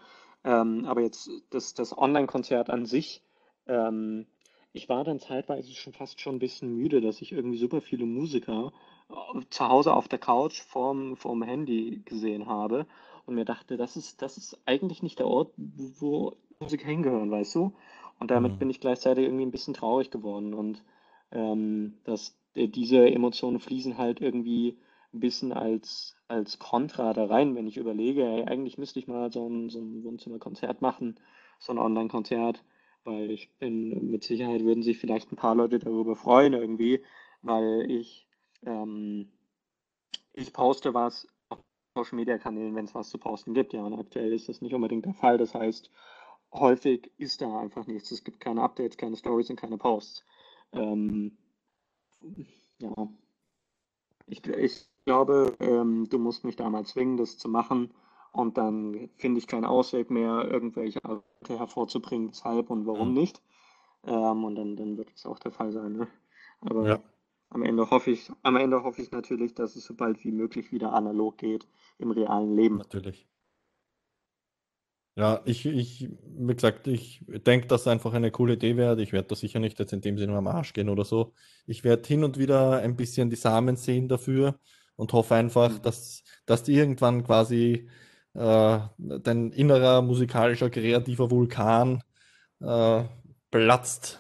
Ähm, 0.44 0.86
aber 0.86 1.02
jetzt 1.02 1.30
das, 1.50 1.74
das 1.74 1.98
Online-Konzert 1.98 2.70
an 2.70 2.86
sich, 2.86 3.24
ähm, 3.68 4.28
ich 4.74 4.90
war 4.90 5.04
dann 5.04 5.20
zeitweise 5.20 5.74
schon 5.74 5.94
fast 5.94 6.22
schon 6.22 6.36
ein 6.36 6.40
bisschen 6.40 6.74
müde, 6.76 7.02
dass 7.02 7.22
ich 7.22 7.32
irgendwie 7.32 7.58
super 7.58 7.82
viele 7.82 8.06
Musiker 8.06 8.72
zu 9.50 9.68
Hause 9.68 9.94
auf 9.94 10.08
der 10.08 10.20
Couch 10.20 10.62
vorm, 10.62 11.16
vorm 11.16 11.42
Handy 11.44 12.02
gesehen 12.06 12.46
habe 12.48 12.86
und 13.26 13.36
mir 13.36 13.46
dachte, 13.46 13.78
das 13.78 13.98
ist, 13.98 14.22
das 14.22 14.38
ist 14.38 14.60
eigentlich 14.66 15.02
nicht 15.04 15.20
der 15.20 15.28
Ort, 15.28 15.54
wo 15.58 16.38
Musik 16.60 16.84
hingehören, 16.86 17.32
weißt 17.32 17.56
du? 17.56 17.74
Und 18.20 18.32
damit 18.32 18.58
Mhm. 18.58 18.60
bin 18.60 18.70
ich 18.70 18.80
gleichzeitig 18.80 19.26
irgendwie 19.26 19.46
ein 19.46 19.52
bisschen 19.52 19.74
traurig 19.74 20.12
geworden 20.12 20.54
und 20.54 20.84
ähm, 21.32 21.98
dass 22.04 22.38
äh, 22.56 22.68
diese 22.68 23.10
Emotionen 23.10 23.60
fließen 23.60 23.98
halt 23.98 24.22
irgendwie 24.22 24.78
ein 25.14 25.20
bisschen 25.20 25.54
als, 25.54 26.16
als 26.28 26.60
Kontra 26.60 27.14
da 27.14 27.26
rein, 27.26 27.56
wenn 27.56 27.68
ich 27.68 27.78
überlege, 27.78 28.24
ey, 28.26 28.44
eigentlich 28.46 28.78
müsste 28.78 29.00
ich 29.00 29.08
mal 29.08 29.32
so 29.32 29.48
ein, 29.48 29.70
so 29.70 29.80
ein 29.80 30.04
Wohnzimmerkonzert 30.04 30.82
machen, 30.82 31.20
so 31.60 31.72
ein 31.74 31.80
Online-Konzert, 31.80 32.64
weil 33.04 33.32
ich 33.32 33.52
bin, 33.58 34.12
mit 34.12 34.24
Sicherheit 34.24 34.64
würden 34.64 34.84
sich 34.84 34.98
vielleicht 35.00 35.32
ein 35.32 35.36
paar 35.38 35.56
Leute 35.56 35.80
darüber 35.80 36.16
freuen 36.16 36.54
irgendwie, 36.54 37.04
weil 37.42 37.90
ich, 37.90 38.28
ähm, 38.66 39.30
ich 40.34 40.54
poste 40.54 40.94
was 40.94 41.28
auf 41.50 41.60
Social 41.96 42.18
Media 42.18 42.38
Kanälen, 42.38 42.76
wenn 42.76 42.86
es 42.86 42.96
was 42.96 43.10
zu 43.10 43.18
posten 43.18 43.54
gibt, 43.54 43.74
ja, 43.74 43.84
und 43.84 43.94
aktuell 43.94 44.34
ist 44.34 44.50
das 44.50 44.62
nicht 44.62 44.74
unbedingt 44.74 45.06
der 45.06 45.14
Fall. 45.14 45.38
Das 45.38 45.54
heißt, 45.56 45.92
häufig 46.54 47.12
ist 47.18 47.42
da 47.42 47.60
einfach 47.60 47.88
nichts. 47.88 48.12
Es 48.12 48.24
gibt 48.24 48.40
keine 48.40 48.62
Updates, 48.62 48.98
keine 48.98 49.18
Stories 49.18 49.50
und 49.50 49.56
keine 49.56 49.78
Posts. 49.78 50.26
Ähm, 50.74 51.38
ja, 52.80 53.10
ich, 54.28 54.46
ich 54.48 54.88
glaube, 55.06 55.56
ähm, 55.60 56.08
du 56.10 56.20
musst 56.20 56.44
mich 56.44 56.56
da 56.56 56.70
mal 56.70 56.86
zwingen, 56.86 57.18
das 57.18 57.38
zu 57.38 57.50
machen. 57.50 57.92
Und 58.32 58.58
dann 58.58 59.10
finde 59.18 59.40
ich 59.40 59.48
keinen 59.48 59.66
Ausweg 59.66 60.10
mehr, 60.12 60.48
irgendwelche 60.50 61.04
Argumente 61.04 61.60
hervorzubringen, 61.60 62.30
weshalb 62.30 62.70
und 62.70 62.86
warum 62.86 63.10
Mhm. 63.10 63.14
nicht. 63.14 63.42
Ähm, 64.06 64.44
und 64.46 64.56
dann, 64.56 64.76
dann 64.78 64.98
wird 64.98 65.12
es 65.16 65.26
auch 65.26 65.40
der 65.40 65.52
Fall 65.52 65.72
sein. 65.72 65.94
Ne? 65.94 66.08
Aber 66.62 66.88
Ja. 66.90 67.04
am 67.50 67.64
Ende 67.64 67.90
hoffe 67.92 68.12
ich, 68.12 68.32
am 68.44 68.56
Ende 68.58 68.84
hoffe 68.84 69.02
ich 69.02 69.12
natürlich, 69.12 69.56
dass 69.56 69.76
es 69.76 69.86
so 69.86 69.96
bald 69.96 70.24
wie 70.24 70.32
möglich 70.32 70.72
wieder 70.72 70.94
analog 70.94 71.38
geht 71.38 71.68
im 72.00 72.12
realen 72.12 72.56
Leben. 72.56 72.78
Natürlich. 72.78 73.28
Ja, 75.16 75.42
ich, 75.46 75.66
ich, 75.66 76.10
wie 76.24 76.56
gesagt, 76.56 76.88
ich 76.88 77.26
denke, 77.28 77.68
dass 77.68 77.82
es 77.82 77.88
einfach 77.88 78.14
eine 78.14 78.32
coole 78.32 78.54
Idee 78.54 78.78
wäre. 78.78 79.02
Ich 79.02 79.12
werde 79.12 79.28
da 79.28 79.36
sicher 79.36 79.60
nicht 79.60 79.78
jetzt 79.80 79.92
in 79.92 80.00
dem 80.02 80.18
Sinne 80.18 80.38
am 80.38 80.48
Arsch 80.48 80.72
gehen 80.72 80.88
oder 80.88 81.04
so. 81.04 81.34
Ich 81.66 81.84
werde 81.84 82.08
hin 82.08 82.24
und 82.24 82.38
wieder 82.38 82.78
ein 82.80 82.96
bisschen 82.96 83.30
die 83.30 83.36
Samen 83.36 83.76
sehen 83.76 84.08
dafür 84.08 84.58
und 84.96 85.12
hoffe 85.12 85.36
einfach, 85.36 85.78
Mhm. 85.78 85.82
dass, 85.82 86.24
dass 86.46 86.64
die 86.64 86.74
irgendwann 86.74 87.24
quasi 87.26 87.90
äh, 88.34 88.80
dein 88.98 89.52
innerer 89.52 90.02
musikalischer, 90.02 90.70
kreativer 90.70 91.32
Vulkan 91.32 92.02
äh, 92.62 93.04
platzt 93.52 94.20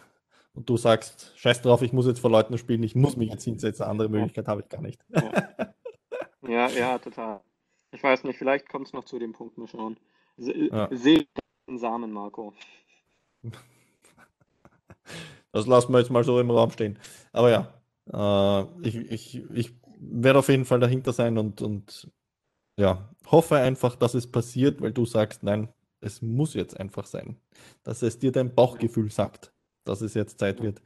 und 0.53 0.69
du 0.69 0.77
sagst, 0.77 1.33
scheiß 1.37 1.61
drauf, 1.61 1.81
ich 1.81 1.93
muss 1.93 2.07
jetzt 2.07 2.19
vor 2.19 2.31
Leuten 2.31 2.57
spielen, 2.57 2.83
ich 2.83 2.95
muss 2.95 3.15
mich 3.17 3.29
jetzt 3.31 3.43
hinsetzen, 3.43 3.85
andere 3.85 4.09
Möglichkeit 4.09 4.47
habe 4.47 4.61
ich 4.61 4.69
gar 4.69 4.81
nicht. 4.81 5.01
ja, 5.13 5.31
ja, 6.47 6.67
ja, 6.69 6.97
total. 6.99 7.41
Ich 7.91 8.03
weiß 8.03 8.23
nicht, 8.23 8.37
vielleicht 8.37 8.69
kommt 8.69 8.87
es 8.87 8.93
noch 8.93 9.05
zu 9.05 9.19
dem 9.19 9.33
Punkt, 9.33 9.57
mal 9.57 9.67
schauen. 9.67 9.97
Se- 10.37 10.53
Ja. 10.53 10.87
Sehe 10.91 11.25
den 11.67 11.77
Samen, 11.77 12.11
Marco. 12.11 12.53
Das 15.51 15.65
lassen 15.65 15.91
wir 15.93 15.99
jetzt 15.99 16.11
mal 16.11 16.23
so 16.23 16.39
im 16.39 16.51
Raum 16.51 16.71
stehen. 16.71 16.99
Aber 17.31 17.49
ja, 17.49 17.73
äh, 18.11 18.87
ich, 18.87 18.95
ich, 18.95 19.43
ich 19.51 19.73
werde 19.99 20.39
auf 20.39 20.49
jeden 20.49 20.65
Fall 20.65 20.79
dahinter 20.79 21.13
sein 21.13 21.37
und, 21.37 21.61
und 21.61 22.11
ja, 22.79 23.09
hoffe 23.27 23.57
einfach, 23.57 23.95
dass 23.95 24.13
es 24.13 24.27
passiert, 24.31 24.81
weil 24.81 24.93
du 24.93 25.05
sagst, 25.05 25.43
nein, 25.43 25.69
es 26.01 26.21
muss 26.21 26.53
jetzt 26.53 26.79
einfach 26.79 27.05
sein. 27.05 27.37
Dass 27.83 28.01
es 28.01 28.19
dir 28.19 28.31
dein 28.31 28.55
Bauchgefühl 28.55 29.11
sagt, 29.11 29.53
dass 29.83 30.01
es 30.01 30.13
jetzt 30.13 30.39
Zeit 30.39 30.61
wird. 30.61 30.81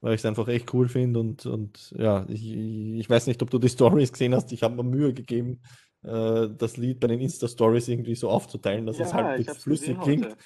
Weil 0.00 0.14
ich 0.14 0.20
es 0.20 0.26
einfach 0.26 0.48
echt 0.48 0.72
cool 0.74 0.88
finde 0.88 1.20
und, 1.20 1.46
und 1.46 1.92
ja, 1.98 2.24
ich, 2.28 2.44
ich 2.54 3.10
weiß 3.10 3.26
nicht, 3.26 3.42
ob 3.42 3.50
du 3.50 3.58
die 3.58 3.68
Stories 3.68 4.12
gesehen 4.12 4.34
hast. 4.34 4.52
Ich 4.52 4.62
habe 4.62 4.76
mir 4.76 4.82
Mühe 4.84 5.14
gegeben, 5.14 5.60
äh, 6.02 6.48
das 6.56 6.76
Lied 6.76 7.00
bei 7.00 7.08
den 7.08 7.20
Insta-Stories 7.20 7.88
irgendwie 7.88 8.14
so 8.14 8.30
aufzuteilen, 8.30 8.86
dass 8.86 8.98
es 8.98 9.10
Ja, 9.10 9.14
halbwegs 9.14 9.52
es 9.52 9.62
flüssig 9.64 9.88
gesehen 9.98 10.00
klingt. 10.02 10.24
heute. 10.24 10.36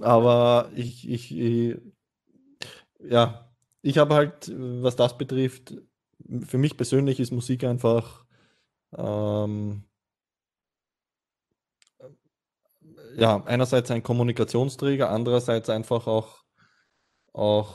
Aber 0.00 0.70
ich, 0.74 1.08
ich, 1.08 1.36
ich 1.38 1.76
ja, 3.00 3.50
ich 3.82 3.98
habe 3.98 4.14
halt, 4.14 4.52
was 4.54 4.96
das 4.96 5.16
betrifft, 5.16 5.74
für 6.46 6.58
mich 6.58 6.76
persönlich 6.76 7.20
ist 7.20 7.32
Musik 7.32 7.64
einfach, 7.64 8.24
ähm, 8.96 9.84
ja, 13.16 13.42
einerseits 13.46 13.90
ein 13.90 14.02
Kommunikationsträger, 14.02 15.10
andererseits 15.10 15.68
einfach 15.70 16.06
auch, 16.06 16.44
auch, 17.32 17.74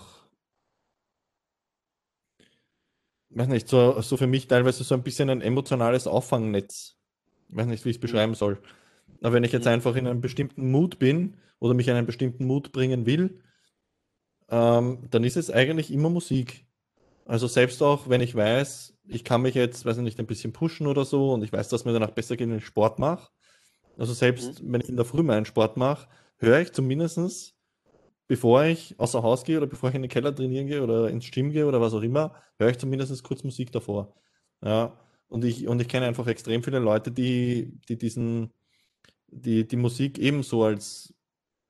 weiß 3.29 3.47
nicht, 3.47 3.67
so, 3.67 3.99
so 4.01 4.17
für 4.17 4.27
mich 4.27 4.47
teilweise 4.47 4.83
so 4.83 4.95
ein 4.95 5.03
bisschen 5.03 5.29
ein 5.29 5.41
emotionales 5.41 6.07
Auffangnetz. 6.07 6.97
Ich 7.49 7.55
weiß 7.57 7.67
nicht, 7.67 7.85
wie 7.85 7.89
ich 7.89 7.97
es 7.97 8.01
Mhm. 8.01 8.01
beschreiben 8.01 8.35
soll. 8.35 8.59
Aber 9.21 9.33
wenn 9.33 9.43
ich 9.43 9.51
jetzt 9.51 9.65
Mhm. 9.65 9.71
einfach 9.71 9.95
in 9.95 10.07
einem 10.07 10.21
bestimmten 10.21 10.71
Mut 10.71 10.99
bin 10.99 11.37
oder 11.59 11.73
mich 11.73 11.87
in 11.87 11.95
einen 11.95 12.07
bestimmten 12.07 12.45
Mut 12.45 12.71
bringen 12.71 13.05
will, 13.05 13.41
ähm, 14.49 15.07
dann 15.09 15.23
ist 15.23 15.37
es 15.37 15.49
eigentlich 15.51 15.91
immer 15.91 16.09
Musik. 16.09 16.65
Also 17.25 17.47
selbst 17.47 17.83
auch, 17.83 18.09
wenn 18.09 18.21
ich 18.21 18.35
weiß, 18.35 18.95
ich 19.07 19.23
kann 19.25 19.43
mich 19.43 19.55
jetzt, 19.55 19.85
weiß 19.85 19.97
ich 19.97 20.03
nicht, 20.03 20.19
ein 20.19 20.27
bisschen 20.27 20.53
pushen 20.53 20.87
oder 20.87 21.05
so 21.05 21.33
und 21.33 21.43
ich 21.43 21.53
weiß, 21.53 21.69
dass 21.69 21.85
mir 21.85 21.93
danach 21.93 22.11
besser 22.11 22.37
geht, 22.37 22.49
wenn 22.49 22.59
ich 22.59 22.67
Sport 22.67 22.99
mache. 22.99 23.29
Also 23.97 24.13
selbst 24.13 24.61
wenn 24.63 24.81
ich 24.81 24.89
in 24.89 24.95
der 24.97 25.05
Früh 25.05 25.23
meinen 25.23 25.45
Sport 25.45 25.77
mache, 25.77 26.07
höre 26.37 26.61
ich 26.61 26.73
zumindestens, 26.73 27.55
bevor 28.27 28.63
ich 28.65 28.99
außer 28.99 29.23
Haus 29.23 29.43
gehe 29.43 29.57
oder 29.57 29.67
bevor 29.67 29.89
ich 29.89 29.95
in 29.95 30.01
den 30.03 30.11
Keller 30.11 30.35
trainieren 30.35 30.67
gehe 30.67 30.83
oder 30.83 31.09
ins 31.09 31.29
Gym 31.31 31.51
gehe 31.51 31.67
oder 31.67 31.81
was 31.81 31.93
auch 31.93 32.01
immer, 32.01 32.35
höre 32.59 32.69
ich 32.71 32.77
zumindest 32.79 33.23
kurz 33.23 33.43
Musik 33.43 33.71
davor. 33.71 34.15
Ja, 34.63 34.97
und 35.27 35.45
ich, 35.45 35.67
und 35.67 35.81
ich 35.81 35.87
kenne 35.87 36.07
einfach 36.07 36.27
extrem 36.27 36.63
viele 36.63 36.79
Leute, 36.79 37.11
die, 37.11 37.79
die 37.89 37.97
diesen, 37.97 38.51
die, 39.27 39.67
die 39.67 39.75
Musik 39.77 40.17
ebenso 40.19 40.63
als, 40.63 41.13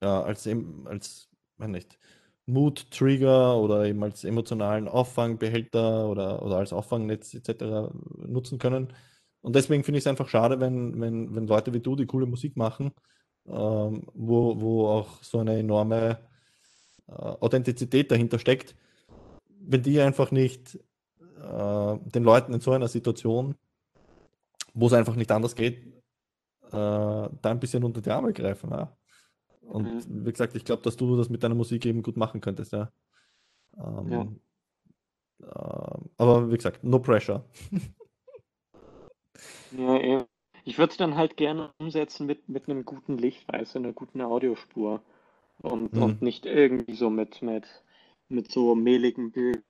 ja, 0.02 0.24
als, 0.24 0.48
als, 0.86 1.30
weiß 1.58 1.70
nicht, 1.70 2.00
Mood-Trigger 2.48 3.58
oder 3.58 3.86
eben 3.86 4.04
als 4.04 4.24
emotionalen 4.24 4.88
Auffangbehälter 4.88 6.08
oder, 6.10 6.44
oder 6.44 6.58
als 6.58 6.74
Auffangnetz 6.74 7.34
etc. 7.34 7.92
nutzen 8.18 8.60
können. 8.60 8.94
Und 9.46 9.56
deswegen 9.56 9.84
finde 9.84 10.00
ich 10.00 10.06
es 10.06 10.08
einfach 10.08 10.28
schade, 10.28 10.60
wenn, 10.60 11.00
wenn, 11.00 11.36
wenn 11.36 11.46
Leute 11.46 11.72
wie 11.72 11.80
du, 11.80 11.96
die 11.96 12.08
coole 12.08 12.26
Musik 12.26 12.58
machen, 12.58 12.92
ähm, 13.46 14.08
wo, 14.16 14.60
wo 14.60 14.88
auch 14.88 15.22
so 15.22 15.38
eine 15.38 15.60
enorme 15.60 16.18
äh, 17.08 17.12
Authentizität 17.12 18.10
dahinter 18.10 18.40
steckt, 18.40 18.76
wenn 19.60 19.84
die 19.84 20.02
einfach 20.02 20.32
nicht 20.32 20.80
äh, 21.20 21.98
den 22.00 22.24
Leuten 22.24 22.56
in 22.56 22.60
so 22.60 22.72
einer 22.72 22.88
Situation, 22.88 23.54
wo 24.74 24.88
es 24.88 24.94
einfach 24.94 25.16
nicht 25.16 25.32
anders 25.32 25.56
geht, 25.56 25.94
äh, 26.64 26.72
da 26.72 27.30
ein 27.44 27.60
bisschen 27.60 27.84
unter 27.84 28.02
die 28.02 28.10
Arme 28.10 28.34
greifen. 28.34 28.72
Ja? 28.72 28.98
Und 29.62 29.86
Mhm. 30.10 30.26
wie 30.26 30.32
gesagt, 30.32 30.56
ich 30.56 30.66
glaube, 30.66 30.82
dass 30.82 30.98
du 30.98 31.16
das 31.18 31.30
mit 31.30 31.44
deiner 31.44 31.54
Musik 31.54 31.86
eben 31.86 32.02
gut 32.02 32.18
machen 32.18 32.42
könntest, 32.42 32.74
ja. 32.74 32.92
Ähm, 33.78 34.12
Ja. 34.12 34.22
ähm, 35.42 36.10
aber 36.18 36.50
wie 36.50 36.58
gesagt, 36.58 36.84
no 36.84 36.98
pressure. 36.98 37.46
Ja. 39.78 40.26
Ich 40.64 40.78
würde 40.80 40.92
es 40.92 40.98
dann 40.98 41.16
halt 41.16 41.38
gerne 41.38 41.72
umsetzen 41.80 42.26
mit, 42.26 42.50
mit 42.50 42.68
einem 42.68 42.86
guten 42.86 43.18
Licht, 43.18 43.48
du, 43.48 43.80
einer 43.80 43.94
guten 43.94 44.22
Audiospur. 44.22 45.02
Und, 45.62 45.94
Mhm. 45.94 46.02
und 46.02 46.22
nicht 46.22 46.46
irgendwie 46.46 46.96
so 46.96 47.10
mit, 47.10 47.42
mit, 47.42 47.66
mit 48.30 48.52
so 48.52 48.76
mehligem 48.76 49.32
Bild, 49.32 49.64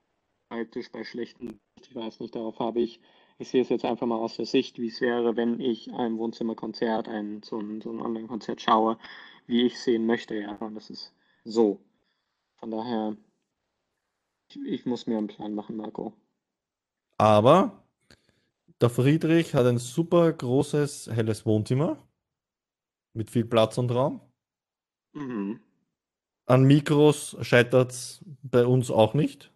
Schreibtisch 0.52 0.92
bei 0.92 1.04
schlechtem 1.04 1.48
Licht. 1.50 1.62
Ich 1.82 1.96
weiß 1.96 2.20
nicht, 2.22 2.36
darauf 2.36 2.60
habe 2.60 2.82
ich, 2.82 3.02
ich 3.40 3.50
sehe 3.50 3.62
es 3.62 3.70
jetzt 3.70 3.86
einfach 3.86 4.08
mal 4.08 4.18
aus 4.20 4.38
der 4.38 4.46
Sicht, 4.46 4.80
wie 4.80 4.88
es 4.88 5.02
wäre, 5.02 5.36
wenn 5.36 5.60
ich 5.60 5.92
ein 5.94 6.18
Wohnzimmerkonzert, 6.18 7.08
ein, 7.10 7.44
so 7.44 7.60
ein, 7.60 7.82
so 7.82 7.92
ein 7.92 8.02
Online-Konzert 8.02 8.62
schaue, 8.62 8.98
wie 9.48 9.64
ich 9.64 9.80
sehen 9.80 10.06
möchte, 10.06 10.36
ja. 10.36 10.56
Und 10.58 10.76
das 10.76 10.90
ist 10.90 11.14
so. 11.44 11.82
Von 12.60 12.72
daher, 12.72 13.18
ich, 14.50 14.60
ich 14.66 14.86
muss 14.86 15.08
mir 15.08 15.18
einen 15.18 15.28
Plan 15.28 15.56
machen, 15.56 15.78
Marco. 15.78 16.14
Aber 17.18 17.85
der 18.82 18.90
Friedrich 18.90 19.54
hat 19.54 19.66
ein 19.66 19.78
super 19.78 20.32
großes, 20.32 21.10
helles 21.12 21.46
Wohnzimmer 21.46 21.98
mit 23.14 23.30
viel 23.30 23.46
Platz 23.46 23.78
und 23.78 23.92
Raum. 23.92 24.22
Mhm. 25.14 25.60
An 26.48 26.64
Mikros 26.64 27.38
scheitert 27.42 27.92
es 27.92 28.24
bei 28.44 28.66
uns 28.66 28.92
auch 28.92 29.14
nicht. 29.14 29.52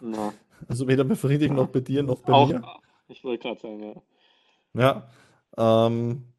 Na, 0.00 0.32
Also 0.68 0.88
weder 0.88 1.04
bei 1.04 1.14
Friedrich 1.14 1.50
noch 1.50 1.68
bei 1.68 1.80
dir 1.80 2.02
noch 2.02 2.20
bei 2.20 2.32
auch, 2.32 2.48
mir. 2.48 2.62
ich 3.08 3.22
wollte 3.24 3.48
gerade 3.48 3.60
sagen, 3.60 3.82
ja. 3.82 4.02
Ja. 4.74 5.08
Ähm, 5.56 6.32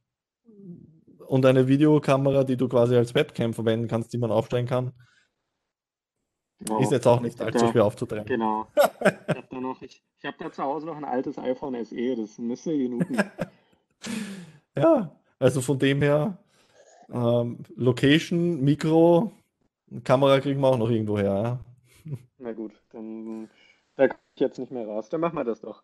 und 1.28 1.46
eine 1.46 1.68
Videokamera, 1.68 2.44
die 2.44 2.58
du 2.58 2.68
quasi 2.68 2.96
als 2.96 3.16
Webcam 3.16 3.54
verwenden 3.54 3.88
kannst, 3.88 4.14
die 4.14 4.18
man 4.18 4.32
aufstellen 4.32 4.68
kann, 4.68 4.94
Genau. 6.60 6.80
ist 6.80 6.92
jetzt 6.92 7.06
auch 7.06 7.20
nicht 7.20 7.40
allzu 7.42 7.68
schwer 7.68 7.86
aufzutreiben. 7.86 8.26
Genau. 8.26 8.68
Ich 8.76 8.82
habe 9.36 9.48
da 9.50 9.60
noch, 9.60 9.82
ich, 9.82 10.02
ich 10.20 10.26
habe 10.26 10.38
da 10.40 10.52
zu 10.52 10.64
Hause 10.64 10.86
noch 10.86 10.96
ein 10.96 11.04
altes 11.04 11.38
iPhone 11.38 11.84
SE, 11.84 12.16
das 12.16 12.38
müsste 12.38 12.78
genügen. 12.78 13.18
Ja, 14.78 15.16
also 15.40 15.62
von 15.62 15.80
dem 15.80 16.02
her, 16.02 16.38
ähm, 17.10 17.60
Location, 17.78 18.62
Mikro, 18.62 19.32
Kamera 20.04 20.42
kriegen 20.42 20.60
wir 20.60 20.68
auch 20.68 20.78
noch 20.78 20.90
irgendwo 20.90 21.18
her. 21.18 21.62
Ja? 22.06 22.16
Na 22.38 22.52
gut, 22.52 22.74
dann 22.92 23.50
da 23.96 24.08
komme 24.08 24.20
ich 24.36 24.42
jetzt 24.42 24.60
nicht 24.60 24.72
mehr 24.72 24.86
raus. 24.86 25.10
Dann 25.10 25.22
machen 25.22 25.36
wir 25.38 25.44
das 25.44 25.62
doch. 25.62 25.84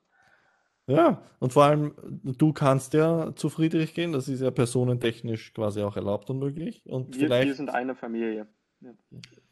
Ja, 0.87 1.21
und 1.39 1.53
vor 1.53 1.63
allem, 1.63 1.93
du 2.23 2.53
kannst 2.53 2.93
ja 2.93 3.33
zu 3.35 3.49
Friedrich 3.49 3.93
gehen, 3.93 4.11
das 4.11 4.27
ist 4.27 4.41
ja 4.41 4.51
personentechnisch 4.51 5.53
quasi 5.53 5.81
auch 5.83 5.95
erlaubt 5.95 6.29
und 6.29 6.39
möglich. 6.39 6.83
Und 6.85 7.15
Wir, 7.15 7.27
vielleicht 7.27 7.47
wir 7.47 7.55
sind 7.55 7.69
eine 7.69 7.95
Familie. 7.95 8.47
Ja. 8.81 8.91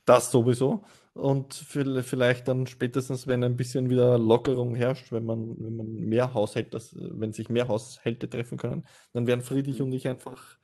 das 0.06 0.32
sowieso. 0.32 0.84
Und 1.20 1.54
vi- 1.54 2.02
vielleicht 2.04 2.48
dann 2.48 2.66
spätestens, 2.68 3.28
wenn 3.28 3.44
ein 3.44 3.58
bisschen 3.58 3.90
wieder 3.90 4.18
Lockerung 4.18 4.76
herrscht, 4.76 5.12
wenn 5.12 5.26
man, 5.26 5.56
wenn 5.60 5.76
man 5.76 5.94
mehr 5.94 6.34
Haushalte, 6.34 6.80
wenn 6.94 7.34
sich 7.34 7.50
mehr 7.50 7.68
Haushalte 7.68 8.30
treffen 8.30 8.58
können, 8.58 8.86
dann 9.14 9.28
werden 9.28 9.42
Friedrich 9.42 9.82
und 9.82 9.92
ich 9.92 10.08
einfach 10.08 10.58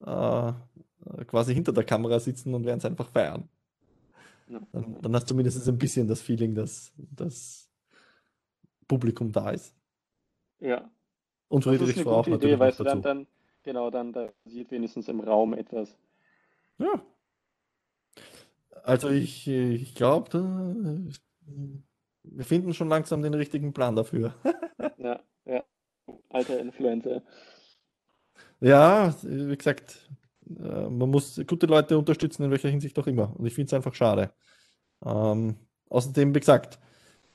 äh, 0.00 0.52
quasi 1.26 1.54
hinter 1.54 1.72
der 1.72 1.84
Kamera 1.84 2.20
sitzen 2.20 2.54
und 2.54 2.64
werden 2.66 2.78
es 2.78 2.84
einfach 2.84 3.08
feiern. 3.10 3.48
Dann, 4.72 5.00
dann 5.02 5.14
hast 5.14 5.24
du 5.24 5.28
zumindest 5.28 5.68
ein 5.68 5.78
bisschen 5.78 6.06
das 6.06 6.20
Feeling, 6.22 6.54
dass 6.54 6.92
das 6.96 7.68
Publikum 8.86 9.32
da 9.32 9.50
ist. 9.50 9.74
ja. 10.60 10.88
Und 11.48 11.66
eine 11.66 11.78
Frau 11.94 12.16
auch 12.18 12.26
Idee, 12.26 12.32
natürlich 12.34 12.60
weißt 12.60 12.78
noch 12.80 12.84
du, 12.86 12.90
dann, 12.90 13.02
dazu. 13.02 13.08
dann, 13.08 13.26
genau, 13.62 13.90
dann 13.90 14.12
da 14.12 14.28
passiert 14.44 14.70
wenigstens 14.70 15.08
im 15.08 15.20
Raum 15.20 15.54
etwas. 15.54 15.96
Ja. 16.78 17.02
Also 18.86 19.10
ich, 19.10 19.48
ich 19.48 19.96
glaube, 19.96 21.02
wir 22.22 22.44
finden 22.44 22.72
schon 22.72 22.88
langsam 22.88 23.20
den 23.20 23.34
richtigen 23.34 23.72
Plan 23.72 23.96
dafür. 23.96 24.34
Ja, 24.98 25.20
ja. 25.44 25.64
Alter 26.30 26.58
Influencer. 26.58 27.22
Ja, 28.60 29.14
wie 29.22 29.56
gesagt, 29.56 30.08
äh, 30.48 30.88
man 30.88 31.10
muss 31.10 31.40
gute 31.46 31.66
Leute 31.66 31.98
unterstützen, 31.98 32.44
in 32.44 32.50
welcher 32.50 32.68
Hinsicht 32.68 32.98
auch 32.98 33.06
immer. 33.06 33.34
Und 33.36 33.46
ich 33.46 33.54
finde 33.54 33.66
es 33.66 33.74
einfach 33.74 33.94
schade. 33.94 34.32
Ähm, 35.04 35.56
außerdem, 35.88 36.34
wie 36.34 36.40
gesagt, 36.40 36.78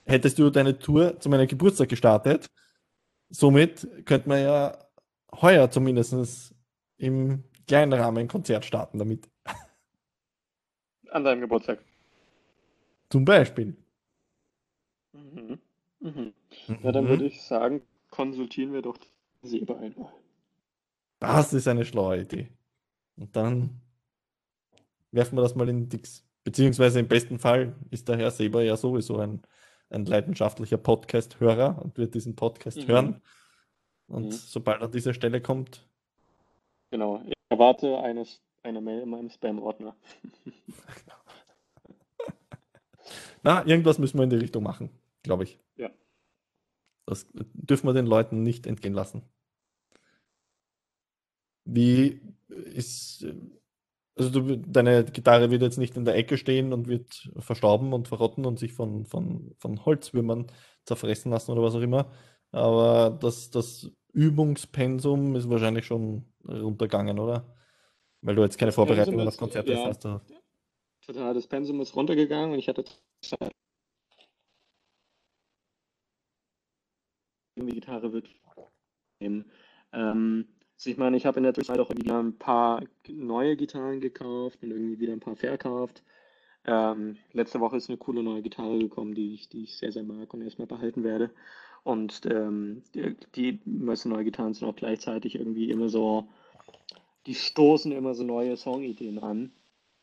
hättest 0.06 0.40
du 0.40 0.50
deine 0.50 0.80
Tour 0.80 1.20
zu 1.20 1.30
meinem 1.30 1.48
Geburtstag 1.48 1.90
gestartet, 1.90 2.48
somit 3.30 3.88
könnte 4.06 4.30
man 4.30 4.42
ja 4.42 4.78
heuer 5.34 5.70
zumindest 5.70 6.56
im 6.98 7.44
kleinen 7.68 7.94
Rahmen 7.94 8.18
ein 8.20 8.28
Konzert 8.28 8.66
starten 8.66 8.98
damit. 8.98 9.30
An 11.12 11.24
deinem 11.24 11.42
Geburtstag. 11.42 11.80
Zum 13.10 13.26
Beispiel. 13.26 13.76
Mhm. 15.14 15.60
Mhm. 16.00 16.34
Ja, 16.84 16.92
dann 16.92 17.08
würde 17.08 17.26
ich 17.26 17.42
sagen, 17.44 17.82
konsultieren 18.10 18.74
wir 18.74 18.82
doch 18.82 18.98
Sebe 19.42 19.78
einmal. 19.78 20.12
Das 21.20 21.54
ist 21.54 21.68
eine 21.68 21.86
schlaue 21.86 22.22
Idee. 22.22 22.50
Und 23.18 23.36
dann 23.36 23.82
werfen 25.12 25.38
wir 25.38 25.42
das 25.44 25.56
mal 25.56 25.70
in 25.70 25.90
Dix. 25.90 26.26
Beziehungsweise 26.44 27.00
im 27.00 27.08
besten 27.08 27.38
Fall 27.38 27.76
ist 27.92 28.08
der 28.08 28.18
Herr 28.18 28.32
Seber 28.32 28.64
ja 28.64 28.76
sowieso 28.78 29.18
ein, 29.18 29.42
ein 29.90 30.06
leidenschaftlicher 30.06 30.78
Podcast-Hörer 30.78 31.80
und 31.84 31.98
wird 31.98 32.16
diesen 32.16 32.36
Podcast 32.36 32.78
Mhm. 32.78 32.88
hören. 32.88 33.22
Und 34.08 34.26
Mhm. 34.28 34.32
sobald 34.32 34.82
er 34.82 34.86
an 34.86 34.92
diese 34.92 35.14
Stelle 35.14 35.42
kommt, 35.42 35.88
Genau. 36.94 37.22
Ich 37.26 37.34
erwarte 37.48 38.00
eines, 38.02 38.42
eine 38.64 38.82
Mail 38.82 39.02
in 39.02 39.10
meinem 39.10 39.30
Spam-Ordner. 39.30 39.96
na, 43.44 43.66
irgendwas 43.66 44.00
müssen 44.00 44.18
wir 44.18 44.24
in 44.24 44.30
die 44.30 44.38
Richtung 44.38 44.64
machen, 44.64 44.90
glaube 45.24 45.44
ich. 45.44 45.60
Ja. 45.78 45.90
Das 47.06 47.28
dürfen 47.34 47.88
wir 47.88 47.94
den 47.94 48.06
Leuten 48.06 48.44
nicht 48.44 48.68
entgehen 48.68 48.94
lassen. 48.94 49.24
Wie 51.66 52.22
ist, 52.50 53.26
also 54.16 54.30
du, 54.30 54.58
deine 54.58 55.06
Gitarre 55.06 55.52
wird 55.52 55.62
jetzt 55.62 55.78
nicht 55.78 55.96
in 55.96 56.06
der 56.06 56.16
Ecke 56.16 56.38
stehen 56.38 56.74
und 56.74 56.88
wird 56.88 57.32
verstauben 57.38 57.94
und 57.94 58.08
verrotten 58.08 58.46
und 58.46 58.60
sich 58.60 58.74
von, 58.74 59.06
von, 59.06 59.54
von 59.58 59.86
Holzwürmern 59.86 60.48
zerfressen 60.86 61.32
lassen 61.32 61.52
oder 61.52 61.62
was 61.62 61.76
auch 61.76 61.82
immer. 61.82 62.12
Aber 62.52 63.18
das, 63.22 63.52
das 63.52 63.92
Übungspensum 64.14 65.36
ist 65.36 65.50
wahrscheinlich 65.50 65.86
schon 65.86 66.26
runtergegangen, 66.44 67.20
oder? 67.20 67.56
Weil 68.22 68.36
du 68.36 68.44
jetzt 68.44 68.58
keine 68.58 68.70
Das 68.70 68.76
Pensum 68.76 68.88
Vorbereitungen 68.88 69.28
auf 69.28 69.34
ist, 69.34 69.40
Konzerte 69.40 69.74
ja. 69.74 69.86
hast. 69.86 70.06
Oder? 70.06 70.22
Total, 71.06 71.34
das 71.34 71.48
Pensum 71.48 71.82
ist 71.82 71.96
runtergegangen 71.96 72.52
und 72.52 72.60
ich 72.60 72.68
hatte 72.68 72.86
Zeit, 73.22 73.52
die 77.58 77.74
Gitarre 77.74 78.14
wirklich 78.14 78.40
nehmen. 79.20 79.52
Ähm, 79.94 80.48
also 80.76 80.90
ich 80.90 80.98
meine, 80.98 81.18
ich 81.18 81.26
habe 81.26 81.38
in 81.38 81.44
der 81.44 81.54
Zwischenzeit 81.54 81.80
auch 81.80 81.90
wieder 81.92 82.20
ein 82.20 82.38
paar 82.38 82.84
neue 83.08 83.56
Gitarren 83.56 84.02
gekauft 84.02 84.64
und 84.64 84.72
irgendwie 84.72 85.00
wieder 85.00 85.14
ein 85.14 85.20
paar 85.20 85.36
verkauft. 85.36 86.04
Ähm, 86.66 87.18
letzte 87.34 87.60
Woche 87.60 87.78
ist 87.78 87.90
eine 87.90 87.98
coole 87.98 88.24
neue 88.24 88.42
Gitarre 88.42 88.78
gekommen, 88.80 89.16
die 89.16 89.34
ich, 89.34 89.50
die 89.50 89.64
ich 89.64 89.78
sehr, 89.78 89.92
sehr 89.92 90.04
mag 90.04 90.34
und 90.34 90.42
erstmal 90.42 90.68
behalten 90.68 91.04
werde. 91.04 91.32
Und 91.84 92.26
ähm, 92.28 92.84
die, 92.94 93.16
die 93.36 93.60
du, 93.66 94.10
neue 94.10 94.24
Gitarren 94.24 94.54
sind 94.54 94.68
auch 94.68 94.76
gleichzeitig 94.76 95.36
irgendwie 95.36 95.72
immer 95.72 95.90
so, 95.90 96.28
die 97.26 97.36
stoßen 97.36 97.92
immer 97.92 98.16
so 98.16 98.24
neue 98.24 98.58
Songideen 98.58 99.20
an. 99.20 99.52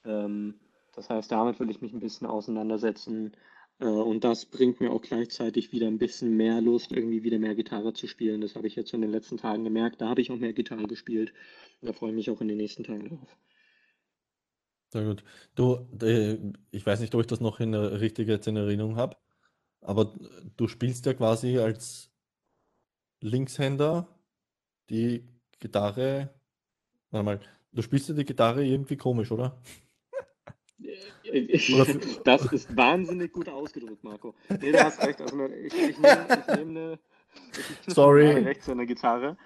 Ähm, 0.04 0.54
das 0.94 1.10
heißt, 1.10 1.30
damit 1.30 1.60
will 1.60 1.70
ich 1.70 1.80
mich 1.80 1.92
ein 1.92 2.00
bisschen 2.00 2.26
auseinandersetzen. 2.26 3.32
Äh, 3.80 3.86
und 3.86 4.24
das 4.24 4.46
bringt 4.46 4.80
mir 4.80 4.90
auch 4.90 5.02
gleichzeitig 5.02 5.72
wieder 5.72 5.86
ein 5.86 5.98
bisschen 5.98 6.36
mehr 6.36 6.60
Lust, 6.60 6.92
irgendwie 6.92 7.22
wieder 7.22 7.38
mehr 7.38 7.54
Gitarre 7.54 7.92
zu 7.92 8.06
spielen. 8.06 8.40
Das 8.40 8.54
habe 8.54 8.66
ich 8.66 8.76
jetzt 8.76 8.92
in 8.92 9.00
den 9.00 9.10
letzten 9.10 9.36
Tagen 9.36 9.64
gemerkt. 9.64 10.00
Da 10.00 10.08
habe 10.08 10.20
ich 10.20 10.30
auch 10.30 10.36
mehr 10.36 10.52
Gitarre 10.52 10.86
gespielt. 10.86 11.32
Da 11.82 11.92
freue 11.92 12.10
ich 12.10 12.16
mich 12.16 12.30
auch 12.30 12.40
in 12.40 12.48
den 12.48 12.56
nächsten 12.56 12.84
Tagen 12.84 13.08
drauf. 13.08 13.36
Sehr 14.90 15.04
gut. 15.04 15.22
Du, 15.54 15.86
äh, 16.02 16.38
ich 16.70 16.86
weiß 16.86 17.00
nicht, 17.00 17.14
ob 17.14 17.20
ich 17.20 17.26
das 17.26 17.40
noch 17.40 17.60
in 17.60 17.72
der 17.72 18.00
richtige 18.00 18.32
jetzt 18.32 18.48
in 18.48 18.56
Erinnerung 18.56 18.96
habe, 18.96 19.16
aber 19.82 20.14
du 20.56 20.66
spielst 20.66 21.04
ja 21.06 21.12
quasi 21.14 21.58
als 21.58 22.10
Linkshänder 23.20 24.08
die 24.88 25.28
Gitarre. 25.60 26.34
Warte 27.10 27.24
mal, 27.24 27.40
du 27.72 27.82
spielst 27.82 28.08
ja 28.08 28.14
die 28.14 28.24
Gitarre 28.24 28.64
irgendwie 28.64 28.96
komisch, 28.96 29.30
oder? 29.32 29.58
Oder 30.80 31.84
für- 31.86 32.00
Das 32.24 32.52
ist 32.52 32.74
wahnsinnig 32.76 33.32
gut 33.32 33.48
ausgedrückt, 33.48 34.04
Marco. 34.04 34.34
Nee, 34.60 34.72
du 34.72 34.82
hast 34.82 35.02
recht. 35.02 35.20
Also 35.20 35.46
ich, 35.46 35.74
ich 35.74 35.98
nehme 35.98 36.26
ich 36.38 36.46
nehm 36.48 36.68
eine, 36.76 36.98
ich 37.86 37.94
Sorry. 37.94 38.30
eine 38.30 38.46
Rechtshänder 38.46 38.86
Gitarre 38.86 39.36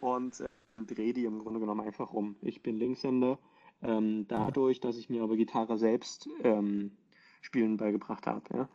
und 0.00 0.40
äh, 0.40 0.46
drehe 0.86 1.12
die 1.12 1.24
im 1.24 1.40
Grunde 1.40 1.60
genommen 1.60 1.80
einfach 1.80 2.12
um. 2.12 2.36
Ich 2.42 2.62
bin 2.62 2.76
Linkshänder. 2.76 3.38
Ähm, 3.82 4.26
dadurch, 4.28 4.80
dass 4.80 4.96
ich 4.96 5.10
mir 5.10 5.22
aber 5.22 5.36
Gitarre 5.36 5.76
selbst 5.76 6.28
ähm, 6.42 6.96
spielen 7.42 7.76
beigebracht 7.76 8.26
habe, 8.26 8.42
ja, 8.54 8.68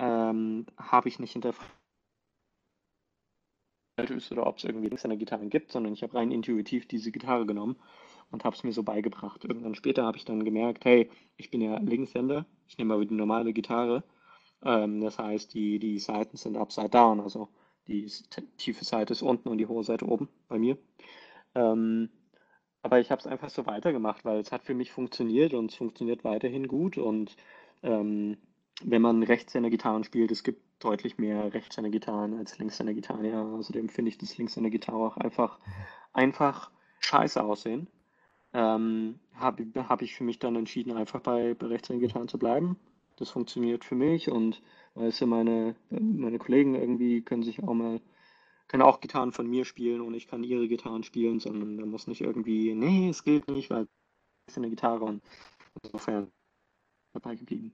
ähm, 0.00 0.66
habe 0.76 1.08
ich 1.08 1.20
nicht 1.20 1.32
hinterfragt, 1.32 1.70
ist 3.98 4.32
oder 4.32 4.46
ob 4.46 4.58
es 4.58 4.64
irgendwie 4.64 4.88
Linkshänder-Gitarren 4.88 5.50
gibt, 5.50 5.72
sondern 5.72 5.92
ich 5.92 6.02
habe 6.02 6.14
rein 6.14 6.30
intuitiv 6.30 6.86
diese 6.86 7.10
Gitarre 7.12 7.46
genommen 7.46 7.76
und 8.30 8.44
habe 8.44 8.56
es 8.56 8.64
mir 8.64 8.72
so 8.72 8.82
beigebracht. 8.82 9.44
Irgendwann 9.44 9.74
später 9.74 10.04
habe 10.04 10.16
ich 10.16 10.24
dann 10.24 10.44
gemerkt, 10.44 10.84
hey, 10.84 11.10
ich 11.36 11.50
bin 11.50 11.60
ja 11.60 11.78
Linkshänder, 11.78 12.46
ich 12.66 12.78
nehme 12.78 12.94
aber 12.94 13.04
die 13.04 13.14
normale 13.14 13.52
Gitarre. 13.52 14.04
Ähm, 14.62 15.00
das 15.00 15.18
heißt, 15.18 15.54
die, 15.54 15.78
die 15.78 15.98
Seiten 15.98 16.36
sind 16.36 16.56
upside 16.56 16.90
down, 16.90 17.20
also 17.20 17.48
die 17.86 18.10
tiefe 18.58 18.84
Seite 18.84 19.12
ist 19.12 19.22
unten 19.22 19.48
und 19.48 19.58
die 19.58 19.66
hohe 19.66 19.84
Seite 19.84 20.06
oben 20.06 20.28
bei 20.48 20.58
mir. 20.58 20.76
Ähm, 21.54 22.10
aber 22.82 23.00
ich 23.00 23.10
habe 23.10 23.20
es 23.20 23.26
einfach 23.26 23.50
so 23.50 23.66
weitergemacht, 23.66 24.24
weil 24.24 24.38
es 24.38 24.52
hat 24.52 24.64
für 24.64 24.74
mich 24.74 24.92
funktioniert 24.92 25.54
und 25.54 25.70
es 25.70 25.76
funktioniert 25.76 26.24
weiterhin 26.24 26.68
gut. 26.68 26.98
Und 26.98 27.36
ähm, 27.82 28.36
wenn 28.82 29.02
man 29.02 29.22
Rechtshänder-Gitarren 29.22 30.04
spielt, 30.04 30.30
es 30.30 30.44
gibt 30.44 30.62
deutlich 30.78 31.18
mehr 31.18 31.52
Rechtshänder-Gitarren 31.52 32.38
als 32.38 32.58
Linkshänder-Gitarren. 32.58 33.24
Ja, 33.24 33.42
außerdem 33.42 33.88
finde 33.88 34.10
ich, 34.10 34.18
dass 34.18 34.36
Linkshänder-Gitarre 34.38 34.98
auch 34.98 35.16
einfach, 35.16 35.58
einfach 36.12 36.70
scheiße 37.00 37.42
aussehen. 37.42 37.88
Ähm, 38.52 39.18
habe 39.34 39.66
hab 39.74 40.02
ich 40.02 40.14
für 40.14 40.24
mich 40.24 40.38
dann 40.38 40.56
entschieden, 40.56 40.96
einfach 40.96 41.20
bei, 41.20 41.54
bei 41.54 41.66
Rechtshänder-Gitarren 41.66 42.28
zu 42.28 42.38
bleiben. 42.38 42.76
Das 43.16 43.30
funktioniert 43.30 43.84
für 43.84 43.96
mich 43.96 44.30
und 44.30 44.62
weißt 44.94 45.20
du, 45.22 45.26
meine, 45.26 45.74
meine 45.90 46.38
Kollegen 46.38 46.74
irgendwie 46.76 47.22
können 47.22 47.42
sich 47.42 47.62
auch 47.62 47.74
mal, 47.74 48.00
können 48.68 48.82
auch 48.82 49.00
Gitarren 49.00 49.32
von 49.32 49.48
mir 49.48 49.64
spielen 49.64 50.00
und 50.00 50.14
ich 50.14 50.28
kann 50.28 50.44
ihre 50.44 50.68
Gitarren 50.68 51.02
spielen, 51.02 51.40
sondern 51.40 51.76
da 51.76 51.84
muss 51.84 52.06
nicht 52.06 52.20
irgendwie, 52.20 52.74
nee, 52.74 53.08
es 53.08 53.24
gilt 53.24 53.48
nicht, 53.48 53.70
weil 53.70 53.88
es 54.46 54.54
ist 54.54 54.58
eine 54.58 54.70
Gitarre 54.70 55.04
und 55.04 55.22
insofern 55.82 56.30
dabei 57.12 57.34
geblieben. 57.34 57.72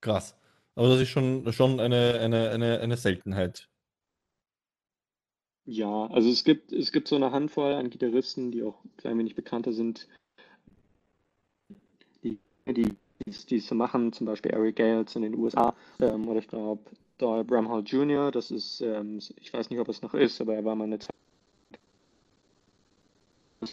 Krass. 0.00 0.36
Aber 0.76 0.88
das 0.88 1.00
ist 1.00 1.08
schon, 1.08 1.50
schon 1.52 1.80
eine, 1.80 2.18
eine, 2.20 2.50
eine, 2.50 2.80
eine 2.80 2.96
Seltenheit. 2.96 3.68
Ja, 5.66 6.06
also 6.08 6.28
es 6.28 6.44
gibt, 6.44 6.72
es 6.72 6.92
gibt 6.92 7.08
so 7.08 7.16
eine 7.16 7.32
Handvoll 7.32 7.72
an 7.72 7.90
Gitarristen, 7.90 8.50
die 8.50 8.62
auch 8.62 8.84
ein 8.84 8.96
klein 8.98 9.18
wenig 9.18 9.34
bekannter 9.34 9.72
sind, 9.72 10.08
die, 12.22 12.38
die, 12.66 12.94
die 13.26 13.56
es 13.56 13.66
so 13.66 13.74
machen, 13.74 14.12
zum 14.12 14.26
Beispiel 14.26 14.52
Eric 14.52 14.76
Gales 14.76 15.16
in 15.16 15.22
den 15.22 15.34
USA, 15.36 15.74
ähm, 16.00 16.28
oder 16.28 16.40
ich 16.40 16.48
glaube 16.48 16.82
Doyle 17.16 17.44
Bramhall 17.44 17.82
Jr., 17.82 18.30
das 18.30 18.50
ist, 18.50 18.82
ähm, 18.82 19.20
ich 19.36 19.52
weiß 19.52 19.70
nicht, 19.70 19.78
ob 19.78 19.88
es 19.88 20.02
noch 20.02 20.12
ist, 20.12 20.40
aber 20.40 20.54
er 20.54 20.64
war 20.64 20.74
mal 20.74 20.84
eine 20.84 20.98
Zeit 20.98 21.10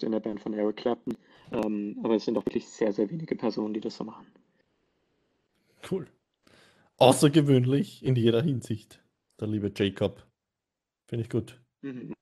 in 0.01 0.11
der 0.13 0.21
Band 0.21 0.39
von 0.39 0.53
Eric 0.53 0.77
Clapton, 0.77 1.17
ähm, 1.51 1.99
aber 2.03 2.15
es 2.15 2.23
sind 2.23 2.37
auch 2.37 2.45
wirklich 2.45 2.65
sehr, 2.65 2.93
sehr 2.93 3.09
wenige 3.09 3.35
Personen, 3.35 3.73
die 3.73 3.81
das 3.81 3.97
so 3.97 4.05
machen. 4.05 4.25
Cool. 5.89 6.07
Außergewöhnlich 7.01 8.03
in 8.05 8.15
jeder 8.15 8.41
Hinsicht. 8.41 9.03
der 9.39 9.47
liebe 9.47 9.71
Jacob. 9.75 10.23
Finde 11.09 11.23
ich 11.23 11.29
gut. 11.31 11.59
Mhm. 11.81 12.13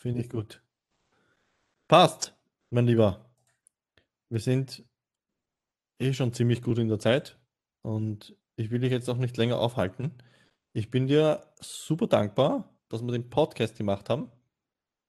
Finde 0.00 0.20
ich 0.20 0.30
gut. 0.30 0.62
Passt, 1.88 2.32
mein 2.70 2.86
Lieber. 2.86 3.28
Wir 4.30 4.38
sind 4.38 4.84
eh 6.00 6.12
schon 6.12 6.32
ziemlich 6.32 6.62
gut 6.62 6.78
in 6.78 6.86
der 6.88 7.00
Zeit 7.00 7.40
und 7.82 8.36
ich 8.56 8.70
will 8.70 8.80
dich 8.80 8.92
jetzt 8.92 9.08
auch 9.10 9.16
nicht 9.16 9.36
länger 9.36 9.58
aufhalten. 9.58 10.12
Ich 10.74 10.90
bin 10.92 11.08
dir 11.08 11.52
super 11.60 12.06
dankbar, 12.06 12.72
dass 12.88 13.02
wir 13.02 13.10
den 13.10 13.30
Podcast 13.30 13.76
gemacht 13.76 14.08
haben, 14.10 14.30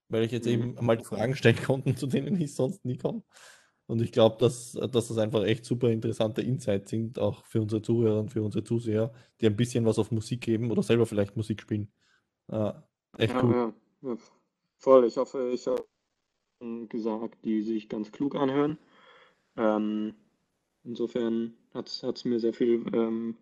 weil 0.10 0.24
ich 0.24 0.32
jetzt 0.32 0.46
Mhm. 0.48 0.52
eben 0.52 0.86
mal 0.86 0.98
die 0.98 1.06
Fragen 1.06 1.36
stellen 1.36 1.62
konnte, 1.62 1.94
zu 1.96 2.08
denen 2.08 2.42
ich 2.42 2.56
sonst 2.56 2.84
nie 2.86 2.98
komme. 2.98 3.24
Und 3.88 4.02
ich 4.02 4.12
glaube, 4.12 4.38
dass, 4.40 4.74
dass 4.74 5.08
das 5.10 5.18
einfach 5.18 5.44
echt 5.44 5.66
super 5.66 5.90
interessante 5.92 6.42
Insights 6.42 6.90
sind, 6.90 7.20
auch 7.20 7.46
für 7.46 7.62
unsere 7.62 7.82
Zuhörer 7.82 8.20
und 8.20 8.32
für 8.32 8.42
unsere 8.42 8.64
Zuseher, 8.64 9.14
die 9.42 9.46
ein 9.48 9.56
bisschen 9.56 9.86
was 9.86 10.00
auf 10.00 10.12
Musik 10.12 10.42
geben 10.42 10.72
oder 10.72 10.84
selber 10.84 11.06
vielleicht 11.06 11.38
Musik 11.38 11.62
spielen. 11.62 11.92
Äh, 12.50 12.74
echt 13.18 13.34
Ja, 13.34 13.44
cool. 13.44 13.56
ja, 13.56 13.74
ja, 14.02 14.18
voll. 14.78 15.06
Ich 15.06 15.18
hoffe, 15.18 15.52
ich 15.54 15.68
habe 15.68 15.86
gesagt, 16.90 17.46
die 17.46 17.62
sich 17.62 17.90
ganz 17.90 18.12
klug 18.12 18.36
anhören. 18.36 18.78
Ähm, 19.58 20.16
insofern 20.84 21.56
hat 21.74 21.90
es 21.90 22.26
mir 22.26 22.40
sehr 22.40 22.54
viel 22.54 22.86
ähm, 22.94 23.38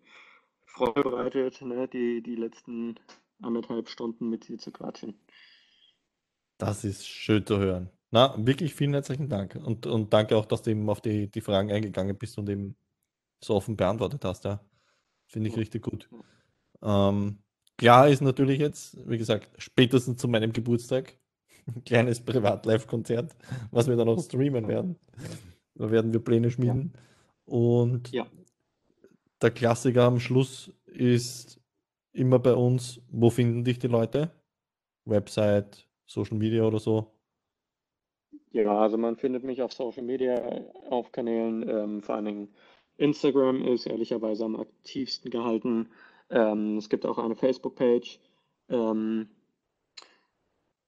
Freude 0.66 1.02
bereitet, 1.04 1.62
ne, 1.62 1.88
die, 1.88 2.22
die 2.22 2.36
letzten 2.36 2.96
anderthalb 3.42 3.88
Stunden 3.88 4.30
mit 4.30 4.48
dir 4.48 4.58
zu 4.58 4.72
quatschen. 4.72 5.18
Das 6.58 6.82
ist 6.84 7.06
schön 7.06 7.46
zu 7.46 7.58
hören. 7.58 7.90
Na, 8.14 8.32
wirklich 8.38 8.76
vielen 8.76 8.92
herzlichen 8.92 9.28
Dank. 9.28 9.56
Und, 9.56 9.86
und 9.88 10.12
danke 10.12 10.36
auch, 10.36 10.46
dass 10.46 10.62
du 10.62 10.70
eben 10.70 10.88
auf 10.88 11.00
die, 11.00 11.28
die 11.28 11.40
Fragen 11.40 11.72
eingegangen 11.72 12.16
bist 12.16 12.38
und 12.38 12.48
eben 12.48 12.76
so 13.42 13.56
offen 13.56 13.76
beantwortet 13.76 14.24
hast. 14.24 14.44
Ja. 14.44 14.60
Finde 15.26 15.50
ich 15.50 15.56
richtig 15.56 15.82
gut. 15.82 16.08
Ähm, 16.80 17.38
klar 17.76 18.08
ist 18.08 18.20
natürlich 18.20 18.60
jetzt, 18.60 18.96
wie 19.08 19.18
gesagt, 19.18 19.50
spätestens 19.60 20.20
zu 20.20 20.28
meinem 20.28 20.52
Geburtstag 20.52 21.18
ein 21.66 21.82
kleines 21.82 22.20
Privat-Live-Konzert, 22.20 23.34
was 23.72 23.88
wir 23.88 23.96
dann 23.96 24.08
auch 24.08 24.22
streamen 24.22 24.68
werden. 24.68 24.96
Da 25.74 25.90
werden 25.90 26.12
wir 26.12 26.20
Pläne 26.20 26.52
schmieden. 26.52 26.92
Und 27.46 28.12
Ja. 28.12 28.28
der 29.42 29.50
Klassiker 29.50 30.04
am 30.04 30.20
Schluss 30.20 30.72
ist 30.86 31.60
immer 32.12 32.38
bei 32.38 32.54
uns, 32.54 33.00
wo 33.08 33.28
finden 33.28 33.64
dich 33.64 33.80
die 33.80 33.88
Leute? 33.88 34.30
Website, 35.04 35.88
Social 36.06 36.38
Media 36.38 36.62
oder 36.62 36.78
so? 36.78 37.13
Ja, 38.54 38.78
also 38.78 38.96
man 38.96 39.16
findet 39.16 39.42
mich 39.42 39.62
auf 39.62 39.72
Social 39.72 40.04
Media 40.04 40.40
auf 40.88 41.10
Kanälen, 41.10 41.68
ähm, 41.68 42.02
vor 42.02 42.14
allen 42.14 42.24
Dingen 42.24 42.54
Instagram 42.98 43.62
ist 43.62 43.84
ehrlicherweise 43.84 44.44
am 44.44 44.54
aktivsten 44.54 45.28
gehalten. 45.28 45.88
Ähm, 46.30 46.76
es 46.76 46.88
gibt 46.88 47.04
auch 47.04 47.18
eine 47.18 47.34
Facebook-Page, 47.34 48.20
ähm, 48.68 49.28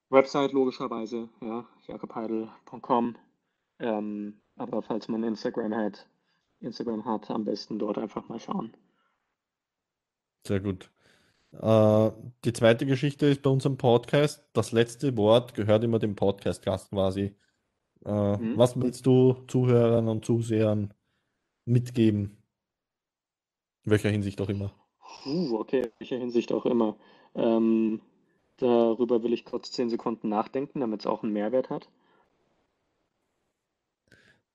Website 0.09 0.53
logischerweise, 0.53 1.27
ja, 1.41 1.65
jakobheidel.com. 1.85 3.17
Ähm, 3.79 4.39
aber 4.55 4.81
falls 4.81 5.09
man 5.09 5.23
Instagram 5.23 5.75
hat, 5.75 6.07
Instagram 6.61 7.03
hat, 7.03 7.29
am 7.29 7.43
besten 7.43 7.79
dort 7.79 7.97
einfach 7.97 8.29
mal 8.29 8.39
schauen. 8.39 8.77
Sehr 10.47 10.61
gut. 10.61 10.89
Äh, 11.51 12.11
die 12.45 12.53
zweite 12.53 12.85
Geschichte 12.85 13.25
ist 13.25 13.41
bei 13.41 13.49
unserem 13.49 13.75
Podcast. 13.75 14.47
Das 14.53 14.71
letzte 14.71 15.17
Wort 15.17 15.53
gehört 15.53 15.83
immer 15.83 15.99
dem 15.99 16.15
Podcast-Gast 16.15 16.91
quasi. 16.91 17.35
Äh, 18.05 18.39
Mhm. 18.39 18.57
Was 18.57 18.75
willst 18.79 19.05
du 19.05 19.33
Zuhörern 19.47 20.07
und 20.07 20.25
Zusehern 20.25 20.93
mitgeben? 21.65 22.37
In 23.85 23.91
welcher 23.91 24.11
Hinsicht 24.11 24.39
auch 24.39 24.49
immer. 24.49 24.71
Puh, 25.23 25.57
okay, 25.59 25.81
in 25.81 25.91
welcher 25.99 26.17
Hinsicht 26.17 26.51
auch 26.51 26.65
immer. 26.65 26.97
Ähm, 27.35 28.01
darüber 28.57 29.23
will 29.23 29.33
ich 29.33 29.43
kurz 29.45 29.71
zehn 29.71 29.89
Sekunden 29.89 30.29
nachdenken, 30.29 30.79
damit 30.81 31.01
es 31.01 31.07
auch 31.07 31.23
einen 31.23 31.33
Mehrwert 31.33 31.69
hat. 31.69 31.89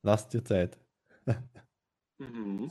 Lass 0.02 0.28
dir 0.28 0.44
Zeit. 0.44 0.78
Mhm. 2.18 2.70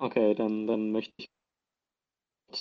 Okay, 0.00 0.34
dann, 0.34 0.66
dann 0.66 0.90
möchte 0.90 1.12
ich 1.18 1.30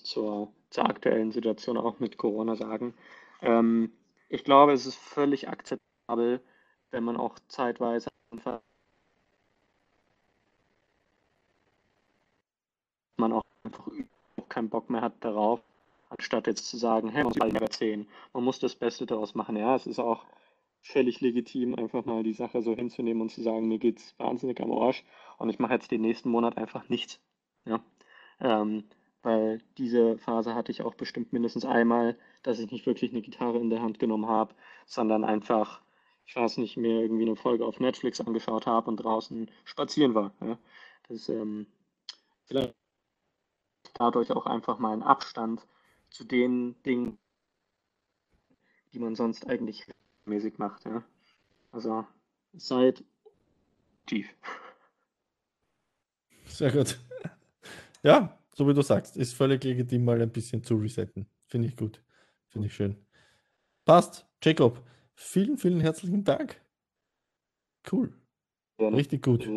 zur, 0.04 0.54
zur 0.70 0.86
aktuellen 0.86 1.32
Situation 1.32 1.78
auch 1.78 2.00
mit 2.00 2.18
Corona 2.18 2.56
sagen. 2.56 2.94
Ähm, 3.42 3.92
ich 4.30 4.44
glaube, 4.44 4.74
es 4.74 4.86
ist 4.86 4.98
völlig 4.98 5.48
akzeptabel, 5.50 6.42
wenn 6.92 7.04
man 7.04 7.18
auch 7.18 7.38
zeitweise 7.48 8.10
einfach 8.32 8.62
man 13.18 13.34
auch 13.34 13.44
einfach 13.64 13.88
keinen 14.50 14.70
Bock 14.70 14.90
mehr 14.90 15.02
hat 15.02 15.14
darauf, 15.24 15.62
anstatt 16.10 16.48
jetzt 16.48 16.68
zu 16.68 16.78
sagen, 16.78 17.10
hey, 17.10 17.24
man 17.24 17.34
muss 17.34 17.42
alle 17.42 17.60
erzählen. 17.60 18.08
Man 18.34 18.44
muss 18.44 18.60
das 18.60 18.76
Beste 18.76 19.06
daraus 19.06 19.36
machen. 19.36 19.56
Ja, 19.58 19.76
es 19.76 19.86
ist 19.86 20.00
auch 20.00 20.26
völlig 20.82 21.22
legitim, 21.22 21.76
einfach 21.76 22.06
mal 22.06 22.24
die 22.24 22.34
Sache 22.34 22.62
so 22.64 22.76
hinzunehmen 22.76 23.22
und 23.22 23.30
zu 23.30 23.44
sagen, 23.44 23.68
mir 23.68 23.80
geht's 23.80 24.16
wahnsinnig 24.18 24.60
am 24.62 24.72
Arsch 24.72 25.04
und 25.38 25.50
ich 25.50 25.60
mache 25.60 25.74
jetzt 25.74 25.92
den 25.92 26.02
nächsten 26.02 26.30
Monat 26.32 26.58
einfach 26.58 26.90
nichts. 26.90 27.20
Ja. 27.66 27.84
Ähm, 28.40 28.86
weil 29.22 29.62
diese 29.78 30.18
Phase 30.18 30.56
hatte 30.56 30.72
ich 30.72 30.82
auch 30.82 30.96
bestimmt 30.96 31.34
mindestens 31.34 31.66
einmal, 31.66 32.18
dass 32.44 32.60
ich 32.60 32.72
nicht 32.72 32.86
wirklich 32.86 33.12
eine 33.12 33.22
Gitarre 33.22 33.60
in 33.60 33.70
der 33.70 33.82
Hand 33.82 34.00
genommen 34.00 34.28
habe, 34.28 34.56
sondern 34.86 35.24
einfach, 35.26 35.82
ich 36.26 36.36
weiß 36.36 36.58
nicht, 36.58 36.78
mir 36.78 37.02
irgendwie 37.02 37.26
eine 37.26 37.36
Folge 37.36 37.66
auf 37.66 37.80
Netflix 37.80 38.22
angeschaut 38.22 38.66
habe 38.66 38.90
und 38.90 38.98
draußen 38.98 39.52
spazieren 39.66 40.16
war. 40.16 40.34
Ja. 40.42 40.58
Das 41.10 41.28
ähm, 41.28 41.68
vielleicht 42.46 42.76
dadurch 43.96 44.32
auch 44.32 44.46
einfach 44.46 44.80
mal 44.80 44.94
einen 44.94 45.04
Abstand 45.04 45.66
zu 46.10 46.24
den 46.24 46.82
Dingen, 46.84 47.18
die 48.94 49.00
man 49.00 49.16
sonst 49.16 49.48
eigentlich 49.50 49.86
mäßig 50.26 50.58
macht. 50.58 50.86
Ja. 50.86 51.04
Also 51.72 52.06
seid 52.54 53.04
tief. 54.06 54.34
Sehr 56.46 56.72
gut. 56.72 57.00
Ja, 58.04 58.38
so 58.56 58.68
wie 58.68 58.74
du 58.74 58.82
sagst, 58.82 59.18
ist 59.18 59.34
völlig 59.34 59.64
legitim, 59.64 60.06
mal 60.06 60.22
ein 60.22 60.32
bisschen 60.32 60.64
zu 60.64 60.76
resetten. 60.76 61.28
Finde 61.48 61.68
ich 61.68 61.76
gut. 61.78 62.04
Finde 62.48 62.68
ich 62.68 62.74
schön. 62.74 62.98
Passt. 63.86 64.28
Jacob, 64.44 64.84
vielen, 65.16 65.58
vielen 65.58 65.82
herzlichen 65.82 66.24
Dank. 66.24 66.62
Cool. 67.92 68.14
Richtig 68.80 69.24
gut. 69.24 69.48